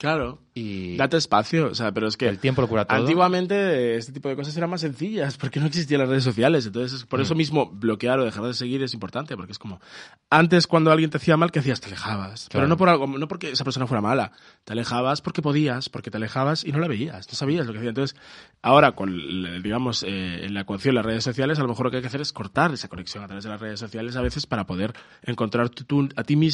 Claro. 0.00 0.38
Y 0.60 0.96
Date 0.96 1.16
espacio, 1.16 1.66
o 1.68 1.74
sea, 1.74 1.92
pero 1.92 2.06
es 2.06 2.16
que 2.16 2.28
el 2.28 2.38
tiempo 2.38 2.60
lo 2.62 2.68
cura 2.68 2.84
todo. 2.84 2.98
antiguamente 2.98 3.96
este 3.96 4.12
tipo 4.12 4.28
de 4.28 4.36
cosas 4.36 4.56
eran 4.56 4.68
más 4.70 4.80
sencillas 4.80 5.36
porque 5.36 5.60
no 5.60 5.66
existían 5.66 6.00
las 6.00 6.08
redes 6.08 6.24
sociales. 6.24 6.66
Entonces, 6.66 7.04
por 7.06 7.18
Mm. 7.20 7.22
eso 7.22 7.34
mismo 7.34 7.70
bloquear 7.70 8.18
o 8.20 8.24
dejar 8.24 8.44
de 8.44 8.54
seguir 8.54 8.82
es 8.82 8.94
importante 8.94 9.36
porque 9.36 9.52
es 9.52 9.58
como 9.58 9.80
antes 10.28 10.66
cuando 10.66 10.90
alguien 10.92 11.10
te 11.10 11.16
hacía 11.16 11.36
mal, 11.36 11.50
¿qué 11.50 11.58
hacías? 11.60 11.80
Te 11.80 11.86
alejabas. 11.88 12.48
Pero 12.50 12.60
Claro. 12.60 12.68
no 12.68 12.76
por 12.76 12.88
algo, 12.88 13.06
no 13.06 13.26
porque 13.28 13.50
esa 13.50 13.64
persona 13.64 13.86
fuera 13.86 14.00
mala. 14.00 14.32
Te 14.64 14.72
alejabas 14.72 15.20
porque 15.22 15.42
podías, 15.42 15.88
porque 15.88 16.10
te 16.10 16.16
alejabas 16.18 16.64
y 16.64 16.72
no 16.72 16.78
la 16.78 16.88
veías, 16.88 17.26
no 17.28 17.34
sabías 17.34 17.66
lo 17.66 17.72
que 17.72 17.78
hacía. 17.78 17.90
Entonces, 17.90 18.16
ahora 18.62 18.92
con, 18.92 19.62
digamos, 19.62 20.02
eh, 20.02 20.44
en 20.44 20.54
la 20.54 20.60
ecuación 20.62 20.94
las 20.94 21.04
redes 21.04 21.24
sociales, 21.24 21.58
a 21.58 21.62
lo 21.62 21.68
mejor 21.68 21.86
lo 21.86 21.90
que 21.90 21.96
hay 21.98 22.02
que 22.02 22.08
hacer 22.08 22.20
es 22.20 22.32
cortar 22.32 22.72
esa 22.72 22.88
conexión 22.88 23.24
a 23.24 23.26
través 23.26 23.44
de 23.44 23.50
las 23.50 23.60
redes 23.60 23.80
sociales 23.80 24.16
a 24.16 24.20
veces 24.22 24.46
para 24.46 24.66
poder 24.66 24.92
encontrar 25.22 25.68
tú- 25.70 25.84
tú 25.84 26.08
a 26.16 26.24
ti 26.24 26.36
mismo 26.36 26.50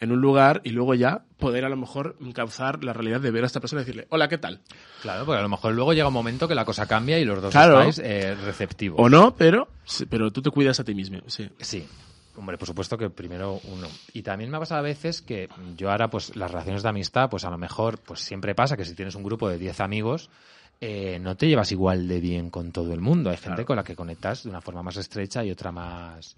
en 0.00 0.12
un 0.12 0.20
lugar 0.20 0.60
y 0.64 0.70
luego 0.70 0.94
ya 0.94 1.24
poder 1.38 1.64
a 1.64 1.68
lo 1.68 1.76
mejor 1.76 2.16
encauzar 2.20 2.82
la 2.84 2.92
realidad 2.92 3.20
de 3.20 3.30
ver 3.30 3.37
a 3.44 3.46
esta 3.46 3.60
persona 3.60 3.82
y 3.82 3.84
decirle, 3.84 4.06
hola, 4.10 4.28
¿qué 4.28 4.38
tal? 4.38 4.60
Claro, 5.02 5.24
porque 5.26 5.38
a 5.38 5.42
lo 5.42 5.48
mejor 5.48 5.74
luego 5.74 5.92
llega 5.92 6.08
un 6.08 6.14
momento 6.14 6.46
que 6.48 6.54
la 6.54 6.64
cosa 6.64 6.86
cambia 6.86 7.18
y 7.18 7.24
los 7.24 7.40
dos 7.42 7.50
Claro. 7.52 7.80
estáis 7.80 7.98
eh, 7.98 8.34
receptivos. 8.34 8.98
O 9.00 9.08
no, 9.08 9.34
pero, 9.36 9.68
pero 10.10 10.30
tú 10.30 10.42
te 10.42 10.50
cuidas 10.50 10.80
a 10.80 10.84
ti 10.84 10.94
mismo, 10.94 11.20
sí. 11.26 11.48
Sí. 11.60 11.86
Hombre, 12.36 12.56
por 12.56 12.68
supuesto 12.68 12.96
que 12.96 13.10
primero 13.10 13.60
uno. 13.64 13.88
Y 14.12 14.22
también 14.22 14.48
me 14.50 14.58
ha 14.58 14.60
pasado 14.60 14.78
a 14.78 14.82
veces 14.82 15.22
que 15.22 15.48
yo 15.76 15.90
ahora, 15.90 16.08
pues, 16.08 16.36
las 16.36 16.50
relaciones 16.50 16.84
de 16.84 16.88
amistad, 16.88 17.28
pues 17.28 17.44
a 17.44 17.50
lo 17.50 17.58
mejor, 17.58 17.98
pues 17.98 18.20
siempre 18.20 18.54
pasa 18.54 18.76
que 18.76 18.84
si 18.84 18.94
tienes 18.94 19.16
un 19.16 19.24
grupo 19.24 19.48
de 19.48 19.58
10 19.58 19.80
amigos, 19.80 20.30
eh, 20.80 21.18
no 21.20 21.36
te 21.36 21.48
llevas 21.48 21.72
igual 21.72 22.06
de 22.06 22.20
bien 22.20 22.50
con 22.50 22.70
todo 22.70 22.92
el 22.94 23.00
mundo. 23.00 23.30
Hay 23.30 23.36
gente 23.38 23.48
Claro. 23.56 23.66
con 23.66 23.76
la 23.76 23.82
que 23.82 23.96
conectas 23.96 24.44
de 24.44 24.50
una 24.50 24.60
forma 24.60 24.84
más 24.84 24.96
estrecha 24.98 25.44
y 25.44 25.50
otra 25.50 25.72
más. 25.72 26.36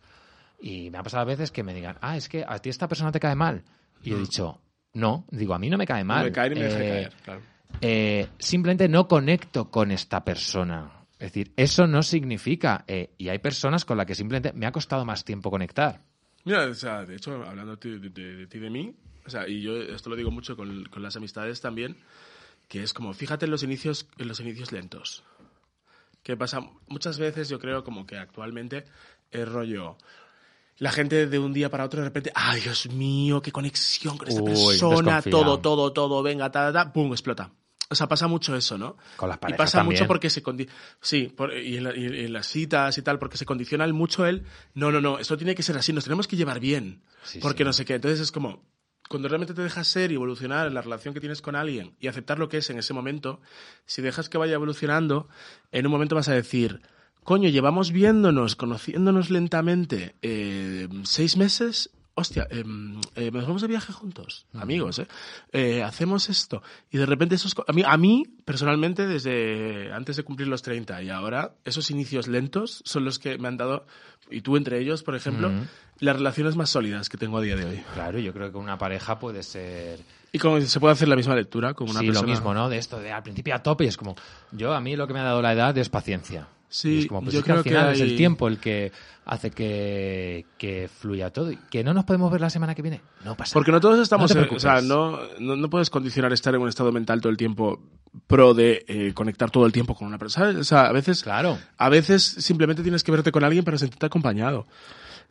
Y 0.59 0.89
me 0.89 0.97
ha 0.97 1.03
pasado 1.03 1.21
a 1.21 1.27
veces 1.27 1.51
que 1.51 1.63
me 1.63 1.75
digan, 1.75 1.99
ah, 2.01 2.17
es 2.17 2.31
que 2.31 2.47
a 2.49 2.59
ti 2.61 2.71
esta 2.71 2.89
persona 2.89 3.13
te 3.13 3.21
cae 3.21 3.35
mal. 3.35 3.63
Y 4.03 4.15
he 4.15 4.17
dicho, 4.17 4.59
no, 4.95 5.25
digo, 5.31 5.55
a 5.55 5.59
mí 5.59 5.71
no 5.71 5.79
me 5.79 5.87
cae 5.87 6.05
mal. 6.05 6.19
No 6.19 6.25
me 6.25 6.33
cae 6.33 6.51
ni 6.51 6.57
me 6.57 6.63
deja 6.65 6.79
Eh, 6.81 6.89
caer, 6.89 7.13
claro. 7.25 7.41
eh, 7.81 8.29
simplemente 8.39 8.89
no 8.89 9.07
conecto 9.09 9.71
con 9.71 9.91
esta 9.91 10.25
persona. 10.25 10.91
Es 11.19 11.33
decir, 11.33 11.53
eso 11.57 11.87
no 11.87 12.03
significa, 12.03 12.85
eh, 12.89 13.11
y 13.19 13.29
hay 13.29 13.39
personas 13.39 13.85
con 13.85 13.97
las 13.99 14.07
que 14.07 14.15
simplemente 14.15 14.53
me 14.55 14.67
ha 14.67 14.73
costado 14.73 15.05
más 15.05 15.25
tiempo 15.25 15.51
conectar. 15.51 16.01
Mira, 16.45 16.65
o 16.65 16.75
sea, 16.75 17.05
de 17.05 17.17
hecho, 17.17 17.45
hablando 17.47 17.77
de, 17.77 17.99
de- 17.99 18.09
de- 18.09 18.37
de 18.37 18.47
ti 18.47 18.57
y 18.57 18.61
de 18.63 18.71
mí, 18.71 18.95
o 19.27 19.29
sea, 19.31 19.47
y 19.47 19.61
yo 19.61 19.77
esto 19.77 20.09
lo 20.09 20.17
digo 20.17 20.31
mucho 20.31 20.57
con, 20.57 20.85
con 20.87 21.03
las 21.03 21.17
amistades 21.17 21.61
también, 21.61 21.97
que 22.69 22.83
es 22.83 22.95
como, 22.95 23.13
fíjate 23.13 23.45
en 23.45 23.51
los 23.51 23.63
inicios, 23.63 24.09
en 24.17 24.29
los 24.29 24.41
inicios 24.41 24.73
lentos. 24.73 25.23
¿Qué 26.23 26.37
pasa? 26.37 26.61
Muchas 26.89 27.19
veces 27.19 27.49
yo 27.49 27.59
creo 27.59 27.85
como 27.85 28.07
que 28.07 28.17
actualmente 28.17 28.85
es 29.31 29.47
rollo. 29.49 29.97
La 30.81 30.91
gente 30.91 31.27
de 31.27 31.39
un 31.39 31.53
día 31.53 31.71
para 31.71 31.85
otro 31.85 32.01
de 32.01 32.07
repente, 32.07 32.33
ay 32.35 32.61
Dios 32.63 32.89
mío, 32.91 33.41
qué 33.41 33.53
conexión 33.53 34.19
con 34.19 34.27
esta 34.29 34.41
Uy, 34.41 34.47
persona, 34.51 35.23
todo, 35.23 35.61
todo, 35.61 35.93
todo, 35.93 36.23
venga, 36.23 36.51
ta, 36.51 36.73
ta, 36.73 36.85
ta, 36.87 36.93
pum, 36.93 37.13
explota. 37.13 37.53
O 37.91 37.95
sea, 37.95 38.07
pasa 38.09 38.29
mucho 38.29 38.55
eso, 38.57 38.79
¿no? 38.79 38.97
Con 39.17 39.29
las 39.29 39.39
y 39.39 39.41
parejas 39.41 39.59
pasa 39.59 39.79
también. 39.79 39.99
mucho 40.01 40.09
porque 40.09 40.31
se 40.31 40.43
condi- 40.43 40.69
sí, 41.01 41.25
por- 41.27 41.53
y, 41.57 41.77
en 41.77 41.85
la- 41.85 41.97
y 41.97 42.05
en 42.25 42.33
las 42.33 42.47
citas 42.47 42.97
y 42.99 43.03
tal, 43.03 43.19
porque 43.19 43.37
se 43.37 43.45
condiciona 43.45 43.87
mucho 43.93 44.27
el, 44.27 44.45
no, 44.75 44.91
no, 44.93 45.01
no, 45.01 45.19
esto 45.19 45.37
tiene 45.37 45.55
que 45.55 45.63
ser 45.63 45.77
así, 45.77 45.93
nos 45.93 46.05
tenemos 46.05 46.27
que 46.29 46.37
llevar 46.37 46.61
bien, 46.61 47.03
Sí, 47.25 47.41
porque 47.41 47.63
sí. 47.63 47.65
no 47.65 47.73
sé 47.73 47.85
qué. 47.85 47.95
Entonces 47.97 48.21
es 48.21 48.31
como, 48.33 48.65
cuando 49.09 49.29
realmente 49.29 49.55
te 49.55 49.63
dejas 49.63 49.89
ser 49.89 50.13
y 50.13 50.15
evolucionar 50.15 50.69
en 50.69 50.75
la 50.75 50.83
relación 50.83 51.13
que 51.13 51.21
tienes 51.21 51.43
con 51.43 51.57
alguien 51.57 51.97
y 51.99 52.07
aceptar 52.07 52.39
lo 52.39 52.49
que 52.49 52.59
es 52.59 52.71
en 52.71 52.79
ese 52.79 52.95
momento, 52.95 53.41
si 53.87 54.03
dejas 54.03 54.29
que 54.29 54.39
vaya 54.39 54.55
evolucionando, 54.55 55.29
en 55.73 55.85
un 55.85 55.91
momento 55.93 56.15
vas 56.15 56.29
a 56.29 56.33
decir, 56.35 56.81
coño, 57.25 57.49
llevamos 57.49 57.93
viéndonos, 57.93 58.57
conociéndonos 58.57 59.31
lentamente 59.31 60.15
eh, 60.23 60.89
seis 61.05 61.37
meses. 61.37 61.91
Hostia, 62.15 62.47
eh, 62.51 62.65
eh, 63.15 63.31
nos 63.31 63.47
vamos 63.47 63.63
de 63.63 63.69
viaje 63.69 63.93
juntos, 63.95 64.45
amigos, 64.53 64.99
¿eh? 64.99 65.07
Eh, 65.53 65.83
Hacemos 65.83 66.29
esto. 66.29 66.63
Y 66.91 66.99
de 66.99 67.07
repente 67.07 67.37
esos... 67.37 67.55
A 67.67 67.73
mí, 67.73 67.83
a 67.87 67.97
mí, 67.97 68.25
personalmente, 68.45 69.07
desde 69.07 69.91
antes 69.93 70.17
de 70.17 70.23
cumplir 70.23 70.49
los 70.49 70.61
30 70.61 71.03
y 71.03 71.09
ahora, 71.09 71.55
esos 71.65 71.91
inicios 71.91 72.29
lentos 72.29 72.83
son 72.85 73.05
los 73.07 73.19
que 73.19 73.39
me 73.39 73.49
han 73.49 73.57
dado, 73.57 73.87
y 74.31 74.43
tú 74.43 74.57
entre 74.59 74.81
ellos, 74.81 75.03
por 75.03 75.15
ejemplo, 75.15 75.51
las 76.01 76.17
relaciones 76.17 76.57
más 76.57 76.69
sólidas 76.69 77.09
que 77.09 77.17
tengo 77.17 77.39
a 77.39 77.43
día 77.43 77.57
de 77.57 77.65
hoy. 77.65 77.83
Claro, 77.95 78.19
yo 78.19 78.35
creo 78.35 78.51
que 78.51 78.59
una 78.59 78.77
pareja 78.77 79.19
puede 79.19 79.43
ser 79.43 80.01
Y 80.33 80.39
como 80.39 80.61
se 80.61 80.81
puede 80.81 80.93
hacer 80.93 81.09
la 81.09 81.17
misma 81.17 81.35
lectura 81.37 81.73
con 81.73 81.89
una 81.89 82.01
sí, 82.01 82.07
persona. 82.07 82.27
lo 82.27 82.33
mismo, 82.33 82.53
¿no? 82.53 82.69
De 82.69 82.77
esto, 82.77 82.99
de 82.99 83.13
al 83.13 83.23
principio 83.23 83.55
a 83.55 83.63
tope, 83.63 83.85
y 83.85 83.87
es 83.89 83.97
como, 83.97 84.15
yo 84.53 84.75
a 84.75 84.81
mí 84.81 84.95
lo 84.95 85.07
que 85.07 85.15
me 85.15 85.21
ha 85.21 85.25
dado 85.25 85.41
la 85.41 85.53
edad 85.55 85.79
es 85.79 85.89
paciencia. 85.89 86.49
Sí, 86.73 86.89
Y 86.95 86.99
es 87.01 87.07
como, 87.09 87.21
pues 87.23 87.35
yo 87.35 87.41
es 87.41 87.45
que 87.45 87.51
al 87.53 87.57
creo 87.57 87.65
que 87.65 87.71
final 87.71 87.93
es 87.95 88.01
el 88.01 88.17
tiempo 88.17 88.47
el 88.49 88.59
que 88.59 88.93
hace 89.27 89.51
que, 89.51 90.47
que 90.57 90.89
fluya 90.89 91.31
todo. 91.31 91.51
Que 91.69 91.83
no 91.85 91.93
nos 91.93 92.05
podemos 92.05 92.31
ver 92.31 92.41
la 92.41 92.49
semana 92.49 92.75
que 92.77 92.83
viene. 92.83 93.01
No 93.25 93.37
pasa 93.37 93.53
Porque 93.55 93.73
no 93.73 93.81
todos 93.81 93.99
estamos, 93.99 94.31
No 94.35 94.41
te 94.43 94.49
en- 94.49 94.57
o 94.57 94.61
sea, 94.61 94.81
no, 94.81 95.19
no 95.41 95.69
puedes 95.69 95.91
condicionar 95.91 96.33
estar 96.33 96.55
en 96.55 96.61
un 96.63 96.69
estado 96.69 96.93
mental 96.93 97.21
todo 97.21 97.31
el 97.31 97.37
tiempo 97.37 97.83
pro 98.27 98.55
de 98.55 98.85
eh, 98.89 99.13
conectar 99.15 99.51
todo 99.51 99.67
el 99.67 99.73
tiempo 99.73 99.95
con 99.95 100.07
una 100.07 100.19
persona. 100.19 100.47
¿sabes? 100.47 100.61
O 100.61 100.65
sea, 100.65 100.87
a 100.87 100.93
veces, 100.93 101.23
Claro. 101.23 101.59
a 101.77 101.89
veces 101.89 102.23
simplemente 102.23 102.83
tienes 102.83 103.03
que 103.03 103.11
verte 103.13 103.33
con 103.33 103.43
alguien 103.45 103.65
para 103.65 103.77
sentirte 103.77 104.07
acompañado. 104.07 104.67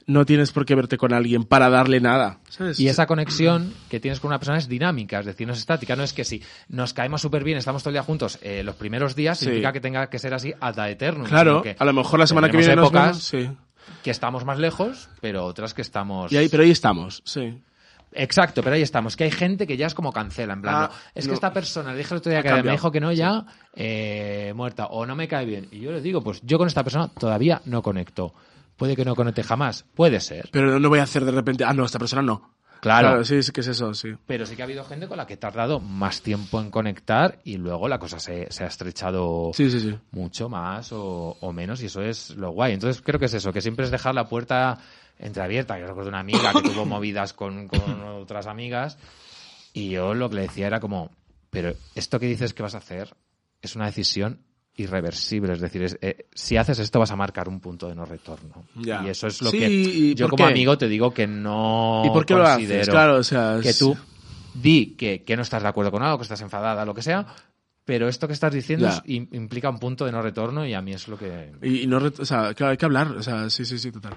No 0.09 0.25
tienes 0.25 0.51
por 0.51 0.65
qué 0.65 0.73
verte 0.73 0.97
con 0.97 1.13
alguien 1.13 1.43
para 1.43 1.69
darle 1.69 1.99
nada. 1.99 2.39
¿sabes? 2.49 2.79
Y 2.79 2.87
esa 2.87 3.05
conexión 3.05 3.73
que 3.89 3.99
tienes 3.99 4.19
con 4.19 4.29
una 4.29 4.39
persona 4.39 4.57
es 4.57 4.67
dinámica, 4.67 5.19
es 5.19 5.25
decir, 5.27 5.45
no 5.45 5.53
es 5.53 5.59
estática. 5.59 5.95
No 5.95 6.03
es 6.03 6.13
que 6.13 6.23
si 6.25 6.41
nos 6.67 6.93
caemos 6.93 7.21
súper 7.21 7.43
bien, 7.43 7.57
estamos 7.59 7.83
todo 7.83 7.91
el 7.91 7.93
día 7.93 8.03
juntos 8.03 8.39
eh, 8.41 8.63
los 8.63 8.75
primeros 8.75 9.15
días, 9.15 9.37
Sí. 9.37 9.45
significa 9.45 9.71
que 9.71 9.79
tenga 9.81 10.09
que 10.09 10.17
ser 10.17 10.33
así 10.33 10.51
hasta 10.59 10.89
eterno. 10.89 11.25
Claro, 11.25 11.63
a 11.77 11.85
lo 11.85 11.93
mejor 11.93 12.19
la 12.19 12.25
semana 12.27 12.49
que 12.49 12.57
viene 12.57 12.75
nos 12.75 12.87
épocas 12.87 13.31
vemos, 13.31 13.49
sí. 13.53 13.57
que 14.03 14.11
estamos 14.11 14.45
más 14.45 14.57
lejos, 14.57 15.09
pero 15.21 15.45
otras 15.45 15.73
que 15.75 15.83
estamos... 15.83 16.31
Y 16.31 16.37
ahí, 16.37 16.49
pero 16.49 16.63
ahí 16.63 16.71
estamos, 16.71 17.21
sí. 17.25 17.61
Exacto, 18.11 18.63
pero 18.63 18.75
ahí 18.75 18.81
estamos. 18.81 19.15
Que 19.15 19.25
hay 19.25 19.31
gente 19.31 19.67
que 19.67 19.77
ya 19.77 19.85
es 19.85 19.93
como 19.93 20.11
cancela, 20.11 20.53
en 20.53 20.61
plan, 20.63 20.75
Ah, 20.75 20.89
no, 20.91 20.95
es 21.13 21.25
no. 21.25 21.29
que 21.29 21.35
esta 21.35 21.53
persona, 21.53 21.91
le 21.91 21.99
dije 21.99 22.13
el 22.13 22.17
otro 22.17 22.31
día 22.31 22.39
Ha 22.39 22.43
que 22.43 22.63
me 22.63 22.71
dijo 22.71 22.91
que 22.91 22.99
no 22.99 23.11
ya, 23.11 23.45
eh, 23.75 24.51
muerta, 24.55 24.87
o 24.87 25.05
no 25.05 25.15
me 25.15 25.27
cae 25.27 25.45
bien. 25.45 25.67
Y 25.71 25.81
yo 25.81 25.91
le 25.91 26.01
digo, 26.01 26.21
pues 26.21 26.41
yo 26.43 26.57
con 26.57 26.67
esta 26.67 26.83
persona 26.83 27.07
todavía 27.09 27.61
no 27.65 27.83
conecto. 27.83 28.33
Puede 28.79 28.95
que 28.95 29.05
no 29.05 29.13
conecte 29.15 29.43
jamás, 29.43 29.85
puede 29.93 30.19
ser. 30.21 30.49
Pero 30.51 30.71
no, 30.71 30.79
no 30.79 30.89
voy 30.89 30.99
a 30.99 31.03
hacer 31.03 31.25
de 31.25 31.31
repente, 31.31 31.63
ah, 31.65 31.73
no, 31.73 31.85
esta 31.85 31.99
persona 31.99 32.21
no. 32.23 32.55
Claro. 32.79 33.25
sí, 33.25 33.43
sí 33.43 33.51
que 33.51 33.59
es 33.59 33.67
eso, 33.67 33.93
sí. 33.93 34.13
Pero 34.25 34.45
sí 34.45 34.55
que 34.55 34.61
ha 34.61 34.65
habido 34.65 34.85
gente 34.85 35.09
con 35.09 35.17
la 35.17 35.27
que 35.27 35.33
he 35.33 35.37
tardado 35.37 35.81
más 35.81 36.21
tiempo 36.21 36.61
en 36.61 36.71
conectar 36.71 37.39
y 37.43 37.57
luego 37.57 37.89
la 37.89 37.99
cosa 37.99 38.19
se, 38.19 38.49
se 38.51 38.63
ha 38.63 38.67
estrechado 38.67 39.51
Sí, 39.53 39.69
sí, 39.69 39.81
sí. 39.81 39.97
mucho 40.11 40.47
más 40.47 40.93
o, 40.93 41.35
o 41.41 41.51
menos 41.51 41.83
y 41.83 41.87
eso 41.87 42.01
es 42.01 42.29
lo 42.37 42.51
guay. 42.51 42.73
Entonces 42.73 43.01
creo 43.01 43.19
que 43.19 43.25
es 43.25 43.33
eso, 43.33 43.51
que 43.51 43.59
siempre 43.59 43.83
es 43.83 43.91
dejar 43.91 44.15
la 44.15 44.29
puerta 44.29 44.77
entreabierta. 45.17 45.77
Yo 45.77 45.87
recuerdo 45.87 46.07
una 46.09 46.21
amiga 46.21 46.53
que 46.53 46.61
tuvo 46.69 46.85
movidas 46.85 47.33
con, 47.33 47.67
con 47.67 48.01
otras 48.01 48.47
amigas 48.47 48.97
y 49.73 49.89
yo 49.89 50.13
lo 50.13 50.29
que 50.29 50.35
le 50.37 50.41
decía 50.43 50.67
era 50.67 50.79
como, 50.79 51.11
pero 51.49 51.73
esto 51.95 52.17
que 52.17 52.27
dices 52.27 52.53
que 52.53 52.63
vas 52.63 52.75
a 52.75 52.79
hacer 52.79 53.13
es 53.61 53.75
una 53.75 53.87
decisión 53.87 54.39
irreversible. 54.79 55.53
Es 55.53 55.61
decir, 55.61 55.83
es, 55.83 55.97
eh, 56.01 56.25
si 56.33 56.57
haces 56.57 56.79
esto 56.79 56.99
vas 56.99 57.11
a 57.11 57.15
marcar 57.15 57.47
un 57.49 57.59
punto 57.59 57.87
de 57.87 57.95
no 57.95 58.05
retorno. 58.05 58.65
Ya. 58.75 59.03
Y 59.05 59.09
eso 59.09 59.27
es 59.27 59.41
lo 59.41 59.51
Sí, 59.51 59.59
que 59.59 59.69
¿y 59.69 60.15
yo 60.15 60.27
como 60.29 60.45
qué? 60.45 60.51
amigo 60.51 60.77
te 60.77 60.87
digo 60.87 61.13
que 61.13 61.27
no 61.27 62.03
¿Y 62.05 62.09
por 62.09 62.25
qué 62.25 62.33
lo 62.33 62.43
haces? 62.43 62.67
considero 62.67 62.91
Claro, 62.91 63.15
o 63.17 63.23
sea, 63.23 63.59
que 63.61 63.69
es- 63.69 63.79
tú 63.79 63.95
di 64.53 64.95
que, 64.97 65.23
que 65.23 65.35
no 65.35 65.41
estás 65.43 65.61
de 65.63 65.69
acuerdo 65.69 65.91
con 65.91 66.01
algo, 66.03 66.17
que 66.17 66.23
estás 66.23 66.41
enfadada, 66.41 66.83
lo 66.85 66.93
que 66.93 67.01
sea, 67.01 67.25
pero 67.85 68.07
esto 68.07 68.27
que 68.27 68.33
estás 68.33 68.53
diciendo 68.53 68.87
es- 68.87 69.01
implica 69.05 69.69
un 69.69 69.79
punto 69.79 70.05
de 70.05 70.11
no 70.11 70.21
retorno 70.21 70.65
y 70.65 70.73
a 70.73 70.81
mí 70.81 70.93
es 70.93 71.07
lo 71.07 71.17
que... 71.17 71.51
Y, 71.61 71.81
y 71.81 71.87
no, 71.87 71.97
o 71.97 72.25
sea, 72.25 72.53
claro, 72.53 72.71
hay 72.71 72.77
que 72.77 72.85
hablar, 72.85 73.07
o 73.11 73.23
sea, 73.23 73.49
sí, 73.49 73.65
sí, 73.65 73.77
sí, 73.79 73.91
total. 73.91 74.15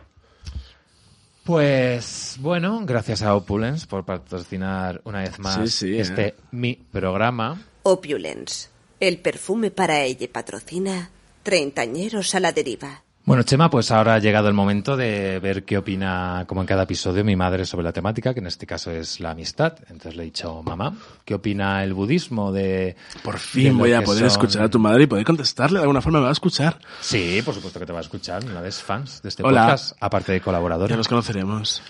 Pues 1.45 2.37
bueno, 2.41 2.83
gracias 2.87 3.23
a 3.23 3.35
Opulence 3.35 3.87
por 3.89 4.05
patrocinar 4.05 5.01
una 5.05 5.21
vez 5.23 5.41
más 5.41 5.71
Sí, 5.71 5.89
sí, 5.89 5.99
este 5.99 6.29
eh. 6.29 6.35
mi 6.53 6.75
programa. 6.77 7.61
Opulence. 7.83 8.69
El 9.03 9.19
perfume 9.19 9.73
para 9.73 10.03
ella 10.05 10.29
patrocina 10.33 11.11
Treintañeros 11.43 12.37
a 12.37 12.39
la 12.39 12.53
deriva. 12.53 13.03
Bueno, 13.25 13.43
Chema, 13.43 13.69
pues 13.69 13.91
ahora 13.91 14.15
ha 14.15 14.19
llegado 14.21 14.47
el 14.47 14.55
momento 14.55 14.97
de 14.97 15.41
ver 15.41 15.65
qué 15.65 15.77
opina, 15.77 16.45
como 16.47 16.61
en 16.61 16.69
cada 16.69 16.85
episodio, 16.85 17.25
mi 17.25 17.35
madre 17.35 17.67
sobre 17.67 17.83
la 17.83 17.93
temática, 17.93 18.33
que 18.33 18.39
en 18.39 18.47
este 18.47 18.65
caso 18.65 18.93
es 18.93 19.19
la 19.19 19.33
amistad. 19.33 19.77
Entonces 19.89 20.15
le 20.15 20.23
he 20.23 20.27
dicho, 20.27 20.63
mamá, 20.63 20.97
¿qué 21.25 21.35
opina 21.35 21.83
el 21.83 21.95
budismo 21.95 22.53
de... 22.53 22.95
Por 23.25 23.41
fin 23.41 23.77
voy 23.77 23.93
a 23.93 24.03
poder 24.03 24.21
son- 24.21 24.27
escuchar 24.29 24.63
a 24.63 24.69
tu 24.71 24.79
madre 24.79 25.03
y 25.03 25.07
poder 25.09 25.25
contestarle 25.25 25.79
de 25.79 25.83
alguna 25.83 26.01
forma, 26.01 26.21
me 26.21 26.25
va 26.27 26.31
a 26.31 26.35
escuchar. 26.35 26.79
Sí, 27.01 27.43
por 27.45 27.55
supuesto 27.57 27.81
que 27.81 27.87
te 27.87 27.93
va 27.93 27.99
a 27.99 28.03
escuchar, 28.03 28.45
una 28.45 28.61
vez 28.61 28.81
fans 28.81 29.21
de 29.21 29.31
este 29.31 29.43
Hola. 29.43 29.63
podcast, 29.65 29.97
aparte 29.99 30.31
de 30.31 30.41
colaboradora. 30.41 30.91
Ya 30.91 30.97
nos 30.97 31.09
conoceremos. 31.09 31.83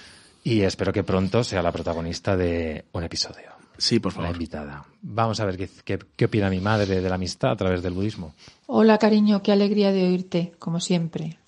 Y 0.45 0.63
espero 0.63 0.95
que 0.95 1.05
pronto 1.05 1.45
sea 1.45 1.61
la 1.61 1.73
protagonista 1.73 2.39
de 2.39 2.87
un 2.93 3.05
episodio. 3.05 3.53
Sí, 3.79 3.99
por 3.99 4.13
La 4.13 4.17
favor. 4.23 4.37
invitada. 4.37 4.85
Vamos 5.03 5.41
a 5.41 5.45
ver 5.45 5.57
qué, 5.57 5.69
qué, 5.85 5.99
qué 6.17 6.25
opina 6.27 6.51
mi 6.51 6.61
madre 6.61 7.01
de 7.01 7.09
la 7.09 7.17
amistad 7.17 7.51
a 7.53 7.57
través 7.57 7.83
del 7.83 7.95
budismo. 7.95 8.35
Hola 8.67 8.99
cariño, 8.99 9.43
qué 9.43 9.53
alegría 9.53 9.93
de 9.93 10.05
oírte, 10.07 10.55
como 10.59 10.79
siempre. 10.81 11.39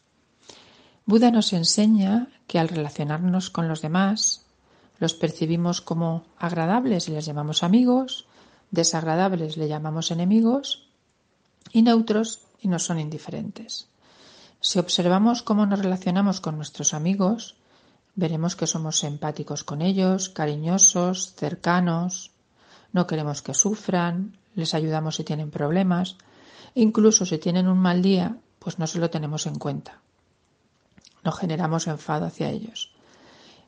Buda 1.07 1.31
nos 1.31 1.53
enseña 1.53 2.29
que 2.47 2.59
al 2.59 2.68
relacionarnos 2.68 3.51
con 3.51 3.68
los 3.68 3.83
demás, 3.83 4.47
los 4.99 5.14
percibimos 5.14 5.81
como 5.81 6.25
agradables 6.39 7.09
y 7.09 7.12
les 7.12 7.27
llamamos 7.27 7.62
amigos, 7.62 8.27
desagradables 8.70 9.57
le 9.57 9.68
llamamos 9.68 10.11
enemigos 10.11 10.89
y 11.72 11.83
neutros 11.83 12.41
y 12.61 12.68
nos 12.68 12.85
son 12.85 12.99
indiferentes. 12.99 13.89
Si 14.61 14.79
observamos 14.79 15.43
cómo 15.43 15.66
nos 15.66 15.81
relacionamos 15.81 16.41
con 16.41 16.57
nuestros 16.57 16.95
amigos, 16.95 17.55
veremos 18.15 18.57
que 18.57 18.67
somos 18.67 19.03
empáticos 19.05 19.65
con 19.65 19.83
ellos, 19.83 20.29
cariñosos, 20.29 21.35
cercanos, 21.35 22.31
no 22.93 23.07
queremos 23.07 23.43
que 23.43 23.55
sufran, 23.55 24.37
les 24.55 24.75
ayudamos 24.75 25.17
si 25.17 25.25
tienen 25.25 25.51
problemas, 25.51 26.17
incluso 26.75 27.27
si 27.27 27.39
tienen 27.39 27.69
un 27.69 27.79
mal 27.79 28.03
día, 28.03 28.39
pues 28.59 28.79
no 28.79 28.87
se 28.87 28.99
lo 28.99 29.11
tenemos 29.11 29.47
en 29.47 29.57
cuenta. 29.57 30.01
No 31.25 31.33
generamos 31.33 31.87
enfado 31.87 32.27
hacia 32.27 32.51
ellos. 32.51 32.93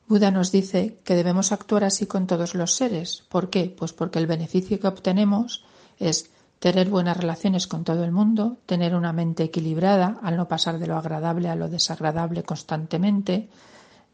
Buda 0.09 0.31
nos 0.31 0.53
dice 0.53 1.01
que 1.05 1.17
debemos 1.17 1.51
actuar 1.51 1.83
así 1.83 2.07
con 2.07 2.29
todos 2.29 2.55
los 2.55 2.75
seres. 2.77 3.25
¿Por 3.29 3.51
qué? 3.51 3.75
Pues 3.77 3.93
porque 3.93 4.21
el 4.21 4.29
beneficio 4.29 4.79
que 4.79 4.87
obtenemos 4.87 5.65
es 5.99 6.31
tener 6.61 6.89
buenas 6.89 7.17
relaciones 7.17 7.67
con 7.67 7.83
todo 7.83 8.05
el 8.05 8.13
mundo, 8.13 8.59
tener 8.67 8.95
una 8.95 9.13
mente 9.13 9.43
equilibrada 9.45 10.19
al 10.23 10.37
no 10.37 10.47
pasar 10.47 10.79
de 10.79 10.87
lo 10.87 10.97
agradable 10.97 11.49
a 11.49 11.57
lo 11.57 11.69
desagradable 11.69 12.45
constantemente, 12.45 13.49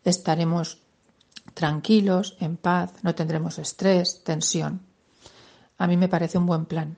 estaremos 0.04 0.78
tranquilos, 1.54 2.36
en 2.40 2.56
paz, 2.56 2.92
no 3.02 3.14
tendremos 3.14 3.58
estrés, 3.58 4.22
tensión. 4.24 4.80
A 5.78 5.86
mí 5.86 5.96
me 5.96 6.08
parece 6.08 6.38
un 6.38 6.46
buen 6.46 6.66
plan. 6.66 6.96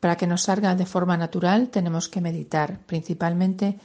Para 0.00 0.16
que 0.16 0.26
nos 0.26 0.42
salga 0.42 0.74
de 0.74 0.86
forma 0.86 1.16
natural 1.16 1.70
tenemos 1.70 2.08
que 2.08 2.20
meditar, 2.20 2.78
principalmente 2.86 3.78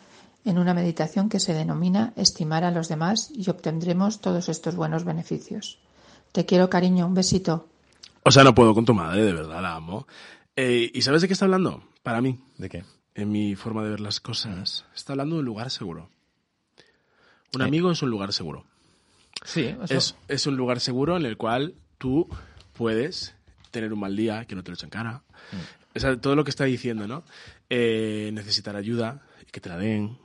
en 0.46 0.58
una 0.58 0.74
meditación 0.74 1.30
que 1.30 1.40
se 1.40 1.54
denomina 1.54 2.14
estimar 2.16 2.64
a 2.64 2.72
los 2.72 2.88
demás 2.88 3.32
y 3.34 3.50
obtendremos 3.50 4.20
todos 4.20 4.50
estos 4.50 4.76
buenos 4.76 5.04
beneficios. 5.04 5.80
Te 6.32 6.46
quiero, 6.46 6.70
cariño, 6.70 7.08
un 7.08 7.14
besito. 7.14 7.68
O 8.24 8.32
sea, 8.32 8.44
no 8.44 8.54
puedo 8.54 8.74
con 8.74 8.86
tu 8.86 8.94
madre, 8.94 9.24
de 9.24 9.34
verdad, 9.34 9.62
la 9.62 9.76
amo. 9.76 10.08
Eh, 10.56 10.92
¿Y 10.94 11.02
sabes 11.02 11.22
de 11.22 11.28
qué 11.28 11.34
está 11.34 11.46
hablando? 11.46 11.84
Para 12.04 12.22
mí, 12.22 12.40
¿De 12.58 12.70
qué? 12.70 12.84
en 13.16 13.32
mi 13.32 13.56
forma 13.56 13.84
de 13.84 13.90
ver 13.92 14.00
las 14.00 14.20
cosas, 14.20 14.86
está 14.96 15.14
hablando 15.14 15.36
de 15.36 15.40
un 15.40 15.46
lugar 15.46 15.70
seguro. 15.72 16.10
Un 17.56 17.62
Eh. 17.62 17.66
amigo 17.66 17.92
es 17.92 18.02
un 18.02 18.10
lugar 18.10 18.34
seguro. 18.34 18.66
Sí, 19.44 19.76
eso. 19.84 19.94
Es, 19.94 20.16
es 20.28 20.48
un 20.48 20.58
lugar 20.58 20.80
seguro 20.80 21.16
en 21.18 21.26
el 21.26 21.38
cual 21.38 21.74
tú 21.98 22.28
puedes 22.74 23.36
tener 23.72 23.94
un 23.94 24.00
mal 24.00 24.16
día, 24.16 24.46
que 24.46 24.56
no 24.56 24.64
te 24.64 24.72
lo 24.72 24.76
echen 24.76 24.90
cara. 24.90 25.24
Mm. 25.52 25.98
O 25.98 26.00
sea, 26.00 26.20
todo 26.20 26.36
lo 26.36 26.44
que 26.44 26.50
está 26.52 26.66
diciendo, 26.66 27.08
¿no? 27.08 27.24
Eh, 27.70 28.32
necesitar 28.34 28.76
ayuda 28.76 29.22
y 29.48 29.52
que 29.52 29.60
te 29.62 29.70
la 29.70 29.78
den. 29.78 30.18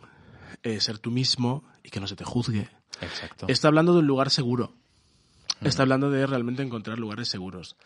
Eh, 0.63 0.81
ser 0.81 0.99
tú 0.99 1.11
mismo 1.11 1.65
y 1.83 1.91
que 1.91 2.01
no 2.01 2.07
se 2.07 2.17
te 2.17 2.25
juzgue. 2.25 2.69
Exacto. 3.01 3.47
Está 3.49 3.69
hablando 3.69 3.93
de 3.93 3.99
un 4.01 4.07
lugar 4.07 4.31
seguro. 4.31 4.73
Mm. 5.61 5.67
Está 5.67 5.83
hablando 5.83 6.11
de 6.11 6.27
realmente 6.27 6.63
encontrar 6.63 6.99
lugares 6.99 7.29
seguros. 7.29 7.77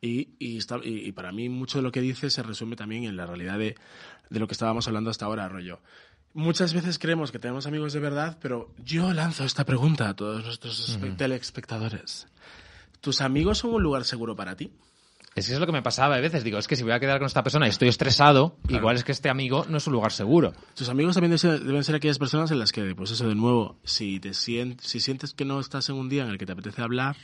Y, 0.00 0.28
y, 0.38 0.58
está- 0.58 0.78
y- 0.82 1.06
y 1.08 1.12
para 1.12 1.32
mí 1.32 1.48
mucho 1.48 1.78
de 1.78 1.82
lo 1.82 1.90
que 1.90 2.00
dice 2.00 2.30
se 2.30 2.42
resume 2.42 2.76
también 2.76 3.04
en 3.04 3.16
la 3.16 3.26
realidad 3.26 3.58
de, 3.58 3.74
de 4.30 4.38
lo 4.40 4.46
que 4.46 4.52
estábamos 4.52 4.86
hablando 4.86 5.10
hasta 5.10 5.26
ahora, 5.26 5.48
rollo. 5.48 5.80
Muchas 6.34 6.72
veces 6.74 6.98
creemos 6.98 7.32
que 7.32 7.38
tenemos 7.38 7.66
amigos 7.66 7.92
de 7.92 8.00
verdad, 8.00 8.38
pero 8.40 8.72
yo 8.84 9.12
lanzo 9.12 9.44
esta 9.44 9.64
pregunta 9.64 10.08
a 10.08 10.14
todos 10.14 10.44
nuestros 10.44 10.96
espe- 10.96 11.16
telespectadores. 11.16 12.26
¿Tus 13.00 13.20
amigos 13.20 13.58
son 13.58 13.74
un 13.74 13.82
lugar 13.82 14.04
seguro 14.04 14.36
para 14.36 14.56
ti? 14.56 14.70
Es 15.34 15.46
que 15.46 15.54
es 15.54 15.60
lo 15.60 15.66
que 15.66 15.72
me 15.72 15.82
pasaba 15.82 16.16
a 16.16 16.20
veces. 16.20 16.42
Digo, 16.44 16.58
es 16.58 16.66
que 16.66 16.74
si 16.76 16.82
voy 16.82 16.92
a 16.92 17.00
quedar 17.00 17.18
con 17.18 17.26
esta 17.26 17.42
persona 17.42 17.66
y 17.66 17.70
estoy 17.70 17.88
estresado, 17.88 18.56
igual 18.68 18.96
es 18.96 19.04
que 19.04 19.12
este 19.12 19.28
amigo 19.28 19.64
no 19.68 19.78
es 19.78 19.86
un 19.86 19.92
lugar 19.92 20.12
seguro. 20.12 20.52
Tus 20.74 20.88
amigos 20.88 21.14
también 21.14 21.30
deben 21.30 21.38
ser, 21.38 21.60
deben 21.64 21.84
ser 21.84 21.94
aquellas 21.94 22.18
personas 22.18 22.50
en 22.50 22.58
las 22.58 22.72
que, 22.72 22.94
pues 22.94 23.10
eso, 23.12 23.28
de 23.28 23.34
nuevo, 23.36 23.78
si, 23.84 24.18
te 24.20 24.30
sien- 24.30 24.78
si 24.80 24.98
sientes 25.00 25.34
que 25.34 25.44
no 25.44 25.60
estás 25.60 25.88
en 25.90 25.94
un 25.96 26.08
día 26.08 26.24
en 26.24 26.30
el 26.30 26.38
que 26.38 26.46
te 26.46 26.52
apetece 26.52 26.82
hablar, 26.82 27.16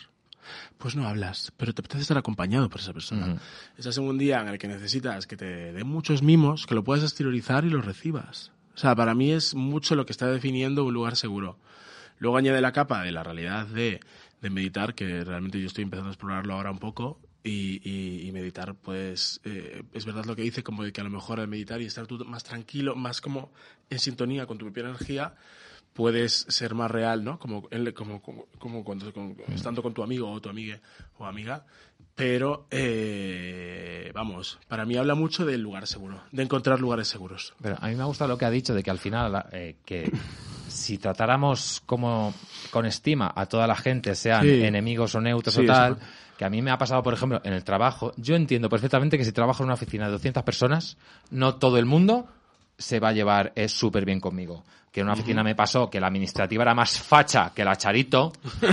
pues 0.78 0.94
no 0.94 1.09
hablas, 1.09 1.52
pero 1.57 1.72
te 1.74 1.80
apetece 1.82 2.02
estar 2.02 2.18
acompañado 2.18 2.68
por 2.68 2.80
esa 2.80 2.92
persona. 2.92 3.40
Estás 3.78 3.98
en 3.98 4.05
un 4.05 4.16
día 4.18 4.40
en 4.40 4.48
el 4.48 4.59
que 4.59 4.68
necesitas 4.68 5.26
que 5.26 5.36
te 5.36 5.72
den 5.72 5.86
muchos 5.88 6.22
mimos, 6.22 6.66
que 6.66 6.74
lo 6.76 6.84
puedas 6.84 7.02
exteriorizar 7.02 7.64
y 7.64 7.70
lo 7.70 7.80
recibas. 7.82 8.52
O 8.75 8.79
sea, 8.79 8.95
para 8.95 9.14
mí 9.14 9.31
es 9.33 9.55
mucho 9.55 9.95
lo 9.95 10.05
que 10.07 10.12
está 10.12 10.27
definiendo 10.31 10.85
un 10.85 10.95
lugar 10.95 11.16
seguro. 11.16 11.59
Luego 12.18 12.37
añade 12.37 12.61
la 12.61 12.72
capa 12.72 13.03
de 13.03 13.12
la 13.12 13.22
realidad 13.22 13.66
de, 13.66 14.01
meditar, 14.41 14.95
que 14.95 15.25
realmente 15.25 15.61
yo 15.61 15.66
estoy 15.66 15.85
empezando 15.85 16.11
a 16.11 16.12
explorarlo 16.12 16.55
ahora 16.55 16.70
un 16.70 16.79
poco. 16.79 17.20
Y, 17.47 17.83
y, 17.87 18.27
y 18.27 18.33
meditar, 18.33 18.75
pues 18.75 19.39
eh, 19.45 19.83
es 19.93 20.07
verdad 20.07 20.25
lo 20.25 20.35
que 20.35 20.41
dice, 20.41 20.62
como 20.62 20.83
de 20.83 20.93
que 20.93 21.03
a 21.03 21.05
lo 21.05 21.11
mejor 21.11 21.41
al 21.41 21.49
meditar 21.49 21.83
y 21.83 21.85
estar 21.85 22.07
tú 22.07 22.25
más 22.25 22.43
tranquilo, 22.43 22.97
más 22.97 23.20
como 23.20 23.53
en 23.91 23.99
sintonía 23.99 24.47
con 24.47 24.57
tu 24.57 24.64
propia 24.64 24.85
energía, 24.85 25.35
puedes 25.95 26.45
ser 26.49 26.75
más 26.75 26.91
real, 26.91 27.25
¿no? 27.25 27.39
Como, 27.39 27.68
como, 28.59 28.85
cuando 28.85 29.12
estando 29.55 29.83
con 29.83 29.95
tu 29.95 30.03
amigo 30.03 30.31
o 30.31 30.41
tu 30.41 30.51
amiga 30.51 30.81
o 31.18 31.25
amiga. 31.25 31.64
Pero, 32.15 32.67
eh, 32.71 34.11
vamos, 34.15 34.59
para 34.69 34.85
mí 34.85 34.97
habla 34.97 35.15
mucho 35.17 35.45
del 35.45 35.61
lugar 35.62 35.87
seguro, 35.89 36.23
de 36.31 36.43
encontrar 36.45 36.79
lugares 36.81 37.09
seguros. 37.09 37.55
Pero 37.61 37.77
a 37.81 37.89
mí 37.89 37.97
me 37.97 38.03
ha 38.03 38.07
gustado 38.07 38.29
lo 38.29 38.39
que 38.39 38.45
ha 38.45 38.51
dicho 38.51 38.73
de 38.75 38.83
que 38.85 38.91
al 38.91 38.99
final, 38.99 39.47
eh, 39.53 39.77
que 39.85 40.12
si 40.69 40.99
tratáramos 40.99 41.83
como 41.87 42.33
con 42.71 42.87
estima 42.87 43.33
a 43.35 43.47
toda 43.47 43.67
la 43.67 43.75
gente, 43.77 44.15
sean 44.15 44.43
Sí. 44.45 44.62
enemigos 44.62 45.15
o 45.17 45.21
neutros 45.21 45.55
Sí, 45.55 45.62
o 45.62 45.67
tal, 45.67 45.93
eso. 45.95 46.01
que 46.39 46.45
a 46.45 46.51
mí 46.51 46.62
me 46.62 46.71
ha 46.71 46.79
pasado, 46.79 47.03
por 47.03 47.15
ejemplo, 47.15 47.41
en 47.45 47.53
el 47.53 47.65
trabajo, 47.65 48.12
yo 48.17 48.37
entiendo 48.37 48.69
perfectamente 48.69 49.19
que 49.19 49.25
si 49.25 49.33
trabajo 49.33 49.62
en 49.62 49.67
una 49.67 49.75
oficina 49.75 50.07
de 50.07 50.12
200 50.12 50.43
personas, 50.45 50.97
no 51.31 51.57
todo 51.57 51.79
el 51.79 51.85
mundo 51.87 52.29
se 52.79 53.01
va 53.01 53.09
a 53.09 53.12
llevar 53.12 53.53
eh, 53.55 53.68
súper 53.68 54.05
bien 54.05 54.20
conmigo. 54.20 54.64
Que 54.93 55.01
en 55.01 55.07
una 55.07 55.14
oficina 55.14 55.43
me 55.43 55.57
pasó 55.57 55.91
que 55.91 55.99
la 56.01 56.07
administrativa 56.07 56.62
era 56.62 56.72
más 56.75 57.01
facha 57.01 57.51
que 57.53 57.64
la 57.64 57.75
Charito 57.77 58.33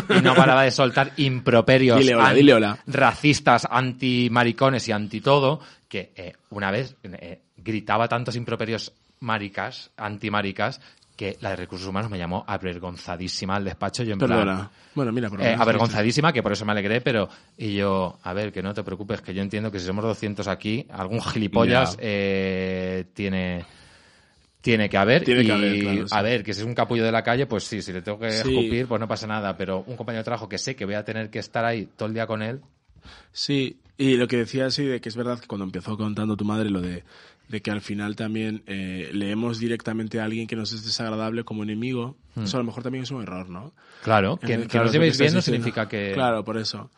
y 0.10 0.22
no 0.22 0.36
paraba 0.36 0.62
de 0.64 0.70
soltar 0.72 1.14
improperios 1.18 1.98
Dile 1.98 2.14
hola, 2.16 2.30
an- 2.30 2.36
dile 2.36 2.54
hola. 2.54 2.78
racistas, 2.86 3.68
anti-maricones 3.70 4.88
y 4.88 4.92
anti-todo, 4.92 5.60
que 5.88 6.12
eh, 6.16 6.34
una 6.52 6.70
vez 6.70 6.96
eh, 7.04 7.42
gritaba 7.58 8.08
tantos 8.08 8.36
improperios 8.36 8.92
maricas, 9.22 9.90
anti-maricas, 9.98 10.80
que 11.16 11.38
la 11.42 11.50
de 11.52 11.56
recursos 11.56 11.88
humanos 11.88 12.10
me 12.12 12.18
llamó 12.20 12.44
avergonzadísima 12.48 13.56
al 13.56 13.64
despacho. 13.66 14.04
Yo 14.04 14.14
en 14.14 14.20
plan. 14.20 14.70
Bueno, 14.96 15.12
mira, 15.12 15.30
eh, 15.40 15.56
avergonzadísima, 15.58 16.32
que 16.34 16.44
por 16.44 16.52
eso 16.52 16.66
me 16.66 16.72
alegré, 16.72 17.02
pero 17.02 17.30
y 17.58 17.76
yo, 17.76 18.18
a 18.24 18.34
ver, 18.34 18.52
que 18.52 18.62
no 18.62 18.74
te 18.76 18.84
preocupes, 18.84 19.22
que 19.22 19.34
yo 19.34 19.42
entiendo 19.42 19.72
que 19.72 19.80
si 19.80 19.86
somos 19.88 20.04
200 20.04 20.48
aquí, 20.48 20.86
algún 20.92 21.22
gilipollas 21.22 21.98
eh, 22.00 23.06
tiene 23.14 23.66
tiene 24.62 24.90
que 24.90 24.98
haber 24.98 25.24
Tiene 25.26 25.42
y 25.42 25.46
que 25.46 25.52
haber, 25.52 25.80
claro, 25.80 26.08
sí. 26.08 26.16
a 26.16 26.22
ver, 26.22 26.44
que 26.44 26.54
si 26.54 26.62
es 26.62 26.66
un 26.68 26.76
capullo 26.76 27.04
de 27.04 27.12
la 27.12 27.24
calle, 27.24 27.48
pues 27.48 27.64
sí, 27.64 27.82
si 27.82 27.92
le 27.92 28.02
tengo 28.02 28.20
que 28.20 28.32
Sí. 28.32 28.48
escupir, 28.50 28.88
pues 28.88 29.00
no 29.02 29.08
pasa 29.08 29.26
nada, 29.28 29.58
pero 29.58 29.84
un 29.88 29.96
compañero 29.98 30.20
de 30.22 30.26
trabajo 30.26 30.48
que 30.48 30.58
sé 30.58 30.76
que 30.76 30.86
voy 30.86 30.94
a 30.96 31.04
tener 31.04 31.30
que 31.30 31.40
estar 31.40 31.66
ahí 31.66 31.88
todo 31.98 32.08
el 32.08 32.14
día 32.14 32.28
con 32.28 32.42
él, 32.42 32.62
Sí, 33.32 33.80
y 33.98 34.16
lo 34.18 34.28
que 34.28 34.38
decía 34.38 34.68
así 34.68 34.86
de 34.86 35.02
que 35.02 35.10
es 35.10 35.16
verdad 35.16 35.40
que 35.40 35.48
cuando 35.48 35.66
empezó 35.66 35.98
contando 35.98 36.38
tu 36.38 36.46
madre 36.46 36.70
lo 36.70 36.82
de, 36.82 37.04
de 37.50 37.62
que 37.62 37.72
al 37.72 37.82
final 37.82 38.16
también 38.16 38.62
eh, 38.68 39.10
leemos 39.14 39.58
directamente 39.60 40.20
a 40.20 40.26
alguien 40.26 40.46
que 40.48 40.56
nos 40.56 40.72
es 40.72 40.86
desagradable 40.86 41.44
como 41.44 41.64
enemigo, 41.64 42.16
eso 42.42 42.58
a 42.58 42.60
lo 42.60 42.66
mejor 42.66 42.84
también 42.84 43.04
es 43.04 43.12
un 43.12 43.24
error, 43.24 43.50
¿no? 43.50 43.74
claro, 44.04 44.38
que, 44.38 44.68
que 44.68 44.78
nos 44.78 44.92
llevéis 44.92 45.18
bien 45.20 45.34
no 45.34 45.42
significa 45.42 45.88
que 45.88 46.12
Claro, 46.14 46.44
por 46.44 46.58
eso. 46.58 46.92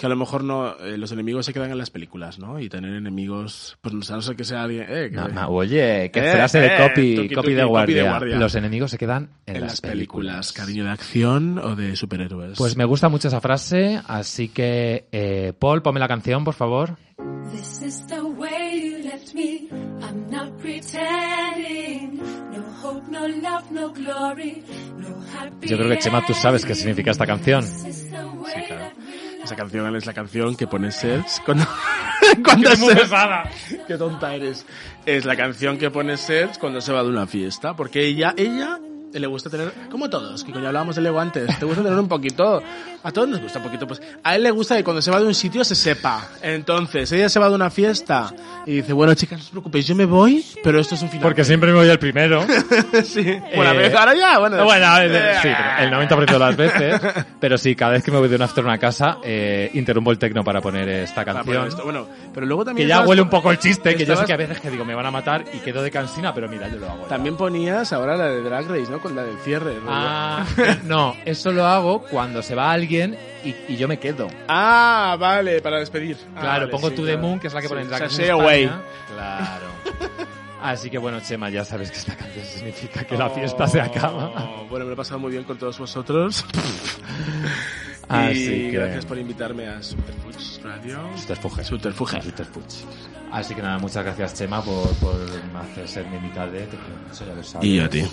Que 0.00 0.06
a 0.06 0.08
lo 0.08 0.16
mejor 0.16 0.42
no, 0.42 0.76
eh, 0.78 0.96
los 0.96 1.12
enemigos 1.12 1.44
se 1.44 1.52
quedan 1.52 1.70
en 1.70 1.76
las 1.76 1.90
películas, 1.90 2.38
¿no? 2.38 2.58
Y 2.58 2.70
tener 2.70 2.94
enemigos, 2.94 3.76
pues 3.82 3.94
no 3.94 4.00
sé, 4.00 4.14
a 4.14 4.16
no 4.16 4.22
ser 4.22 4.34
que 4.34 4.44
sea 4.44 4.62
alguien, 4.62 4.86
eh, 4.88 5.08
que- 5.10 5.16
No, 5.16 5.28
no, 5.28 5.48
oye, 5.50 6.10
qué 6.10 6.20
Eh, 6.20 6.32
frase 6.32 6.58
de 6.58 6.66
eh, 6.68 6.78
copy, 6.78 7.14
tuki, 7.16 7.28
copy, 7.34 7.34
tuki, 7.34 7.52
de 7.52 7.60
copy 7.60 7.68
guardia. 7.70 8.02
de 8.02 8.08
guardia. 8.08 8.36
Los 8.38 8.54
enemigos 8.54 8.90
se 8.90 8.96
quedan 8.96 9.28
en, 9.44 9.56
en 9.56 9.60
las, 9.62 9.82
películas. 9.82 10.52
cariño 10.54 10.84
de 10.84 10.90
acción 10.90 11.58
o 11.58 11.76
de 11.76 11.96
superhéroes. 11.96 12.56
Pues 12.56 12.78
me 12.78 12.86
gusta 12.86 13.10
mucho 13.10 13.28
esa 13.28 13.42
frase, 13.42 14.00
así 14.06 14.48
que 14.48 15.04
eh, 15.12 15.52
Paul, 15.58 15.82
ponme 15.82 16.00
la 16.00 16.08
canción, 16.08 16.44
por 16.44 16.54
favor. 16.54 16.96
This 17.52 17.82
is 17.82 18.06
the 18.06 18.22
way 18.22 18.80
you 18.92 18.98
left 19.04 19.34
me. 19.34 19.68
I'm 20.00 20.30
not 20.30 20.58
pretending. 20.62 22.16
No 22.52 22.64
hope, 22.82 23.10
no 23.10 23.28
love, 23.28 23.70
no 23.70 23.92
glory. 23.92 24.62
No 24.96 25.20
happy 25.38 25.68
Yo 25.68 25.76
creo 25.76 25.90
que 25.90 25.98
Chema, 25.98 26.24
tú 26.26 26.32
sabes 26.32 26.64
qué 26.64 26.74
significa 26.74 27.10
esta 27.10 27.26
canción. 27.26 27.62
This 27.62 27.84
is 27.86 28.10
the 28.10 28.24
way 28.24 28.64
claro. 28.66 28.90
Esa 29.50 29.56
canción 29.56 29.96
es 29.96 30.06
la 30.06 30.12
canción 30.14 30.54
que 30.54 30.68
pone 30.68 30.92
Serge 30.92 31.42
cuando, 31.44 31.64
cuando 32.44 32.70
se- 32.76 32.94
Qué 33.88 33.96
tonta 33.98 34.32
eres. 34.32 34.64
Es 35.04 35.24
la 35.24 35.34
canción 35.34 35.76
que 35.76 35.90
pone 35.90 36.16
Serge 36.16 36.56
cuando 36.60 36.80
se 36.80 36.92
va 36.92 37.02
de 37.02 37.08
una 37.08 37.26
fiesta. 37.26 37.74
Porque 37.74 38.06
ella, 38.06 38.32
ella 38.36 38.78
le 39.18 39.26
gusta 39.26 39.50
tener, 39.50 39.72
como 39.90 40.08
todos, 40.08 40.44
que 40.44 40.52
coño 40.52 40.68
hablábamos 40.68 40.94
del 40.96 41.06
ego 41.06 41.18
antes, 41.18 41.58
te 41.58 41.64
gusta 41.64 41.82
tener 41.82 41.98
un 41.98 42.06
poquito, 42.08 42.62
a 43.02 43.10
todos 43.10 43.28
nos 43.28 43.40
gusta 43.40 43.58
un 43.58 43.64
poquito, 43.64 43.86
pues 43.86 44.00
a 44.22 44.36
él 44.36 44.42
le 44.44 44.50
gusta 44.50 44.76
que 44.76 44.84
cuando 44.84 45.02
se 45.02 45.10
va 45.10 45.18
de 45.18 45.26
un 45.26 45.34
sitio 45.34 45.64
se 45.64 45.74
sepa. 45.74 46.28
Entonces, 46.42 47.10
ella 47.12 47.28
se 47.28 47.38
va 47.40 47.48
de 47.48 47.54
una 47.54 47.70
fiesta 47.70 48.32
y 48.66 48.76
dice, 48.76 48.92
bueno 48.92 49.14
chicas, 49.14 49.38
no 49.38 49.44
os 49.44 49.50
preocupéis, 49.50 49.86
yo 49.86 49.94
me 49.96 50.04
voy, 50.04 50.44
pero 50.62 50.78
esto 50.78 50.94
es 50.94 51.02
un 51.02 51.08
final. 51.08 51.22
Porque 51.24 51.44
siempre 51.44 51.70
me 51.72 51.78
voy 51.78 51.88
el 51.88 51.98
primero. 51.98 52.44
sí. 53.04 53.24
Bueno, 53.56 53.72
Eh, 53.80 53.92
ahora 53.96 54.14
ya, 54.14 54.38
bueno. 54.38 54.64
Bueno, 54.64 54.98
eh, 54.98 55.08
Eh, 55.10 55.34
sí, 55.42 55.48
el 55.80 55.90
90% 55.90 56.26
de 56.32 56.38
las 56.38 56.56
veces. 56.56 57.00
Pero 57.40 57.58
sí, 57.58 57.74
cada 57.74 57.92
vez 57.92 58.04
que 58.04 58.10
me 58.12 58.18
voy 58.18 58.28
de 58.28 58.36
un 58.36 58.42
after 58.42 58.62
a 58.64 58.66
una 58.68 58.78
casa, 58.78 59.18
eh, 59.24 59.70
interrumpo 59.74 60.10
el 60.12 60.18
tecno 60.18 60.44
para 60.44 60.60
poner 60.60 60.88
esta 60.88 61.24
canción. 61.24 61.68
poner. 61.68 61.82
Bueno, 61.84 62.06
pero 62.32 62.46
luego 62.46 62.64
también 62.64 62.84
Que 62.86 62.88
ya 62.88 62.94
estabas- 62.96 63.08
huele 63.08 63.22
un 63.22 63.30
poco 63.30 63.50
el 63.50 63.58
chiste, 63.58 63.94
que 63.96 64.04
yo 64.06 64.14
sé 64.16 64.24
que 64.24 64.32
a 64.32 64.36
veces 64.36 64.60
que 64.60 64.70
digo, 64.70 64.84
me 64.84 64.94
van 64.94 65.06
a 65.06 65.10
matar 65.10 65.44
y 65.52 65.58
quedo 65.58 65.82
de 65.82 65.90
cansina, 65.90 66.32
pero 66.34 66.48
mira, 66.48 66.68
yo 66.68 66.78
lo 66.78 66.90
hago. 66.90 67.04
También 67.06 67.36
ponías 67.36 67.92
ahora 67.92 68.16
la 68.16 68.26
de 68.26 68.42
Drag 68.42 68.66
Race, 68.68 68.90
¿no? 68.90 68.99
Con 69.02 69.16
la 69.16 69.22
del 69.24 69.36
cierre. 69.38 69.74
¿no? 69.76 69.86
Ah, 69.88 70.44
no, 70.84 71.16
eso 71.24 71.52
lo 71.52 71.64
hago 71.66 72.02
cuando 72.02 72.42
se 72.42 72.54
va 72.54 72.70
alguien 72.72 73.16
y, 73.44 73.54
y 73.72 73.76
yo 73.76 73.88
me 73.88 73.98
quedo. 73.98 74.28
Ah, 74.48 75.16
vale, 75.18 75.60
para 75.62 75.78
despedir. 75.78 76.16
Ah, 76.36 76.40
Claro, 76.40 76.60
vale, 76.60 76.72
pongo 76.72 76.88
sí, 76.90 76.94
To 76.96 77.02
claro. 77.02 77.16
The 77.18 77.22
Moon, 77.26 77.40
que 77.40 77.46
es 77.46 77.54
la 77.54 77.60
que 77.60 77.68
Sí, 77.68 77.74
ponen 77.74 77.90
Race 77.90 78.08
Sashay 78.10 78.24
en 78.26 78.30
Away. 78.32 78.66
Claro. 79.14 79.66
Así 80.62 80.90
que 80.90 80.98
bueno, 80.98 81.20
Chema, 81.20 81.48
ya 81.48 81.64
sabes 81.64 81.90
que 81.90 81.96
esta 81.96 82.14
canción 82.14 82.44
significa 82.44 83.02
que 83.04 83.16
la 83.16 83.30
fiesta 83.30 83.66
se 83.66 83.80
acaba. 83.80 84.26
Oh, 84.36 84.66
Bueno, 84.68 84.84
me 84.84 84.90
lo 84.90 84.92
he 84.92 84.96
pasado 84.96 85.18
muy 85.18 85.32
bien 85.32 85.44
con 85.44 85.56
todos 85.56 85.78
vosotros. 85.78 86.44
Así 88.08 88.42
y 88.66 88.70
que- 88.70 88.76
gracias 88.78 89.06
por 89.06 89.18
invitarme 89.18 89.68
a 89.68 89.82
Superfuge 89.82 90.60
Radio. 90.62 90.98
Subterfuge. 91.16 91.64
Subterfuge. 92.22 92.84
Así 93.32 93.54
que 93.54 93.62
nada, 93.62 93.78
muchas 93.78 94.04
gracias 94.04 94.34
Chema 94.34 94.60
por, 94.62 94.88
por 94.96 95.14
hacer 95.62 95.86
ser 95.88 96.06
mi 96.08 96.18
mitad 96.18 96.48
de... 96.48 96.60
Te 96.66 96.76
quiero 96.76 96.96
mucho, 97.08 97.24
ya 97.24 97.34
lo 97.34 97.42
sabes. 97.44 97.66
Y 97.68 97.78
a 97.78 97.88
ti. 97.88 98.04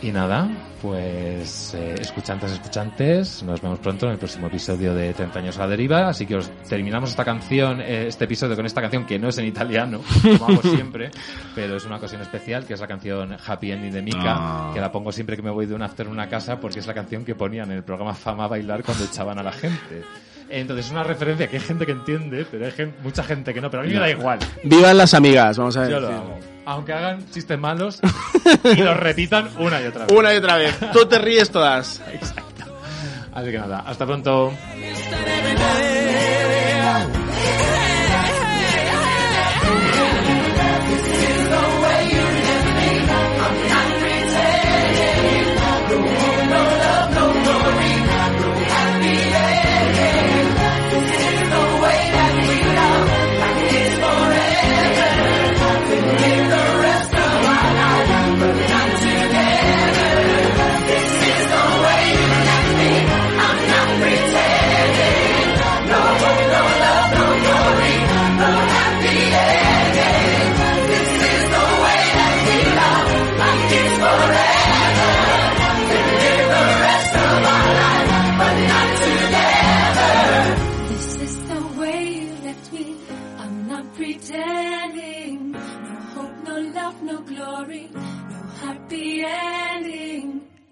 Y 0.00 0.12
nada, 0.12 0.48
pues 0.80 1.74
eh, 1.74 1.96
escuchantes, 2.00 2.52
escuchantes, 2.52 3.42
nos 3.42 3.60
vemos 3.60 3.80
pronto 3.80 4.06
en 4.06 4.12
el 4.12 4.18
próximo 4.18 4.46
episodio 4.46 4.94
de 4.94 5.12
30 5.12 5.40
años 5.40 5.56
a 5.58 5.62
la 5.62 5.68
deriva, 5.70 6.08
así 6.08 6.24
que 6.24 6.36
os 6.36 6.48
terminamos 6.68 7.10
esta 7.10 7.24
canción, 7.24 7.80
eh, 7.80 8.06
este 8.06 8.26
episodio 8.26 8.54
con 8.54 8.64
esta 8.64 8.80
canción 8.80 9.04
que 9.04 9.18
no 9.18 9.28
es 9.28 9.38
en 9.38 9.46
italiano, 9.46 10.00
como 10.38 10.46
hago 10.52 10.62
siempre, 10.74 11.10
pero 11.52 11.76
es 11.76 11.84
una 11.84 11.96
ocasión 11.96 12.22
especial, 12.22 12.64
que 12.64 12.74
es 12.74 12.80
la 12.80 12.86
canción 12.86 13.36
Happy 13.44 13.72
Ending 13.72 13.90
de 13.92 14.02
Mika, 14.02 14.36
Ah. 14.38 14.70
que 14.72 14.80
la 14.80 14.92
pongo 14.92 15.10
siempre 15.10 15.34
que 15.34 15.42
me 15.42 15.50
voy 15.50 15.66
de 15.66 15.74
un 15.74 15.82
after 15.82 16.06
en 16.06 16.12
una 16.12 16.28
casa 16.28 16.60
porque 16.60 16.78
es 16.78 16.86
la 16.86 16.94
canción 16.94 17.24
que 17.24 17.34
ponían 17.34 17.68
en 17.72 17.78
el 17.78 17.82
programa 17.82 18.14
Fama 18.14 18.44
a 18.44 18.48
bailar 18.48 18.84
cuando 18.84 19.02
echaban 19.04 19.36
a 19.40 19.42
la 19.42 19.52
gente. 19.52 20.04
Entonces 20.50 20.86
es 20.86 20.92
una 20.92 21.04
referencia 21.04 21.46
que 21.48 21.56
hay 21.56 21.62
gente 21.62 21.84
que 21.84 21.92
entiende, 21.92 22.46
pero 22.50 22.66
hay 22.66 22.92
mucha 23.02 23.22
gente 23.22 23.52
que 23.52 23.60
no, 23.60 23.70
pero 23.70 23.82
a 23.82 23.86
mí 23.86 23.92
me 23.92 24.00
da 24.00 24.10
igual. 24.10 24.38
Vivan 24.64 24.96
las 24.96 25.14
amigas, 25.14 25.58
vamos 25.58 25.76
a 25.76 25.82
ver. 25.82 25.90
Yo 25.90 26.00
lo 26.00 26.08
hago. 26.08 26.38
Aunque 26.64 26.92
hagan 26.92 27.30
chistes 27.30 27.58
malos 27.58 28.00
y 28.64 28.82
los 28.82 28.96
repitan 28.96 29.48
una 29.58 29.80
y 29.80 29.86
otra 29.86 30.06
vez. 30.06 30.16
Una 30.16 30.34
y 30.34 30.36
otra 30.38 30.56
vez. 30.56 30.74
Tú 30.92 31.06
te 31.06 31.18
ríes 31.18 31.50
todas. 31.50 32.02
Así 33.34 33.50
que 33.50 33.58
nada, 33.58 33.84
hasta 33.86 34.04
pronto. 34.06 34.52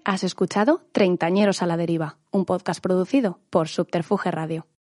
Has 0.07 0.23
escuchado 0.23 0.83
Treintañeros 0.93 1.63
a 1.63 1.67
la 1.67 1.77
deriva, 1.77 2.17
un 2.31 2.45
podcast 2.45 2.81
producido 2.81 3.41
por 3.51 3.67
Subterfuge 3.67 4.31
Radio. 4.31 4.65